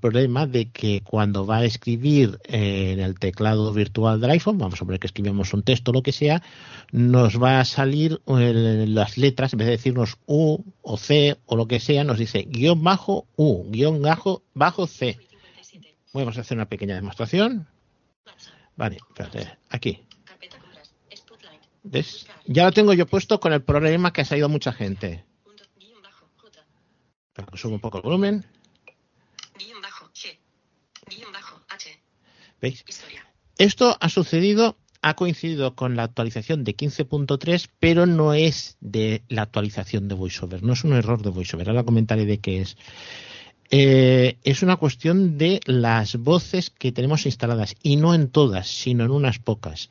problema 0.00 0.46
de 0.46 0.70
que 0.70 1.02
cuando 1.02 1.46
va 1.46 1.58
a 1.58 1.64
escribir 1.64 2.38
en 2.44 2.98
el 2.98 3.18
teclado 3.18 3.72
virtual 3.72 4.20
del 4.20 4.30
iPhone, 4.30 4.58
vamos 4.58 4.74
a 4.74 4.76
suponer 4.78 4.98
que 4.98 5.06
escribimos 5.06 5.54
un 5.54 5.62
texto 5.62 5.92
o 5.92 5.94
lo 5.94 6.02
que 6.02 6.12
sea, 6.12 6.42
nos 6.90 7.40
va 7.40 7.60
a 7.60 7.64
salir 7.64 8.20
eh, 8.26 8.86
las 8.88 9.18
letras, 9.18 9.52
en 9.52 9.58
vez 9.58 9.66
de 9.66 9.72
decirnos 9.72 10.16
U 10.26 10.58
o 10.82 10.96
C 10.96 11.36
o 11.46 11.56
lo 11.56 11.66
que 11.66 11.78
sea, 11.78 12.02
nos 12.02 12.18
dice 12.18 12.42
guion 12.48 12.82
bajo 12.82 13.26
U, 13.36 13.70
guion 13.70 14.02
bajo, 14.02 14.42
bajo 14.52 14.86
C. 14.86 15.16
Vamos 16.12 16.38
a 16.38 16.40
hacer 16.40 16.56
una 16.56 16.68
pequeña 16.68 16.94
demostración. 16.96 17.68
Vale, 18.76 18.96
espérate, 18.96 19.58
aquí. 19.70 20.00
Ya 22.46 22.64
lo 22.64 22.72
tengo 22.72 22.94
yo 22.94 23.06
puesto 23.06 23.38
con 23.40 23.52
el 23.52 23.62
problema 23.62 24.12
que 24.12 24.22
ha 24.22 24.24
salido 24.24 24.48
mucha 24.48 24.72
gente. 24.72 25.24
Subo 27.54 27.74
un 27.74 27.80
poco 27.80 27.98
el 27.98 28.02
volumen. 28.02 28.46
¿Veis? 32.60 32.84
Esto 33.58 33.96
ha 34.00 34.08
sucedido, 34.08 34.76
ha 35.02 35.14
coincidido 35.14 35.74
con 35.74 35.96
la 35.96 36.04
actualización 36.04 36.64
de 36.64 36.76
15.3, 36.76 37.68
pero 37.78 38.06
no 38.06 38.34
es 38.34 38.76
de 38.80 39.22
la 39.28 39.42
actualización 39.42 40.08
de 40.08 40.14
VoiceOver. 40.14 40.62
No 40.62 40.72
es 40.72 40.84
un 40.84 40.94
error 40.94 41.22
de 41.22 41.30
VoiceOver. 41.30 41.68
Ahora 41.68 41.84
comentaré 41.84 42.24
de 42.24 42.38
qué 42.38 42.62
es. 42.62 42.76
Eh, 43.70 44.38
es 44.44 44.62
una 44.62 44.76
cuestión 44.76 45.36
de 45.36 45.60
las 45.66 46.16
voces 46.16 46.70
que 46.70 46.92
tenemos 46.92 47.26
instaladas 47.26 47.74
y 47.82 47.96
no 47.96 48.14
en 48.14 48.30
todas, 48.30 48.68
sino 48.68 49.04
en 49.04 49.10
unas 49.10 49.38
pocas. 49.38 49.90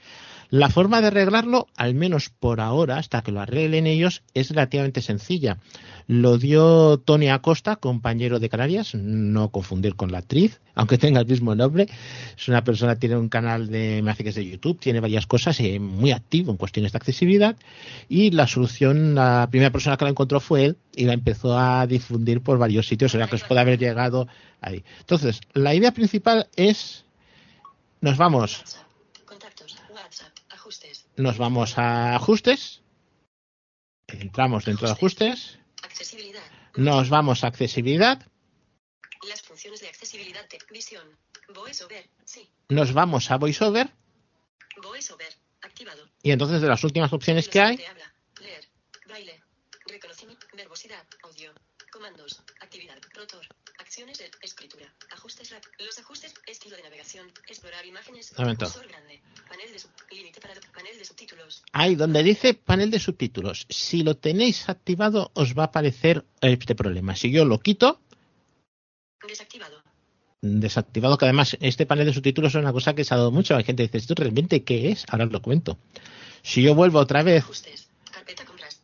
La 0.53 0.69
forma 0.69 1.01
de 1.01 1.07
arreglarlo, 1.07 1.65
al 1.75 1.95
menos 1.95 2.29
por 2.29 2.61
ahora, 2.61 2.97
hasta 2.97 3.23
que 3.23 3.31
lo 3.31 3.41
arreglen 3.41 3.87
ellos, 3.87 4.21
es 4.35 4.51
relativamente 4.51 5.01
sencilla. 5.01 5.57
Lo 6.05 6.37
dio 6.37 6.99
Tony 6.99 7.29
Acosta, 7.29 7.77
compañero 7.77 8.39
de 8.39 8.49
Canarias, 8.49 8.93
no 8.93 9.49
confundir 9.49 9.95
con 9.95 10.11
la 10.11 10.19
actriz, 10.19 10.61
aunque 10.75 10.99
tenga 10.99 11.21
el 11.21 11.25
mismo 11.25 11.55
nombre. 11.55 11.87
Es 12.37 12.47
una 12.49 12.63
persona, 12.63 12.99
tiene 12.99 13.17
un 13.17 13.29
canal 13.29 13.67
de, 13.67 14.03
me 14.03 14.13
que 14.13 14.29
es 14.29 14.35
de 14.35 14.47
YouTube, 14.47 14.79
tiene 14.79 14.99
varias 14.99 15.25
cosas, 15.25 15.59
y 15.59 15.79
muy 15.79 16.11
activo 16.11 16.51
en 16.51 16.57
cuestiones 16.57 16.91
de 16.91 16.97
accesibilidad. 16.97 17.55
Y 18.07 18.29
la 18.29 18.45
solución, 18.45 19.15
la 19.15 19.47
primera 19.49 19.71
persona 19.71 19.97
que 19.97 20.05
la 20.05 20.11
encontró 20.11 20.39
fue 20.39 20.65
él 20.65 20.77
y 20.95 21.05
la 21.05 21.13
empezó 21.13 21.57
a 21.57 21.87
difundir 21.87 22.41
por 22.41 22.59
varios 22.59 22.85
sitios, 22.85 23.15
o 23.15 23.17
sea 23.17 23.25
que 23.25 23.37
os 23.37 23.43
puede 23.43 23.61
haber 23.61 23.79
llegado 23.79 24.27
ahí. 24.61 24.83
Entonces, 24.99 25.41
la 25.53 25.73
idea 25.73 25.91
principal 25.93 26.47
es, 26.55 27.05
nos 28.01 28.17
vamos 28.17 28.59
WhatsApp. 28.59 28.83
Contactos. 29.25 29.77
WhatsApp. 29.89 30.33
Ajustes. 30.63 31.01
Nos 31.17 31.37
vamos 31.37 31.77
a 31.77 32.15
ajustes, 32.15 32.81
entramos 34.07 34.65
dentro 34.65 34.87
de 34.87 34.93
ajustes, 34.93 35.59
Accesibilidad. 35.83 36.41
nos 36.75 37.09
vamos 37.09 37.43
a 37.43 37.47
accesibilidad, 37.47 38.25
Las 39.27 39.41
funciones 39.41 39.79
de 39.81 39.87
accesibilidad 39.89 40.47
de 40.49 40.59
visión. 40.71 41.07
VoiceOver. 41.53 42.09
Sí. 42.25 42.49
nos 42.69 42.93
vamos 42.93 43.29
a 43.31 43.37
voiceover 43.37 43.89
VoiceOver. 44.81 45.33
Activado. 45.61 46.09
y 46.21 46.31
entonces 46.31 46.61
de 46.61 46.67
las 46.67 46.83
últimas 46.83 47.13
opciones 47.13 47.47
que 47.47 47.59
hay, 47.61 47.83
habla. 47.85 48.13
Leer. 48.41 48.65
Baile. 49.07 49.41
Reconocimiento. 49.87 50.45
Verbosidad. 50.53 51.05
Audio. 51.23 51.53
Comandos. 51.91 52.43
Actividad. 52.59 52.97
Rotor. 53.13 53.45
Acciones 53.93 54.17
de 54.17 54.25
escritura. 54.41 54.91
Ajustes 55.11 55.51
rap. 55.51 55.63
Los 55.77 55.99
ajustes. 55.99 56.33
Estilo 56.47 56.75
de 56.75 56.81
navegación. 56.81 57.27
Explorar 57.47 57.85
imágenes. 57.85 58.33
Cursor 58.35 58.87
grande. 58.87 59.21
Panel 59.47 59.71
de 59.71 59.77
sub. 59.77 59.91
Límite 60.09 60.41
para. 60.41 60.55
Panel 60.73 60.97
de 60.97 61.05
subtítulos. 61.05 61.61
hay 61.73 61.93
donde 61.93 62.23
dice 62.23 62.55
panel 62.55 62.89
de 62.89 62.97
subtítulos. 62.97 63.67
Si 63.69 64.01
lo 64.01 64.17
tenéis 64.17 64.67
activado 64.67 65.29
os 65.35 65.53
va 65.55 65.61
a 65.61 65.65
aparecer 65.67 66.25
este 66.41 66.73
problema. 66.73 67.15
Si 67.15 67.29
yo 67.29 67.45
lo 67.45 67.59
quito, 67.59 68.01
Desactivado. 69.27 69.83
desactivado, 70.41 71.15
que 71.19 71.25
además 71.25 71.55
este 71.61 71.85
panel 71.85 72.07
de 72.07 72.13
subtítulos 72.13 72.55
es 72.55 72.61
una 72.61 72.73
cosa 72.73 72.95
que 72.95 73.03
se 73.03 73.13
ha 73.13 73.17
dado 73.17 73.29
mucho. 73.29 73.55
Hay 73.55 73.63
gente 73.63 73.83
que 73.83 73.89
dice, 73.89 73.97
¿esto 73.99 74.15
realmente 74.15 74.63
qué 74.63 74.89
es? 74.89 75.05
Ahora 75.07 75.25
os 75.25 75.31
lo 75.31 75.43
cuento. 75.43 75.77
Si 76.41 76.63
yo 76.63 76.73
vuelvo 76.73 76.97
otra 76.97 77.21
vez 77.21 77.43
Ajustes. 77.43 77.89
Carpeta 78.11 78.43
compras. 78.43 78.81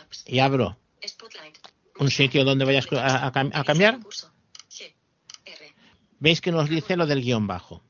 Apps. 0.00 0.22
y 0.24 0.38
abro 0.38 0.78
Spotlight. 1.04 1.58
un 1.98 2.12
sitio 2.12 2.44
donde 2.44 2.64
vayas 2.64 2.86
a, 2.92 3.26
a 3.26 3.26
a 3.26 3.64
cambiar, 3.64 3.98
Curso. 3.98 4.31
Veis 6.22 6.40
que 6.40 6.52
nos 6.52 6.70
dice 6.70 6.96
lo 6.96 7.06
del 7.06 7.20
guion 7.20 7.48
bajo. 7.48 7.82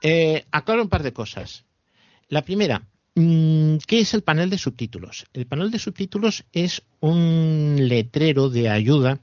Eh, 0.00 0.44
aclaro 0.52 0.80
un 0.80 0.88
par 0.88 1.02
de 1.02 1.12
cosas. 1.12 1.64
La 2.28 2.42
primera, 2.42 2.86
mm, 3.16 3.78
¿qué 3.84 3.98
es 3.98 4.14
el 4.14 4.22
panel 4.22 4.48
de 4.48 4.58
subtítulos? 4.58 5.26
El 5.32 5.46
panel 5.46 5.72
de 5.72 5.80
subtítulos 5.80 6.44
es 6.52 6.84
un 7.00 7.74
letrero 7.80 8.48
de 8.48 8.68
ayuda 8.68 9.18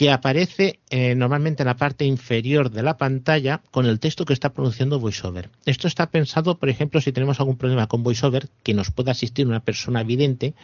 que 0.00 0.10
aparece 0.10 0.80
eh, 0.88 1.14
normalmente 1.14 1.62
en 1.62 1.66
la 1.66 1.76
parte 1.76 2.06
inferior 2.06 2.70
de 2.70 2.82
la 2.82 2.96
pantalla 2.96 3.60
con 3.70 3.84
el 3.84 4.00
texto 4.00 4.24
que 4.24 4.32
está 4.32 4.54
pronunciando 4.54 4.98
VoiceOver. 4.98 5.50
Esto 5.66 5.88
está 5.88 6.10
pensado, 6.10 6.56
por 6.56 6.70
ejemplo, 6.70 7.02
si 7.02 7.12
tenemos 7.12 7.38
algún 7.38 7.58
problema 7.58 7.86
con 7.86 8.02
VoiceOver, 8.02 8.48
que 8.62 8.72
nos 8.72 8.90
pueda 8.90 9.12
asistir 9.12 9.46
una 9.46 9.60
persona 9.60 10.02
vidente 10.02 10.54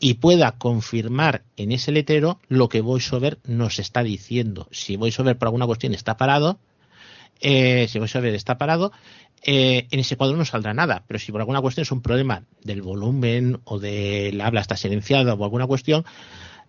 y 0.00 0.14
pueda 0.14 0.52
confirmar 0.52 1.42
en 1.58 1.72
ese 1.72 1.92
letrero 1.92 2.40
lo 2.48 2.70
que 2.70 2.80
VoiceOver 2.80 3.36
nos 3.44 3.80
está 3.80 4.02
diciendo. 4.02 4.66
Si 4.70 4.96
VoiceOver 4.96 5.36
por 5.36 5.48
alguna 5.48 5.66
cuestión 5.66 5.92
está 5.92 6.16
parado, 6.16 6.58
eh, 7.42 7.88
si 7.90 7.98
VoiceOver 7.98 8.34
está 8.34 8.56
parado, 8.56 8.92
eh, 9.42 9.88
en 9.90 10.00
ese 10.00 10.16
cuadro 10.16 10.38
no 10.38 10.46
saldrá 10.46 10.72
nada. 10.72 11.04
Pero 11.06 11.18
si 11.18 11.32
por 11.32 11.42
alguna 11.42 11.60
cuestión 11.60 11.82
es 11.82 11.92
un 11.92 12.00
problema 12.00 12.44
del 12.64 12.80
volumen 12.80 13.60
o 13.64 13.78
del 13.78 14.40
habla 14.40 14.62
está 14.62 14.78
silenciada 14.78 15.34
o 15.34 15.44
alguna 15.44 15.66
cuestión, 15.66 16.06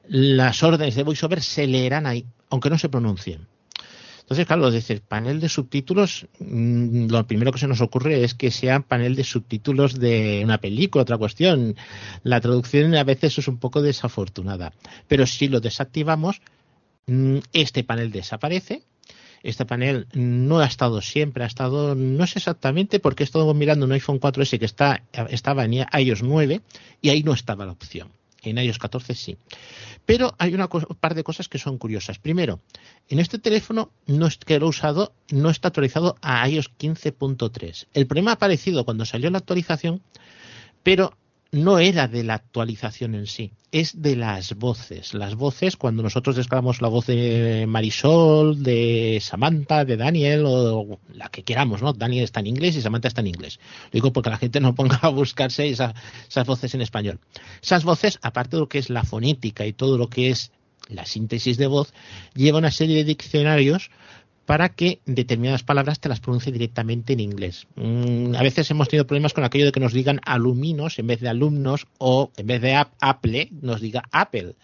las 0.09 0.63
órdenes 0.63 0.95
de 0.95 1.03
VoiceOver 1.03 1.41
se 1.41 1.67
leerán 1.67 2.05
ahí, 2.05 2.25
aunque 2.49 2.69
no 2.69 2.77
se 2.77 2.89
pronuncien. 2.89 3.47
Entonces, 4.27 4.45
claro, 4.45 4.71
desde 4.71 4.93
el 4.93 4.99
panel 4.99 5.39
de 5.39 5.47
subtítulos, 5.47 6.27
mm, 6.39 7.07
lo 7.07 7.25
primero 7.25 7.53
que 7.53 7.59
se 7.59 7.67
nos 7.67 7.79
ocurre 7.79 8.25
es 8.25 8.33
que 8.33 8.51
sea 8.51 8.81
panel 8.81 9.15
de 9.15 9.23
subtítulos 9.23 9.97
de 9.97 10.41
una 10.43 10.57
película, 10.57 11.03
otra 11.03 11.17
cuestión. 11.17 11.77
La 12.23 12.41
traducción 12.41 12.93
a 12.95 13.05
veces 13.05 13.37
es 13.37 13.47
un 13.47 13.57
poco 13.57 13.81
desafortunada. 13.81 14.73
Pero 15.07 15.25
si 15.25 15.47
lo 15.47 15.61
desactivamos, 15.61 16.41
mm, 17.05 17.37
este 17.53 17.85
panel 17.85 18.11
desaparece. 18.11 18.83
Este 19.43 19.65
panel 19.65 20.07
no 20.13 20.59
ha 20.59 20.65
estado 20.65 20.99
siempre, 21.01 21.45
ha 21.45 21.47
estado, 21.47 21.95
no 21.95 22.27
sé 22.27 22.39
exactamente, 22.39 22.99
porque 22.99 23.23
he 23.23 23.53
mirando 23.53 23.85
un 23.85 23.93
iPhone 23.93 24.19
4S 24.19 24.59
que 24.59 24.65
está, 24.65 25.03
estaba 25.29 25.63
en 25.63 25.73
iOS 25.73 26.23
9 26.23 26.61
y 27.01 27.09
ahí 27.09 27.23
no 27.23 27.31
estaba 27.31 27.65
la 27.65 27.71
opción. 27.71 28.09
En 28.43 28.57
iOS 28.57 28.77
14 28.79 29.15
sí. 29.15 29.37
Pero 30.05 30.35
hay 30.37 30.53
una 30.53 30.67
co- 30.67 30.81
par 30.99 31.15
de 31.15 31.23
cosas 31.23 31.49
que 31.49 31.57
son 31.57 31.77
curiosas. 31.77 32.19
Primero, 32.19 32.59
en 33.09 33.19
este 33.19 33.39
teléfono 33.39 33.91
no 34.05 34.27
es 34.27 34.37
que 34.37 34.59
lo 34.59 34.67
he 34.67 34.69
usado, 34.69 35.13
no 35.31 35.49
está 35.49 35.69
actualizado 35.69 36.15
a 36.21 36.47
iOS 36.47 36.71
15.3. 36.77 37.87
El 37.93 38.07
problema 38.07 38.31
ha 38.31 38.35
aparecido 38.35 38.85
cuando 38.85 39.05
salió 39.05 39.29
la 39.29 39.39
actualización, 39.39 40.01
pero 40.83 41.13
no 41.51 41.79
era 41.79 42.07
de 42.07 42.23
la 42.23 42.33
actualización 42.35 43.15
en 43.15 43.25
sí, 43.27 43.53
es 43.71 44.01
de 44.01 44.15
las 44.15 44.55
voces. 44.55 45.13
Las 45.13 45.35
voces, 45.35 45.77
cuando 45.77 46.03
nosotros 46.03 46.35
descargamos 46.35 46.81
la 46.81 46.87
voz 46.89 47.07
de 47.07 47.65
Marisol, 47.67 48.61
de 48.63 49.19
Samantha, 49.21 49.85
de 49.85 49.97
Daniel 49.97 50.43
o 50.45 50.99
la 51.13 51.29
que 51.29 51.43
queramos, 51.43 51.81
¿no? 51.81 51.93
Daniel 51.93 52.23
está 52.25 52.39
en 52.41 52.47
inglés 52.47 52.75
y 52.75 52.81
Samantha 52.81 53.07
está 53.07 53.21
en 53.21 53.27
inglés. 53.27 53.59
Lo 53.85 53.91
digo 53.91 54.13
porque 54.13 54.29
la 54.29 54.37
gente 54.37 54.59
no 54.59 54.75
ponga 54.75 54.97
a 55.01 55.09
buscarse 55.09 55.67
esa- 55.69 55.93
esas 56.27 56.45
voces 56.45 56.73
en 56.75 56.81
español. 56.81 57.19
Esas 57.61 57.83
voces, 57.83 58.19
aparte 58.21 58.57
de 58.57 58.61
lo 58.61 58.69
que 58.69 58.79
es 58.79 58.89
la 58.89 59.03
fonética 59.03 59.65
y 59.65 59.73
todo 59.73 59.97
lo 59.97 60.09
que 60.09 60.29
es 60.29 60.51
la 60.89 61.05
síntesis 61.05 61.57
de 61.57 61.67
voz, 61.67 61.93
lleva 62.33 62.59
una 62.59 62.71
serie 62.71 62.97
de 62.97 63.03
diccionarios 63.03 63.89
para 64.47 64.69
que 64.69 65.01
determinadas 65.05 65.61
palabras 65.63 65.99
te 65.99 66.07
las 66.07 66.21
pronuncie 66.21 66.53
directamente 66.53 67.11
en 67.13 67.19
inglés. 67.19 67.67
Mm, 67.75 68.33
a 68.33 68.41
veces 68.41 68.71
hemos 68.71 68.87
tenido 68.87 69.05
problemas 69.05 69.33
con 69.33 69.43
aquello 69.43 69.65
de 69.65 69.71
que 69.73 69.81
nos 69.81 69.91
digan 69.93 70.21
aluminos 70.25 70.97
en 70.99 71.05
vez 71.07 71.19
de 71.19 71.27
alumnos 71.27 71.85
o 71.99 72.31
en 72.37 72.47
vez 72.47 72.61
de 72.61 72.73
ap- 72.73 72.93
Apple 73.01 73.49
nos 73.61 73.81
diga 73.81 74.03
Apple. 74.09 74.55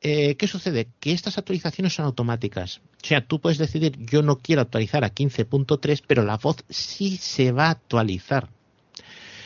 Eh, 0.00 0.36
¿Qué 0.36 0.46
sucede? 0.48 0.88
Que 0.98 1.12
estas 1.12 1.36
actualizaciones 1.36 1.94
son 1.94 2.06
automáticas. 2.06 2.80
O 3.02 3.06
sea, 3.06 3.20
tú 3.26 3.38
puedes 3.38 3.58
decidir, 3.58 3.98
yo 3.98 4.22
no 4.22 4.38
quiero 4.38 4.62
actualizar 4.62 5.04
a 5.04 5.12
15.3, 5.14 6.02
pero 6.06 6.24
la 6.24 6.38
voz 6.38 6.56
sí 6.70 7.18
se 7.18 7.52
va 7.52 7.66
a 7.66 7.70
actualizar. 7.72 8.48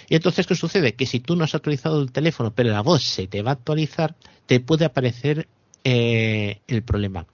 Y 0.08 0.14
entonces, 0.14 0.46
¿qué 0.46 0.54
sucede? 0.54 0.94
Que 0.94 1.06
si 1.06 1.18
tú 1.20 1.34
no 1.34 1.42
has 1.44 1.54
actualizado 1.56 2.00
el 2.00 2.12
teléfono, 2.12 2.52
pero 2.54 2.70
la 2.70 2.82
voz 2.82 3.02
se 3.02 3.26
te 3.26 3.42
va 3.42 3.50
a 3.50 3.54
actualizar, 3.54 4.14
te 4.46 4.60
puede 4.60 4.84
aparecer 4.84 5.48
eh, 5.84 6.60
el 6.68 6.82
problema. 6.82 7.26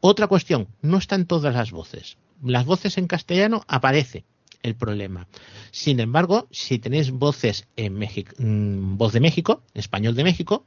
Otra 0.00 0.28
cuestión, 0.28 0.68
no 0.80 0.98
están 0.98 1.26
todas 1.26 1.54
las 1.54 1.72
voces. 1.72 2.18
Las 2.42 2.64
voces 2.64 2.98
en 2.98 3.08
castellano 3.08 3.64
aparece 3.66 4.24
el 4.62 4.76
problema. 4.76 5.26
Sin 5.70 6.00
embargo, 6.00 6.46
si 6.50 6.78
tenéis 6.78 7.10
voces 7.10 7.66
en 7.76 7.94
México, 7.94 8.34
mm, 8.38 8.96
voz 8.96 9.12
de 9.12 9.20
México, 9.20 9.62
español 9.74 10.14
de 10.14 10.24
México, 10.24 10.64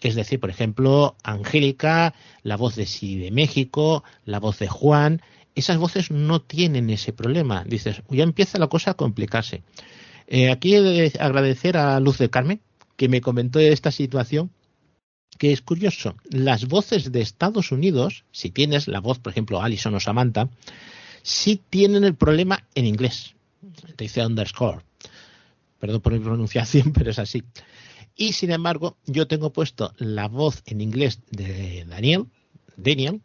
es 0.00 0.14
decir, 0.14 0.40
por 0.40 0.50
ejemplo, 0.50 1.16
Angélica, 1.22 2.14
la 2.42 2.56
voz 2.56 2.74
de 2.76 2.86
Sí 2.86 3.18
de 3.18 3.30
México, 3.30 4.02
la 4.24 4.40
voz 4.40 4.58
de 4.58 4.68
Juan, 4.68 5.22
esas 5.54 5.78
voces 5.78 6.10
no 6.10 6.40
tienen 6.40 6.90
ese 6.90 7.12
problema. 7.12 7.64
Dices, 7.64 8.02
ya 8.10 8.24
empieza 8.24 8.58
la 8.58 8.66
cosa 8.66 8.92
a 8.92 8.94
complicarse. 8.94 9.62
Eh, 10.26 10.50
aquí 10.50 10.74
he 10.74 10.82
de 10.82 11.12
agradecer 11.20 11.76
a 11.76 12.00
Luz 12.00 12.18
de 12.18 12.30
Carmen, 12.30 12.60
que 12.96 13.08
me 13.08 13.20
comentó 13.20 13.60
esta 13.60 13.90
situación 13.90 14.50
que 15.38 15.52
es 15.52 15.62
curioso, 15.62 16.14
las 16.30 16.66
voces 16.68 17.10
de 17.10 17.20
Estados 17.20 17.72
Unidos, 17.72 18.24
si 18.32 18.50
tienes 18.50 18.88
la 18.88 19.00
voz, 19.00 19.18
por 19.18 19.32
ejemplo, 19.32 19.60
Alison 19.60 19.94
o 19.94 20.00
Samantha, 20.00 20.48
sí 21.22 21.60
tienen 21.70 22.04
el 22.04 22.14
problema 22.14 22.64
en 22.74 22.86
inglés. 22.86 23.34
Te 23.96 24.04
dice 24.04 24.24
underscore. 24.24 24.82
Perdón 25.78 26.00
por 26.00 26.12
mi 26.12 26.20
pronunciación, 26.20 26.92
pero 26.94 27.10
es 27.10 27.18
así. 27.18 27.42
Y 28.16 28.34
sin 28.34 28.52
embargo, 28.52 28.96
yo 29.06 29.26
tengo 29.26 29.52
puesto 29.52 29.94
la 29.98 30.28
voz 30.28 30.62
en 30.66 30.80
inglés 30.80 31.20
de 31.30 31.84
Daniel, 31.88 32.26
Daniel, 32.76 33.20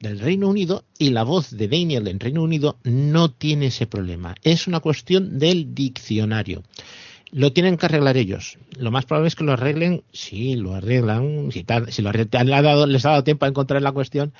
del 0.00 0.18
Reino 0.18 0.48
Unido 0.48 0.84
y 0.98 1.10
la 1.10 1.22
voz 1.24 1.50
de 1.50 1.68
Daniel 1.68 2.08
en 2.08 2.20
Reino 2.20 2.42
Unido 2.42 2.78
no 2.84 3.30
tiene 3.30 3.66
ese 3.66 3.86
problema. 3.86 4.34
Es 4.42 4.66
una 4.66 4.80
cuestión 4.80 5.38
del 5.38 5.74
diccionario. 5.74 6.62
Lo 7.34 7.52
tienen 7.52 7.76
que 7.76 7.86
arreglar 7.86 8.16
ellos. 8.16 8.58
Lo 8.78 8.92
más 8.92 9.06
probable 9.06 9.26
es 9.26 9.34
que 9.34 9.42
lo 9.42 9.54
arreglen, 9.54 10.04
sí, 10.12 10.54
lo 10.54 10.72
arreglan, 10.72 11.50
si, 11.50 11.66
si 11.88 12.00
lo 12.00 12.10
arreglan, 12.10 12.46
dado, 12.46 12.86
les 12.86 13.04
ha 13.04 13.10
dado 13.10 13.24
tiempo 13.24 13.44
a 13.44 13.48
encontrar 13.48 13.82
la 13.82 13.90
cuestión, 13.90 14.32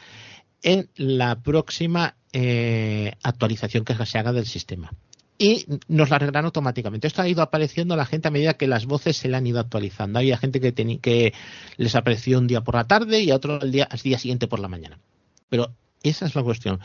en 0.62 0.89
la 0.95 1.43
próxima 1.43 2.15
eh, 2.33 3.12
actualización 3.25 3.85
que 3.85 3.97
se 4.07 4.19
haga 4.19 4.33
del 4.33 4.47
sistema 4.47 4.93
y 5.39 5.66
nos 5.89 6.11
la 6.11 6.16
arreglan 6.16 6.45
automáticamente. 6.45 7.09
Esto 7.09 7.23
ha 7.23 7.29
ido 7.29 7.43
apareciendo 7.43 7.95
a 7.95 7.97
la 7.97 8.07
gente 8.07 8.29
a 8.29 8.31
medida 8.31 8.55
que 8.55 8.69
las 8.69 8.87
voces 8.87 9.16
se 9.16 9.29
le 9.29 9.37
han 9.37 9.47
ido 9.49 9.59
actualizando. 9.59 10.21
Había 10.21 10.37
gente 10.37 10.61
que, 10.61 10.73
que 11.01 11.35
les 11.77 11.97
apareció 11.97 12.39
un 12.39 12.47
día 12.47 12.61
por 12.61 12.77
la 12.77 12.85
tarde 12.85 13.23
y 13.23 13.33
a 13.33 13.35
otro 13.35 13.61
el 13.61 13.73
día, 13.73 13.89
el 13.91 13.99
día 13.99 14.21
siguiente 14.21 14.47
por 14.47 14.61
la 14.61 14.69
mañana. 14.69 15.01
Pero 15.49 15.75
esa 16.05 16.27
es 16.27 16.37
la 16.37 16.45
cuestión. 16.45 16.79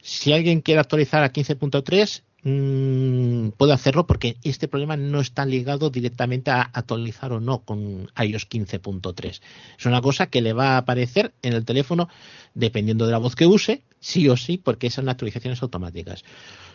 Si 0.00 0.32
alguien 0.32 0.60
quiere 0.60 0.80
actualizar 0.80 1.24
a 1.24 1.32
15.3, 1.32 2.22
mmm, 2.42 3.50
puede 3.50 3.72
hacerlo 3.72 4.06
porque 4.06 4.36
este 4.42 4.68
problema 4.68 4.96
no 4.96 5.20
está 5.20 5.44
ligado 5.44 5.90
directamente 5.90 6.50
a 6.50 6.62
actualizar 6.62 7.32
o 7.32 7.40
no 7.40 7.60
con 7.60 8.10
iOS 8.18 8.48
15.3. 8.48 9.40
Es 9.78 9.86
una 9.86 10.00
cosa 10.00 10.26
que 10.26 10.42
le 10.42 10.52
va 10.52 10.74
a 10.74 10.78
aparecer 10.78 11.32
en 11.42 11.52
el 11.52 11.64
teléfono 11.64 12.08
dependiendo 12.54 13.06
de 13.06 13.12
la 13.12 13.18
voz 13.18 13.36
que 13.36 13.46
use, 13.46 13.82
sí 14.00 14.28
o 14.28 14.36
sí, 14.36 14.58
porque 14.58 14.90
son 14.90 15.08
actualizaciones 15.08 15.62
automáticas. 15.62 16.24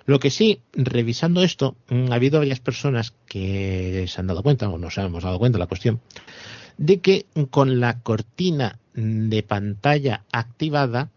Lo 0.06 0.20
que 0.20 0.30
sí, 0.30 0.62
revisando 0.74 1.44
esto, 1.44 1.76
mm, 1.90 2.12
ha 2.12 2.16
habido 2.16 2.40
varias 2.40 2.60
personas 2.60 3.14
que 3.26 4.06
se 4.08 4.20
han 4.20 4.28
dado 4.28 4.44
cuenta, 4.44 4.70
o 4.70 4.78
nos 4.78 4.98
hemos 4.98 5.24
dado 5.24 5.40
cuenta 5.40 5.58
la 5.58 5.68
cuestión, 5.68 6.02
de 6.78 7.00
que 7.00 7.26
con 7.52 7.80
la 7.80 8.00
cortina 8.02 8.80
de 8.94 9.44
pantalla 9.44 10.24
activada, 10.32 11.10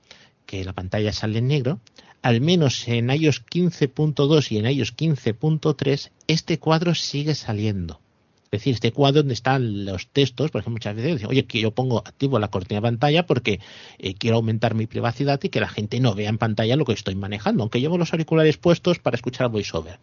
que 0.47 0.65
la 0.65 0.73
pantalla 0.73 1.13
sale 1.13 1.39
en 1.39 1.49
negro, 1.49 1.81
al 2.27 2.41
menos 2.41 2.89
en 2.89 3.09
iOS 3.09 3.47
15.2 3.47 4.51
y 4.51 4.59
en 4.59 4.67
iOS 4.67 4.97
15.3, 4.97 6.11
este 6.27 6.59
cuadro 6.59 6.93
sigue 6.97 7.37
saliendo. 7.37 8.01
Es 8.47 8.51
decir, 8.51 8.75
este 8.75 8.91
cuadro 8.91 9.21
donde 9.21 9.35
están 9.35 9.85
los 9.85 10.09
textos, 10.09 10.51
por 10.51 10.61
ejemplo, 10.61 10.79
muchas 10.79 10.97
veces 10.97 11.13
dicen, 11.13 11.29
oye, 11.31 11.45
que 11.45 11.61
yo 11.61 11.71
pongo 11.71 11.99
activo 11.99 12.41
la 12.41 12.49
cortina 12.49 12.81
de 12.81 12.83
pantalla 12.83 13.27
porque 13.27 13.61
eh, 14.01 14.15
quiero 14.15 14.39
aumentar 14.39 14.75
mi 14.75 14.89
privacidad 14.89 15.39
y 15.41 15.51
que 15.51 15.61
la 15.61 15.69
gente 15.69 16.01
no 16.01 16.17
vea 16.17 16.29
en 16.29 16.39
pantalla 16.39 16.75
lo 16.75 16.85
que 16.85 16.95
estoy 16.95 17.15
manejando, 17.15 17.63
aunque 17.63 17.81
llevo 17.81 17.97
los 17.97 18.13
auriculares 18.13 18.57
puestos 18.57 18.99
para 18.99 19.15
escuchar 19.15 19.49
VoiceOver. 19.49 20.01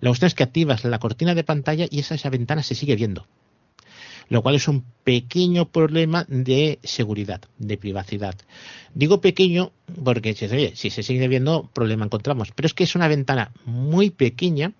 La 0.00 0.08
cuestión 0.08 0.28
es 0.28 0.34
que 0.34 0.44
activas 0.44 0.82
la 0.84 0.98
cortina 0.98 1.34
de 1.34 1.44
pantalla 1.44 1.86
y 1.90 1.98
esa, 1.98 2.14
esa 2.14 2.30
ventana 2.30 2.62
se 2.62 2.74
sigue 2.74 2.96
viendo 2.96 3.26
lo 4.30 4.42
cual 4.42 4.54
es 4.54 4.68
un 4.68 4.84
pequeño 5.04 5.66
problema 5.66 6.24
de 6.28 6.78
seguridad, 6.82 7.42
de 7.58 7.76
privacidad. 7.76 8.36
Digo 8.94 9.20
pequeño 9.20 9.72
porque 10.02 10.34
si 10.34 10.90
se 10.90 11.02
sigue 11.02 11.28
viendo, 11.28 11.68
problema 11.74 12.06
encontramos, 12.06 12.52
pero 12.54 12.66
es 12.66 12.72
que 12.72 12.84
es 12.84 12.94
una 12.94 13.08
ventana 13.08 13.52
muy 13.66 14.10
pequeña 14.10 14.72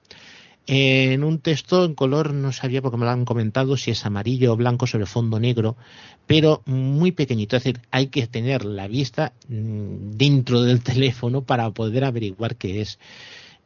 en 0.67 1.25
un 1.25 1.41
texto 1.41 1.85
en 1.85 1.95
color, 1.95 2.33
no 2.33 2.53
sabía 2.53 2.81
porque 2.81 2.97
me 2.97 3.05
lo 3.05 3.11
han 3.11 3.25
comentado 3.25 3.77
si 3.77 3.91
es 3.91 4.07
amarillo 4.07 4.53
o 4.53 4.57
blanco 4.57 4.87
sobre 4.87 5.07
fondo 5.07 5.41
negro, 5.41 5.77
pero 6.29 6.63
muy 6.65 7.11
pequeñito. 7.11 7.57
Es 7.57 7.65
decir, 7.65 7.81
hay 7.91 8.07
que 8.07 8.29
tener 8.29 8.65
la 8.65 8.87
vista 8.87 9.33
mm, 9.49 10.13
dentro 10.13 10.63
del 10.63 10.81
teléfono 10.85 11.43
para 11.43 11.69
poder 11.73 12.05
averiguar 12.05 12.55
qué 12.55 12.83
es. 12.83 13.01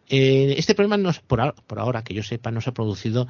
Eh, 0.08 0.54
este 0.56 0.74
problema, 0.74 0.96
no, 0.96 1.10
por, 1.26 1.54
por 1.66 1.78
ahora 1.78 2.02
que 2.02 2.14
yo 2.14 2.22
sepa, 2.22 2.50
no 2.50 2.62
se 2.62 2.70
ha 2.70 2.74
producido 2.74 3.28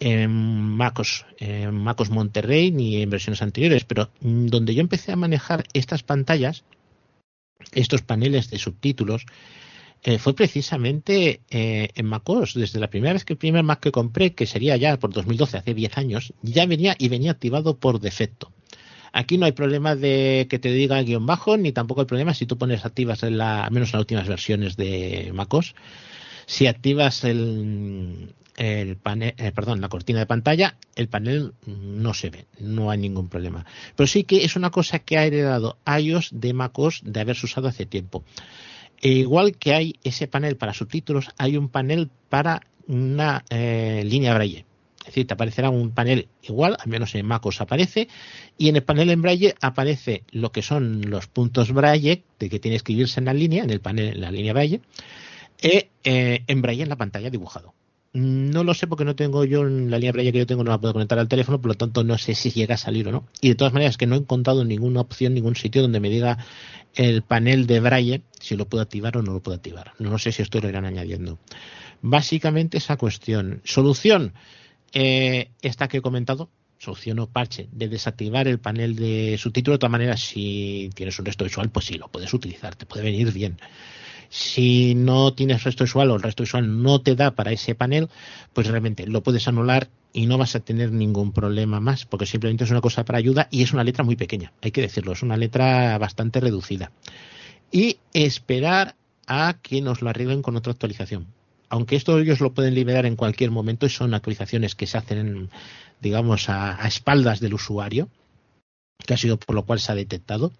en 0.00 0.30
MacOS, 0.30 1.26
en 1.38 1.74
MacOS 1.74 2.10
Monterrey 2.10 2.72
ni 2.72 3.02
en 3.02 3.10
versiones 3.10 3.42
anteriores, 3.42 3.84
pero 3.84 4.10
donde 4.20 4.74
yo 4.74 4.80
empecé 4.80 5.12
a 5.12 5.16
manejar 5.16 5.64
estas 5.74 6.02
pantallas, 6.02 6.64
estos 7.72 8.00
paneles 8.02 8.50
de 8.50 8.58
subtítulos, 8.58 9.26
eh, 10.02 10.18
fue 10.18 10.34
precisamente 10.34 11.42
eh, 11.50 11.90
en 11.94 12.06
MacOS. 12.06 12.54
Desde 12.54 12.80
la 12.80 12.88
primera 12.88 13.12
vez 13.12 13.26
que 13.26 13.34
el 13.34 13.38
primer 13.38 13.62
Mac 13.62 13.80
que 13.80 13.92
compré, 13.92 14.32
que 14.32 14.46
sería 14.46 14.76
ya 14.78 14.98
por 14.98 15.12
2012, 15.12 15.58
hace 15.58 15.74
10 15.74 15.98
años, 15.98 16.32
ya 16.40 16.64
venía 16.64 16.96
y 16.98 17.08
venía 17.08 17.32
activado 17.32 17.76
por 17.76 18.00
defecto. 18.00 18.50
Aquí 19.12 19.36
no 19.36 19.44
hay 19.44 19.52
problema 19.52 19.96
de 19.96 20.46
que 20.48 20.58
te 20.58 20.72
diga 20.72 21.02
guion 21.02 21.26
bajo, 21.26 21.56
ni 21.56 21.72
tampoco 21.72 22.00
hay 22.00 22.06
problema 22.06 22.32
si 22.32 22.46
tú 22.46 22.56
pones 22.56 22.84
activas, 22.86 23.22
en 23.24 23.36
la, 23.36 23.64
al 23.64 23.72
menos 23.72 23.90
en 23.90 23.98
las 23.98 24.02
últimas 24.02 24.28
versiones 24.28 24.76
de 24.76 25.32
MacOS, 25.34 25.74
si 26.46 26.66
activas 26.66 27.24
el, 27.24 28.34
el 28.60 28.96
panel, 28.96 29.32
eh, 29.38 29.52
perdón, 29.52 29.80
la 29.80 29.88
cortina 29.88 30.18
de 30.18 30.26
pantalla, 30.26 30.76
el 30.94 31.08
panel 31.08 31.54
no 31.66 32.12
se 32.12 32.28
ve, 32.28 32.46
no 32.58 32.90
hay 32.90 32.98
ningún 32.98 33.30
problema. 33.30 33.64
Pero 33.96 34.06
sí 34.06 34.24
que 34.24 34.44
es 34.44 34.54
una 34.54 34.70
cosa 34.70 34.98
que 34.98 35.16
ha 35.16 35.24
heredado 35.24 35.78
iOS 35.86 36.28
de 36.32 36.52
MacOS 36.52 37.00
de 37.02 37.20
haberse 37.20 37.46
usado 37.46 37.68
hace 37.68 37.86
tiempo. 37.86 38.22
E 39.00 39.08
igual 39.08 39.56
que 39.56 39.72
hay 39.72 39.94
ese 40.04 40.28
panel 40.28 40.58
para 40.58 40.74
subtítulos, 40.74 41.30
hay 41.38 41.56
un 41.56 41.70
panel 41.70 42.10
para 42.28 42.60
una 42.86 43.46
eh, 43.48 44.02
línea 44.04 44.34
braille. 44.34 44.66
Es 44.98 45.06
decir, 45.06 45.26
te 45.26 45.32
aparecerá 45.32 45.70
un 45.70 45.92
panel 45.92 46.28
igual, 46.42 46.76
al 46.78 46.88
menos 46.88 47.14
en 47.14 47.24
MacOS 47.24 47.62
aparece, 47.62 48.08
y 48.58 48.68
en 48.68 48.76
el 48.76 48.82
panel 48.82 49.08
en 49.08 49.22
braille 49.22 49.54
aparece 49.62 50.24
lo 50.32 50.52
que 50.52 50.60
son 50.60 51.08
los 51.08 51.28
puntos 51.28 51.72
braille 51.72 52.24
de 52.38 52.50
que 52.50 52.58
tiene 52.58 52.74
que 52.74 52.76
escribirse 52.76 53.20
en 53.20 53.24
la 53.24 53.32
línea, 53.32 53.64
en 53.64 53.70
el 53.70 53.80
panel, 53.80 54.16
en 54.16 54.20
la 54.20 54.30
línea 54.30 54.52
braille, 54.52 54.82
e 55.62 55.88
eh, 56.04 56.44
en 56.46 56.60
braille 56.60 56.82
en 56.82 56.90
la 56.90 56.96
pantalla 56.96 57.30
dibujado. 57.30 57.72
No 58.12 58.64
lo 58.64 58.74
sé 58.74 58.88
porque 58.88 59.04
no 59.04 59.14
tengo 59.14 59.44
yo 59.44 59.62
la 59.62 59.98
línea 59.98 60.10
braille 60.10 60.32
que 60.32 60.38
yo 60.38 60.46
tengo, 60.46 60.64
no 60.64 60.72
la 60.72 60.80
puedo 60.80 60.94
conectar 60.94 61.18
al 61.20 61.28
teléfono, 61.28 61.60
por 61.60 61.68
lo 61.68 61.74
tanto 61.76 62.02
no 62.02 62.18
sé 62.18 62.34
si 62.34 62.50
llega 62.50 62.74
a 62.74 62.78
salir 62.78 63.06
o 63.06 63.12
no. 63.12 63.28
Y 63.40 63.50
de 63.50 63.54
todas 63.54 63.72
maneras 63.72 63.96
que 63.96 64.08
no 64.08 64.16
he 64.16 64.18
encontrado 64.18 64.64
ninguna 64.64 65.00
opción, 65.00 65.32
ningún 65.34 65.54
sitio 65.54 65.82
donde 65.82 66.00
me 66.00 66.10
diga 66.10 66.38
el 66.96 67.22
panel 67.22 67.68
de 67.68 67.78
braille 67.78 68.22
si 68.40 68.56
lo 68.56 68.66
puedo 68.66 68.82
activar 68.82 69.16
o 69.16 69.22
no 69.22 69.32
lo 69.32 69.40
puedo 69.40 69.54
activar. 69.54 69.92
No 70.00 70.18
sé 70.18 70.32
si 70.32 70.42
esto 70.42 70.60
lo 70.60 70.68
irán 70.68 70.86
añadiendo. 70.86 71.38
Básicamente 72.02 72.78
esa 72.78 72.96
cuestión. 72.96 73.60
Solución, 73.64 74.32
eh, 74.92 75.50
esta 75.62 75.86
que 75.86 75.98
he 75.98 76.02
comentado, 76.02 76.50
solución 76.78 77.20
o 77.20 77.28
parche 77.28 77.68
de 77.70 77.88
desactivar 77.88 78.48
el 78.48 78.58
panel 78.58 78.96
de 78.96 79.36
subtítulo. 79.38 79.76
De 79.76 79.78
todas 79.78 79.92
maneras, 79.92 80.20
si 80.20 80.90
tienes 80.94 81.16
un 81.18 81.26
resto 81.26 81.44
visual, 81.44 81.70
pues 81.70 81.86
sí, 81.86 81.94
lo 81.94 82.08
puedes 82.08 82.32
utilizar, 82.34 82.74
te 82.74 82.86
puede 82.86 83.04
venir 83.04 83.32
bien. 83.32 83.60
Si 84.30 84.94
no 84.94 85.34
tienes 85.34 85.64
resto 85.64 85.82
visual 85.82 86.10
o 86.10 86.14
el 86.14 86.22
resto 86.22 86.44
visual 86.44 86.82
no 86.82 87.00
te 87.02 87.16
da 87.16 87.32
para 87.32 87.50
ese 87.50 87.74
panel, 87.74 88.08
pues 88.52 88.68
realmente 88.68 89.04
lo 89.08 89.24
puedes 89.24 89.48
anular 89.48 89.90
y 90.12 90.26
no 90.26 90.38
vas 90.38 90.54
a 90.54 90.60
tener 90.60 90.92
ningún 90.92 91.32
problema 91.32 91.80
más, 91.80 92.06
porque 92.06 92.26
simplemente 92.26 92.62
es 92.62 92.70
una 92.70 92.80
cosa 92.80 93.04
para 93.04 93.18
ayuda 93.18 93.48
y 93.50 93.62
es 93.62 93.72
una 93.72 93.82
letra 93.82 94.04
muy 94.04 94.14
pequeña, 94.14 94.52
hay 94.62 94.70
que 94.70 94.82
decirlo, 94.82 95.12
es 95.12 95.22
una 95.22 95.36
letra 95.36 95.98
bastante 95.98 96.38
reducida. 96.38 96.92
Y 97.72 97.98
esperar 98.14 98.94
a 99.26 99.56
que 99.60 99.82
nos 99.82 100.00
lo 100.00 100.10
arreglen 100.10 100.42
con 100.42 100.56
otra 100.56 100.72
actualización. 100.72 101.26
Aunque 101.68 101.96
esto 101.96 102.18
ellos 102.18 102.40
lo 102.40 102.52
pueden 102.52 102.74
liberar 102.74 103.06
en 103.06 103.16
cualquier 103.16 103.50
momento 103.50 103.86
y 103.86 103.90
son 103.90 104.14
actualizaciones 104.14 104.76
que 104.76 104.86
se 104.86 104.98
hacen, 104.98 105.50
digamos, 106.00 106.48
a, 106.48 106.80
a 106.80 106.86
espaldas 106.86 107.40
del 107.40 107.54
usuario, 107.54 108.08
que 109.04 109.14
ha 109.14 109.16
sido 109.16 109.38
por 109.38 109.56
lo 109.56 109.64
cual 109.64 109.80
se 109.80 109.90
ha 109.90 109.96
detectado 109.96 110.52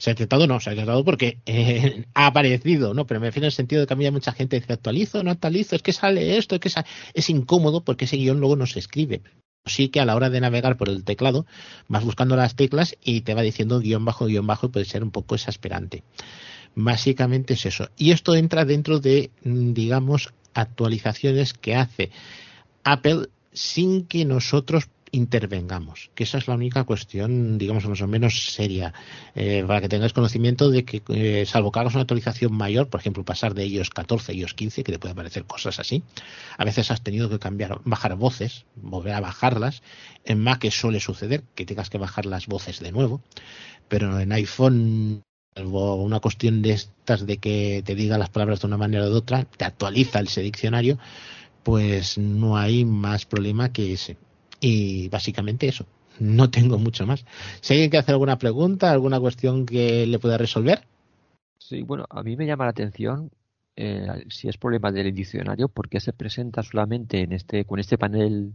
se 0.00 0.10
ha 0.10 0.14
tratado, 0.14 0.46
no, 0.46 0.60
se 0.60 0.70
ha 0.70 0.74
tratado 0.74 1.04
porque 1.04 1.40
eh, 1.44 2.06
ha 2.14 2.26
aparecido, 2.26 2.94
¿no? 2.94 3.06
Pero 3.06 3.20
me 3.20 3.26
refiero 3.26 3.44
en 3.44 3.48
el 3.48 3.52
sentido 3.52 3.82
de 3.82 3.86
que 3.86 3.92
a 3.92 3.96
mí 3.96 4.10
mucha 4.10 4.32
gente 4.32 4.58
dice, 4.58 4.72
actualizo, 4.72 5.22
no 5.22 5.30
actualizo, 5.30 5.76
es 5.76 5.82
que 5.82 5.92
sale 5.92 6.38
esto, 6.38 6.54
es 6.54 6.60
que 6.62 6.70
es 7.12 7.30
incómodo 7.30 7.84
porque 7.84 8.06
ese 8.06 8.16
guion 8.16 8.40
luego 8.40 8.56
no 8.56 8.66
se 8.66 8.78
escribe. 8.78 9.20
Sí 9.66 9.90
que 9.90 10.00
a 10.00 10.06
la 10.06 10.16
hora 10.16 10.30
de 10.30 10.40
navegar 10.40 10.78
por 10.78 10.88
el 10.88 11.04
teclado 11.04 11.44
vas 11.86 12.02
buscando 12.02 12.34
las 12.34 12.56
teclas 12.56 12.96
y 13.04 13.20
te 13.20 13.34
va 13.34 13.42
diciendo 13.42 13.78
guion 13.78 14.06
bajo, 14.06 14.24
guion 14.24 14.46
bajo 14.46 14.66
y 14.66 14.70
puede 14.70 14.86
ser 14.86 15.02
un 15.02 15.10
poco 15.10 15.34
exasperante. 15.34 16.02
Básicamente 16.74 17.52
es 17.52 17.66
eso. 17.66 17.90
Y 17.98 18.12
esto 18.12 18.34
entra 18.34 18.64
dentro 18.64 19.00
de, 19.00 19.30
mm, 19.44 19.74
digamos, 19.74 20.32
actualizaciones 20.54 21.52
que 21.52 21.74
hace 21.74 22.10
Apple 22.84 23.26
sin 23.52 24.06
que 24.06 24.24
nosotros 24.24 24.88
intervengamos, 25.12 26.10
que 26.14 26.24
esa 26.24 26.38
es 26.38 26.48
la 26.48 26.54
única 26.54 26.84
cuestión, 26.84 27.58
digamos, 27.58 27.86
más 27.86 28.00
o 28.00 28.06
menos 28.06 28.52
seria, 28.52 28.94
eh, 29.34 29.64
para 29.66 29.80
que 29.80 29.88
tengas 29.88 30.12
conocimiento 30.12 30.70
de 30.70 30.84
que, 30.84 31.02
eh, 31.08 31.44
salvo 31.46 31.72
que 31.72 31.80
hagas 31.80 31.94
una 31.94 32.02
actualización 32.02 32.52
mayor, 32.52 32.88
por 32.88 33.00
ejemplo, 33.00 33.24
pasar 33.24 33.54
de 33.54 33.66
iOS 33.66 33.90
14 33.90 34.32
a 34.32 34.34
iOS 34.34 34.54
15, 34.54 34.84
que 34.84 34.92
te 34.92 34.98
puede 34.98 35.12
aparecer 35.12 35.44
cosas 35.44 35.80
así, 35.80 36.02
a 36.56 36.64
veces 36.64 36.90
has 36.90 37.02
tenido 37.02 37.28
que 37.28 37.38
cambiar, 37.38 37.80
bajar 37.84 38.16
voces, 38.16 38.64
volver 38.76 39.14
a 39.14 39.20
bajarlas, 39.20 39.82
en 40.24 40.40
Mac 40.40 40.68
suele 40.70 41.00
suceder 41.00 41.42
que 41.54 41.66
tengas 41.66 41.90
que 41.90 41.98
bajar 41.98 42.26
las 42.26 42.46
voces 42.46 42.80
de 42.80 42.92
nuevo, 42.92 43.20
pero 43.88 44.20
en 44.20 44.32
iPhone 44.32 45.22
una 45.56 46.20
cuestión 46.20 46.62
de 46.62 46.72
estas 46.72 47.26
de 47.26 47.38
que 47.38 47.82
te 47.84 47.94
diga 47.94 48.18
las 48.18 48.30
palabras 48.30 48.60
de 48.60 48.66
una 48.68 48.76
manera 48.76 49.04
o 49.04 49.10
de 49.10 49.16
otra, 49.16 49.44
te 49.44 49.64
actualiza 49.64 50.20
ese 50.20 50.42
diccionario, 50.42 50.98
pues 51.62 52.18
no 52.18 52.56
hay 52.56 52.84
más 52.84 53.26
problema 53.26 53.72
que 53.72 53.92
ese. 53.92 54.16
Y 54.60 55.08
básicamente 55.08 55.68
eso. 55.68 55.86
No 56.18 56.50
tengo 56.50 56.78
mucho 56.78 57.06
más. 57.06 57.24
Si 57.60 57.72
alguien 57.72 57.90
quiere 57.90 58.02
hacer 58.02 58.12
alguna 58.14 58.38
pregunta, 58.38 58.90
alguna 58.90 59.18
cuestión 59.18 59.64
que 59.64 60.06
le 60.06 60.18
pueda 60.18 60.36
resolver. 60.36 60.86
Sí, 61.58 61.82
bueno, 61.82 62.04
a 62.10 62.22
mí 62.22 62.36
me 62.36 62.46
llama 62.46 62.64
la 62.64 62.70
atención 62.70 63.30
eh, 63.76 64.26
si 64.28 64.48
es 64.48 64.58
problema 64.58 64.92
del 64.92 65.14
diccionario, 65.14 65.68
porque 65.68 66.00
se 66.00 66.12
presenta 66.12 66.62
solamente 66.62 67.20
en 67.22 67.32
este 67.32 67.64
con 67.64 67.78
este 67.78 67.96
panel 67.96 68.52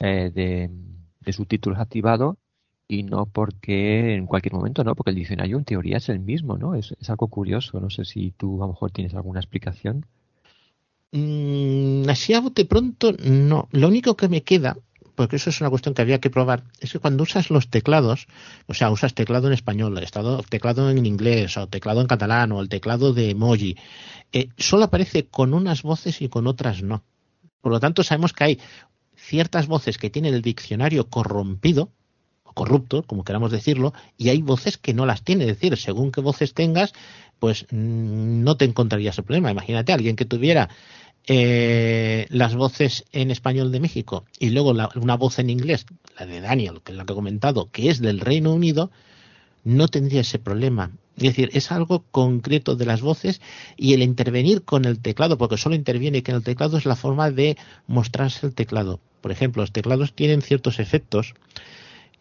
eh, 0.00 0.30
de, 0.34 1.32
subtítulos 1.32 1.78
activado 1.78 2.38
y 2.88 3.02
no 3.02 3.26
porque 3.26 4.14
en 4.14 4.26
cualquier 4.26 4.54
momento, 4.54 4.82
¿no? 4.82 4.94
Porque 4.94 5.10
el 5.10 5.16
diccionario 5.16 5.58
en 5.58 5.64
teoría 5.64 5.98
es 5.98 6.08
el 6.08 6.20
mismo, 6.20 6.56
¿no? 6.56 6.74
Es, 6.74 6.94
es 6.98 7.10
algo 7.10 7.28
curioso. 7.28 7.78
No 7.80 7.90
sé 7.90 8.04
si 8.04 8.32
tú 8.32 8.62
a 8.62 8.66
lo 8.66 8.72
mejor 8.72 8.90
tienes 8.90 9.14
alguna 9.14 9.40
explicación. 9.40 10.06
Mm, 11.12 12.08
así 12.08 12.34
a 12.34 12.40
bote 12.40 12.64
pronto, 12.64 13.12
no. 13.24 13.68
Lo 13.72 13.88
único 13.88 14.16
que 14.16 14.28
me 14.28 14.42
queda, 14.42 14.76
porque 15.18 15.34
eso 15.34 15.50
es 15.50 15.60
una 15.60 15.68
cuestión 15.68 15.96
que 15.96 16.02
había 16.02 16.20
que 16.20 16.30
probar, 16.30 16.62
es 16.78 16.92
que 16.92 17.00
cuando 17.00 17.24
usas 17.24 17.50
los 17.50 17.68
teclados, 17.68 18.28
o 18.68 18.72
sea, 18.72 18.88
usas 18.92 19.14
teclado 19.14 19.48
en 19.48 19.52
español, 19.52 20.00
teclado 20.48 20.90
en 20.90 21.04
inglés, 21.04 21.56
o 21.56 21.66
teclado 21.66 22.00
en 22.00 22.06
catalán, 22.06 22.52
o 22.52 22.60
el 22.60 22.68
teclado 22.68 23.12
de 23.12 23.30
emoji, 23.30 23.76
eh, 24.32 24.50
solo 24.56 24.84
aparece 24.84 25.26
con 25.26 25.54
unas 25.54 25.82
voces 25.82 26.22
y 26.22 26.28
con 26.28 26.46
otras 26.46 26.84
no. 26.84 27.02
Por 27.60 27.72
lo 27.72 27.80
tanto, 27.80 28.04
sabemos 28.04 28.32
que 28.32 28.44
hay 28.44 28.60
ciertas 29.16 29.66
voces 29.66 29.98
que 29.98 30.08
tienen 30.08 30.34
el 30.34 30.42
diccionario 30.42 31.08
corrompido, 31.08 31.90
corrupto, 32.54 33.02
como 33.02 33.24
queramos 33.24 33.50
decirlo, 33.50 33.94
y 34.16 34.28
hay 34.28 34.40
voces 34.40 34.78
que 34.78 34.94
no 34.94 35.04
las 35.04 35.22
tiene. 35.22 35.46
Es 35.46 35.58
decir, 35.58 35.76
según 35.76 36.12
qué 36.12 36.20
voces 36.20 36.54
tengas, 36.54 36.92
pues 37.40 37.66
mm, 37.72 38.44
no 38.44 38.56
te 38.56 38.66
encontrarías 38.66 39.18
el 39.18 39.24
problema. 39.24 39.50
Imagínate 39.50 39.92
alguien 39.92 40.14
que 40.14 40.26
tuviera 40.26 40.68
eh, 41.30 42.26
las 42.30 42.54
voces 42.54 43.04
en 43.12 43.30
español 43.30 43.70
de 43.70 43.80
México 43.80 44.24
y 44.38 44.48
luego 44.48 44.70
una 44.70 45.16
voz 45.16 45.38
en 45.38 45.50
inglés, 45.50 45.84
la 46.18 46.24
de 46.24 46.40
Daniel, 46.40 46.80
que 46.82 46.92
es 46.92 46.98
la 46.98 47.04
que 47.04 47.12
he 47.12 47.16
comentado, 47.16 47.70
que 47.70 47.90
es 47.90 48.00
del 48.00 48.20
Reino 48.20 48.54
Unido, 48.54 48.90
no 49.62 49.88
tendría 49.88 50.22
ese 50.22 50.38
problema. 50.38 50.90
Es 51.18 51.24
decir, 51.24 51.50
es 51.52 51.70
algo 51.70 52.02
concreto 52.10 52.76
de 52.76 52.86
las 52.86 53.02
voces 53.02 53.42
y 53.76 53.92
el 53.92 54.02
intervenir 54.02 54.62
con 54.62 54.86
el 54.86 55.00
teclado, 55.00 55.36
porque 55.36 55.58
solo 55.58 55.74
interviene 55.74 56.22
que 56.22 56.30
en 56.30 56.38
el 56.38 56.44
teclado 56.44 56.78
es 56.78 56.86
la 56.86 56.96
forma 56.96 57.30
de 57.30 57.58
mostrarse 57.86 58.46
el 58.46 58.54
teclado. 58.54 58.98
Por 59.20 59.30
ejemplo, 59.30 59.62
los 59.62 59.72
teclados 59.72 60.14
tienen 60.14 60.40
ciertos 60.40 60.78
efectos 60.78 61.34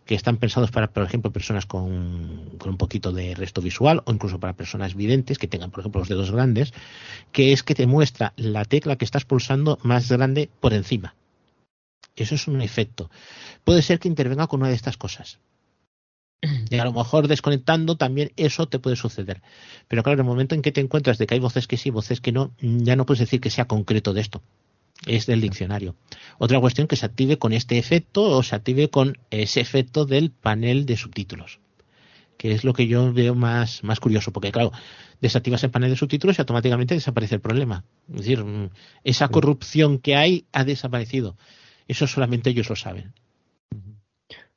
que 0.07 0.15
están 0.15 0.37
pensados 0.37 0.71
para, 0.71 0.87
por 0.87 1.03
ejemplo, 1.03 1.31
personas 1.31 1.67
con, 1.67 1.91
un 2.65 2.77
poquito 2.77 3.11
de 3.11 3.35
resto 3.35 3.61
visual 3.61 4.01
o 4.05 4.11
incluso 4.11 4.39
para 4.39 4.53
personas 4.53 4.95
videntes 4.95 5.37
que 5.37 5.47
tengan, 5.47 5.69
por 5.69 5.81
ejemplo, 5.81 5.99
los 5.99 6.09
dedos 6.09 6.31
grandes, 6.31 6.73
que 7.31 7.53
es 7.53 7.61
que 7.61 7.75
te 7.75 7.85
muestra 7.85 8.33
la 8.37 8.65
tecla 8.65 8.95
que 8.95 9.05
estás 9.05 9.25
pulsando 9.25 9.77
más 9.83 10.09
grande 10.09 10.49
por 10.59 10.73
encima. 10.73 11.13
Eso 12.15 12.33
es 12.33 12.47
un 12.47 12.61
efecto. 12.61 13.11
Puede 13.63 13.83
ser 13.83 13.99
que 13.99 14.07
intervenga 14.07 14.47
con 14.47 14.61
una 14.61 14.69
de 14.69 14.75
estas 14.75 14.97
cosas. 14.97 15.39
Y 16.69 16.77
a 16.77 16.85
lo 16.85 16.93
mejor 16.93 17.27
desconectando 17.27 17.97
también 17.97 18.31
eso 18.37 18.67
te 18.67 18.79
puede 18.79 18.95
suceder. 18.95 19.41
Pero 19.87 20.03
claro, 20.03 20.15
en 20.15 20.25
el 20.25 20.31
momento 20.31 20.55
en 20.55 20.61
que 20.61 20.71
te 20.71 20.81
encuentras 20.81 21.17
de 21.17 21.27
que 21.27 21.35
hay 21.35 21.39
voces 21.39 21.67
que 21.67 21.77
sí, 21.77 21.89
voces 21.89 22.21
que 22.21 22.31
no, 22.31 22.51
ya 22.59 22.95
no 22.95 23.05
puedes 23.05 23.19
decir 23.19 23.41
que 23.41 23.49
sea 23.49 23.65
concreto 23.65 24.13
de 24.13 24.21
esto 24.21 24.41
es 25.05 25.25
del 25.25 25.41
diccionario. 25.41 25.95
Otra 26.37 26.59
cuestión 26.59 26.87
que 26.87 26.95
se 26.95 27.05
active 27.05 27.37
con 27.37 27.53
este 27.53 27.77
efecto 27.77 28.23
o 28.23 28.43
se 28.43 28.55
active 28.55 28.89
con 28.89 29.17
ese 29.29 29.61
efecto 29.61 30.05
del 30.05 30.31
panel 30.31 30.85
de 30.85 30.97
subtítulos, 30.97 31.59
que 32.37 32.51
es 32.51 32.63
lo 32.63 32.73
que 32.73 32.87
yo 32.87 33.13
veo 33.13 33.35
más, 33.35 33.83
más 33.83 33.99
curioso, 33.99 34.31
porque 34.31 34.51
claro, 34.51 34.71
desactivas 35.21 35.63
el 35.63 35.71
panel 35.71 35.91
de 35.91 35.97
subtítulos 35.97 36.37
y 36.37 36.41
automáticamente 36.41 36.95
desaparece 36.95 37.35
el 37.35 37.41
problema. 37.41 37.83
Es 38.09 38.17
decir, 38.17 38.43
mm, 38.43 38.69
esa 39.03 39.27
corrupción 39.27 39.99
que 39.99 40.15
hay 40.15 40.45
ha 40.51 40.63
desaparecido. 40.63 41.37
Eso 41.87 42.07
solamente 42.07 42.49
ellos 42.49 42.69
lo 42.69 42.75
saben. 42.75 43.13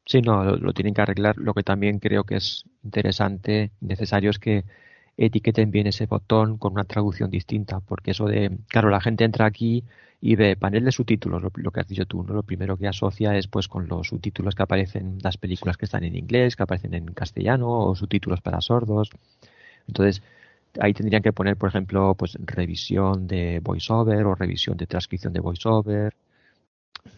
Sí, 0.07 0.23
no, 0.23 0.57
lo, 0.57 0.73
tienen 0.73 0.95
que 0.95 1.03
arreglar. 1.03 1.37
Lo 1.37 1.55
que 1.55 1.63
también 1.63 2.01
creo 2.01 2.25
que 2.25 2.37
es 2.37 2.65
interesante, 2.83 3.71
necesario, 3.81 4.31
es 4.31 4.41
que 4.41 4.65
etiqueten 5.27 5.71
bien 5.71 5.87
ese 5.87 6.07
botón 6.07 6.57
con 6.59 6.73
una 6.73 6.85
traducción 6.85 7.31
distinta, 7.31 7.81
porque 7.81 8.13
eso 8.13 8.27
de, 8.27 8.59
claro, 8.69 8.89
la 8.91 9.01
gente 9.01 9.25
entra 9.25 9.47
aquí 9.47 9.85
y 10.21 10.35
ve 10.37 10.57
panel 10.57 10.85
de 10.85 10.93
subtítulos, 10.93 11.43
lo, 11.43 11.71
que 11.71 11.81
has 11.81 11.89
dicho 11.89 12.07
tú, 12.07 12.23
¿no? 12.23 12.35
Lo 12.35 12.43
primero 12.43 12.77
que 12.77 12.89
asocia 12.89 13.37
es 13.37 13.47
pues 13.47 13.69
con 13.69 13.87
los 13.89 14.09
subtítulos 14.09 14.55
que 14.55 14.63
aparecen 14.63 15.07
en 15.07 15.19
las 15.23 15.37
películas 15.37 15.77
que 15.77 15.85
están 15.85 16.05
en 16.05 16.17
inglés, 16.17 16.57
que 16.57 16.63
aparecen 16.63 16.95
en 16.95 17.07
castellano 17.13 17.69
o 17.71 17.95
subtítulos 17.95 18.41
para 18.41 18.61
sordos. 18.61 19.11
Entonces, 19.87 20.23
ahí 20.81 20.95
tendrían 20.95 21.23
que 21.23 21.33
poner, 21.33 21.57
por 21.57 21.69
ejemplo, 21.69 22.15
pues 22.15 22.37
revisión 22.41 23.27
de 23.27 23.61
voiceover 23.61 24.25
o 24.27 24.35
revisión 24.35 24.77
de 24.77 24.87
transcripción 24.87 25.33
de 25.33 25.41
voiceover 25.41 26.15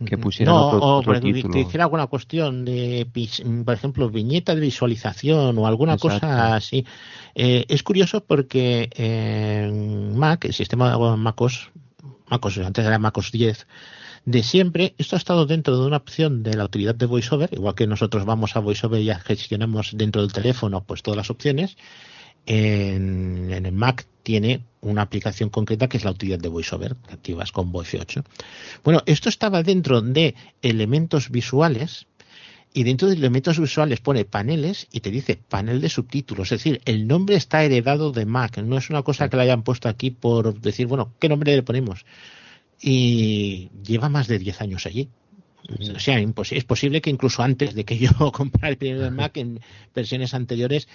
que 0.04 0.18
pusieran 0.18 0.54
no, 0.54 0.68
otro, 0.68 1.12
o 1.12 1.20
que 1.20 1.60
hiciera 1.60 1.84
alguna 1.84 2.06
cuestión 2.06 2.64
de, 2.64 3.06
por 3.64 3.74
ejemplo, 3.74 4.10
viñeta 4.10 4.54
de 4.54 4.60
visualización 4.60 5.58
o 5.58 5.66
alguna 5.66 5.96
cosa 5.96 6.56
así. 6.56 6.84
Eh, 7.34 7.64
es 7.68 7.82
curioso 7.82 8.24
porque 8.24 8.90
en 8.94 10.16
Mac, 10.16 10.44
el 10.44 10.52
sistema 10.54 10.90
de 10.90 11.16
MacOS, 11.16 11.70
MacOS, 12.28 12.58
antes 12.58 12.84
era 12.84 12.98
MacOS 12.98 13.32
10, 13.32 13.66
de 14.24 14.42
siempre, 14.44 14.94
esto 14.98 15.16
ha 15.16 15.18
estado 15.18 15.46
dentro 15.46 15.76
de 15.76 15.86
una 15.86 15.96
opción 15.96 16.44
de 16.44 16.54
la 16.54 16.64
utilidad 16.64 16.94
de 16.94 17.06
VoiceOver, 17.06 17.50
igual 17.52 17.74
que 17.74 17.88
nosotros 17.88 18.24
vamos 18.24 18.54
a 18.54 18.60
VoiceOver 18.60 19.00
y 19.00 19.12
gestionamos 19.24 19.90
dentro 19.94 20.22
del 20.22 20.32
teléfono 20.32 20.84
pues 20.84 21.02
todas 21.02 21.16
las 21.16 21.30
opciones, 21.30 21.76
en, 22.46 23.50
el 23.52 23.72
Mac 23.72 24.06
tiene 24.22 24.64
una 24.80 25.02
aplicación 25.02 25.50
concreta 25.50 25.88
que 25.88 25.96
es 25.96 26.04
la 26.04 26.10
utilidad 26.10 26.38
de 26.38 26.48
VoiceOver, 26.48 26.96
que 26.96 27.14
activas 27.14 27.52
con 27.52 27.72
Voice 27.72 27.98
8. 28.00 28.24
Bueno, 28.84 29.02
esto 29.06 29.28
estaba 29.28 29.62
dentro 29.62 30.00
de 30.00 30.34
elementos 30.60 31.30
visuales, 31.30 32.06
y 32.74 32.84
dentro 32.84 33.08
de 33.08 33.14
elementos 33.14 33.60
visuales 33.60 34.00
pone 34.00 34.24
paneles 34.24 34.88
y 34.90 35.00
te 35.00 35.10
dice 35.10 35.36
panel 35.36 35.80
de 35.80 35.90
subtítulos. 35.90 36.52
Es 36.52 36.60
decir, 36.60 36.80
el 36.86 37.06
nombre 37.06 37.36
está 37.36 37.62
heredado 37.64 38.12
de 38.12 38.24
Mac. 38.24 38.58
No 38.58 38.78
es 38.78 38.88
una 38.88 39.02
cosa 39.02 39.28
que 39.28 39.36
le 39.36 39.42
hayan 39.42 39.62
puesto 39.62 39.88
aquí 39.88 40.10
por 40.10 40.58
decir, 40.58 40.86
bueno, 40.86 41.12
¿qué 41.18 41.28
nombre 41.28 41.54
le 41.54 41.62
ponemos? 41.62 42.06
Y 42.80 43.70
lleva 43.84 44.08
más 44.08 44.26
de 44.26 44.38
10 44.38 44.62
años 44.62 44.86
allí. 44.86 45.10
O 45.94 46.00
sea, 46.00 46.18
es 46.18 46.64
posible 46.64 47.00
que 47.00 47.10
incluso 47.10 47.42
antes 47.42 47.74
de 47.74 47.84
que 47.84 47.98
yo 47.98 48.10
comprara 48.32 48.70
el 48.70 48.78
primer 48.78 49.10
Mac, 49.10 49.36
en 49.36 49.60
versiones 49.94 50.34
anteriores, 50.34 50.88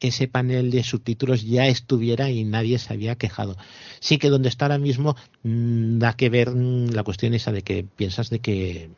ese 0.00 0.28
panel 0.28 0.70
de 0.70 0.82
subtítulos 0.82 1.42
ya 1.42 1.66
estuviera 1.66 2.30
y 2.30 2.44
nadie 2.44 2.78
se 2.78 2.92
había 2.92 3.16
quejado. 3.16 3.56
Sí 4.00 4.18
que 4.18 4.30
donde 4.30 4.48
está 4.48 4.66
ahora 4.66 4.78
mismo 4.78 5.16
mm, 5.42 5.98
da 5.98 6.14
que 6.14 6.30
ver 6.30 6.50
mm, 6.50 6.90
la 6.90 7.02
cuestión 7.02 7.34
esa 7.34 7.52
de 7.52 7.62
que 7.62 7.84
piensas 7.84 8.30
de 8.30 8.40
que 8.40 8.90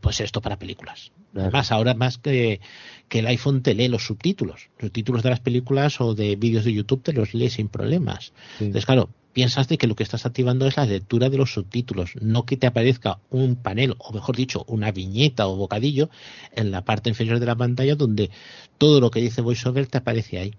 pues 0.00 0.20
esto 0.20 0.40
para 0.40 0.58
películas. 0.58 1.12
Además, 1.34 1.72
ahora 1.72 1.94
más 1.94 2.18
que, 2.18 2.60
que 3.08 3.20
el 3.20 3.26
iPhone 3.26 3.62
te 3.62 3.74
lee 3.74 3.88
los 3.88 4.06
subtítulos. 4.06 4.70
Los 4.78 4.88
subtítulos 4.88 5.22
de 5.22 5.30
las 5.30 5.40
películas 5.40 6.00
o 6.00 6.14
de 6.14 6.36
vídeos 6.36 6.64
de 6.64 6.72
YouTube 6.72 7.02
te 7.02 7.12
los 7.12 7.34
lee 7.34 7.50
sin 7.50 7.68
problemas. 7.68 8.32
Entonces, 8.60 8.86
claro, 8.86 9.10
piensas 9.38 9.68
de 9.68 9.78
que 9.78 9.86
lo 9.86 9.94
que 9.94 10.02
estás 10.02 10.26
activando 10.26 10.66
es 10.66 10.76
la 10.76 10.84
lectura 10.84 11.30
de 11.30 11.36
los 11.36 11.52
subtítulos, 11.52 12.16
no 12.20 12.44
que 12.44 12.56
te 12.56 12.66
aparezca 12.66 13.20
un 13.30 13.54
panel, 13.54 13.94
o 13.98 14.12
mejor 14.12 14.34
dicho, 14.34 14.64
una 14.66 14.90
viñeta 14.90 15.46
o 15.46 15.54
bocadillo 15.54 16.10
en 16.56 16.72
la 16.72 16.84
parte 16.84 17.08
inferior 17.08 17.38
de 17.38 17.46
la 17.46 17.54
pantalla 17.54 17.94
donde 17.94 18.32
todo 18.78 19.00
lo 19.00 19.12
que 19.12 19.20
dice 19.20 19.40
VoiceOver 19.40 19.86
te 19.86 19.98
aparece 19.98 20.38
ahí. 20.38 20.56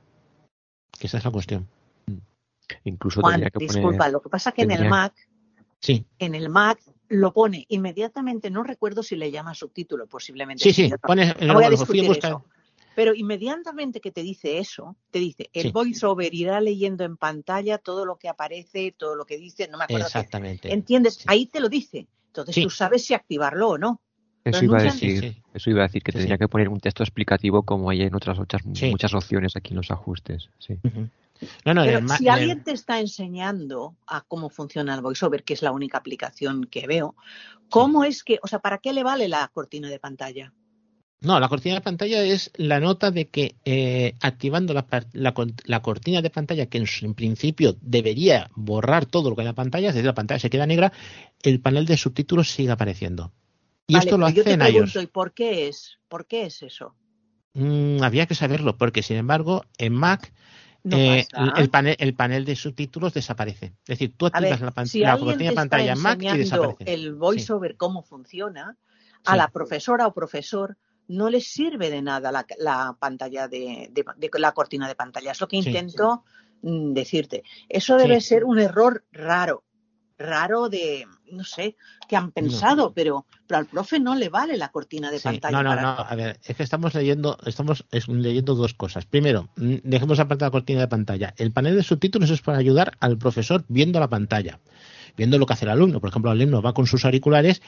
Que 0.97 1.07
esa 1.07 1.17
es 1.17 1.25
la 1.25 1.31
cuestión. 1.31 1.67
Incluso 2.85 3.19
Juan, 3.19 3.41
que 3.41 3.65
disculpa, 3.65 4.07
lo 4.07 4.21
que 4.21 4.29
pasa 4.29 4.53
que 4.53 4.61
en 4.61 4.71
el 4.71 4.87
Mac, 4.87 5.13
sí. 5.81 6.05
en 6.17 6.33
el 6.33 6.47
Mac 6.47 6.79
lo 7.09 7.33
pone 7.33 7.65
inmediatamente, 7.67 8.49
no 8.49 8.63
recuerdo 8.63 9.03
si 9.03 9.17
le 9.17 9.29
llama 9.29 9.55
subtítulo, 9.55 10.07
posiblemente. 10.07 10.63
Sí, 10.63 10.71
sí, 10.71 10.89
pone, 11.01 11.35
no 11.41 11.53
voy 11.53 11.65
a 11.65 11.69
discutir 11.69 12.09
eso. 12.09 12.45
Pero 12.95 13.13
inmediatamente 13.15 14.01
que 14.01 14.11
te 14.11 14.21
dice 14.21 14.57
eso, 14.57 14.95
te 15.11 15.19
dice, 15.19 15.49
el 15.53 15.71
voiceover 15.71 16.33
irá 16.33 16.59
leyendo 16.59 17.03
en 17.03 17.17
pantalla 17.17 17.77
todo 17.77 18.05
lo 18.05 18.17
que 18.17 18.29
aparece, 18.29 18.93
todo 18.97 19.15
lo 19.15 19.25
que 19.25 19.37
dice, 19.37 19.67
no 19.67 19.77
me 19.77 19.85
acuerdo. 19.85 20.07
Exactamente. 20.07 20.71
¿Entiendes? 20.73 21.23
Ahí 21.27 21.45
te 21.45 21.59
lo 21.59 21.69
dice. 21.69 22.07
Entonces 22.27 22.63
tú 22.63 22.69
sabes 22.69 23.05
si 23.05 23.13
activarlo 23.13 23.69
o 23.69 23.77
no. 23.77 24.01
Eso 24.43 24.63
iba, 24.63 24.79
a 24.79 24.83
decir, 24.83 25.41
eso 25.53 25.69
iba 25.69 25.81
a 25.81 25.87
decir, 25.87 26.01
que 26.01 26.11
tendría 26.11 26.37
que 26.37 26.47
poner 26.47 26.69
un 26.69 26.79
texto 26.79 27.03
explicativo 27.03 27.63
como 27.63 27.89
hay 27.89 28.03
en 28.03 28.15
otras 28.15 28.37
muchas, 28.37 28.65
muchas 28.65 29.13
opciones 29.13 29.55
aquí 29.55 29.71
en 29.71 29.77
los 29.77 29.91
ajustes. 29.91 30.49
Sí. 30.59 30.79
no, 31.65 31.73
no, 31.73 31.83
Pero 31.83 32.07
si 32.07 32.29
alguien 32.29 32.63
te 32.63 32.71
está 32.71 32.99
enseñando 32.99 33.95
a 34.07 34.21
cómo 34.21 34.49
funciona 34.49 34.95
el 34.95 35.01
VoiceOver, 35.01 35.43
que 35.43 35.53
es 35.53 35.61
la 35.61 35.71
única 35.71 35.97
aplicación 35.97 36.65
que 36.65 36.87
veo, 36.87 37.15
¿cómo 37.69 38.03
es 38.03 38.23
que, 38.23 38.39
o 38.41 38.47
sea, 38.47 38.59
¿para 38.59 38.77
qué 38.77 38.93
le 38.93 39.03
vale 39.03 39.27
la 39.27 39.47
cortina 39.53 39.89
de 39.89 39.99
pantalla? 39.99 40.53
No, 41.21 41.37
la 41.39 41.49
cortina 41.49 41.75
de 41.75 41.81
pantalla 41.81 42.23
es 42.23 42.51
la 42.55 42.79
nota 42.79 43.11
de 43.11 43.27
que 43.27 43.55
eh, 43.65 44.15
activando 44.21 44.73
la, 44.73 44.85
la, 45.11 45.81
cortina 45.81 46.21
de 46.21 46.29
pantalla, 46.29 46.67
que 46.67 46.77
en, 46.77 47.13
principio 47.13 47.75
debería 47.81 48.49
borrar 48.55 49.05
todo 49.05 49.29
lo 49.29 49.35
que 49.35 49.41
hay 49.41 49.47
en 49.47 49.51
la 49.51 49.55
pantalla, 49.55 49.89
es 49.89 49.95
decir, 49.95 50.05
la 50.05 50.13
pantalla 50.13 50.39
se 50.39 50.49
queda 50.49 50.65
negra, 50.65 50.93
el 51.43 51.59
panel 51.59 51.85
de 51.85 51.97
subtítulos 51.97 52.49
sigue 52.49 52.71
apareciendo. 52.71 53.33
Y 53.85 53.97
esto 53.97 54.17
lo 54.17 54.27
hace 54.27 54.49
en 54.49 54.61
iOS. 54.61 54.95
¿Y 54.95 55.07
por 55.07 55.33
qué 55.33 55.67
es? 55.67 55.97
¿Por 56.07 56.25
qué 56.25 56.45
es 56.45 56.61
eso? 56.61 56.95
Mm, 57.53 58.01
habría 58.01 58.25
que 58.25 58.35
saberlo, 58.35 58.77
porque 58.77 59.03
sin 59.03 59.17
embargo, 59.17 59.65
en 59.77 59.93
Mac 59.93 60.31
eh, 60.89 61.27
el, 61.57 61.69
panel, 61.69 61.97
el 61.99 62.13
panel 62.13 62.45
de 62.45 62.55
subtítulos 62.55 63.13
desaparece. 63.13 63.73
Es 63.81 63.99
decir, 63.99 64.13
tú 64.15 64.27
activas 64.27 64.61
la, 64.61 65.17
cortina 65.17 65.49
de 65.49 65.55
pantalla 65.55 65.93
en 65.93 65.99
Mac 65.99 66.21
y 66.21 66.37
desaparece. 66.37 66.93
El 66.93 67.15
voiceover, 67.15 67.75
cómo 67.75 68.03
funciona, 68.03 68.77
a 69.25 69.35
la 69.35 69.49
profesora 69.49 70.07
o 70.07 70.13
profesor 70.13 70.77
no 71.09 71.29
les 71.29 71.51
sirve 71.51 71.89
de 71.89 72.01
nada 72.01 72.31
la, 72.31 72.95
pantalla 72.97 73.47
de, 73.47 73.91
la 74.37 74.51
cortina 74.53 74.87
de 74.87 74.95
pantalla. 74.95 75.31
Es 75.31 75.41
lo 75.41 75.47
que 75.47 75.57
intento 75.57 76.23
mm, 76.61 76.93
decirte. 76.93 77.43
Eso 77.67 77.97
debe 77.97 78.21
ser 78.21 78.45
un 78.45 78.59
error 78.59 79.03
raro, 79.11 79.63
raro 80.19 80.69
de, 80.69 81.07
no 81.31 81.43
sé, 81.43 81.75
qué 82.07 82.15
han 82.15 82.31
pensado, 82.31 82.93
pero, 82.93 83.25
pero 83.47 83.57
al 83.57 83.65
profe 83.65 83.99
no 83.99 84.15
le 84.15 84.29
vale 84.29 84.55
la 84.55 84.69
cortina 84.69 85.09
de 85.09 85.19
pantalla. 85.19 85.57
No, 85.57 85.63
no, 85.63 85.69
para- 85.71 85.81
no. 85.81 85.89
A 85.97 86.15
ver, 86.15 86.39
es 86.43 86.55
que 86.55 86.63
estamos 86.63 86.93
leyendo, 86.93 87.37
estamos 87.45 87.85
es- 87.91 88.07
leyendo 88.07 88.53
dos 88.53 88.75
cosas. 88.75 89.05
Primero, 89.07 89.49
mm, 89.55 89.77
dejemos 89.83 90.19
aparte 90.19 90.45
la 90.45 90.51
cortina 90.51 90.81
de 90.81 90.87
pantalla. 90.87 91.33
El 91.37 91.51
panel 91.51 91.75
de 91.75 91.83
subtítulos 91.83 92.29
es 92.29 92.41
para 92.41 92.59
ayudar 92.59 92.97
al 92.99 93.17
profesor 93.17 93.65
viendo 93.67 93.99
la 93.99 94.09
pantalla, 94.09 94.59
viendo 95.17 95.37
lo 95.37 95.45
que 95.45 95.53
hace 95.53 95.65
el 95.65 95.71
alumno. 95.71 95.99
Por 95.99 96.09
ejemplo, 96.09 96.31
el 96.31 96.39
alumno 96.41 96.61
va 96.61 96.73
con 96.73 96.87
sus 96.87 97.05
auriculares 97.05 97.61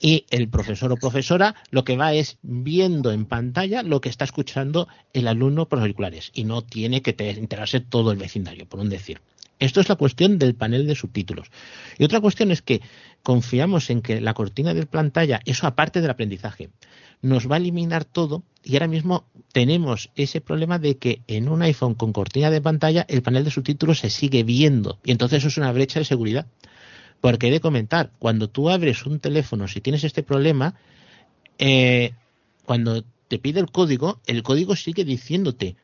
y 0.00 0.24
el 0.30 0.48
profesor 0.48 0.90
o 0.92 0.96
profesora 0.96 1.54
lo 1.70 1.84
que 1.84 1.96
va 1.96 2.12
es 2.12 2.38
viendo 2.42 3.12
en 3.12 3.24
pantalla 3.26 3.82
lo 3.82 4.00
que 4.00 4.08
está 4.08 4.24
escuchando 4.24 4.88
el 5.12 5.28
alumno 5.28 5.68
por 5.68 5.78
los 5.78 5.84
auriculares 5.84 6.30
y 6.34 6.44
no 6.44 6.62
tiene 6.62 7.02
que 7.02 7.12
te- 7.12 7.30
enterarse 7.30 7.80
todo 7.80 8.12
el 8.12 8.18
vecindario, 8.18 8.66
por 8.66 8.80
un 8.80 8.88
decir. 8.88 9.20
Esto 9.58 9.80
es 9.80 9.88
la 9.88 9.94
cuestión 9.94 10.40
del 10.40 10.56
panel 10.56 10.88
de 10.88 10.96
subtítulos. 10.96 11.46
Y 11.96 12.02
otra 12.02 12.20
cuestión 12.20 12.50
es 12.50 12.62
que 12.62 12.80
confiamos 13.22 13.90
en 13.90 14.02
que 14.02 14.20
la 14.20 14.34
cortina 14.34 14.74
de 14.74 14.86
pantalla, 14.86 15.40
eso 15.44 15.68
aparte 15.68 16.00
del 16.00 16.10
aprendizaje, 16.10 16.70
nos 17.20 17.48
va 17.48 17.54
a 17.54 17.58
eliminar 17.58 18.04
todo 18.04 18.42
y 18.64 18.74
ahora 18.74 18.88
mismo 18.88 19.24
tenemos 19.52 20.10
ese 20.16 20.40
problema 20.40 20.80
de 20.80 20.96
que 20.98 21.22
en 21.28 21.48
un 21.48 21.62
iPhone 21.62 21.94
con 21.94 22.12
cortina 22.12 22.50
de 22.50 22.60
pantalla 22.60 23.06
el 23.08 23.22
panel 23.22 23.44
de 23.44 23.52
subtítulos 23.52 24.00
se 24.00 24.10
sigue 24.10 24.42
viendo 24.42 24.98
y 25.04 25.12
entonces 25.12 25.38
eso 25.38 25.48
es 25.48 25.56
una 25.58 25.70
brecha 25.70 26.00
de 26.00 26.04
seguridad. 26.06 26.46
Porque 27.22 27.46
he 27.46 27.50
de 27.52 27.60
comentar, 27.60 28.10
cuando 28.18 28.50
tú 28.50 28.68
abres 28.68 29.06
un 29.06 29.20
teléfono, 29.20 29.68
si 29.68 29.80
tienes 29.80 30.02
este 30.02 30.24
problema, 30.24 30.74
eh, 31.56 32.14
cuando 32.66 33.04
te 33.28 33.38
pide 33.38 33.60
el 33.60 33.70
código, 33.70 34.18
el 34.26 34.42
código 34.42 34.74
sigue 34.74 35.04
diciéndote 35.04 35.76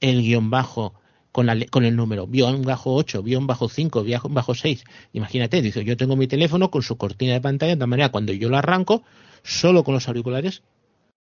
el 0.00 0.22
guion 0.22 0.50
bajo 0.50 0.94
con, 1.30 1.48
el 1.48 1.96
número, 1.96 2.26
guion 2.26 2.62
bajo 2.62 2.92
8, 2.96 3.22
guion 3.22 3.46
bajo 3.46 3.68
5, 3.68 4.02
guion 4.02 4.34
bajo 4.34 4.56
6. 4.56 4.82
Imagínate, 5.12 5.62
dice, 5.62 5.84
yo 5.84 5.96
tengo 5.96 6.16
mi 6.16 6.26
teléfono 6.26 6.72
con 6.72 6.82
su 6.82 6.96
cortina 6.96 7.34
de 7.34 7.40
pantalla, 7.40 7.76
de 7.76 7.78
tal 7.78 7.88
manera 7.88 8.08
cuando 8.08 8.32
yo 8.32 8.48
lo 8.48 8.56
arranco, 8.56 9.04
solo 9.44 9.84
con 9.84 9.94
los 9.94 10.08
auriculares, 10.08 10.62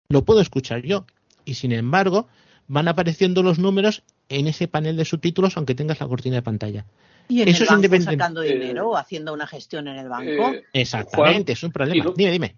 lo 0.10 0.26
puedo 0.26 0.42
escuchar 0.42 0.82
yo. 0.84 1.06
Y 1.46 1.54
sin 1.54 1.72
embargo, 1.72 2.28
van 2.68 2.90
apareciendo 2.90 3.44
los 3.44 3.60
números 3.60 4.04
en 4.28 4.48
ese 4.48 4.68
panel 4.68 4.98
de 4.98 5.06
subtítulos, 5.06 5.56
aunque 5.56 5.74
tengas 5.74 6.02
la 6.02 6.08
cortina 6.08 6.36
de 6.36 6.42
pantalla. 6.42 6.86
Y 7.28 7.42
en 7.42 7.48
Eso 7.50 7.58
el 7.60 7.64
es 7.64 7.70
banco 7.70 7.76
independiente. 7.86 8.18
sacando 8.24 8.44
Eh, 8.44 8.54
dinero 8.54 8.90
o 8.90 8.98
haciendo 8.98 9.34
una 9.34 9.48
gestión 9.48 9.88
en 9.88 9.98
el 9.98 10.10
banco. 10.10 10.54
Eh, 10.54 10.66
Exactamente, 10.74 11.54
Juan, 11.54 11.58
es 11.58 11.64
un 11.64 11.72
problema. 11.72 12.04
no- 12.04 12.14
Dime, 12.14 12.32
dime. 12.32 12.58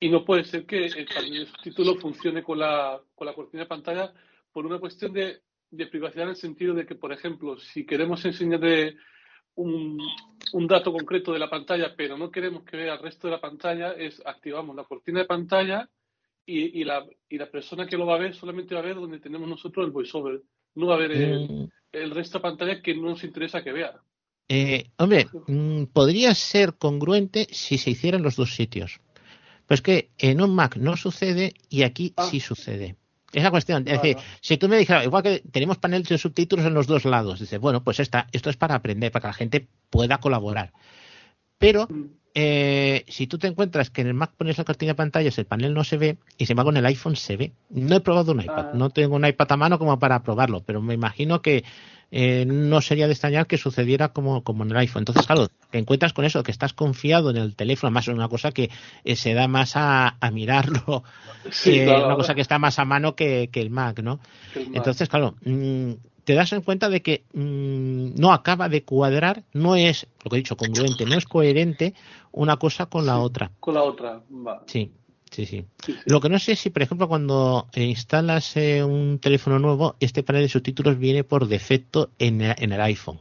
Y 0.00 0.10
no 0.10 0.24
puede 0.24 0.44
ser 0.44 0.66
que 0.66 0.86
el 0.86 1.06
de 1.06 1.46
subtítulos 1.46 1.98
funcione 2.00 2.42
con 2.42 2.58
la, 2.58 3.00
con 3.14 3.26
la 3.26 3.34
cortina 3.34 3.62
de 3.62 3.68
pantalla 3.68 4.12
por 4.52 4.66
una 4.66 4.78
cuestión 4.78 5.12
de, 5.12 5.40
de 5.70 5.86
privacidad 5.86 6.24
en 6.24 6.30
el 6.30 6.36
sentido 6.36 6.74
de 6.74 6.84
que, 6.86 6.94
por 6.94 7.12
ejemplo, 7.12 7.58
si 7.58 7.84
queremos 7.86 8.24
enseñarle 8.24 8.96
un, 9.54 9.98
un 10.52 10.66
dato 10.66 10.92
concreto 10.92 11.32
de 11.32 11.38
la 11.38 11.48
pantalla, 11.48 11.94
pero 11.96 12.18
no 12.18 12.30
queremos 12.30 12.62
que 12.64 12.76
vea 12.76 12.94
el 12.94 13.00
resto 13.00 13.26
de 13.26 13.32
la 13.32 13.40
pantalla, 13.40 13.92
es 13.92 14.22
activamos 14.26 14.76
la 14.76 14.84
cortina 14.84 15.20
de 15.20 15.24
pantalla 15.26 15.88
y, 16.44 16.80
y 16.80 16.84
la, 16.84 17.04
y 17.28 17.38
la 17.38 17.50
persona 17.50 17.86
que 17.86 17.96
lo 17.96 18.04
va 18.06 18.16
a 18.16 18.18
ver 18.18 18.34
solamente 18.34 18.74
va 18.74 18.80
a 18.82 18.84
ver 18.84 18.96
donde 18.96 19.18
tenemos 19.18 19.48
nosotros 19.48 19.84
el 19.86 19.92
voiceover. 19.92 20.42
No 20.74 20.86
va 20.88 20.94
a 20.96 20.98
ver 20.98 21.12
el, 21.12 21.48
Mm, 21.48 21.68
el 21.92 22.10
resto 22.10 22.38
de 22.38 22.42
pantalla 22.42 22.82
que 22.82 22.94
no 22.94 23.10
nos 23.10 23.24
interesa 23.24 23.62
que 23.62 23.72
vea. 23.72 23.94
Eh, 24.48 24.90
hombre, 24.98 25.26
mm, 25.48 25.84
podría 25.92 26.34
ser 26.34 26.74
congruente 26.74 27.48
si 27.50 27.78
se 27.78 27.90
hicieran 27.90 28.22
los 28.22 28.36
dos 28.36 28.54
sitios. 28.54 29.00
Pues 29.66 29.82
que 29.82 30.10
en 30.18 30.40
un 30.40 30.54
Mac 30.54 30.76
no 30.76 30.96
sucede 30.96 31.54
y 31.68 31.82
aquí 31.82 32.12
Ah. 32.16 32.28
sí 32.30 32.38
sucede. 32.40 32.96
Es 33.32 33.42
la 33.42 33.50
cuestión. 33.50 33.82
Es 33.88 33.94
decir, 34.00 34.14
Claro. 34.16 34.30
si 34.40 34.56
tú 34.56 34.68
me 34.68 34.78
dijeras, 34.78 35.04
igual 35.04 35.22
que 35.24 35.42
tenemos 35.50 35.78
paneles 35.78 36.08
de 36.08 36.16
subtítulos 36.18 36.64
en 36.64 36.74
los 36.74 36.86
dos 36.86 37.04
lados, 37.04 37.40
dices, 37.40 37.58
bueno, 37.58 37.82
pues 37.82 37.98
esta, 37.98 38.28
esto 38.30 38.48
es 38.50 38.56
para 38.56 38.76
aprender, 38.76 39.10
para 39.10 39.22
que 39.22 39.26
la 39.28 39.32
gente 39.34 39.66
pueda 39.90 40.18
colaborar. 40.18 40.72
Pero 41.58 41.86
Mm. 41.90 42.04
Eh, 42.38 43.06
si 43.08 43.26
tú 43.26 43.38
te 43.38 43.46
encuentras 43.46 43.88
que 43.88 44.02
en 44.02 44.08
el 44.08 44.14
Mac 44.14 44.32
pones 44.36 44.58
la 44.58 44.64
cortina 44.64 44.90
de 44.90 44.94
pantallas, 44.96 45.38
el 45.38 45.46
panel 45.46 45.72
no 45.72 45.84
se 45.84 45.96
ve, 45.96 46.18
y 46.36 46.44
sin 46.44 46.52
embargo 46.52 46.70
en 46.70 46.76
el 46.76 46.84
iPhone 46.84 47.16
se 47.16 47.34
ve. 47.38 47.52
No 47.70 47.96
he 47.96 48.00
probado 48.00 48.32
un 48.32 48.42
iPad, 48.42 48.66
Ah. 48.68 48.70
no 48.74 48.90
tengo 48.90 49.16
un 49.16 49.26
iPad 49.26 49.52
a 49.52 49.56
mano 49.56 49.78
como 49.78 49.98
para 49.98 50.22
probarlo, 50.22 50.60
pero 50.60 50.82
me 50.82 50.92
imagino 50.92 51.40
que 51.40 51.64
eh, 52.10 52.44
no 52.46 52.82
sería 52.82 53.06
de 53.06 53.12
extrañar 53.14 53.46
que 53.46 53.56
sucediera 53.56 54.10
como, 54.10 54.42
como 54.44 54.64
en 54.64 54.70
el 54.70 54.76
iPhone. 54.76 55.00
Entonces, 55.00 55.26
claro, 55.26 55.48
te 55.70 55.78
encuentras 55.78 56.12
con 56.12 56.26
eso, 56.26 56.42
que 56.42 56.50
estás 56.52 56.74
confiado 56.74 57.30
en 57.30 57.38
el 57.38 57.56
teléfono, 57.56 57.90
más 57.90 58.06
es 58.06 58.14
una 58.14 58.28
cosa 58.28 58.52
que 58.52 58.68
eh, 59.04 59.16
se 59.16 59.32
da 59.32 59.48
más 59.48 59.72
a, 59.74 60.16
a 60.20 60.30
mirarlo, 60.30 61.04
Sí, 61.50 61.80
claro, 61.84 62.06
una 62.06 62.16
cosa 62.16 62.34
que 62.34 62.42
está 62.42 62.58
más 62.58 62.78
a 62.78 62.84
mano 62.84 63.16
que, 63.16 63.48
que 63.50 63.62
el 63.62 63.70
Mac, 63.70 64.00
¿no? 64.02 64.20
que 64.52 64.60
el 64.60 64.66
Mac. 64.66 64.76
Entonces, 64.76 65.08
claro, 65.08 65.36
mm, 65.42 65.92
te 66.26 66.34
das 66.34 66.52
en 66.52 66.60
cuenta 66.60 66.90
de 66.90 67.00
que 67.02 67.24
mm, 67.32 68.20
no 68.20 68.32
acaba 68.34 68.68
de 68.68 68.82
cuadrar, 68.84 69.44
no 69.54 69.76
es, 69.76 70.06
lo 70.24 70.30
que 70.30 70.36
he 70.36 70.40
dicho, 70.40 70.56
congruente, 70.56 71.06
no 71.06 71.16
es 71.16 71.24
coherente 71.24 71.94
una 72.32 72.56
cosa 72.58 72.86
con 72.86 73.06
la 73.06 73.14
Sí. 73.14 73.20
otra. 73.22 73.50
con 73.60 73.74
la 73.74 73.82
otra. 73.82 74.22
Va. 74.30 74.62
Sí, 74.66 74.90
sí, 75.30 75.46
sí. 75.46 75.64
Lo 76.04 76.20
que 76.20 76.28
no 76.28 76.38
sé 76.38 76.52
es 76.52 76.58
si, 76.60 76.70
por 76.70 76.82
ejemplo, 76.82 77.08
cuando 77.08 77.68
instalas 77.76 78.56
eh, 78.56 78.82
un 78.84 79.18
teléfono 79.20 79.58
nuevo, 79.58 79.94
este 80.00 80.22
panel 80.22 80.42
de 80.42 80.48
subtítulos 80.48 80.98
viene 80.98 81.22
por 81.24 81.46
defecto 81.48 82.10
en, 82.18 82.40
el- 82.42 82.56
en 82.58 82.72
el 82.72 82.80
iPhone. 82.80 83.20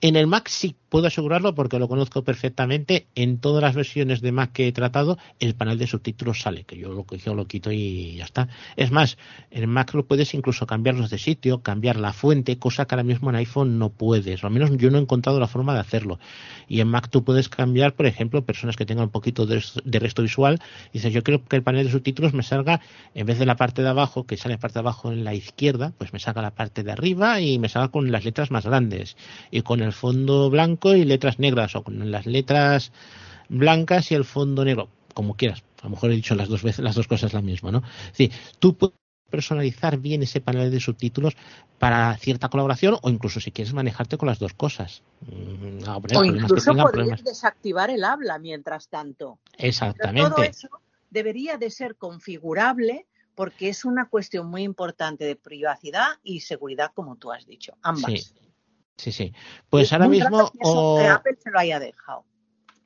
En 0.00 0.16
el 0.16 0.26
Mac 0.26 0.48
sí 0.48 0.76
puedo 0.94 1.08
asegurarlo 1.08 1.56
porque 1.56 1.80
lo 1.80 1.88
conozco 1.88 2.22
perfectamente. 2.22 3.08
En 3.16 3.38
todas 3.38 3.60
las 3.60 3.74
versiones 3.74 4.20
de 4.20 4.30
Mac 4.30 4.52
que 4.52 4.68
he 4.68 4.72
tratado, 4.72 5.18
el 5.40 5.56
panel 5.56 5.76
de 5.76 5.88
subtítulos 5.88 6.40
sale, 6.40 6.62
que 6.62 6.78
yo 6.78 6.92
lo, 6.92 7.04
yo 7.04 7.34
lo 7.34 7.48
quito 7.48 7.72
y 7.72 8.14
ya 8.14 8.24
está. 8.24 8.46
Es 8.76 8.92
más, 8.92 9.18
en 9.50 9.68
Mac 9.68 9.92
lo 9.94 10.06
puedes 10.06 10.32
incluso 10.34 10.68
cambiarlos 10.68 11.10
de 11.10 11.18
sitio, 11.18 11.62
cambiar 11.62 11.96
la 11.96 12.12
fuente, 12.12 12.60
cosa 12.60 12.84
que 12.84 12.94
ahora 12.94 13.02
mismo 13.02 13.28
en 13.30 13.34
iPhone 13.34 13.76
no 13.76 13.88
puedes. 13.88 14.44
O 14.44 14.46
al 14.46 14.52
menos 14.52 14.70
yo 14.76 14.88
no 14.92 14.98
he 14.98 15.00
encontrado 15.00 15.40
la 15.40 15.48
forma 15.48 15.74
de 15.74 15.80
hacerlo. 15.80 16.20
Y 16.68 16.78
en 16.78 16.86
Mac 16.86 17.08
tú 17.10 17.24
puedes 17.24 17.48
cambiar, 17.48 17.94
por 17.94 18.06
ejemplo, 18.06 18.44
personas 18.44 18.76
que 18.76 18.86
tengan 18.86 19.06
un 19.06 19.10
poquito 19.10 19.46
de, 19.46 19.64
resto 19.98 20.22
visual. 20.22 20.60
Dices, 20.92 21.12
yo 21.12 21.24
quiero 21.24 21.44
que 21.44 21.56
el 21.56 21.64
panel 21.64 21.86
de 21.86 21.90
subtítulos 21.90 22.34
me 22.34 22.44
salga, 22.44 22.80
en 23.16 23.26
vez 23.26 23.40
de 23.40 23.46
la 23.46 23.56
parte 23.56 23.82
de 23.82 23.88
abajo, 23.88 24.26
que 24.26 24.36
sale 24.36 24.58
parte 24.58 24.74
de 24.74 24.80
abajo 24.80 25.10
en 25.10 25.24
la 25.24 25.34
izquierda, 25.34 25.92
pues 25.98 26.12
me 26.12 26.20
salga 26.20 26.40
la 26.40 26.52
parte 26.52 26.84
de 26.84 26.92
arriba 26.92 27.40
y 27.40 27.58
me 27.58 27.68
salga 27.68 27.88
con 27.88 28.12
las 28.12 28.24
letras 28.24 28.52
más 28.52 28.64
grandes. 28.64 29.16
Y 29.50 29.62
con 29.62 29.82
el 29.82 29.92
fondo 29.92 30.50
blanco 30.50 30.83
y 30.92 31.04
letras 31.04 31.38
negras, 31.38 31.74
o 31.76 31.82
con 31.82 32.10
las 32.10 32.26
letras 32.26 32.92
blancas 33.48 34.10
y 34.10 34.14
el 34.14 34.24
fondo 34.24 34.64
negro, 34.64 34.88
como 35.14 35.36
quieras. 35.36 35.62
A 35.80 35.84
lo 35.84 35.90
mejor 35.90 36.10
he 36.10 36.16
dicho 36.16 36.34
las 36.34 36.48
dos 36.48 36.62
veces, 36.62 36.84
las 36.84 36.94
dos 36.94 37.06
cosas 37.06 37.32
la 37.32 37.42
misma, 37.42 37.70
¿no? 37.70 37.82
Sí, 38.12 38.30
tú 38.58 38.76
puedes 38.76 38.96
personalizar 39.30 39.98
bien 39.98 40.22
ese 40.22 40.40
panel 40.40 40.70
de 40.70 40.80
subtítulos 40.80 41.34
para 41.78 42.16
cierta 42.18 42.48
colaboración 42.48 42.96
o 43.02 43.10
incluso 43.10 43.40
si 43.40 43.50
quieres 43.50 43.74
manejarte 43.74 44.16
con 44.16 44.28
las 44.28 44.38
dos 44.38 44.54
cosas. 44.54 45.02
Mm, 45.22 45.78
no, 45.84 45.96
hombre, 45.96 46.16
O 46.16 46.24
incluso 46.24 46.70
tengan, 46.70 46.86
podrías 46.86 47.24
desactivar 47.24 47.90
el 47.90 48.04
habla 48.04 48.38
mientras 48.38 48.88
tanto. 48.88 49.38
Pero 49.58 49.58
todo 49.58 49.68
Exactamente. 49.68 50.46
eso 50.46 50.68
debería 51.10 51.58
de 51.58 51.70
ser 51.70 51.96
configurable 51.96 53.06
porque 53.34 53.68
es 53.68 53.84
una 53.84 54.08
cuestión 54.08 54.46
muy 54.48 54.62
importante 54.62 55.24
de 55.24 55.36
privacidad 55.36 56.06
y 56.22 56.40
seguridad, 56.40 56.92
como 56.94 57.16
tú 57.16 57.32
has 57.32 57.46
dicho, 57.46 57.76
ambas. 57.82 58.12
Sí, 58.12 58.34
sí, 58.96 59.12
sí. 59.12 59.32
Pues 59.70 59.84
Es 59.88 59.92
ahora 59.92 60.08
mismo 60.08 60.50
o- 60.60 60.98
que 60.98 61.06
Apple 61.06 61.36
se 61.42 61.50
lo 61.50 61.58
haya 61.58 61.78
dejado. 61.80 62.24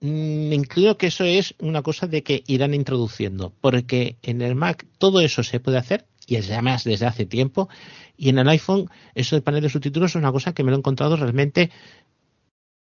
Mm, 0.00 0.52
inclino 0.52 0.96
que 0.96 1.08
eso 1.08 1.24
es 1.24 1.54
una 1.58 1.82
cosa 1.82 2.06
de 2.06 2.22
que 2.22 2.44
irán 2.46 2.72
introduciendo, 2.74 3.52
porque 3.60 4.16
en 4.22 4.42
el 4.42 4.54
Mac 4.54 4.86
todo 4.98 5.20
eso 5.20 5.42
se 5.42 5.58
puede 5.58 5.78
hacer, 5.78 6.06
y 6.26 6.36
es 6.36 6.48
además 6.50 6.84
desde 6.84 7.06
hace 7.06 7.26
tiempo, 7.26 7.68
y 8.16 8.28
en 8.28 8.38
el 8.38 8.48
iPhone 8.48 8.88
eso 9.14 9.34
del 9.34 9.42
panel 9.42 9.62
de 9.62 9.70
subtítulos 9.70 10.12
es 10.12 10.16
una 10.16 10.30
cosa 10.30 10.52
que 10.52 10.62
me 10.62 10.70
lo 10.70 10.76
he 10.76 10.78
encontrado 10.78 11.16
realmente. 11.16 11.70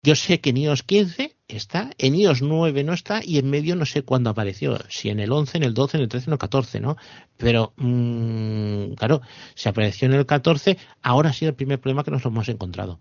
Yo 0.03 0.15
sé 0.15 0.41
que 0.41 0.51
en 0.51 0.57
iOS 0.57 0.83
15 0.83 1.37
está, 1.47 1.91
en 1.99 2.15
iOS 2.15 2.41
9 2.41 2.85
no 2.85 2.95
está, 2.95 3.21
y 3.23 3.37
en 3.37 3.51
medio 3.51 3.77
no 3.77 3.85
sé 3.85 4.03
cuándo 4.03 4.31
apareció, 4.31 4.79
si 4.89 5.11
en 5.11 5.21
el 5.21 5.31
11, 5.31 5.59
en 5.59 5.65
el 5.65 5.75
12, 5.75 5.99
en 5.99 6.03
el 6.03 6.09
13, 6.09 6.31
en 6.31 6.33
el 6.33 6.39
14, 6.39 6.81
¿no? 6.81 6.97
Pero, 7.37 7.75
mm, 7.77 8.95
claro, 8.95 9.21
si 9.55 9.69
apareció 9.69 10.07
en 10.07 10.15
el 10.15 10.25
14, 10.25 10.79
ahora 11.03 11.35
sí 11.35 11.45
el 11.45 11.55
primer 11.55 11.81
problema 11.81 12.03
que 12.03 12.11
nos 12.11 12.25
hemos 12.25 12.49
encontrado. 12.49 12.99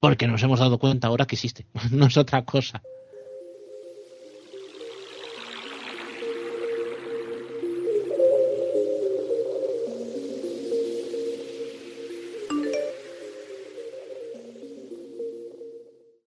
Porque 0.00 0.26
nos 0.26 0.42
hemos 0.42 0.60
dado 0.60 0.78
cuenta 0.78 1.08
ahora 1.08 1.26
que 1.26 1.34
existe, 1.36 1.66
no 1.90 2.06
es 2.06 2.16
otra 2.16 2.46
cosa. 2.46 2.82